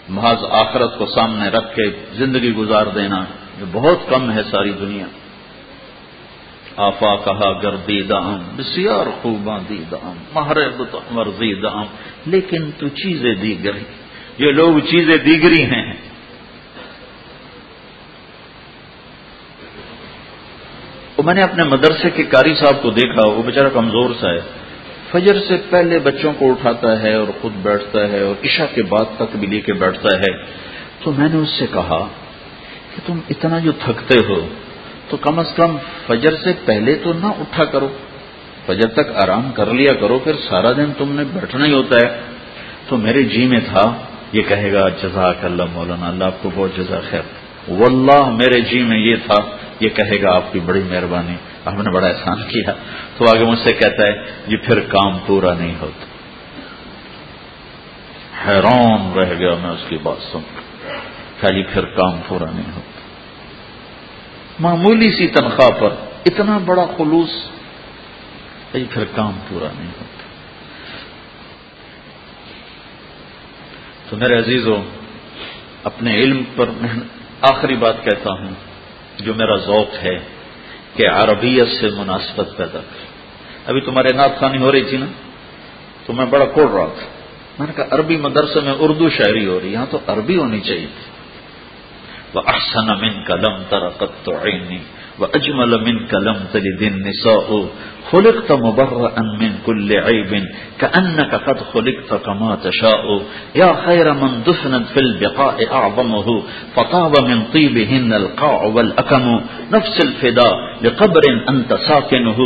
محض 0.09 0.43
آخرت 0.49 0.97
کو 0.97 1.05
سامنے 1.05 1.49
رکھ 1.49 1.75
کے 1.75 1.83
زندگی 2.13 2.53
گزار 2.53 2.85
دینا 2.85 3.25
یہ 3.59 3.65
بہت 3.71 3.99
کم 4.09 4.31
ہے 4.31 4.43
ساری 4.51 4.71
دنیا۔ 4.71 5.05
آفا 6.77 7.15
کہا 7.15 7.61
گردی 7.63 8.01
دام 8.01 8.43
بسیار 8.55 9.07
خوباں 9.21 9.59
دی 9.69 9.83
دام 9.91 10.15
محرب 10.33 10.83
مرضی 11.11 11.53
دام 11.61 11.85
لیکن 12.25 12.71
تو 12.77 12.87
چیزیں 12.87 13.35
دیگر 13.35 13.75
یہ 14.37 14.51
لوگ 14.51 14.79
چیزیں 14.79 15.17
دیگری 15.17 15.63
ہیں۔ 15.63 15.93
میں 21.21 21.33
نے 21.33 21.41
اپنے 21.41 21.63
مدرسے 21.63 22.09
کے 22.09 22.23
کاری 22.23 22.53
صاحب 22.55 22.81
کو 22.81 22.89
دیکھا، 22.89 23.27
وہ 23.27 23.43
بیچارہ 23.43 23.67
کمزور 23.73 24.09
سا 24.19 24.29
ہے۔ 24.29 24.39
فجر 25.11 25.39
سے 25.47 25.57
پہلے 25.69 25.99
بچوں 25.99 26.33
کو 26.33 26.51
اٹھاتا 26.51 27.01
ہے 27.01 27.13
اور 27.13 27.27
خود 27.41 27.51
بیٹھتا 27.61 28.09
ہے 28.09 28.21
اور 28.21 28.45
عشاء 28.45 28.65
کے 28.73 28.83
بعد 28.83 29.17
تک 29.17 29.35
بھی 29.35 29.47
لے 29.47 29.61
کے 29.61 29.73
بیٹھتا 29.73 30.17
ہے۔ 30.17 30.43
تو 31.03 31.11
میں 31.11 31.29
نے 31.29 31.37
اس 31.37 31.49
سے 31.49 31.65
کہا 31.73 32.07
کہ 32.95 33.07
تم 33.07 33.19
اتنا 33.29 33.59
جو 33.59 33.71
تھکتے 33.71 34.15
ہو، 34.29 34.47
تو 35.09 35.17
کم 35.17 35.39
از 35.39 35.53
کم 35.55 35.77
فجر 36.07 36.35
سے 36.43 36.51
پہلے 36.65 36.95
تو 37.03 37.13
نہ 37.13 37.25
اٹھا 37.25 37.65
کرو۔ 37.65 37.87
فجر 38.65 38.89
تک 38.89 39.15
آرام 39.15 39.51
کر 39.51 39.65
لیا 39.65 39.95
کرو، 39.95 40.19
پھر 40.19 40.33
سارا 40.49 40.71
دن 40.71 40.91
تم 40.97 41.11
نے 41.11 41.23
بیٹھنا 41.33 41.65
ہی 41.65 41.73
ہوتا 41.73 42.07
ہے۔ 42.07 42.19
تو 42.87 42.97
میرے 42.97 43.23
جی 43.23 43.47
میں 43.47 43.59
تھا، 43.59 43.93
یہ 44.33 44.41
کہے 44.47 44.73
گا، 44.73 44.89
جزاک 44.89 45.45
اللہ 45.45 45.63
مولانا، 45.73 46.07
اللہ 46.07 46.23
آپ 46.23 46.35
کو 46.41 46.51
بہت 46.55 46.77
جزا 46.77 46.99
خیر۔ 47.09 47.42
واللہ 47.67 48.29
میرے 48.29 48.61
جی 48.61 48.83
میں 48.83 48.99
یہ 48.99 49.15
تھا، 49.15 49.57
یہ 49.79 49.89
کہے 49.89 50.21
گا 50.21 50.35
آپ 50.35 50.53
کی 50.53 50.59
بڑی 50.59 50.81
مہربانی 50.83 51.35
ہم 51.65 51.81
نے 51.81 51.91
بڑا 51.91 52.07
احسان 52.07 52.43
کیا۔ 52.47 52.73
تو 53.17 53.25
آگے 53.29 53.43
مجھ 53.43 53.59
سے 53.59 53.73
کہتا 53.75 54.03
ہے، 54.03 54.21
یہ 54.47 54.57
پھر 54.57 54.79
کام 54.79 55.17
پورا 55.25 55.53
نہیں 55.53 55.75
ہوتا۔ 55.81 56.05
حیران 58.47 59.13
رہ 59.13 59.39
گیا 59.39 59.55
میں 59.61 59.69
اس 59.69 59.85
کی 59.89 59.97
بات 60.03 60.23
سن 60.31 60.39
خالی 61.41 61.63
پھر 61.63 61.85
کام 61.85 62.21
پورا 62.27 62.45
نہیں 62.45 62.71
ہوتا۔ 62.75 63.01
معمولی 64.59 65.11
سی 65.11 65.27
تنخواہ 65.27 65.79
پر 65.79 65.89
اتنا 66.25 66.57
بڑا 66.57 66.85
خلوص، 66.97 67.29
یہ 68.73 68.83
پھر 68.89 69.03
کام 69.15 69.31
پورا 69.49 69.67
نہیں 69.79 69.87
ہوتا۔ 69.87 70.23
تو 74.09 74.17
میرے 74.17 74.39
عزیزوں، 74.39 74.83
اپنے 75.83 76.13
علم 76.15 76.43
پر 76.55 76.69
آخری 77.51 77.75
بات 77.75 77.95
کہتا 78.03 78.31
ہوں، 78.31 78.53
جو 79.17 79.33
میرا 79.33 79.55
ذوق 79.55 80.03
ہے 80.03 80.19
کہ 80.95 81.09
عربیت 81.09 81.67
سے 81.67 81.89
مناسبت 81.89 82.49
پیدا 82.57 82.79
کر 82.79 83.03
ابھی 83.65 83.81
تمہارے 83.81 84.13
نعت 84.13 84.39
خانی 84.39 84.57
ہو 84.57 84.71
رہی 84.71 84.83
تھی 84.83 84.97
نا؟ 84.97 85.05
تو 86.05 86.13
میں 86.13 86.25
بڑا 86.25 86.45
کوڑ 86.45 86.71
رہا 86.71 86.85
تھا۔ 86.85 87.05
میں 87.59 87.67
نے 87.67 87.73
کہا، 87.75 87.85
عربی 87.91 88.17
مدرسے 88.17 88.59
میں 88.59 88.73
اردو 88.79 89.09
شاعری 89.09 89.45
ہو 89.45 89.59
رہی، 89.59 89.73
یہاں 89.73 89.85
تو 89.89 89.99
عربی 90.07 90.37
ہونی 90.37 90.59
چاہیے۔ 90.59 90.87
تھی 90.87 91.13
وہ 92.33 92.41
احسن 92.47 92.87
من 92.87 93.23
قلم 93.23 93.63
ترقت 93.69 94.25
تو 94.25 94.31
وأجمل 95.19 95.83
منك 95.83 96.13
لم 96.13 96.37
تلد 96.53 96.81
النساء. 96.81 97.65
خلقت 98.11 98.51
مبرأ 98.51 99.19
من 99.39 99.51
كل 99.65 99.93
عيب 99.93 100.43
كأنك 100.79 101.35
قد 101.35 101.57
خلقت 101.59 102.23
كما 102.25 102.57
تشاء. 102.63 103.21
يا 103.55 103.85
خير 103.85 104.13
من 104.13 104.43
دفنت 104.47 104.85
في 104.93 104.99
البقاء 104.99 105.73
أعظمه 105.73 106.43
فطاب 106.75 107.13
من 107.29 107.43
طيبهن 107.53 108.13
القاع 108.13 108.63
والأكم. 108.63 109.41
نفس 109.71 110.05
الفداء 110.05 110.55
لقبر 110.81 111.21
أنت 111.49 111.73
ساكنه 111.73 112.37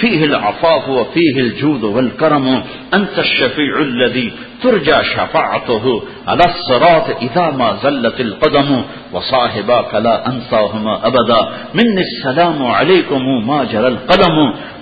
فيه 0.00 0.24
العفاف 0.24 0.88
وفيه 0.88 1.40
الجود 1.40 1.84
والكرم. 1.84 2.62
أنت 2.94 3.18
الشفيع 3.18 3.80
الذي 3.80 4.32
ترجا 4.62 5.02
شفاعته 5.02 6.00
على 6.26 6.44
الصراط 6.44 7.10
اذا 7.20 7.50
ما 7.50 7.70
زلت 7.82 8.20
القدم 8.20 8.70
وصاحبا 9.12 9.98
لا 9.98 10.14
انساهما 10.30 10.94
ابدا 11.02 11.40
من 11.74 11.98
السلام 11.98 12.66
علیکم 12.66 13.46
ما 13.46 13.64
جر 13.64 13.84
القلم 13.84 14.38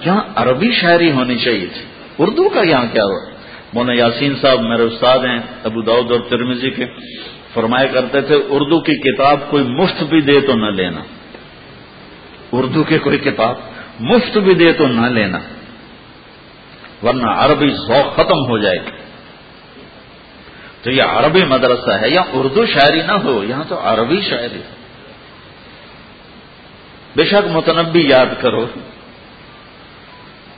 یہاں 0.06 0.20
عربی 0.36 0.70
شاعری 0.72 1.10
ہونی 1.10 1.38
چاہیے 1.38 1.66
تھی؟ 1.66 1.84
اردو 2.18 2.48
کا 2.48 2.62
یہاں 2.62 2.86
کیا 2.92 3.04
ہو 3.04 3.18
مولانا 3.72 3.98
یاسین 3.98 4.34
صاحب 4.40 4.60
میرے 4.60 4.82
استاد 4.82 5.18
ہیں، 5.18 5.38
ابو 5.64 5.82
داؤد 5.82 6.10
اور 6.10 6.20
ترمیزی 6.20 6.70
کے 6.70 6.86
فرمایا 7.54 7.86
کرتے 7.86 8.20
تھے، 8.20 8.34
اردو 8.48 8.80
کی 8.80 8.94
کتاب 8.94 9.38
کوئی 9.50 9.64
مفت 9.64 10.02
بھی 10.02 10.20
دے 10.20 10.40
تو 10.40 10.54
نہ 10.54 10.70
لینا۔ 10.70 11.00
اردو 12.52 12.82
کی 12.84 12.98
کوئی 12.98 13.18
کتاب 13.18 13.54
مفت 14.00 14.38
بھی 14.38 14.54
دے 14.54 14.72
تو 14.72 14.86
نہ 14.86 15.06
لینا۔ 15.06 15.38
ورنہ 17.02 17.30
عربی 17.30 17.70
ذوق 17.70 18.14
ختم 18.14 18.50
ہو 18.50 18.58
جائے 18.58 18.78
گی۔ 18.78 19.03
تو 20.84 20.90
یہ 20.90 21.02
عربی 21.02 21.44
مدرسہ 21.44 21.90
ہے، 21.90 22.10
یا 22.10 22.22
اردو 22.32 22.66
شاعری 22.66 23.02
نہ 23.02 23.12
ہو، 23.12 23.44
یہاں 23.44 23.64
تو 23.68 23.80
عربی 23.82 24.20
شاعری 24.20 24.62
بے 27.16 27.24
شک 27.24 27.48
متنبی 27.52 28.08
یاد 28.08 28.26
کرو۔ 28.40 28.66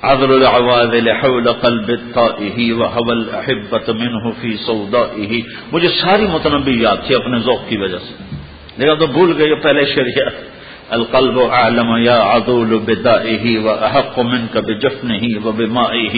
عذر 0.03 0.29
العوادل 0.29 1.09
حول 1.09 1.53
قلب 1.53 1.89
الطائه 1.89 2.75
وهو 2.75 3.11
الاحبت 3.11 3.91
منه 3.91 4.31
في 4.41 4.57
سودائه۔ 4.57 5.41
مجھے 5.73 5.89
ساری 5.89 6.27
متنبی 6.27 6.83
یاد 6.83 6.97
تھی 7.07 7.15
اپنے 7.15 7.39
ذوق 7.39 7.69
کی 7.69 7.77
وجہ 7.77 7.99
سے۔ 7.99 8.15
دیکھا 8.81 8.95
تو 8.95 9.07
بھول 9.07 9.35
گئے 9.39 9.55
پہلے 9.55 9.85
شریعت 9.85 10.56
القلب 10.93 11.39
اعلم 11.39 11.97
يا 11.97 12.13
عذول 12.13 12.79
بدائه 12.79 13.59
واحق 13.59 14.21
منك 14.21 14.59
بجفنه 14.59 15.47
وبمائه 15.47 16.15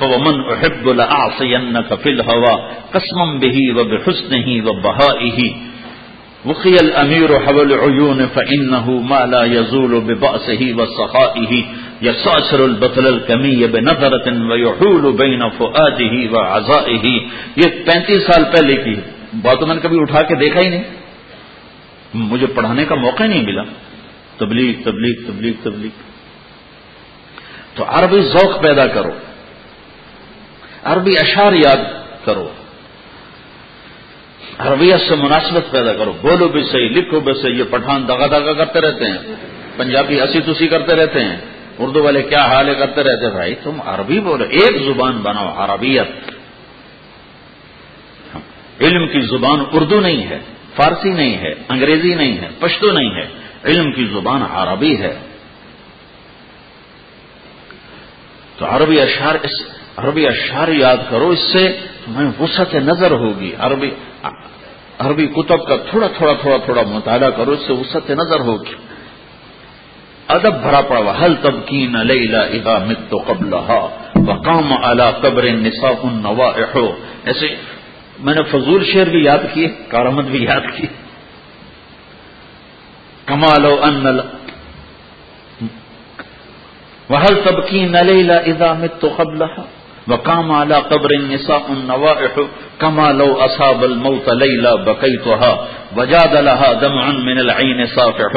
فمن 0.00 0.34
احب 0.52 0.88
لاعصينك 0.88 1.94
في 1.94 2.08
الهوى 2.10 2.54
قسما 2.94 3.38
به 3.38 3.58
وبحسنه 3.76 4.68
وبهائه 4.68 5.54
وقي 6.44 6.76
الامير 6.82 7.38
حول 7.38 7.72
عيون 7.72 8.26
فانه 8.26 8.90
ما 8.90 9.26
لا 9.26 9.44
يزول 9.44 10.00
ببأسه 10.00 10.74
وسخائه 10.78 11.64
یساسر 12.02 12.64
البطل 12.64 13.06
الکمی 13.06 13.66
بنظرت 13.66 14.28
ویحول 14.28 15.12
بین 15.12 15.50
فؤاده 15.50 16.14
وعزائه 16.32 17.20
یہ 17.56 17.68
پینتیس 17.86 18.26
سال 18.26 18.44
پہلے 18.56 18.76
کی 18.84 18.94
بات 19.42 19.62
میں 19.62 19.74
نے 19.74 19.80
کبھی 19.80 20.00
اٹھا 20.02 20.22
کے 20.28 20.34
دیکھا 20.34 20.60
ہی 20.64 20.68
نہیں. 20.68 20.82
مجھے 22.14 22.46
پڑھانے 22.46 22.84
کا 22.84 22.94
موقع 22.94 23.24
نہیں 23.24 23.44
ملا. 23.46 23.62
تبلیغ 24.40 24.84
تبلیغ 24.84 25.14
تبلیغ 25.26 25.52
تبلیغ۔ 25.62 25.90
تو 27.74 27.84
عربی 27.86 28.20
ذوق 28.20 28.62
پیدا 28.62 28.86
کرو۔ 28.86 29.10
عربی 30.84 31.10
اشار 31.22 31.52
یاد 31.52 31.84
کرو۔ 32.24 32.52
عربیت 34.58 35.00
سے 35.08 35.14
مناسبت 35.14 35.70
پیدا 35.70 35.92
کرو۔ 35.92 36.12
بولو 36.22 36.48
بھی 36.48 36.62
صحیح، 36.62 36.88
لکھو 36.88 37.20
بھی 37.20 37.32
صحیح، 37.42 37.54
یہ 37.54 37.64
پٹھان 37.70 38.08
دگا 38.08 38.26
دگا 38.26 38.52
کرتے 38.52 38.80
رہتے 38.80 39.04
ہیں۔ 39.04 39.18
پنجابی 39.76 40.20
اسی 40.20 40.40
تسی 40.40 40.68
کرتے 40.68 40.94
رہتے 40.94 41.24
ہیں۔ 41.24 41.36
اردو 41.78 42.02
والے 42.02 42.22
کیا 42.22 42.44
حال 42.44 42.68
ہے 42.68 42.74
کرتے 42.74 43.02
رہتے 43.02 43.30
بھائی 43.30 43.54
تم 43.54 43.80
عربی 43.84 44.20
بولو۔ 44.20 44.44
ایک 44.44 44.82
زبان 44.86 45.12
بناؤ، 45.12 45.54
عربیت۔ 45.56 46.08
علم 48.80 49.08
کی 49.08 49.20
زبان 49.20 49.64
اردو 49.72 50.00
نہیں 50.00 50.22
ہے، 50.22 50.40
فارسی 50.76 51.12
نہیں 51.12 51.38
ہے، 51.38 51.54
انگریزی 51.68 52.14
نہیں 52.14 52.38
ہے، 52.38 52.48
پشتو 52.58 52.92
نہیں 52.92 53.14
ہے۔ 53.14 53.39
علم 53.64 53.92
کی 53.92 54.04
زبان 54.04 54.42
عربی 54.42 54.98
ہے۔ 54.98 55.18
تو 58.56 58.66
عربی 58.66 59.00
اشار 59.00 59.34
اس 59.34 59.62
عربی 59.96 60.28
اشار 60.28 60.68
یاد 60.68 60.96
کرو، 61.10 61.28
اس 61.28 61.52
سے 61.52 61.76
تمہیں 62.04 62.30
وسعت 62.40 62.74
نظر 62.74 63.10
ہوگی۔ 63.10 63.52
عربی 63.58 63.90
عربی 64.98 65.26
کتب 65.26 65.66
کا 65.66 65.76
تھوڑا 65.76 66.06
تھوڑا 66.06 66.32
تھوڑا 66.32 66.56
تھوڑا 66.56 66.82
مطالعہ 66.82 67.30
کرو، 67.30 67.50
اس 67.50 67.66
سے 67.66 67.72
وسعت 67.72 68.10
نظر 68.10 68.40
ہوگی۔ 68.40 68.74
ادب 70.28 70.62
بھرا 70.62 70.80
پڑا 70.80 71.24
حل 71.24 71.34
تب 71.42 71.66
کی 71.66 71.86
نلا 71.86 72.40
ادا 72.40 72.84
مت 72.84 73.14
قبل 73.26 73.54
وقام 74.28 74.72
اعلی 74.72 75.02
قبر 75.20 75.44
نسا 75.44 75.88
ایسے 77.24 77.56
میں 78.18 78.34
نے 78.34 78.42
فضول 78.42 78.84
شعر 78.84 79.04
بھی 79.04 79.24
یاد 79.24 79.38
کیے، 79.52 79.68
کارآمد 79.88 80.22
بھی 80.22 80.44
یاد 80.44 80.60
کی 80.76 80.86
کمال 83.30 83.64
ان 83.88 84.24
وحل 87.10 87.36
تب 87.44 87.58
نلیلا 87.74 88.36
اذا 88.46 88.72
مت 88.72 89.02
قبلها؟ 89.18 89.64
وقام 90.08 90.52
على 90.52 90.74
قبر 90.74 91.10
النساء 91.10 91.64
النوائح 91.72 92.32
كما 92.80 93.12
لو 93.12 93.30
أصاب 93.34 93.84
الموت 93.84 94.28
ليلة 94.28 94.74
بكيتها، 94.74 95.52
وجاد 95.96 96.34
لها 96.36 96.72
دمعا 96.72 97.12
من 97.12 97.38
العين 97.38 97.86
صافح. 97.96 98.32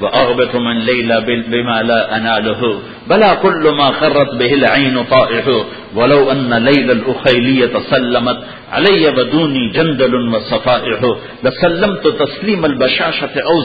وأغبط 0.00 0.56
من 0.56 0.78
ليلى 0.78 1.20
بما 1.48 1.82
لا 1.82 2.16
أناله. 2.16 2.80
بلا 3.08 3.34
كل 3.34 3.74
ما 3.78 3.92
خرت 3.92 4.34
به 4.34 4.54
العين 4.54 5.04
طائح. 5.04 5.44
ولو 5.94 6.30
أن 6.30 6.54
ليلى 6.54 6.92
الأخيلية 6.92 7.72
سلمت 7.90 8.38
علي 8.72 9.10
بدوني 9.10 9.72
جندل 9.72 10.34
وصفائح 10.34 11.00
لسلمت 11.44 12.06
تسليم 12.06 12.64
البشاشة 12.64 13.40
أو 13.40 13.60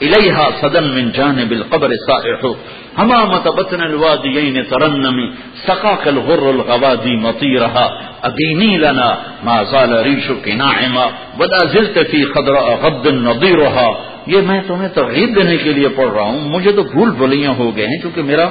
زقا 0.00 0.06
إليها 0.06 0.50
صدا 0.62 0.80
من 0.80 1.12
جانب 1.12 1.52
القبر 1.52 1.90
صائح 2.06 2.54
همامة 2.98 3.50
بطن 3.50 3.82
الواديين 3.82 4.66
ترنمي، 4.68 5.32
سقاك 5.66 6.08
الغر 6.08 6.50
الغوادي 6.50 7.16
مطيرها. 7.16 7.86
أديني 8.24 8.78
لنا 8.78 9.18
ما 9.44 9.64
زال 9.64 10.02
ريشك 10.02 10.48
ناعما. 10.48 11.10
ولا 11.38 11.58
زلت 11.66 11.98
في 11.98 12.24
خضراء 12.24 12.78
غد 12.82 13.06
نظيرها 13.08 13.88
یہ 14.26 14.40
میں 14.46 14.60
تمہیں 14.66 14.88
ترغیب 14.94 15.36
دینے 15.36 15.56
کے 15.56 15.72
لیے 15.72 15.88
پڑھ 15.96 16.12
رہا 16.14 16.22
ہوں. 16.22 16.48
مجھے 16.50 16.72
تو 16.72 16.82
بھول 16.82 17.10
بھلیاں 17.10 17.52
ہو 17.58 17.76
گئے 17.76 17.86
ہیں 17.86 17.98
کیونکہ 18.02 18.22
میرا 18.22 18.48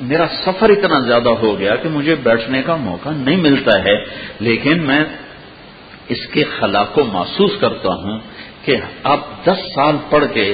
میرا 0.00 0.26
سفر 0.44 0.70
اتنا 0.70 0.98
زیادہ 1.00 1.28
ہو 1.28 1.58
گیا 1.58 1.76
کہ 1.76 1.88
مجھے 1.88 2.14
بیٹھنے 2.22 2.62
کا 2.66 2.76
موقع 2.76 3.08
نہیں 3.08 3.36
ملتا 3.36 3.84
ہے. 3.84 3.96
لیکن 4.40 4.82
میں 4.88 5.04
اس 6.08 6.26
کے 6.32 6.44
خلا 6.44 6.84
کو 6.84 7.04
محسوس 7.04 7.50
کرتا 7.60 7.88
ہوں. 7.88 8.18
کہ 8.68 8.76
آپ 9.04 9.20
دس 9.44 9.60
سال 9.74 9.96
پڑھ 10.10 10.24
کے 10.34 10.46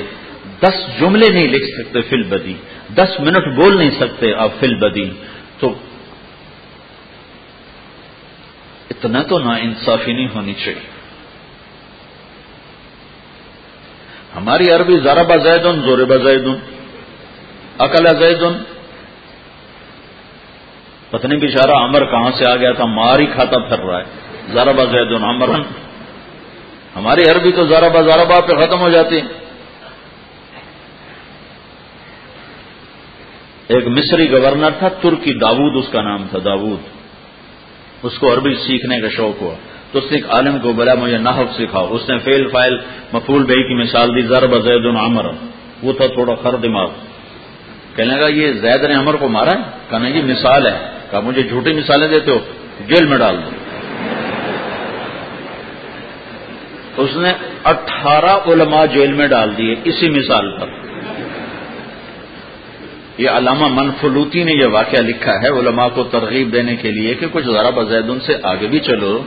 دس 0.61 0.77
جملے 1.01 1.29
نہیں 1.33 1.49
لکھ 1.49 1.69
سکتے 1.71 2.01
فل 2.01 2.23
بدی 2.23 2.55
دس 2.95 3.21
منٹ 3.21 3.47
بول 3.55 3.79
نہیں 3.79 3.91
سکتے 3.91 4.35
آپ 4.35 4.51
فل 4.61 4.75
بدی 4.75 5.11
تو 5.59 5.75
اتنا 8.91 9.23
تو 9.23 9.39
نا 9.39 9.55
انصافی 9.57 10.13
نہیں 10.13 10.29
ہونی 10.35 10.55
چاہیے۔ 10.55 10.93
ہماری 14.37 14.71
عربی 14.71 14.97
ذرا 14.99 15.23
زید 15.37 15.67
زور 15.85 15.99
بزید 16.05 16.47
اکل 17.79 18.07
زید 18.21 18.43
پتنی 21.11 21.37
بشارہ 21.37 21.77
امر 21.77 22.05
کہاں 22.05 22.31
سے 22.31 22.45
آ 22.47 22.57
گیا 22.57 22.73
تھا، 22.73 22.85
مار 22.85 23.19
ہی 23.21 23.27
کھاتا 23.27 23.59
پھر 23.59 23.79
رہا 23.79 23.99
ہے۔ 23.99 24.53
ذرا 24.53 24.85
زید 24.85 25.13
امرن 25.23 25.63
ہماری 26.97 27.23
عربی 27.23 27.53
تو 27.53 27.67
ذرا 27.67 27.89
با 27.89 28.41
پہ 28.41 28.53
ختم 28.61 28.81
ہو 28.81 28.89
جاتی 28.89 29.21
ایک 33.69 33.87
مصری 33.87 34.31
گورنر 34.31 34.71
تھا، 34.79 34.89
ترکی 34.89 35.33
داود 35.33 35.85
اس 35.85 35.93
کا 35.93 36.03
نام 36.03 36.27
تھا 36.31 36.39
داود 36.45 36.79
اس 38.03 38.19
کو 38.19 38.35
عربی 38.35 38.55
سیکھنے 38.55 39.01
کا 39.01 39.09
شوق 39.09 39.43
ہوا۔ 39.43 39.55
تو 39.93 39.99
اس 39.99 40.11
نے 40.11 40.17
ایک 40.17 40.31
عالم 40.31 40.59
کو 40.59 40.73
بولا، 40.73 40.95
مجھے 40.95 41.19
نحف 41.19 41.55
سکھاؤ۔ 41.55 41.89
اس 41.91 42.11
نے 42.11 42.19
فیل 42.19 42.49
فائل 42.49 42.79
مفول 43.13 43.43
بھائی 43.43 43.63
کی 43.63 43.75
مثال 43.75 44.17
دی 44.17 44.23
ضرب 44.23 44.63
زید 44.63 44.87
عمر۔ 44.87 45.27
وہ 45.83 45.93
تھا 45.93 46.07
تھوڑا 46.07 46.35
خر 46.35 46.57
دماغ۔ 46.57 46.89
کہنے 47.97 48.17
لگا، 48.17 48.27
یہ 48.27 48.53
زید 48.53 48.85
نے 48.85 48.95
عمر 48.95 49.15
کو 49.15 49.29
مارا 49.29 49.51
ہے؟ 49.51 49.63
کہنے 49.91 50.11
یہ 50.11 50.23
مثال 50.23 50.67
ہے۔ 50.67 50.91
کہا، 51.11 51.21
مجھے 51.21 51.43
جھوٹی 51.43 51.73
مثالیں 51.73 52.09
دیتے 52.09 52.31
ہو، 52.31 52.39
جیل 52.87 53.07
میں 53.07 53.19
ڈال 53.19 53.37
دو۔ 53.37 53.64
اس 56.97 57.17
نے 57.17 57.33
اٹھارہ 57.65 58.49
علماء 58.49 58.87
جیل 58.87 59.13
میں 59.13 59.27
ڈال 59.27 59.57
دیے، 59.59 59.75
اسی 59.85 60.11
مثال 60.11 60.59
پر۔ 60.59 60.67
یہ 63.19 63.31
علامہ 63.31 63.69
منفلوتی 63.69 64.45
نے 64.45 64.53
یہ 64.53 64.67
واقعہ 64.67 65.01
لکھا 65.01 65.33
ہے 65.33 65.49
علماء 65.49 65.89
کو 65.95 66.05
ترغیب 66.05 66.53
دینے 66.53 66.77
کے 66.77 66.91
لیے 66.91 67.15
کہ 67.15 67.27
کچھ 67.33 67.45
ذرا 67.45 67.71
بزید 67.71 68.11
ان 68.11 68.21
سے 68.21 68.37
آگے 68.43 68.67
بھی 68.67 68.79
چلو۔ 68.79 69.23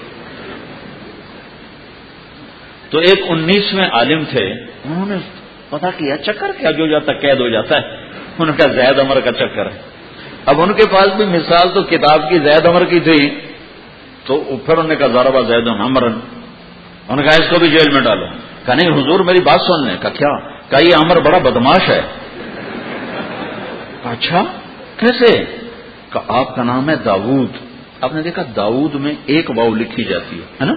تو 2.90 3.00
ایک 3.00 3.20
انیسویں 3.30 3.90
عالم 3.92 4.24
تھے، 4.30 4.46
انہوں 4.54 5.06
نے 5.06 5.16
پتا 5.70 5.90
کیا، 5.98 6.18
چکر 6.18 6.52
کیا 6.58 6.72
جو 6.72 6.88
جاتا 6.88 7.14
قید 7.14 7.40
ہو 7.40 7.50
جاتا 7.50 7.78
ہے۔ 7.78 8.08
ان 8.40 8.52
کا 8.54 8.68
زید 8.68 9.00
عمر 9.00 9.20
کا 9.20 9.32
چکر 9.32 9.66
ہے۔ 9.66 9.80
اب 10.46 10.62
ان 10.62 10.74
کے 10.74 10.84
پاس 10.92 11.08
بھی 11.18 11.26
مثال 11.26 11.70
تو 11.74 11.84
کتاب 11.84 12.30
کی 12.30 12.40
زید 12.40 12.66
عمر 12.66 12.86
کی 12.86 13.00
تھی، 13.00 13.40
تو 14.26 14.58
پھر 14.66 14.74
انہوں 14.74 14.88
نے 14.88 14.96
کہا 14.96 15.08
زاربا 15.08 15.42
زید 15.42 15.68
عمر 15.68 16.10
انہوں 17.10 17.26
نے 17.26 17.32
کہا، 17.32 17.46
اس 17.46 17.50
کو 17.50 17.60
بھی 17.60 17.70
جیل 17.70 17.94
میں 17.94 18.02
ڈالو۔ 18.02 18.26
کہا، 18.66 18.74
نہیں، 18.74 18.90
حضور 18.90 19.20
میری 19.20 19.42
بات 19.42 19.62
سن 19.62 19.88
لیں۔ 19.88 19.98
کہا، 20.02 20.10
کیا؟ 20.10 20.38
کہ 20.70 20.84
یہ 20.84 20.96
عمر 20.96 21.20
بڑا 21.20 21.38
بدماش 21.38 21.90
ہے۔ 21.90 22.02
اچھا 24.04 24.44
کیسے؟ 24.98 25.44
کہ 26.10 26.20
آپ 26.28 26.56
کا 26.56 26.64
نام 26.64 26.90
ہے 26.90 26.96
داود 26.96 27.52
آپ 28.02 28.14
نے 28.14 28.22
دیکھا، 28.22 28.44
داؤد 28.56 28.96
میں 28.96 29.14
ایک 29.26 29.50
واؤ 29.50 29.70
لکھی 29.70 30.04
جاتی 30.04 30.40
ہے 30.40 30.66
نا؟ 30.66 30.74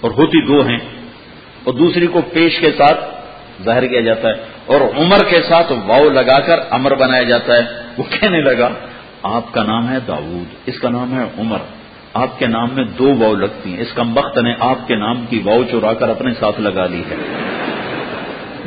اور 0.00 0.10
ہوتی 0.10 0.46
دو 0.46 0.66
ہیں۔ 0.66 0.78
اور 1.64 1.74
دوسری 1.74 2.06
کو 2.06 2.20
پیش 2.20 2.60
کے 2.60 2.70
ساتھ 2.78 3.00
ظاہر 3.64 3.86
کیا 3.86 4.00
جاتا 4.00 4.28
ہے۔ 4.28 4.34
اور 4.66 4.80
عمر 4.80 5.18
کے 5.30 5.42
ساتھ 5.42 5.72
واؤ 5.86 6.08
لگا 6.08 6.40
کر 6.40 6.60
امر 6.70 6.94
بنایا 6.94 7.22
جاتا 7.22 7.56
ہے۔ 7.56 7.62
وہ 7.98 8.02
کہنے 8.02 8.40
لگا، 8.40 8.68
آپ 9.22 9.52
کا 9.52 9.62
نام 9.62 9.92
ہے 9.92 10.00
داود 10.06 10.54
اس 10.66 10.80
کا 10.80 10.88
نام 10.88 11.18
ہے 11.18 11.24
عمر۔ 11.38 11.58
آپ 12.14 12.38
کے 12.38 12.46
نام 12.46 12.68
میں 12.72 12.84
دو 12.84 13.14
واؤ 13.18 13.34
لگتی 13.34 13.72
ہیں۔ 13.72 13.80
اس 13.80 13.92
کم 13.92 14.16
وقت 14.16 14.38
نے 14.38 14.54
آپ 14.60 14.88
کے 14.88 14.94
نام 14.96 15.26
کی 15.26 15.40
واؤ 15.44 15.62
چورا 15.70 15.94
کر 15.94 16.08
اپنے 16.08 16.34
ساتھ 16.40 16.60
لگا 16.60 16.86
لی 16.86 17.02
ہے۔ 17.10 17.16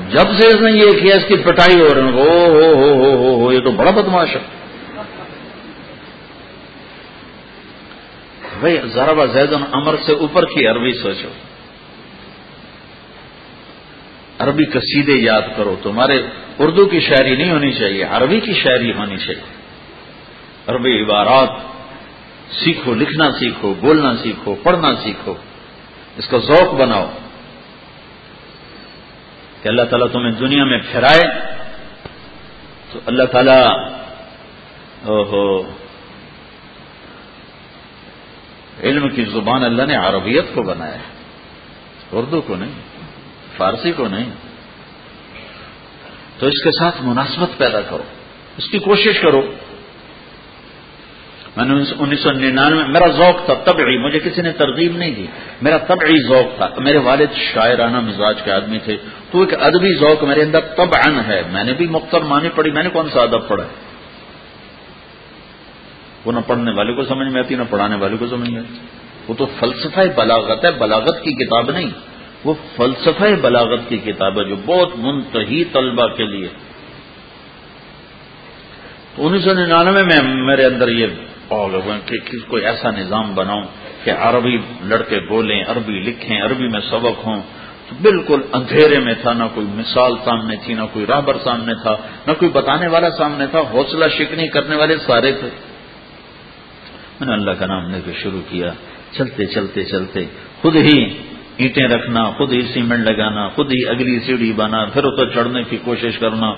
جب 0.09 0.29
سے 0.37 0.47
اس 0.47 0.61
نے 0.61 0.71
یہ 0.71 0.89
کیا، 0.91 1.15
اس 1.15 1.27
کی 1.27 1.35
پٹائی 1.35 1.81
ہو 1.81 1.93
رہی 1.93 2.01
ہو 2.01 2.45
ہو 2.47 2.73
ہو 2.73 2.93
ہو 2.93 3.15
ہو 3.15 3.35
ہو 3.35 3.53
یہ 3.53 3.59
تو 3.59 3.71
بڑا 3.71 3.91
بدماش 3.91 4.35
ہے۔ 4.35 4.41
بھائی، 8.59 8.77
ذرا 8.93 9.25
زید 9.25 9.53
امر 9.71 9.95
سے 10.05 10.13
اوپر 10.13 10.45
کی 10.45 10.67
عربی 10.67 10.93
سوچو۔ 10.93 11.27
عربی 14.39 14.65
قصیدے 14.65 15.13
یاد 15.13 15.41
کرو، 15.57 15.75
تمہارے 15.83 16.21
اردو 16.59 16.85
کی 16.85 16.99
شاعری 16.99 17.35
نہیں 17.35 17.51
ہونی 17.51 17.71
چاہیے، 17.71 18.03
عربی 18.03 18.39
کی 18.39 18.53
شاعری 18.53 18.91
ہونی 18.93 19.17
چاہیے۔ 19.17 19.41
عربی 20.67 21.01
عبارات۔ 21.01 21.72
سیکھو، 22.51 22.95
لکھنا 22.95 23.31
سیکھو، 23.31 23.73
بولنا 23.73 24.15
سیکھو، 24.15 24.55
پڑھنا 24.55 24.95
سیکھو۔ 24.95 25.33
اس 26.17 26.27
کا 26.27 26.37
ذوق 26.37 26.73
بناؤ۔ 26.73 27.11
کہ 29.61 29.67
اللہ 29.67 29.81
تعالیٰ 29.81 30.07
تمہیں 30.11 30.31
دنیا 30.31 30.63
میں 30.63 30.79
پھرائے 30.91 31.29
تو 32.91 32.99
اللہ 33.05 33.23
تعالیٰ 33.23 33.89
اوہو، 35.03 35.71
علم 38.83 39.09
کی 39.09 39.25
زبان 39.25 39.63
اللہ 39.63 39.83
نے 39.83 39.95
عربیت 39.95 40.45
کو 40.53 40.63
بنایا 40.63 40.95
ہے۔ 40.95 41.13
اردو 42.11 42.41
کو 42.41 42.55
نہیں، 42.55 42.71
فارسی 43.57 43.91
کو 43.91 44.07
نہیں۔ 44.07 44.29
تو 46.39 46.47
اس 46.47 46.63
کے 46.63 46.71
ساتھ 46.71 46.95
مناسبت 47.01 47.57
پیدا 47.57 47.81
کرو۔ 47.81 48.03
اس 48.57 48.67
کی 48.67 48.79
کوشش 48.79 49.19
کرو۔ 49.21 49.53
میں 51.57 51.65
نے 51.65 51.83
انیس 51.99 52.19
سو 52.19 52.31
ننانوے 52.31 52.83
میرا 52.87 53.07
ذوق 53.07 53.45
تھا، 53.45 53.53
طبعی، 53.53 53.97
مجھے 53.97 54.19
کسی 54.19 54.41
نے 54.41 54.51
ترغیب 54.51 54.97
نہیں 54.97 55.15
دی۔ 55.15 55.25
میرا 55.61 55.77
طبعی 55.77 56.27
ذوق 56.27 56.57
تھا۔ 56.57 56.69
میرے 56.77 56.97
والد 56.97 57.33
شاعرانہ 57.53 57.99
مزاج 57.99 58.41
کے 58.41 58.51
آدمی 58.51 58.79
تھے۔ 58.79 58.97
تو 59.31 59.41
ایک 59.41 59.63
ادبی 59.63 59.93
ذوق 59.93 60.23
میرے 60.23 60.43
اندر 60.43 60.59
تب 60.59 61.09
ہے۔ 61.27 61.41
میں 61.51 61.63
نے 61.63 61.73
بھی 61.73 61.87
مختر 61.87 62.21
مانی 62.21 62.49
پڑھی، 62.55 62.71
میں 62.71 62.83
نے 62.83 62.89
کون 62.89 63.09
سا 63.13 63.21
ادب 63.21 63.47
پڑھا؟ 63.47 63.63
وہ 66.25 66.31
نہ 66.31 66.39
پڑھنے 66.47 66.71
والے 66.71 66.93
کو 66.93 67.03
سمجھ 67.03 67.27
میں 67.27 67.39
آتی، 67.39 67.55
نہ 67.55 67.63
پڑھانے 67.69 67.95
والے 67.95 68.17
کو 68.19 68.27
سمجھ 68.27 68.49
میں 68.49 68.59
آتی۔ 68.59 68.79
وہ 69.27 69.33
تو 69.33 69.45
فلسفہ 69.59 69.99
بلاغت 70.15 70.65
ہے، 70.65 70.71
بلاغت 70.71 71.23
کی 71.23 71.31
کتاب 71.31 71.71
نہیں۔ 71.71 71.89
وہ 72.43 72.53
فلسفہ 72.75 73.41
بلاغت 73.41 73.79
کی 73.89 73.97
کتاب 73.97 74.39
ہے 74.39 74.43
جو 74.43 74.55
بہت 74.65 74.89
منتحی 74.97 75.63
طلبہ 75.63 76.07
کے 76.07 76.25
لیے۔ 76.25 76.47
تو 79.15 79.27
انیس 79.27 79.43
سو 79.43 79.53
ننانوے 79.53 80.03
میں 80.03 80.21
میرے 80.23 80.65
اندر 80.65 80.87
یہ 80.87 81.07
کہ 82.05 82.17
کوئی 82.47 82.65
ایسا 82.65 82.91
نظام 82.91 83.35
بناؤں 83.35 83.63
کہ 84.03 84.11
عربی 84.11 84.57
لڑکے 84.81 85.19
بولیں، 85.19 85.63
عربی 85.67 85.93
لکھیں، 85.93 86.41
عربی 86.41 86.67
میں 86.67 86.81
سبق 86.91 87.27
ہوں، 87.27 87.41
تو 87.89 87.95
بالکل 88.01 88.41
اندھیرے 88.53 88.99
میں 88.99 89.13
تھا، 89.21 89.33
نہ 89.33 89.43
کوئی 89.53 89.67
مثال 89.75 90.13
سامنے 90.25 90.55
تھی، 90.65 90.73
نہ 90.73 90.81
کوئی 90.93 91.05
راہبر 91.05 91.37
سامنے 91.43 91.73
تھا، 91.75 91.97
نہ 92.27 92.33
کوئی 92.33 92.51
بتانے 92.51 92.87
والا 92.87 93.09
سامنے 93.17 93.47
تھا، 93.47 93.59
حوصلہ 93.59 94.05
شکنی 94.07 94.47
کرنے 94.47 94.75
والے 94.75 94.97
سارے 94.97 95.31
تھے۔ 95.31 95.49
میں 97.19 97.27
نے 97.27 97.33
اللہ 97.33 97.51
کا 97.51 97.65
نام 97.65 97.91
لے 97.91 97.99
کے 98.05 98.11
شروع 98.23 98.41
کیا۔ 98.49 98.71
چلتے 99.11 99.45
چلتے 99.45 99.83
چلتے۔ 99.83 100.25
خود 100.61 100.75
ہی 100.75 101.17
اینٹیں 101.57 101.87
رکھنا، 101.87 102.29
خود 102.29 102.53
ہی 102.53 102.61
سیمنٹ 102.61 103.09
لگانا، 103.09 103.47
خود 103.47 103.71
ہی 103.71 103.87
اگلی 103.87 104.19
سیڑھی 104.19 104.53
بنا، 104.53 104.85
پھر 104.85 105.03
اسے 105.03 105.33
چڑھنے 105.33 105.63
کی 105.63 105.77
کوشش 105.77 106.17
کرنا۔ 106.17 106.53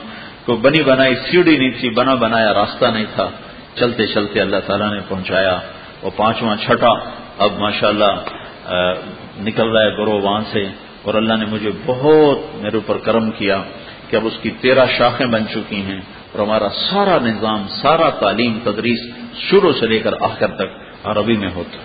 کوئی 0.46 0.58
بنی 0.58 0.84
بنائی 0.84 1.16
سیڑھی 1.16 1.58
نہیں 1.58 1.72
تھی، 1.80 1.90
بنا 1.90 2.14
بنایا 2.14 2.54
راستہ 2.54 2.86
نہیں 2.86 3.06
تھا۔ 3.16 3.30
چلتے 3.78 4.06
چلتے 4.08 4.42
اللہ 4.42 4.62
تعالیٰ 4.68 4.92
نے 4.94 5.00
پہنچایا 5.08 5.56
وہ 6.04 6.10
پانچواں 6.16 6.56
چھٹا 6.66 6.92
اب 7.46 7.58
ماشاءاللہ 7.60 8.14
نکل 9.40 9.68
رہا 9.68 9.82
ہے 9.82 9.92
گروہ 9.98 10.22
وہاں 10.22 10.44
سے 10.52 10.66
اور 11.04 11.14
اللہ 11.14 11.34
نے 11.34 11.46
مجھے 11.46 11.72
بہت 11.86 12.38
میرے 12.62 12.78
اوپر 12.78 12.98
کرم 12.98 13.30
کیا 13.32 13.58
کہ 14.10 14.16
اب 14.16 14.26
اس 14.26 14.38
کی 14.42 14.50
تیرہ 14.62 14.86
شاخیں 14.98 15.26
بن 15.28 15.44
چکی 15.54 15.82
ہیں 15.82 16.00
اور 16.32 16.40
ہمارا 16.42 16.70
سارا 16.80 17.18
نظام، 17.20 17.62
سارا 17.72 18.10
تعلیم، 18.20 18.58
تدریس 18.64 19.02
شروع 19.40 19.72
سے 19.80 19.88
لے 19.88 20.00
کر 20.00 20.14
آخر 20.22 20.56
تک 20.56 20.70
عربی 21.08 21.38
میں 21.38 21.52
ہوتا 21.56 21.80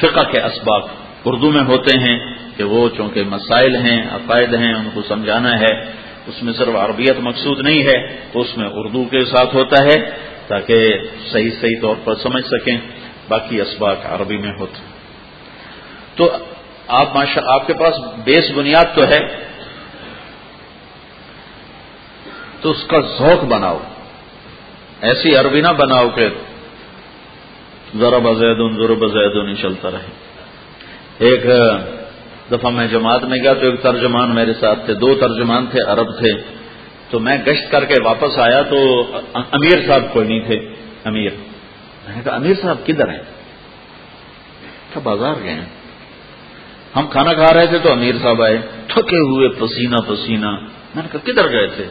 فقہ 0.00 0.24
کے 0.32 0.40
اسباب 0.42 0.82
اردو 1.24 1.50
میں 1.50 1.62
ہوتے 1.64 1.98
ہیں 1.98 2.16
کہ 2.56 2.64
وہ 2.64 2.88
چونکہ 2.96 3.24
مسائل 3.28 3.76
ہیں، 3.76 4.00
عقائد 4.10 4.54
ہیں، 4.54 4.74
ان 4.74 4.88
کو 4.94 5.02
سمجھانا 5.02 5.58
ہے 5.58 5.72
اس 6.26 6.42
میں 6.42 6.52
صرف 6.52 6.76
عربیت 6.76 7.16
مقصود 7.18 7.60
نہیں 7.60 7.82
ہے، 7.82 8.16
تو 8.32 8.40
اس 8.40 8.56
میں 8.56 8.68
اردو 8.72 9.04
کے 9.04 9.24
ساتھ 9.24 9.54
ہوتا 9.54 9.84
ہے 9.84 10.10
تاکہ 10.46 10.98
صحیح 11.32 11.50
صحیح 11.60 11.76
طور 11.80 11.96
پر 12.04 12.14
سمجھ 12.14 12.46
سکیں، 12.46 12.76
باقی 13.28 13.60
اسباق 13.60 13.96
عربی 14.04 14.36
میں 14.36 14.52
ہوتے 14.60 14.80
تو 16.16 16.36
آپ 16.88 17.08
آپ 17.46 17.66
کے 17.66 17.74
پاس 17.74 17.94
بیس 18.24 18.50
بنیاد 18.54 18.84
تو 18.94 19.02
ہے۔ 19.08 19.18
تو 22.60 22.70
اس 22.70 22.84
کا 22.86 23.00
ذوق 23.00 23.44
بناؤ۔ 23.44 23.78
ایسی 25.00 25.36
عربی 25.36 25.60
نہ 25.60 25.68
بناؤ 25.68 26.08
کہ 26.08 26.28
ذرا 27.98 28.18
بزید 28.18 28.76
ذرا 28.76 28.94
بزید 28.94 29.44
نہیں 29.44 29.54
چلتا 29.54 29.90
رہے 29.90 30.10
ایک 31.18 31.46
دفعہ 32.50 32.70
میں 32.70 32.86
جماعت 32.86 33.24
میں 33.24 33.38
گیا 33.42 33.52
تو 33.54 33.60
ایک 33.60 33.82
ترجمان 33.82 34.34
میرے 34.34 34.54
ساتھ 34.54 34.86
تھے، 34.86 34.94
دو 34.94 35.14
ترجمان 35.14 35.66
تھے، 35.66 35.80
عرب 35.80 36.18
تھے۔ 36.18 36.32
تو 37.10 37.20
میں 37.20 37.38
گشت 37.46 37.70
کر 37.70 37.84
کے 37.84 37.94
واپس 38.02 38.38
آیا 38.38 38.62
تو 38.62 39.06
امیر 39.34 39.86
صاحب 39.86 40.02
کوئی 40.12 40.28
نہیں 40.28 40.40
تھے، 40.40 40.74
امیر۔ 41.04 41.30
میں 42.06 42.16
نے 42.16 42.22
کہا، 42.24 42.34
امیر 42.34 42.54
صاحب 42.62 42.86
کدھر 42.86 43.08
ہیں؟ 43.08 43.18
کہا، 44.92 45.00
بازار 45.02 45.34
گئے 45.42 45.52
ہیں۔ 45.52 45.64
ہم 46.96 47.06
کھانا 47.06 47.32
کھا 47.32 47.54
رہے 47.54 47.66
تھے 47.66 47.78
تو 47.78 47.92
امیر 47.92 48.14
صاحب 48.22 48.42
آئے، 48.42 48.58
تھکے 48.88 49.16
ہوئے، 49.16 49.48
پسینہ 49.48 49.96
پسینہ۔ 49.96 50.46
میں 50.94 51.02
نے 51.02 51.08
کہا، 51.12 51.32
کدھر 51.32 51.52
گئے 51.52 51.66
تھے؟ 51.66 51.84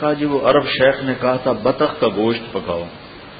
کہا 0.00 0.12
جی 0.12 0.24
وہ 0.24 0.48
عرب 0.48 0.66
شیخ 0.68 1.02
نے 1.02 1.12
کہا 1.20 1.36
تھا، 1.36 1.52
بطخ 1.52 2.00
کا 2.00 2.08
گوشت 2.16 2.52
پکاؤ۔ 2.52 2.84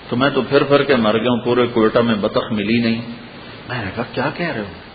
تو 0.08 0.16
میں 0.16 0.30
تو 0.30 0.42
پھر 0.42 0.62
پھر 0.62 0.82
کے 0.82 0.96
مر 0.96 1.18
گیا 1.18 1.30
ہوں، 1.30 1.44
پورے 1.44 1.66
کوئٹہ 1.66 1.98
میں 1.98 2.14
بطخ 2.14 2.52
ملی 2.52 2.80
نہیں۔ 2.80 3.02
میں 3.68 3.84
نے 3.84 3.90
کہا، 3.96 4.04
کیا 4.12 4.30
کہہ 4.34 4.48
رہے 4.48 4.60
ہو؟ 4.60 4.87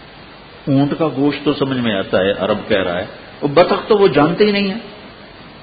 اونٹ 0.68 0.94
کا 0.99 1.07
گوشت 1.15 1.45
تو 1.45 1.53
سمجھ 1.53 1.77
میں 1.77 1.95
آتا 1.95 2.18
ہے، 2.18 2.31
عرب 2.31 2.57
کہہ 2.68 2.84
رہا 2.84 2.99
ہے۔ 2.99 3.06
وہ 3.41 3.48
بطخ 3.48 3.88
تو 3.88 3.98
وہ 3.98 4.07
جانتے 4.07 4.45
ہی 4.45 4.52
نہیں 4.52 4.69
ہے 4.69 4.76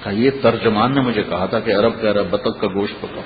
کہا، 0.05 0.13
یہ 0.13 0.31
ترجمان 0.43 0.95
نے 0.95 1.01
مجھے 1.01 1.23
کہا 1.23 1.47
تھا 1.47 1.61
کہ 1.61 1.71
عرب 1.71 2.01
کہہ 2.01 2.13
رہا 2.13 2.21
ہے، 2.21 2.27
بطخ 2.31 2.61
کا 2.61 2.67
گوشت 2.67 3.01
پکا 3.01 3.21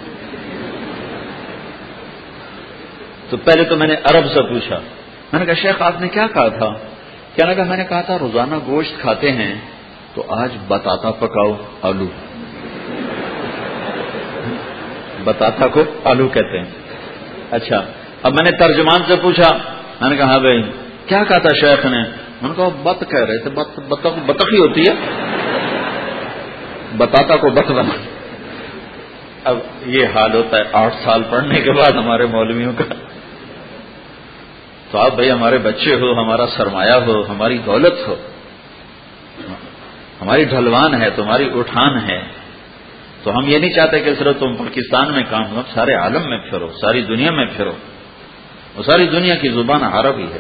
تو 3.31 3.37
پہلے 3.37 3.65
تو 3.65 3.77
میں 3.77 3.87
نے 3.87 3.95
عرب 3.95 4.25
سے 4.35 4.43
پوچھا۔ 4.43 4.81
میں 5.33 5.41
نے 5.41 5.47
کہا، 5.47 5.55
شیخ، 5.55 5.83
آپ 5.83 6.01
نے 6.01 6.09
کیا 6.09 6.27
کہا 6.27 6.49
تھا؟ 6.49 6.69
کیا 7.35 7.47
لگا، 7.47 7.65
میں 7.65 7.77
نے 7.77 7.85
کہا 7.85 8.01
تھا، 8.01 8.19
روزانہ 8.19 8.55
گوشت 8.67 9.01
کھاتے 9.01 9.33
ہیں 9.33 9.55
تو 10.15 10.25
آج 10.29 10.51
بتاتا 10.69 11.11
پکاؤ، 11.11 11.53
آلو۔ 11.83 12.07
بتاتا 15.25 15.69
کو 15.69 15.85
آلو 16.05 16.29
کہتے 16.29 16.59
ہیں۔ 16.59 16.71
اچھا 17.51 17.85
اب 18.23 18.33
میں 18.33 18.51
نے 18.51 18.59
ترجمان 18.59 19.01
سے 19.07 19.15
پوچھا۔ 19.23 19.57
میں 20.01 20.11
نے 20.11 20.17
کہا 20.17 20.25
ہاں 20.25 20.41
بھائی۔ 20.41 20.63
کیا 21.07 21.25
کہا 21.25 21.39
تھا 21.39 21.51
شیخ 21.61 21.87
نے؟ 21.87 22.03
ان 22.43 22.55
کو 22.55 22.71
بت 22.71 23.05
کہہ 23.11 23.25
رہے 23.25 23.39
تھے 23.39 23.51
بتخ 24.27 24.53
ہی 24.53 24.59
ہوتی 24.59 24.85
ہے۔ 24.89 24.95
بتاتا 26.97 27.37
کو 27.37 27.51
بت 27.51 27.71
بنا۔ 27.71 27.95
اب 29.45 29.59
یہ 29.87 30.07
حال 30.15 30.35
ہوتا 30.35 30.57
ہے 30.57 30.63
آٹھ 30.73 30.95
سال 31.05 31.23
پڑھنے 31.31 31.61
کے 31.61 31.73
بعد 31.73 31.93
ہمارے 31.93 32.27
مولویوں 32.27 32.73
کا۔ 32.79 32.95
تو 34.91 34.99
آپ 34.99 35.15
بھائی، 35.15 35.31
ہمارے 35.31 35.59
بچے 35.59 35.95
ہو، 35.95 36.23
ہمارا 36.23 36.47
سرمایہ 36.47 36.93
ہو، 36.93 37.23
ہماری 37.29 37.59
دولت 37.59 38.09
ہو۔ 38.09 38.17
ہماری 40.21 40.45
ڈھلوان 40.45 41.03
ہے، 41.03 41.11
تمہاری 41.11 41.51
اٹھان 41.55 42.11
ہے۔ 42.11 42.23
تو 43.23 43.39
ہم 43.39 43.45
یہ 43.47 43.59
نہیں 43.59 43.73
چاہتے 43.73 44.01
کہ 44.01 44.15
صرف 44.15 44.39
تم 44.39 44.57
پاکستان 44.57 45.13
میں 45.13 45.23
کام 45.31 45.57
ہو 45.57 45.63
سارے 45.75 45.95
عالم 45.95 46.29
میں 46.29 46.39
پھرو، 46.39 46.69
ساری 46.69 47.03
دنیا 47.03 47.31
میں 47.31 47.47
پھرو۔ 47.57 47.73
وہ 48.75 48.83
ساری 48.83 49.07
دنیا 49.07 49.35
کی 49.35 49.49
زبان 49.49 49.83
عربی 49.83 50.27
ہے۔ 50.33 50.39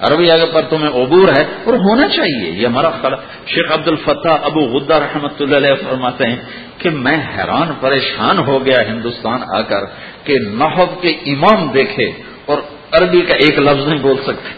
عربی 0.00 0.30
اگر 0.30 0.46
پر 0.52 0.62
تمہیں 0.62 0.90
عبور 0.90 1.28
ہے 1.28 1.42
اور 1.64 1.74
ہونا 1.74 2.08
چاہیے۔ 2.08 2.50
یہ 2.50 2.66
ہمارا 2.66 2.90
خلا 2.90 3.16
شیخ 3.46 3.72
عبد 3.72 3.88
الفتح 3.88 4.28
ابو 4.42 4.60
غدہ 4.60 4.94
رحمۃ 4.94 5.40
اللہ 5.40 5.56
علیہ 5.56 5.74
فرماتے 5.86 6.26
ہیں 6.26 6.36
کہ 6.78 6.90
میں 6.90 7.16
حیران 7.16 7.72
پریشان 7.80 8.38
ہو 8.38 8.66
گیا 8.66 8.88
ہندوستان 8.88 9.40
آ 9.54 9.60
کر 9.60 9.84
کہ 10.24 10.38
نحب 10.38 11.02
کے 11.02 11.10
امام 11.10 11.68
دیکھے 11.72 12.12
اور 12.46 12.58
عربی 12.92 13.20
کا 13.20 13.34
ایک 13.34 13.58
لفظ 13.58 13.86
نہیں 13.88 13.98
بول 13.98 14.16
سکتے۔ 14.22 14.50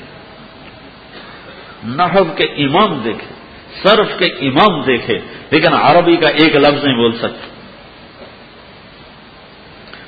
نحب 1.84 2.36
کے 2.36 2.44
امام 2.44 3.00
دیکھے، 3.04 3.34
صرف 3.82 4.18
کے 4.18 4.26
امام 4.26 4.82
دیکھے، 4.82 5.18
لیکن 5.50 5.74
عربی 5.74 6.16
کا 6.16 6.28
ایک 6.28 6.56
لفظ 6.56 6.84
نہیں 6.84 6.96
بول 6.96 7.12
سکتے۔ 7.18 7.48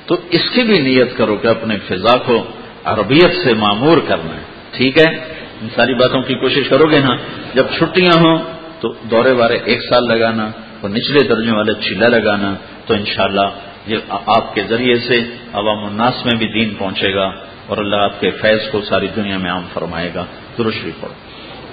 تو 0.05 0.15
تو 0.15 0.21
اس 0.29 0.49
کی 0.53 0.63
بھی 0.63 0.79
نیت 0.79 1.17
کرو 1.17 1.35
کہ 1.35 1.47
اپنے 1.47 1.77
فضا 1.87 2.17
کو 2.17 2.43
عربیت 2.83 3.31
سے 3.43 3.53
معمور 3.53 3.97
کرنا 4.07 4.35
ہے۔ 4.35 4.52
ٹھیک 4.73 4.97
ہے؟ 4.97 5.15
ان 5.61 5.67
ساری 5.75 5.93
باتوں 5.93 6.21
کی 6.21 6.35
کوشش 6.35 6.69
کرو 6.69 6.89
گے 6.89 6.99
نا 6.99 7.15
جب 7.53 7.65
چھٹیاں 7.77 8.19
ہوں 8.19 8.37
تو 8.79 8.93
دورے 9.11 9.33
بارے 9.33 9.57
ایک 9.65 9.79
سال 9.89 10.03
لگانا 10.07 10.49
اور 10.81 10.89
نچلے 10.89 11.27
درجوں 11.27 11.57
والے 11.57 11.73
چیلا 11.73 12.07
لگانا، 12.07 12.55
تو 12.85 12.93
انشاءاللہ 12.93 13.49
یہ 13.87 13.97
آپ 14.09 14.55
کے 14.55 14.61
ذریعے 14.69 14.97
سے 14.97 15.19
عوام 15.53 15.85
الناس 15.85 16.25
میں 16.25 16.37
بھی 16.37 16.47
دین 16.47 16.73
پہنچے 16.75 17.15
گا 17.15 17.25
اور 17.67 17.77
اللہ 17.77 17.95
آپ 17.95 18.21
کے 18.21 18.31
فیض 18.31 18.59
کو 18.71 18.81
ساری 18.81 19.07
دنیا 19.15 19.37
میں 19.37 19.51
عام 19.51 19.63
فرمائے 19.73 20.11
گا۔ 20.15 20.25
درشری 20.57 20.91
پڑھو۔ 21.01 21.13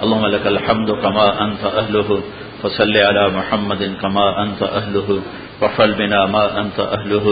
اللهم 0.01 0.25
لك 0.25 0.47
الحمد 0.47 0.89
كما 1.01 1.25
أنت 1.45 1.63
أهله 1.65 2.19
فصل 2.61 2.97
على 2.97 3.29
محمد 3.33 4.01
كما 4.01 4.43
أنت 4.43 4.63
أهله 4.63 5.19
وفل 5.61 5.93
بنا 5.93 6.25
ما 6.25 6.43
أنت 6.61 6.79
أهله 6.79 7.27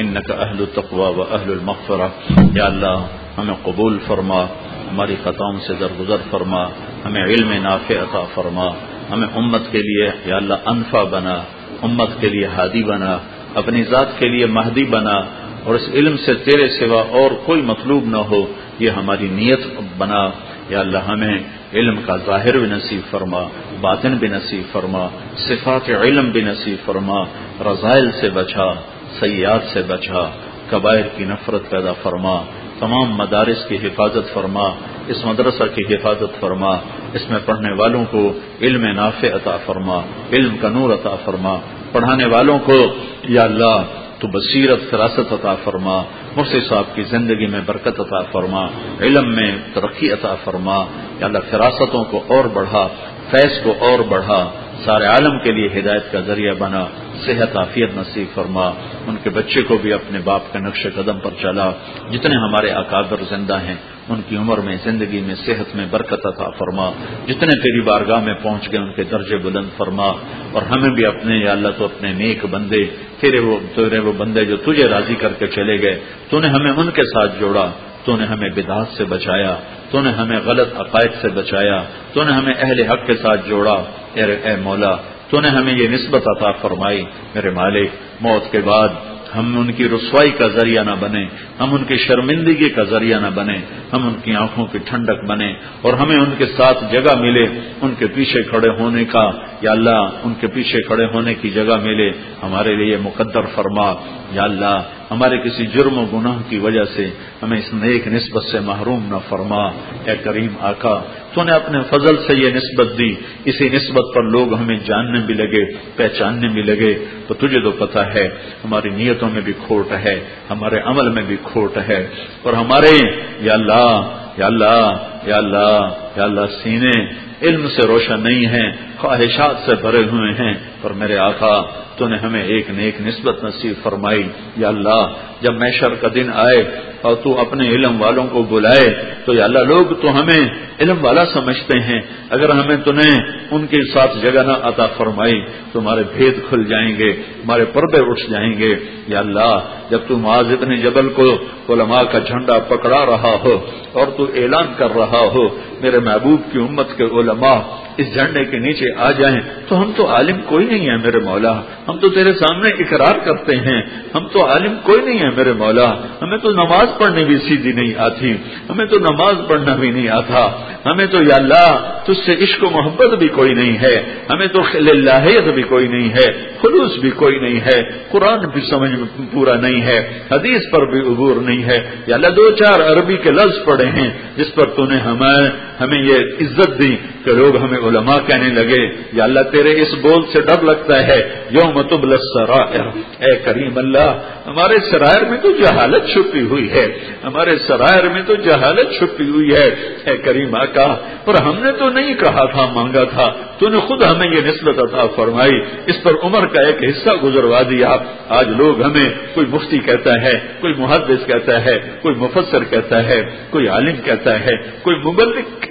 إنك 0.00 0.30
أهل 0.30 0.60
التقوى 0.60 1.14
وأهل 1.16 1.50
المغفرة 1.50 2.08
یا 2.54 2.64
اللہ، 2.64 3.06
ہمیں 3.38 3.54
قبول 3.62 3.98
فرما۔ 4.06 4.46
ہماری 4.90 5.16
خطاؤں 5.22 5.58
سے 5.66 5.74
درگزر 5.80 6.16
فرما، 6.30 6.64
ہمیں 7.04 7.24
علم 7.24 7.52
نافع 7.52 7.94
عطا 7.94 8.24
فرما، 8.34 8.66
ہمیں 9.10 9.28
امت 9.36 9.62
کے 9.70 9.82
لیے 9.82 10.08
یا 10.24 10.36
اللہ 10.36 10.54
انفا 10.66 11.02
بنا، 11.04 11.42
امت 11.82 12.08
کے 12.20 12.28
لیے 12.28 12.46
ہادی 12.46 12.82
بنا، 12.82 13.18
اپنی 13.54 13.82
ذات 13.82 14.18
کے 14.18 14.28
لیے 14.28 14.46
مہدی 14.46 14.84
بنا، 14.84 15.16
اور 15.64 15.74
اس 15.74 15.88
علم 15.94 16.16
سے 16.16 16.34
تیرے 16.34 16.68
سوا 16.68 17.02
اور 17.02 17.30
کوئی 17.44 17.62
مطلوب 17.62 18.04
نہ 18.04 18.16
ہو، 18.16 18.46
یہ 18.78 18.90
ہماری 18.90 19.28
نیت 19.32 19.60
بنا۔ 19.98 20.30
یا 20.68 20.80
اللہ 20.80 20.98
ہمیں 20.98 21.38
علم 21.74 22.00
کا 22.06 22.16
ظاہر 22.16 22.58
بھی 22.58 22.66
نصیب 22.66 23.00
فرما، 23.10 23.42
باطن 23.80 24.14
بھی 24.16 24.28
نصیب 24.28 24.72
فرما، 24.72 25.08
صفات 25.36 25.90
علم 25.90 26.30
بھی 26.30 26.40
نصیب 26.40 26.76
فرما، 26.84 27.24
رضائل 27.60 28.10
سے 28.20 28.30
بچا 28.30 28.72
سیاد 29.20 29.58
سے 29.72 29.82
بچا 29.82 30.30
قبائر 30.70 31.04
کی 31.16 31.24
نفرت 31.24 31.70
پیدا 31.70 31.92
فرما۔ 31.92 32.42
تمام 32.80 33.16
مدارس 33.16 33.64
کی 33.68 33.76
حفاظت 33.76 34.34
فرما، 34.34 34.68
اس 35.06 35.24
مدرسہ 35.24 35.64
کی 35.74 35.94
حفاظت 35.94 36.40
فرما، 36.40 36.72
اس 37.12 37.30
میں 37.30 37.38
پڑھنے 37.46 37.72
والوں 37.72 38.04
کو 38.10 38.32
علم 38.60 38.84
نافع 38.84 39.26
عطا 39.26 39.56
فرما، 39.66 40.00
علم 40.32 40.56
کا 40.60 40.68
نور 40.68 40.94
عطا 40.94 41.16
فرما، 41.24 41.56
پڑھانے 41.92 42.26
والوں 42.26 42.58
کو 42.58 42.94
یا 43.22 43.44
اللہ 43.44 43.82
تو 44.18 44.28
بصیرت 44.28 44.78
فراست 44.90 45.32
عطا 45.32 45.54
فرما 45.54 46.02
مرسی 46.36 46.60
صاحب 46.68 46.84
کی 46.94 47.02
زندگی 47.02 47.46
میں 47.46 47.60
برکت 47.66 48.00
عطا 48.00 48.22
فرما، 48.22 48.66
علم 49.00 49.34
میں 49.34 49.56
ترقی 49.74 50.12
عطا 50.12 50.34
فرما۔ 50.44 50.84
یا 51.20 51.26
اللہ، 51.26 51.38
فراستوں 51.50 52.04
کو 52.04 52.24
اور 52.28 52.44
بڑھا، 52.44 52.88
فیض 53.30 53.62
کو 53.62 53.74
اور 53.78 53.98
بڑھا، 53.98 54.50
سارے 54.84 55.04
عالم 55.04 55.38
کے 55.38 55.52
لیے 55.52 55.80
ہدایت 55.80 56.12
کا 56.12 56.20
ذریعہ 56.20 56.54
بنا، 56.58 56.86
صحت، 57.26 57.56
عافیت 57.56 57.90
نصیب 57.96 58.34
فرما۔ 58.34 58.68
ان 59.06 59.16
کے 59.22 59.30
بچے 59.30 59.62
کو 59.62 59.76
بھی 59.76 59.92
اپنے 59.92 60.18
باپ 60.24 60.52
کے 60.52 60.58
نقش 60.58 60.86
قدم 60.94 61.18
پر 61.18 61.30
چلا۔ 61.42 61.70
جتنے 62.10 62.34
ہمارے 62.36 62.70
اکابر 62.70 63.16
زندہ 63.28 63.60
ہیں، 63.60 63.74
ان 64.08 64.20
کی 64.28 64.36
عمر 64.36 64.58
میں، 64.58 64.76
زندگی 64.84 65.20
میں، 65.20 65.34
صحت 65.34 65.76
میں 65.76 65.86
برکت 65.90 66.26
عطا 66.26 66.50
فرما۔ 66.58 66.90
جتنے 67.26 67.52
تیری 67.52 67.80
بارگاہ 67.80 68.20
میں 68.20 68.34
پہنچ 68.34 68.72
گئے، 68.72 68.80
ان 68.80 68.92
کے 68.92 69.04
درجے 69.04 69.36
بلند 69.36 69.68
فرما۔ 69.76 70.06
اور 70.52 70.62
ہمیں 70.62 70.90
بھی 70.90 71.06
اپنے، 71.06 71.36
یا 71.36 71.52
اللہ، 71.52 71.68
تو 71.78 71.84
اپنے 71.84 72.12
نیک 72.12 72.46
بندے 72.46 72.86
تیرے 73.20 73.38
وہ 73.38 73.58
تیرے 73.74 73.98
وہ 73.98 74.12
بندے 74.12 74.44
جو 74.44 74.56
تجھے 74.56 74.88
راضی 74.88 75.14
کر 75.14 75.32
کے 75.38 75.46
چلے 75.46 75.82
گئے، 75.82 76.00
تو 76.30 76.40
نے 76.40 76.48
ہمیں 76.48 76.70
ان 76.70 76.90
کے 76.90 77.02
ساتھ 77.02 77.40
جوڑا، 77.40 77.70
تو 78.04 78.16
نے 78.16 78.24
ہمیں 78.24 78.48
بدعات 78.50 78.86
سے 78.96 79.04
بچایا، 79.04 79.56
تو 79.90 80.00
نے 80.00 80.10
ہمیں 80.10 80.38
غلط 80.44 80.80
عقائد 80.80 81.10
سے 81.22 81.28
بچایا، 81.28 81.82
تو 82.12 82.24
نے 82.24 82.32
ہمیں 82.32 82.54
اہل 82.58 82.80
حق 82.80 83.06
کے 83.06 83.16
ساتھ 83.16 83.48
جوڑا، 83.48 83.76
اے 84.14 84.22
اے 84.22 84.56
مولا، 84.56 84.96
تو 85.30 85.40
نے 85.40 85.48
ہمیں 85.48 85.74
یہ 85.74 85.88
نسبت 85.88 86.28
عطا 86.28 86.52
فرمائی، 86.52 87.04
میرے 87.34 87.50
مالک، 87.50 87.88
موت 88.20 88.52
کے 88.52 88.60
بعد 88.60 88.88
ہم 89.36 89.58
ان 89.58 89.72
کی 89.72 89.88
رسوائی 89.88 90.30
کا 90.38 90.46
ذریعہ 90.48 90.82
نہ 90.84 90.94
بنے 91.00 91.24
ہم 91.60 91.74
ان 91.74 91.84
کی 91.88 91.96
شرمندگی 92.06 92.68
کا 92.76 92.82
ذریعہ 92.90 93.18
نہ 93.20 93.30
بنے 93.34 93.56
ہم 93.92 94.06
ان 94.08 94.14
کی 94.24 94.34
آنکھوں 94.36 94.66
کی 94.72 94.78
ٹھنڈک 94.88 95.24
بنے 95.24 95.50
اور 95.82 95.92
ہمیں 95.92 96.16
ان 96.16 96.32
کے 96.38 96.46
ساتھ 96.56 96.84
جگہ 96.92 97.14
ملے، 97.20 97.46
ان 97.82 97.94
کے 97.98 98.06
پیچھے 98.14 98.42
کھڑے 98.42 98.70
ہونے 98.78 99.04
کا، 99.04 99.26
یا 99.62 99.70
اللہ 99.70 100.00
ان 100.24 100.34
کے 100.40 100.46
پیچھے 100.54 100.82
کھڑے 100.82 101.06
ہونے 101.14 101.34
کی 101.40 101.50
جگہ 101.50 101.76
ملے، 101.82 102.10
ہمارے 102.42 102.74
لیے 102.76 102.96
مقدر 103.02 103.44
فرما، 103.54 103.88
یا 104.32 104.42
اللہ 104.42 104.76
ہمارے 105.10 105.36
کسی 105.38 105.66
جرم 105.74 105.98
و 105.98 106.04
گناہ 106.12 106.38
کی 106.48 106.58
وجہ 106.58 106.84
سے 106.94 107.04
ہمیں 107.42 107.58
اس 107.58 107.72
نیک 107.74 108.08
نسبت 108.08 108.44
سے 108.52 108.60
محروم 108.60 109.02
نہ 109.10 109.20
فرما، 109.28 109.62
اے 110.06 110.16
کریم 110.24 110.52
آقا 110.70 110.96
تو 111.36 111.42
نے 111.42 111.52
اپنے 111.52 111.78
فضل 111.90 112.16
سے 112.16 112.36
یہ 112.36 112.50
نسبت 112.54 112.98
دی، 112.98 113.14
اسی 113.44 113.68
نسبت 113.68 114.14
پر 114.14 114.22
لوگ 114.22 114.54
ہمیں 114.54 114.76
جاننے 114.76 115.20
بھی 115.26 115.34
لگے، 115.34 115.64
پہچاننے 115.96 116.48
بھی 116.48 116.62
لگے۔ 116.62 117.04
تو 117.26 117.34
تجھے 117.34 117.60
تو 117.60 117.70
پتا 117.70 118.14
ہے، 118.14 118.28
ہماری 118.64 118.88
نیتوں 118.88 119.30
میں 119.30 119.40
بھی 119.40 119.52
کھوٹ 119.66 119.92
ہے، 119.92 120.20
ہمارے 120.50 120.76
عمل 120.84 121.08
میں 121.08 121.22
بھی 121.22 121.36
کھوٹ 121.42 121.78
ہے۔ 121.88 122.06
اور 122.42 122.52
ہمارے 122.52 122.98
یا 123.40 123.52
اللہ 123.52 124.18
یا 124.36 124.46
اللہ 124.46 124.96
یا 125.26 125.36
اللہ 125.36 125.80
یا 126.16 126.24
اللہ، 126.24 126.40
سینے، 126.62 127.06
علم 127.42 127.68
سے 127.68 127.86
روشن 127.86 128.20
نہیں 128.20 128.46
ہیں۔ 128.46 128.72
خواہشات 128.98 129.56
سے 129.66 129.74
بھرے 129.74 130.02
ہوئے 130.02 130.32
ہیں۔ 130.32 130.54
پر 130.82 130.90
میرے 130.90 131.16
آقا، 131.16 131.62
تو 131.96 132.08
نے 132.08 132.16
ہمیں 132.16 132.42
ایک 132.42 132.70
نیک 132.70 133.00
نسبت 133.00 133.44
نصیب 133.44 133.72
فرمائی۔ 133.82 134.28
یا 134.56 134.68
اللہ، 134.68 135.12
جب 135.40 135.54
میشر 135.54 135.94
کا 135.94 136.08
دن 136.14 136.30
آئے 136.34 136.80
اور 137.02 137.14
تو 137.14 137.40
اپنے 137.40 137.68
علم 137.68 138.02
والوں 138.02 138.26
کو 138.26 138.42
بلائے، 138.42 139.04
تو 139.24 139.34
یا 139.34 139.44
اللہ، 139.44 139.58
لوگ 139.58 139.84
تو 140.02 140.20
ہمیں 140.20 140.48
علم 140.80 141.04
والا 141.04 141.24
سمجھتے 141.26 141.80
ہیں۔ 141.80 142.00
اگر 142.30 142.50
ہمیں 142.50 142.76
تو 142.76 142.92
نے 142.92 143.22
ان 143.50 143.66
کے 143.66 143.76
ساتھ 143.94 144.18
جگہ 144.22 144.40
نہ 144.40 144.52
عطا 144.62 144.86
فرمائی، 144.86 145.40
تو 145.72 145.80
ہمارے 145.80 146.02
بھید 146.14 146.34
کھل 146.48 146.64
جائیں 146.64 146.98
گے، 146.98 147.10
ہمارے 147.12 147.64
پردے 147.64 148.10
اٹھ 148.10 148.30
جائیں 148.30 148.58
گے۔ 148.58 148.74
یا 149.06 149.18
اللہ، 149.18 149.60
جب 149.90 149.98
تو 150.08 150.18
معاذ 150.18 150.52
ابن 150.52 150.74
جبل 150.74 151.08
کو 151.08 151.24
علماء 151.68 152.02
کا 152.02 152.18
جھنڈا 152.18 152.58
پکڑا 152.58 153.06
رہا 153.06 153.36
ہو 153.44 153.66
اور 153.92 154.06
تو 154.16 154.26
اعلان 154.34 154.66
کر 154.76 154.94
رہا 154.94 155.28
ہو، 155.34 155.48
میرے 155.80 155.98
محبوب 155.98 156.40
کی 156.52 156.58
امت 156.58 156.96
کے 156.96 157.04
علماء 157.04 157.60
اس 157.98 158.14
جھنڈے 158.14 158.44
کے 158.44 158.58
نیچے 158.58 158.92
آ 158.98 159.10
جائیں 159.12 159.40
تو 159.68 159.80
ہم 159.82 159.92
تو 159.96 160.08
عالم 160.08 160.40
کوئی 160.46 160.66
نہیں 160.66 160.88
ہے 160.90 160.96
میرے 160.98 161.18
مولا 161.24 161.52
ہم 161.88 161.98
تو 161.98 162.08
تیرے 162.10 162.32
سامنے 162.34 162.70
اقرار 162.78 163.18
کرتے 163.24 163.56
ہیں 163.66 163.80
ہم 164.14 164.26
تو 164.32 164.44
عالم 164.46 164.74
کوئی 164.82 165.00
نہیں 165.00 165.20
ہے 165.20 165.30
میرے 165.36 165.52
مولا 165.56 165.88
ہمیں 166.22 166.38
تو 166.38 166.50
نماز 166.52 166.96
پڑھنے 166.98 167.24
بھی 167.24 167.36
سیدھی 167.48 167.72
نہیں 167.72 167.92
آتی 168.06 168.32
ہمیں 168.70 168.86
تو 168.86 168.98
نماز 169.00 169.46
پڑھنا 169.48 169.74
بھی 169.76 169.90
نہیں 169.90 170.08
آتا 170.12 170.46
ہمیں 170.86 171.06
تو 171.06 171.22
یا 171.22 171.36
اللہ 171.36 171.68
تجھ 172.06 172.18
سے 172.18 172.34
عشق 172.44 172.64
و 172.64 172.70
محبت 172.70 173.14
بھی 173.18 173.28
کوئی 173.30 173.54
نہیں 173.54 173.78
ہے 173.78 173.94
ہمیں 174.30 174.46
تو 174.48 174.62
لاہیت 174.82 175.52
بھی 175.54 175.62
کوئی 175.64 175.88
نہیں 175.88 176.08
ہے 176.10 176.26
خلوص 176.60 176.98
بھی 177.00 177.10
کوئی 177.16 177.38
نہیں 177.38 177.60
ہے 177.60 177.78
قرآن 178.10 178.46
بھی 178.48 178.60
سمجھ 178.70 178.90
پورا 179.32 179.56
نہیں 179.58 179.80
ہے 179.82 179.98
حدیث 180.30 180.70
پر 180.72 180.86
بھی 180.90 181.00
عبور 181.06 181.40
نہیں 181.42 181.62
ہے 181.64 181.78
یا 182.06 182.14
اللہ 182.14 182.34
دو 182.36 182.50
چار 182.54 182.84
عربی 182.86 183.16
کے 183.24 183.30
لفظ 183.32 183.64
پڑے 183.64 183.86
ہیں 183.90 184.10
جس 184.36 184.54
پر 184.54 184.70
تو 184.76 184.86
نے 184.86 184.98
ہمیں 185.00 185.50
ہمیں 185.80 185.98
یہ 186.00 186.36
عزت 186.40 186.78
دی 186.78 186.94
کہ 187.24 187.32
لوگ 187.32 187.56
ہمیں 187.56 187.78
علماء 187.88 188.16
کہنے 188.26 188.48
لگے، 188.48 188.88
یا 189.12 189.24
اللہ، 189.24 189.40
تیرے 189.40 189.82
اس 189.82 189.94
بول 189.94 190.22
سے 190.32 190.40
ڈر 190.40 190.62
لگتا 190.62 191.06
ہے۔ 191.06 191.44
یوم 191.50 191.78
متبل 191.78 192.16
سرائر 192.16 192.80
اے 193.24 193.36
کریم 193.36 193.78
اللہ، 193.78 194.18
ہمارے 194.46 194.78
سرائر 194.90 195.24
میں 195.24 195.38
تو 195.42 195.50
جہالت 195.50 196.08
چھپی 196.12 196.40
ہوئی 196.40 196.70
ہے۔ 196.70 196.98
ہمارے 197.24 197.56
سرائر 197.56 198.08
میں 198.08 198.22
تو 198.22 198.34
جہالت 198.34 198.98
چھپی 198.98 199.28
ہوئی 199.28 199.54
ہے۔ 199.54 199.64
اے 200.04 200.16
کریم 200.16 200.54
آقا، 200.54 200.94
پر 201.24 201.42
ہم 201.42 201.58
نے 201.62 201.72
تو 201.72 201.88
نہیں 201.88 202.14
کہا 202.14 202.50
تھا، 202.50 202.66
مانگا 202.66 203.04
تھا۔ 203.04 203.32
تو 203.58 203.68
نے 203.68 203.78
خود 203.78 204.02
ہمیں 204.02 204.26
یہ 204.26 204.40
نسبت 204.40 204.78
عطا 204.78 205.06
فرمائی۔ 205.06 205.60
اس 205.86 206.02
پر 206.02 206.12
عمر 206.22 206.46
کا 206.46 206.60
ایک 206.60 206.76
حصہ 206.82 207.10
گزروا 207.24 207.62
دیا۔ 207.70 207.96
آج 208.28 208.48
لوگ 208.48 208.82
ہمیں، 208.82 209.10
کوئی 209.34 209.46
مفتی 209.46 209.78
کہتا 209.78 210.22
ہے، 210.22 210.32
کوئی 210.60 210.74
محدث 210.74 211.26
کہتا 211.26 211.64
ہے، 211.64 211.78
کوئی 212.02 212.14
مفسر 212.14 212.64
کہتا 212.64 213.04
ہے، 213.04 213.22
کوئی 213.50 213.68
عالم 213.68 213.96
کہتا 214.04 214.40
ہے، 214.40 214.56
کوئی 214.82 214.96
مبلک، 214.96 215.66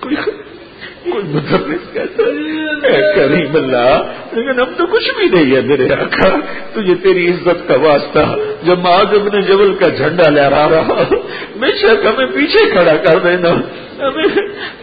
کوئی 0.00 0.16
کوئی 1.10 1.24
مطلب 1.24 1.60
مدرس 1.60 1.92
کہتا۔ 1.92 2.22
ہے 2.86 3.14
کریم 3.16 3.56
اللہ، 3.56 4.02
لیکن 4.32 4.60
اب 4.60 4.68
تو 4.76 4.86
کچھ 4.86 5.10
بھی 5.18 5.28
نہیں 5.28 5.56
ہے 5.56 5.60
میرے 5.60 5.92
آقا۔ 5.92 6.28
تجھے 6.72 6.94
تیری 6.94 7.30
عزت 7.30 7.68
کا 7.68 7.76
واسطہ، 7.76 8.36
جب 8.62 8.78
معاذ 8.78 9.14
ابن 9.14 9.40
جبل 9.40 9.74
کا 9.74 9.88
جھنڈا 9.88 10.30
لہرا 10.30 10.68
رہا، 10.68 11.02
بے 11.56 11.72
شک 11.72 12.06
ہمیں 12.06 12.26
پیچھے 12.26 12.70
کھڑا 12.70 12.96
کر 12.96 13.18
دینا۔ 13.18 13.48
ہمیں 14.02 14.28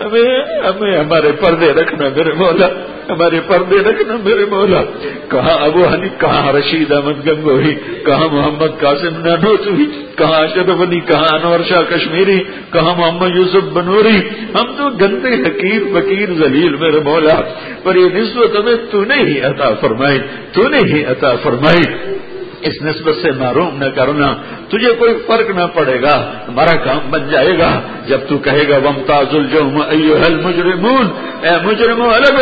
ہمیں 0.05 0.59
ہمیں 0.63 0.97
ہمارے 0.97 1.31
پردے 1.31 1.73
رکھنا 1.73 2.09
میرے 2.15 2.33
مولا۔ 2.33 2.67
ہمارے 3.09 3.39
پردے 3.47 3.77
رکھنا 3.77 4.17
میرے 4.23 4.45
مولا۔ 4.45 4.81
کہاں 5.29 5.57
ابو 5.65 5.83
ہنی 5.93 6.09
کہاں 6.17 6.53
رشید 6.53 6.91
احمد 6.91 7.27
گنگوئی 7.27 7.75
کہاں 8.05 8.27
محمد 8.31 8.81
قاسم 8.81 9.25
نانوتوی 9.25 9.85
کہاں 10.15 10.41
اشرف 10.41 10.81
علی 10.81 10.99
کہاں 10.99 11.27
انور 11.31 11.59
شاہ 11.69 11.81
کشمیری، 11.89 12.39
کہاں 12.73 12.95
محمد 12.95 13.35
یوسف 13.35 13.63
بنوری۔ 13.73 14.17
ہم 14.53 14.75
تو 14.77 14.89
گندے 14.89 15.29
حقیر، 15.29 15.81
فقیر، 15.93 16.33
ذلیل 16.33 16.75
میرے 16.75 16.99
مولا۔ 16.99 17.41
پر 17.83 17.95
یہ 17.95 18.05
نسبت 18.05 18.55
ہمیں 18.59 18.75
تو 18.91 19.05
نے 19.05 19.15
ہی 19.15 19.41
عطا 19.41 19.73
فرمائی، 19.81 20.19
تو 20.51 20.69
نے 20.69 20.77
ہی 20.77 21.05
عطا 21.05 21.35
فرمائی۔ 21.35 22.17
اس 22.61 22.81
نسبت 22.81 23.15
سے 23.21 23.31
معروم 23.31 23.83
نہ 23.83 23.85
کرنا، 23.85 24.35
تجھے 24.69 24.93
کوئی 24.93 25.13
فرق 25.27 25.49
نہ 25.49 25.63
پڑے 25.73 26.01
گا، 26.01 26.31
ہمارا 26.47 26.75
کام 26.75 27.09
بن 27.09 27.29
جائے 27.31 27.57
گا۔ 27.59 27.81
جب 28.07 28.19
تو 28.29 28.37
کہے 28.37 28.69
گا 28.69 28.77
ومتاز 28.77 29.35
الجوم 29.35 29.81
المجرمون، 30.25 31.07
اے 31.41 31.51
مجرموں 31.63 32.09
الگ 32.09 32.39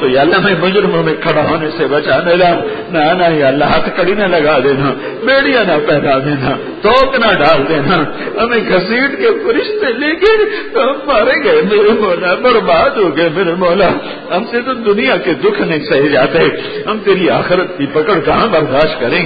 تو 0.00 0.08
یا 0.08 0.20
اللہ، 0.20 0.38
میں 0.38 0.54
مجرموں 0.60 1.02
میں 1.02 1.14
کھڑا 1.20 1.50
ہونے 1.50 1.68
سے 1.78 1.86
بچا 1.86 2.18
میرا۔ 2.24 2.54
نہ 2.90 3.12
نہ، 3.12 3.34
یا 3.34 3.48
اللہ، 3.48 3.64
ہاتھ 3.64 3.96
کڑی 3.96 4.14
نہ 4.14 4.24
لگا 4.24 4.58
دینا، 4.64 4.92
بیڑیاں 5.26 5.64
نہ 5.64 5.88
پہنا 5.88 6.18
دینا 6.18 6.56
توک 6.82 7.14
نہ 7.14 7.32
ڈال 7.32 7.68
دینا۔ 7.68 8.04
ہمیں 8.42 8.58
گھسیٹ 8.68 9.18
کے 9.18 9.28
فرشتے 9.46 9.92
لے 9.92 10.14
کے 10.14 10.32
ہم 10.78 10.92
مارے 11.06 11.44
گئے۔ 11.44 11.62
میرے 11.62 11.92
مولا، 12.00 12.34
برباد 12.34 12.90
ہو 12.90 13.16
گئے 13.16 13.28
میرے 13.36 13.54
مولا۔ 13.54 13.88
ہم 14.36 14.44
سے 14.50 14.60
تو 14.60 14.74
دنیا 14.74 15.16
کے 15.16 15.34
دکھ 15.34 15.62
نہیں 15.62 15.84
سہے 15.84 16.08
جاتے۔ 16.08 16.38
ہم 16.86 16.98
تیری 17.04 17.30
آخرت 17.30 17.78
کی 17.78 17.86
پکڑ 17.92 18.20
کہاں 18.24 18.46
برداشت 18.46 19.00
کریں؟ 19.00 19.25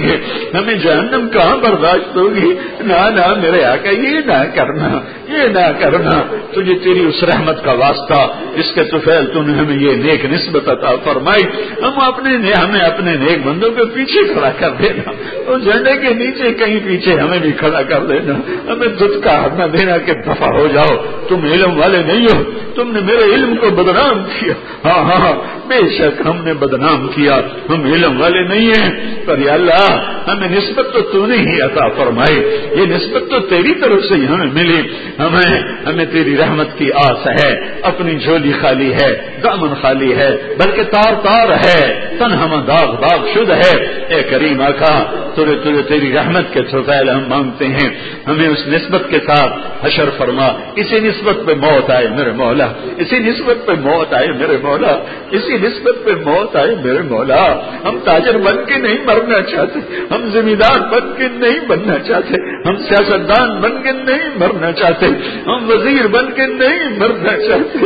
ہمیں 0.53 0.73
جہنم 0.73 1.29
کہاں 1.29 1.57
برداشت 1.57 2.17
ہوگی؟ 2.17 2.53
نہ 2.79 3.09
نہ 3.09 3.33
میرے 3.41 3.63
آقا 3.63 3.89
یہ 3.89 4.19
نہ 4.25 4.43
کرنا 4.55 4.99
یہ 5.29 5.47
نہ 5.47 5.71
کرنا۔ 5.79 6.35
تجھے 6.51 6.75
تیری 6.75 7.05
اس 7.05 7.23
رحمت 7.23 7.63
کا 7.63 7.71
واسطہ 7.71 8.27
اس 8.55 8.71
کے 8.75 8.83
توفیل 8.83 9.25
تو 9.25 9.41
نے 9.41 9.57
ہمیں 9.57 9.75
یہ 9.75 9.95
نیک 9.95 10.25
نسبت 10.25 10.69
عطا 10.69 10.95
فرمائی۔ 11.03 11.43
ہم 11.83 11.99
اپنے 11.99 12.53
ہمیں 12.53 12.79
اپنے 12.79 13.15
نیک 13.15 13.47
بندوں 13.47 13.71
کے 13.71 13.85
پیچھے 13.93 14.33
کھڑا 14.33 14.51
کر 14.59 14.69
دینا۔ 14.69 15.11
تو 15.45 15.57
جھنڈے 15.57 15.97
کے 15.97 16.13
نیچے 16.13 16.53
کہیں 16.53 16.79
پیچھے 16.85 17.19
ہمیں 17.19 17.39
بھی 17.39 17.51
کھڑا 17.51 17.81
کر 17.81 17.99
دینا۔ 17.99 18.33
ہمیں 18.73 18.87
دودھ 18.87 19.23
کا 19.23 19.47
نہ 19.57 19.63
دینا 19.63 19.97
کہ 19.97 20.13
دفاع 20.13 20.47
ہو 20.47 20.67
جاؤ۔ 20.73 20.97
تم 21.29 21.43
علم 21.51 21.79
والے 21.79 21.97
نہیں 21.97 22.27
ہو۔ 22.33 22.43
تم 22.75 22.91
نے 22.91 22.99
میرے 22.99 23.35
علم 23.35 23.55
کو 23.55 23.69
بدنام 23.69 24.23
کیا۔ 24.23 24.53
ہاں 24.85 25.03
ہاں, 25.03 25.19
ہاں، 25.19 25.67
بے 25.67 25.89
شک 25.89 26.21
ہم 26.25 26.43
نے 26.43 26.53
بدنام 26.53 27.07
کیا۔ 27.07 27.41
ہم 27.69 27.93
علم 27.93 28.21
والے 28.21 28.43
نہیں 28.43 28.69
ہیں۔ 28.69 29.15
پر 29.25 29.39
یا 29.39 29.53
اللہ 29.53 29.90
ہمیں 30.27 30.49
نسبت 30.49 30.93
تو 30.93 31.01
تو 31.01 31.25
نے 31.25 31.37
ہی 31.37 31.61
عطا 31.61 31.87
فرمائی، 31.87 32.37
یہ 32.71 32.85
نسبت 32.85 33.29
تو 33.29 33.39
تیری 33.39 33.73
طرف 33.73 34.03
سے 34.03 34.13
ہمیں 34.13 34.47
ملی۔ 34.53 34.81
ہمیں 35.19 35.59
ہمیں 35.85 36.05
تیری 36.05 36.37
رحمت 36.37 36.67
کی 36.77 36.91
آس 36.91 37.27
ہے، 37.27 37.57
اپنی 37.81 38.19
جھولی 38.19 38.51
خالی 38.61 38.93
ہے، 38.93 39.39
دامن 39.43 39.73
خالی 39.81 40.15
ہے، 40.15 40.55
بلکہ 40.57 40.83
تار 40.83 41.13
تار 41.23 41.51
ہے 41.51 42.15
تن 42.19 42.33
ہم 42.33 42.61
داغ 42.67 42.95
داغ 42.95 43.27
شد 43.33 43.49
ہے۔ 43.49 43.77
اے 44.09 44.23
کریم 44.23 44.61
آخا 44.61 45.03
تجھے 45.33 45.55
تجھے 45.55 45.81
تیری 45.87 46.13
رحمت 46.13 46.53
کے 46.53 46.63
چھوٹائل 46.63 47.09
ہم 47.09 47.23
مانگتے 47.27 47.67
ہیں۔ 47.67 47.89
ہمیں 48.27 48.47
اس 48.47 48.67
نسبت 48.67 49.01
کے 49.09 49.17
ساتھ 49.27 49.85
حشر 49.85 50.09
فرما۔ 50.17 50.47
اسی 50.75 50.99
نسبت 50.99 51.37
پہ 51.45 51.53
موت 51.53 51.89
آئے 51.89 52.07
میرے 52.07 52.31
مولا۔ 52.31 52.67
اسی 52.97 53.19
نسبت 53.19 53.65
پہ 53.65 53.71
موت 53.71 54.13
آئے 54.13 54.27
میرے 54.27 54.57
مولا۔ 54.63 54.97
اسی 55.31 55.57
نسبت 55.57 56.05
پہ 56.05 56.11
موت 56.25 56.55
آئے 56.55 56.75
میرے 56.83 57.01
مولا۔ 57.01 57.59
ہم 57.83 57.99
تاجر 58.03 58.37
بن 58.37 58.65
کے 58.65 58.77
نہیں 58.77 58.97
مرنا 59.05 59.41
چاہتے۔ 59.41 59.79
ہم 60.11 60.29
ذمہ 60.29 60.55
دار 60.55 60.79
بن 60.79 61.13
کے 61.17 61.27
نہیں 61.33 61.59
بننا 61.67 61.99
چاہتے، 61.99 62.33
ہم 62.69 62.75
سیاستدان 62.77 63.61
بن 63.61 63.83
کے 63.83 63.91
نہیں 63.91 64.29
مرنا 64.35 64.71
چاہتے، 64.71 65.05
ہم 65.47 65.69
وزیر 65.69 66.07
بن 66.07 66.31
کے 66.31 66.45
نہیں 66.47 66.97
مرنا 66.97 67.37
چاہتے۔ 67.47 67.77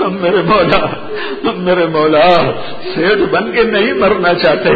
ہم 0.00 0.16
میرے 0.20 0.36
مولا، 0.36 0.86
ہم 1.44 1.64
میرے 1.64 1.86
مولا 1.86 2.52
سیٹ 2.94 3.18
بن 3.30 3.52
کے 3.52 3.62
نہیں 3.62 3.92
مرنا 3.92 4.34
چاہتے۔ 4.34 4.70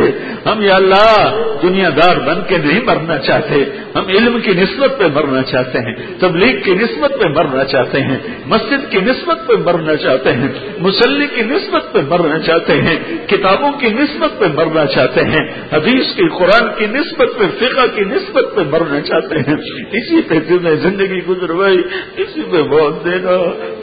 ہم 0.49 0.63
یا 0.63 0.77
اللہ 0.77 1.43
دنیا 1.63 1.89
دار 1.89 2.17
بن 2.17 2.41
کے 2.49 2.59
نہیں 2.59 2.81
مرنا 2.81 3.19
چاہتے۔ 3.19 3.65
ہم 3.95 4.09
علم 4.09 4.41
کی 4.41 4.51
نسبت 4.51 4.99
پہ 4.99 5.05
مرنا 5.15 5.43
چاہتے 5.43 5.79
ہیں، 5.79 5.95
تبلیغ 6.19 6.61
کی 6.63 6.75
نسبت 6.75 7.13
پہ 7.21 7.29
مرنا 7.29 7.65
چاہتے 7.65 8.01
ہیں، 8.01 8.19
مسجد 8.47 8.93
کی 8.93 9.01
نسبت 9.01 9.47
پہ 9.47 9.53
مرنا 9.65 9.97
چاہتے 9.97 10.33
ہیں، 10.33 10.49
مسلی 10.79 11.27
کی 11.27 11.43
نسبت 11.43 11.93
پہ 11.93 11.99
مرنا 12.09 12.39
چاہتے 12.39 12.73
ہیں، 12.73 13.27
کتابوں 13.27 13.73
کی 13.73 13.89
نسبت 13.89 14.39
پہ 14.39 14.45
مرنا 14.55 14.87
چاہتے 14.87 15.25
ہیں، 15.25 15.49
حدیث 15.73 16.15
کی 16.17 16.29
قرآن 16.49 16.69
کی 16.79 16.87
نسبت 16.87 17.29
پہ 17.39 17.45
فقہ 17.59 17.87
کی 17.95 18.05
نسبت 18.05 18.45
پہ 18.57 18.61
مرنا 18.71 19.01
چاہتے 19.01 19.37
ہیں۔ 19.37 19.57
اسی 19.93 20.23
پہ 20.23 20.35
تمہیں 20.49 20.77
زندگی 20.77 21.27
گزروائی، 21.29 21.83
اسی 22.17 22.43
پہ 22.43 22.57
موت 22.57 23.05
دینا، 23.05 23.31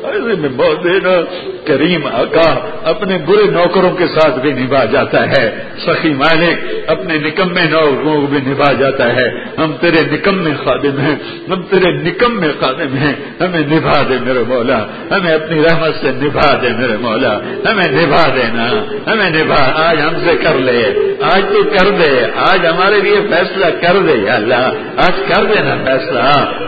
اسی 0.08 0.42
میں 0.42 0.50
موت 0.50 0.84
دینا۔ 0.84 1.22
کریم 1.66 2.06
آقا 2.06 2.80
اپنے 2.84 3.18
برے 3.18 3.44
نوکروں 3.52 3.92
کے 3.92 4.08
ساتھ 4.08 4.40
بھی 4.40 4.52
نبھا 4.52 4.86
جاتا 4.86 5.30
ہے۔ 5.30 5.64
سخی 5.86 6.10
مالک 6.10 6.76
اپنے 6.88 7.18
نکمے 7.18 7.62
نوکروں 7.62 8.22
کو 8.22 8.28
بھی 8.28 8.38
نبھا 8.38 8.74
جاتا 8.74 9.16
ہے۔ 9.16 9.30
ہم 9.58 9.74
تیرے 9.82 10.12
نکمے 10.12 10.52
خادم 10.66 10.98
ہیں، 11.00 11.16
ہم 11.50 11.62
تیرے 11.62 11.92
نکمے 11.92 12.48
خادم 12.60 12.96
ہیں۔ 12.98 13.14
ہمیں 13.40 13.60
نبھا 13.60 14.02
دے 14.10 14.18
میرے 14.26 14.44
مولا، 14.48 14.86
ہمیں 15.12 15.34
اپنی 15.34 15.62
رحمت 15.62 15.96
سے 16.02 16.12
نبھا 16.12 16.60
دے 16.62 16.70
میرے 16.78 16.98
مولا۔ 17.02 17.38
ہمیں 17.38 17.92
نبھا 17.92 18.36
دینا، 18.36 18.86
ہمیں 19.12 19.30
نبھا۔ 19.30 19.90
آج 19.90 20.02
ہم 20.02 20.14
سے 20.26 20.38
کر 20.44 20.60
لے، 20.60 20.94
آج 21.22 21.42
تو 21.54 21.64
کر 21.64 21.90
دے، 21.90 22.26
آج 22.36 22.55
آج 22.56 22.66
ہمارے 22.66 23.02
لیے 23.02 23.18
فیصلہ 23.30 23.66
کر 23.66 24.00
دے 24.00 24.18
یا 24.18 24.36
اللہ، 24.36 24.72
آج 24.98 25.14
کر 25.28 25.44
دینا 25.44 25.76
فیصلہ، 25.86 26.20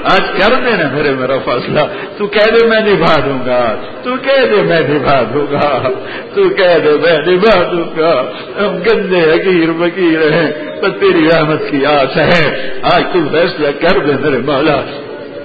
آج 0.03 0.41
کر 0.41 0.53
دینا 0.65 0.89
میرے، 0.93 1.11
میرا 1.11 1.37
فیصلہ۔ 1.45 1.79
تو 2.17 2.27
کہہ 2.27 2.51
دے 2.51 2.67
میں 2.67 2.79
نبھا 2.79 3.15
دوں 3.25 3.39
گا، 3.45 3.75
تو 4.03 4.15
کہہ 4.15 4.45
دے 4.45 4.61
میں 4.61 4.81
نبھا 4.81 5.23
دوں 5.33 5.47
گا، 5.51 5.89
تو 6.33 6.49
کہہ 6.49 6.77
دے 6.83 6.91
میں 7.01 7.17
نبھا 7.27 7.63
دوں 7.71 7.99
گا۔ 7.99 8.21
ہم 8.59 8.77
گندے 8.77 9.19
حقیر 9.19 9.71
بکیر 9.71 10.31
ہیں، 10.31 10.51
پر 10.81 10.89
تیری 10.89 11.29
رحمت 11.35 11.61
کی 11.71 11.85
آس 11.85 12.17
ہے۔ 12.17 12.73
آج 12.81 13.03
تو 13.13 13.19
فیصلہ 13.31 13.67
کر 13.67 13.99
دے 13.99 14.11
میرے 14.21 14.37
مولا۔ 14.37 14.81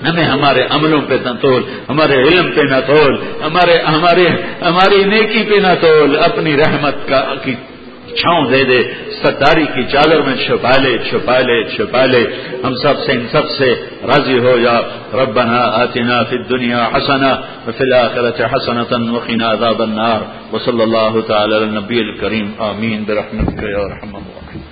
ہمیں 0.08 0.24
ہمارے 0.24 0.62
عملوں 0.70 1.00
پہ 1.08 1.14
نہ 1.14 1.30
تول، 1.40 1.62
ہمارے 1.88 2.14
علم 2.14 2.52
پہ 2.52 2.60
نہ 2.60 2.80
تول، 2.86 3.16
ہمارے 3.44 3.82
ہمارے، 3.82 4.28
ہماری 4.62 5.04
نیکی 5.04 5.44
پہ 5.48 5.54
نہ 5.54 5.74
تول، 5.80 6.18
اپنی 6.24 6.56
رحمت 6.56 7.08
کا 7.08 7.34
کی 7.44 7.54
چھاؤں 8.16 8.44
دے 8.50 8.64
دے، 8.64 8.80
ستاری 9.22 9.64
کی 9.74 9.82
چادر 9.84 10.20
میں 10.22 10.36
چھپا 10.36 10.76
لے 10.82 10.98
چھپا 11.10 11.38
لے 11.38 11.64
چھپا 11.64 12.04
لے 12.04 12.24
ہم 12.64 12.74
سب 12.74 12.94
سے 13.06 13.12
ان 13.12 13.26
سب 13.32 13.48
سے 13.58 13.74
راضی 14.02 14.38
ہو 14.38 14.58
یا 14.58 14.80
ربنا 15.14 15.60
آتنا 15.82 16.22
فی 16.22 16.36
الدنیا 16.36 16.88
حسنا 16.96 17.32
وفی 17.66 17.84
الاخرت 17.84 18.40
حسنتا 18.40 18.96
وقنا 19.12 19.50
عذاب 19.52 19.82
النار۔ 19.82 20.20
وصلی 20.54 20.82
اللہ 20.82 21.14
تعالی 21.26 21.56
علی 21.56 21.64
النبی 21.64 21.98
الکریم۔ 21.98 22.50
آمین 22.58 23.04
برحمتک 23.06 23.62
یا 23.62 23.88
رحمہ 23.88 24.41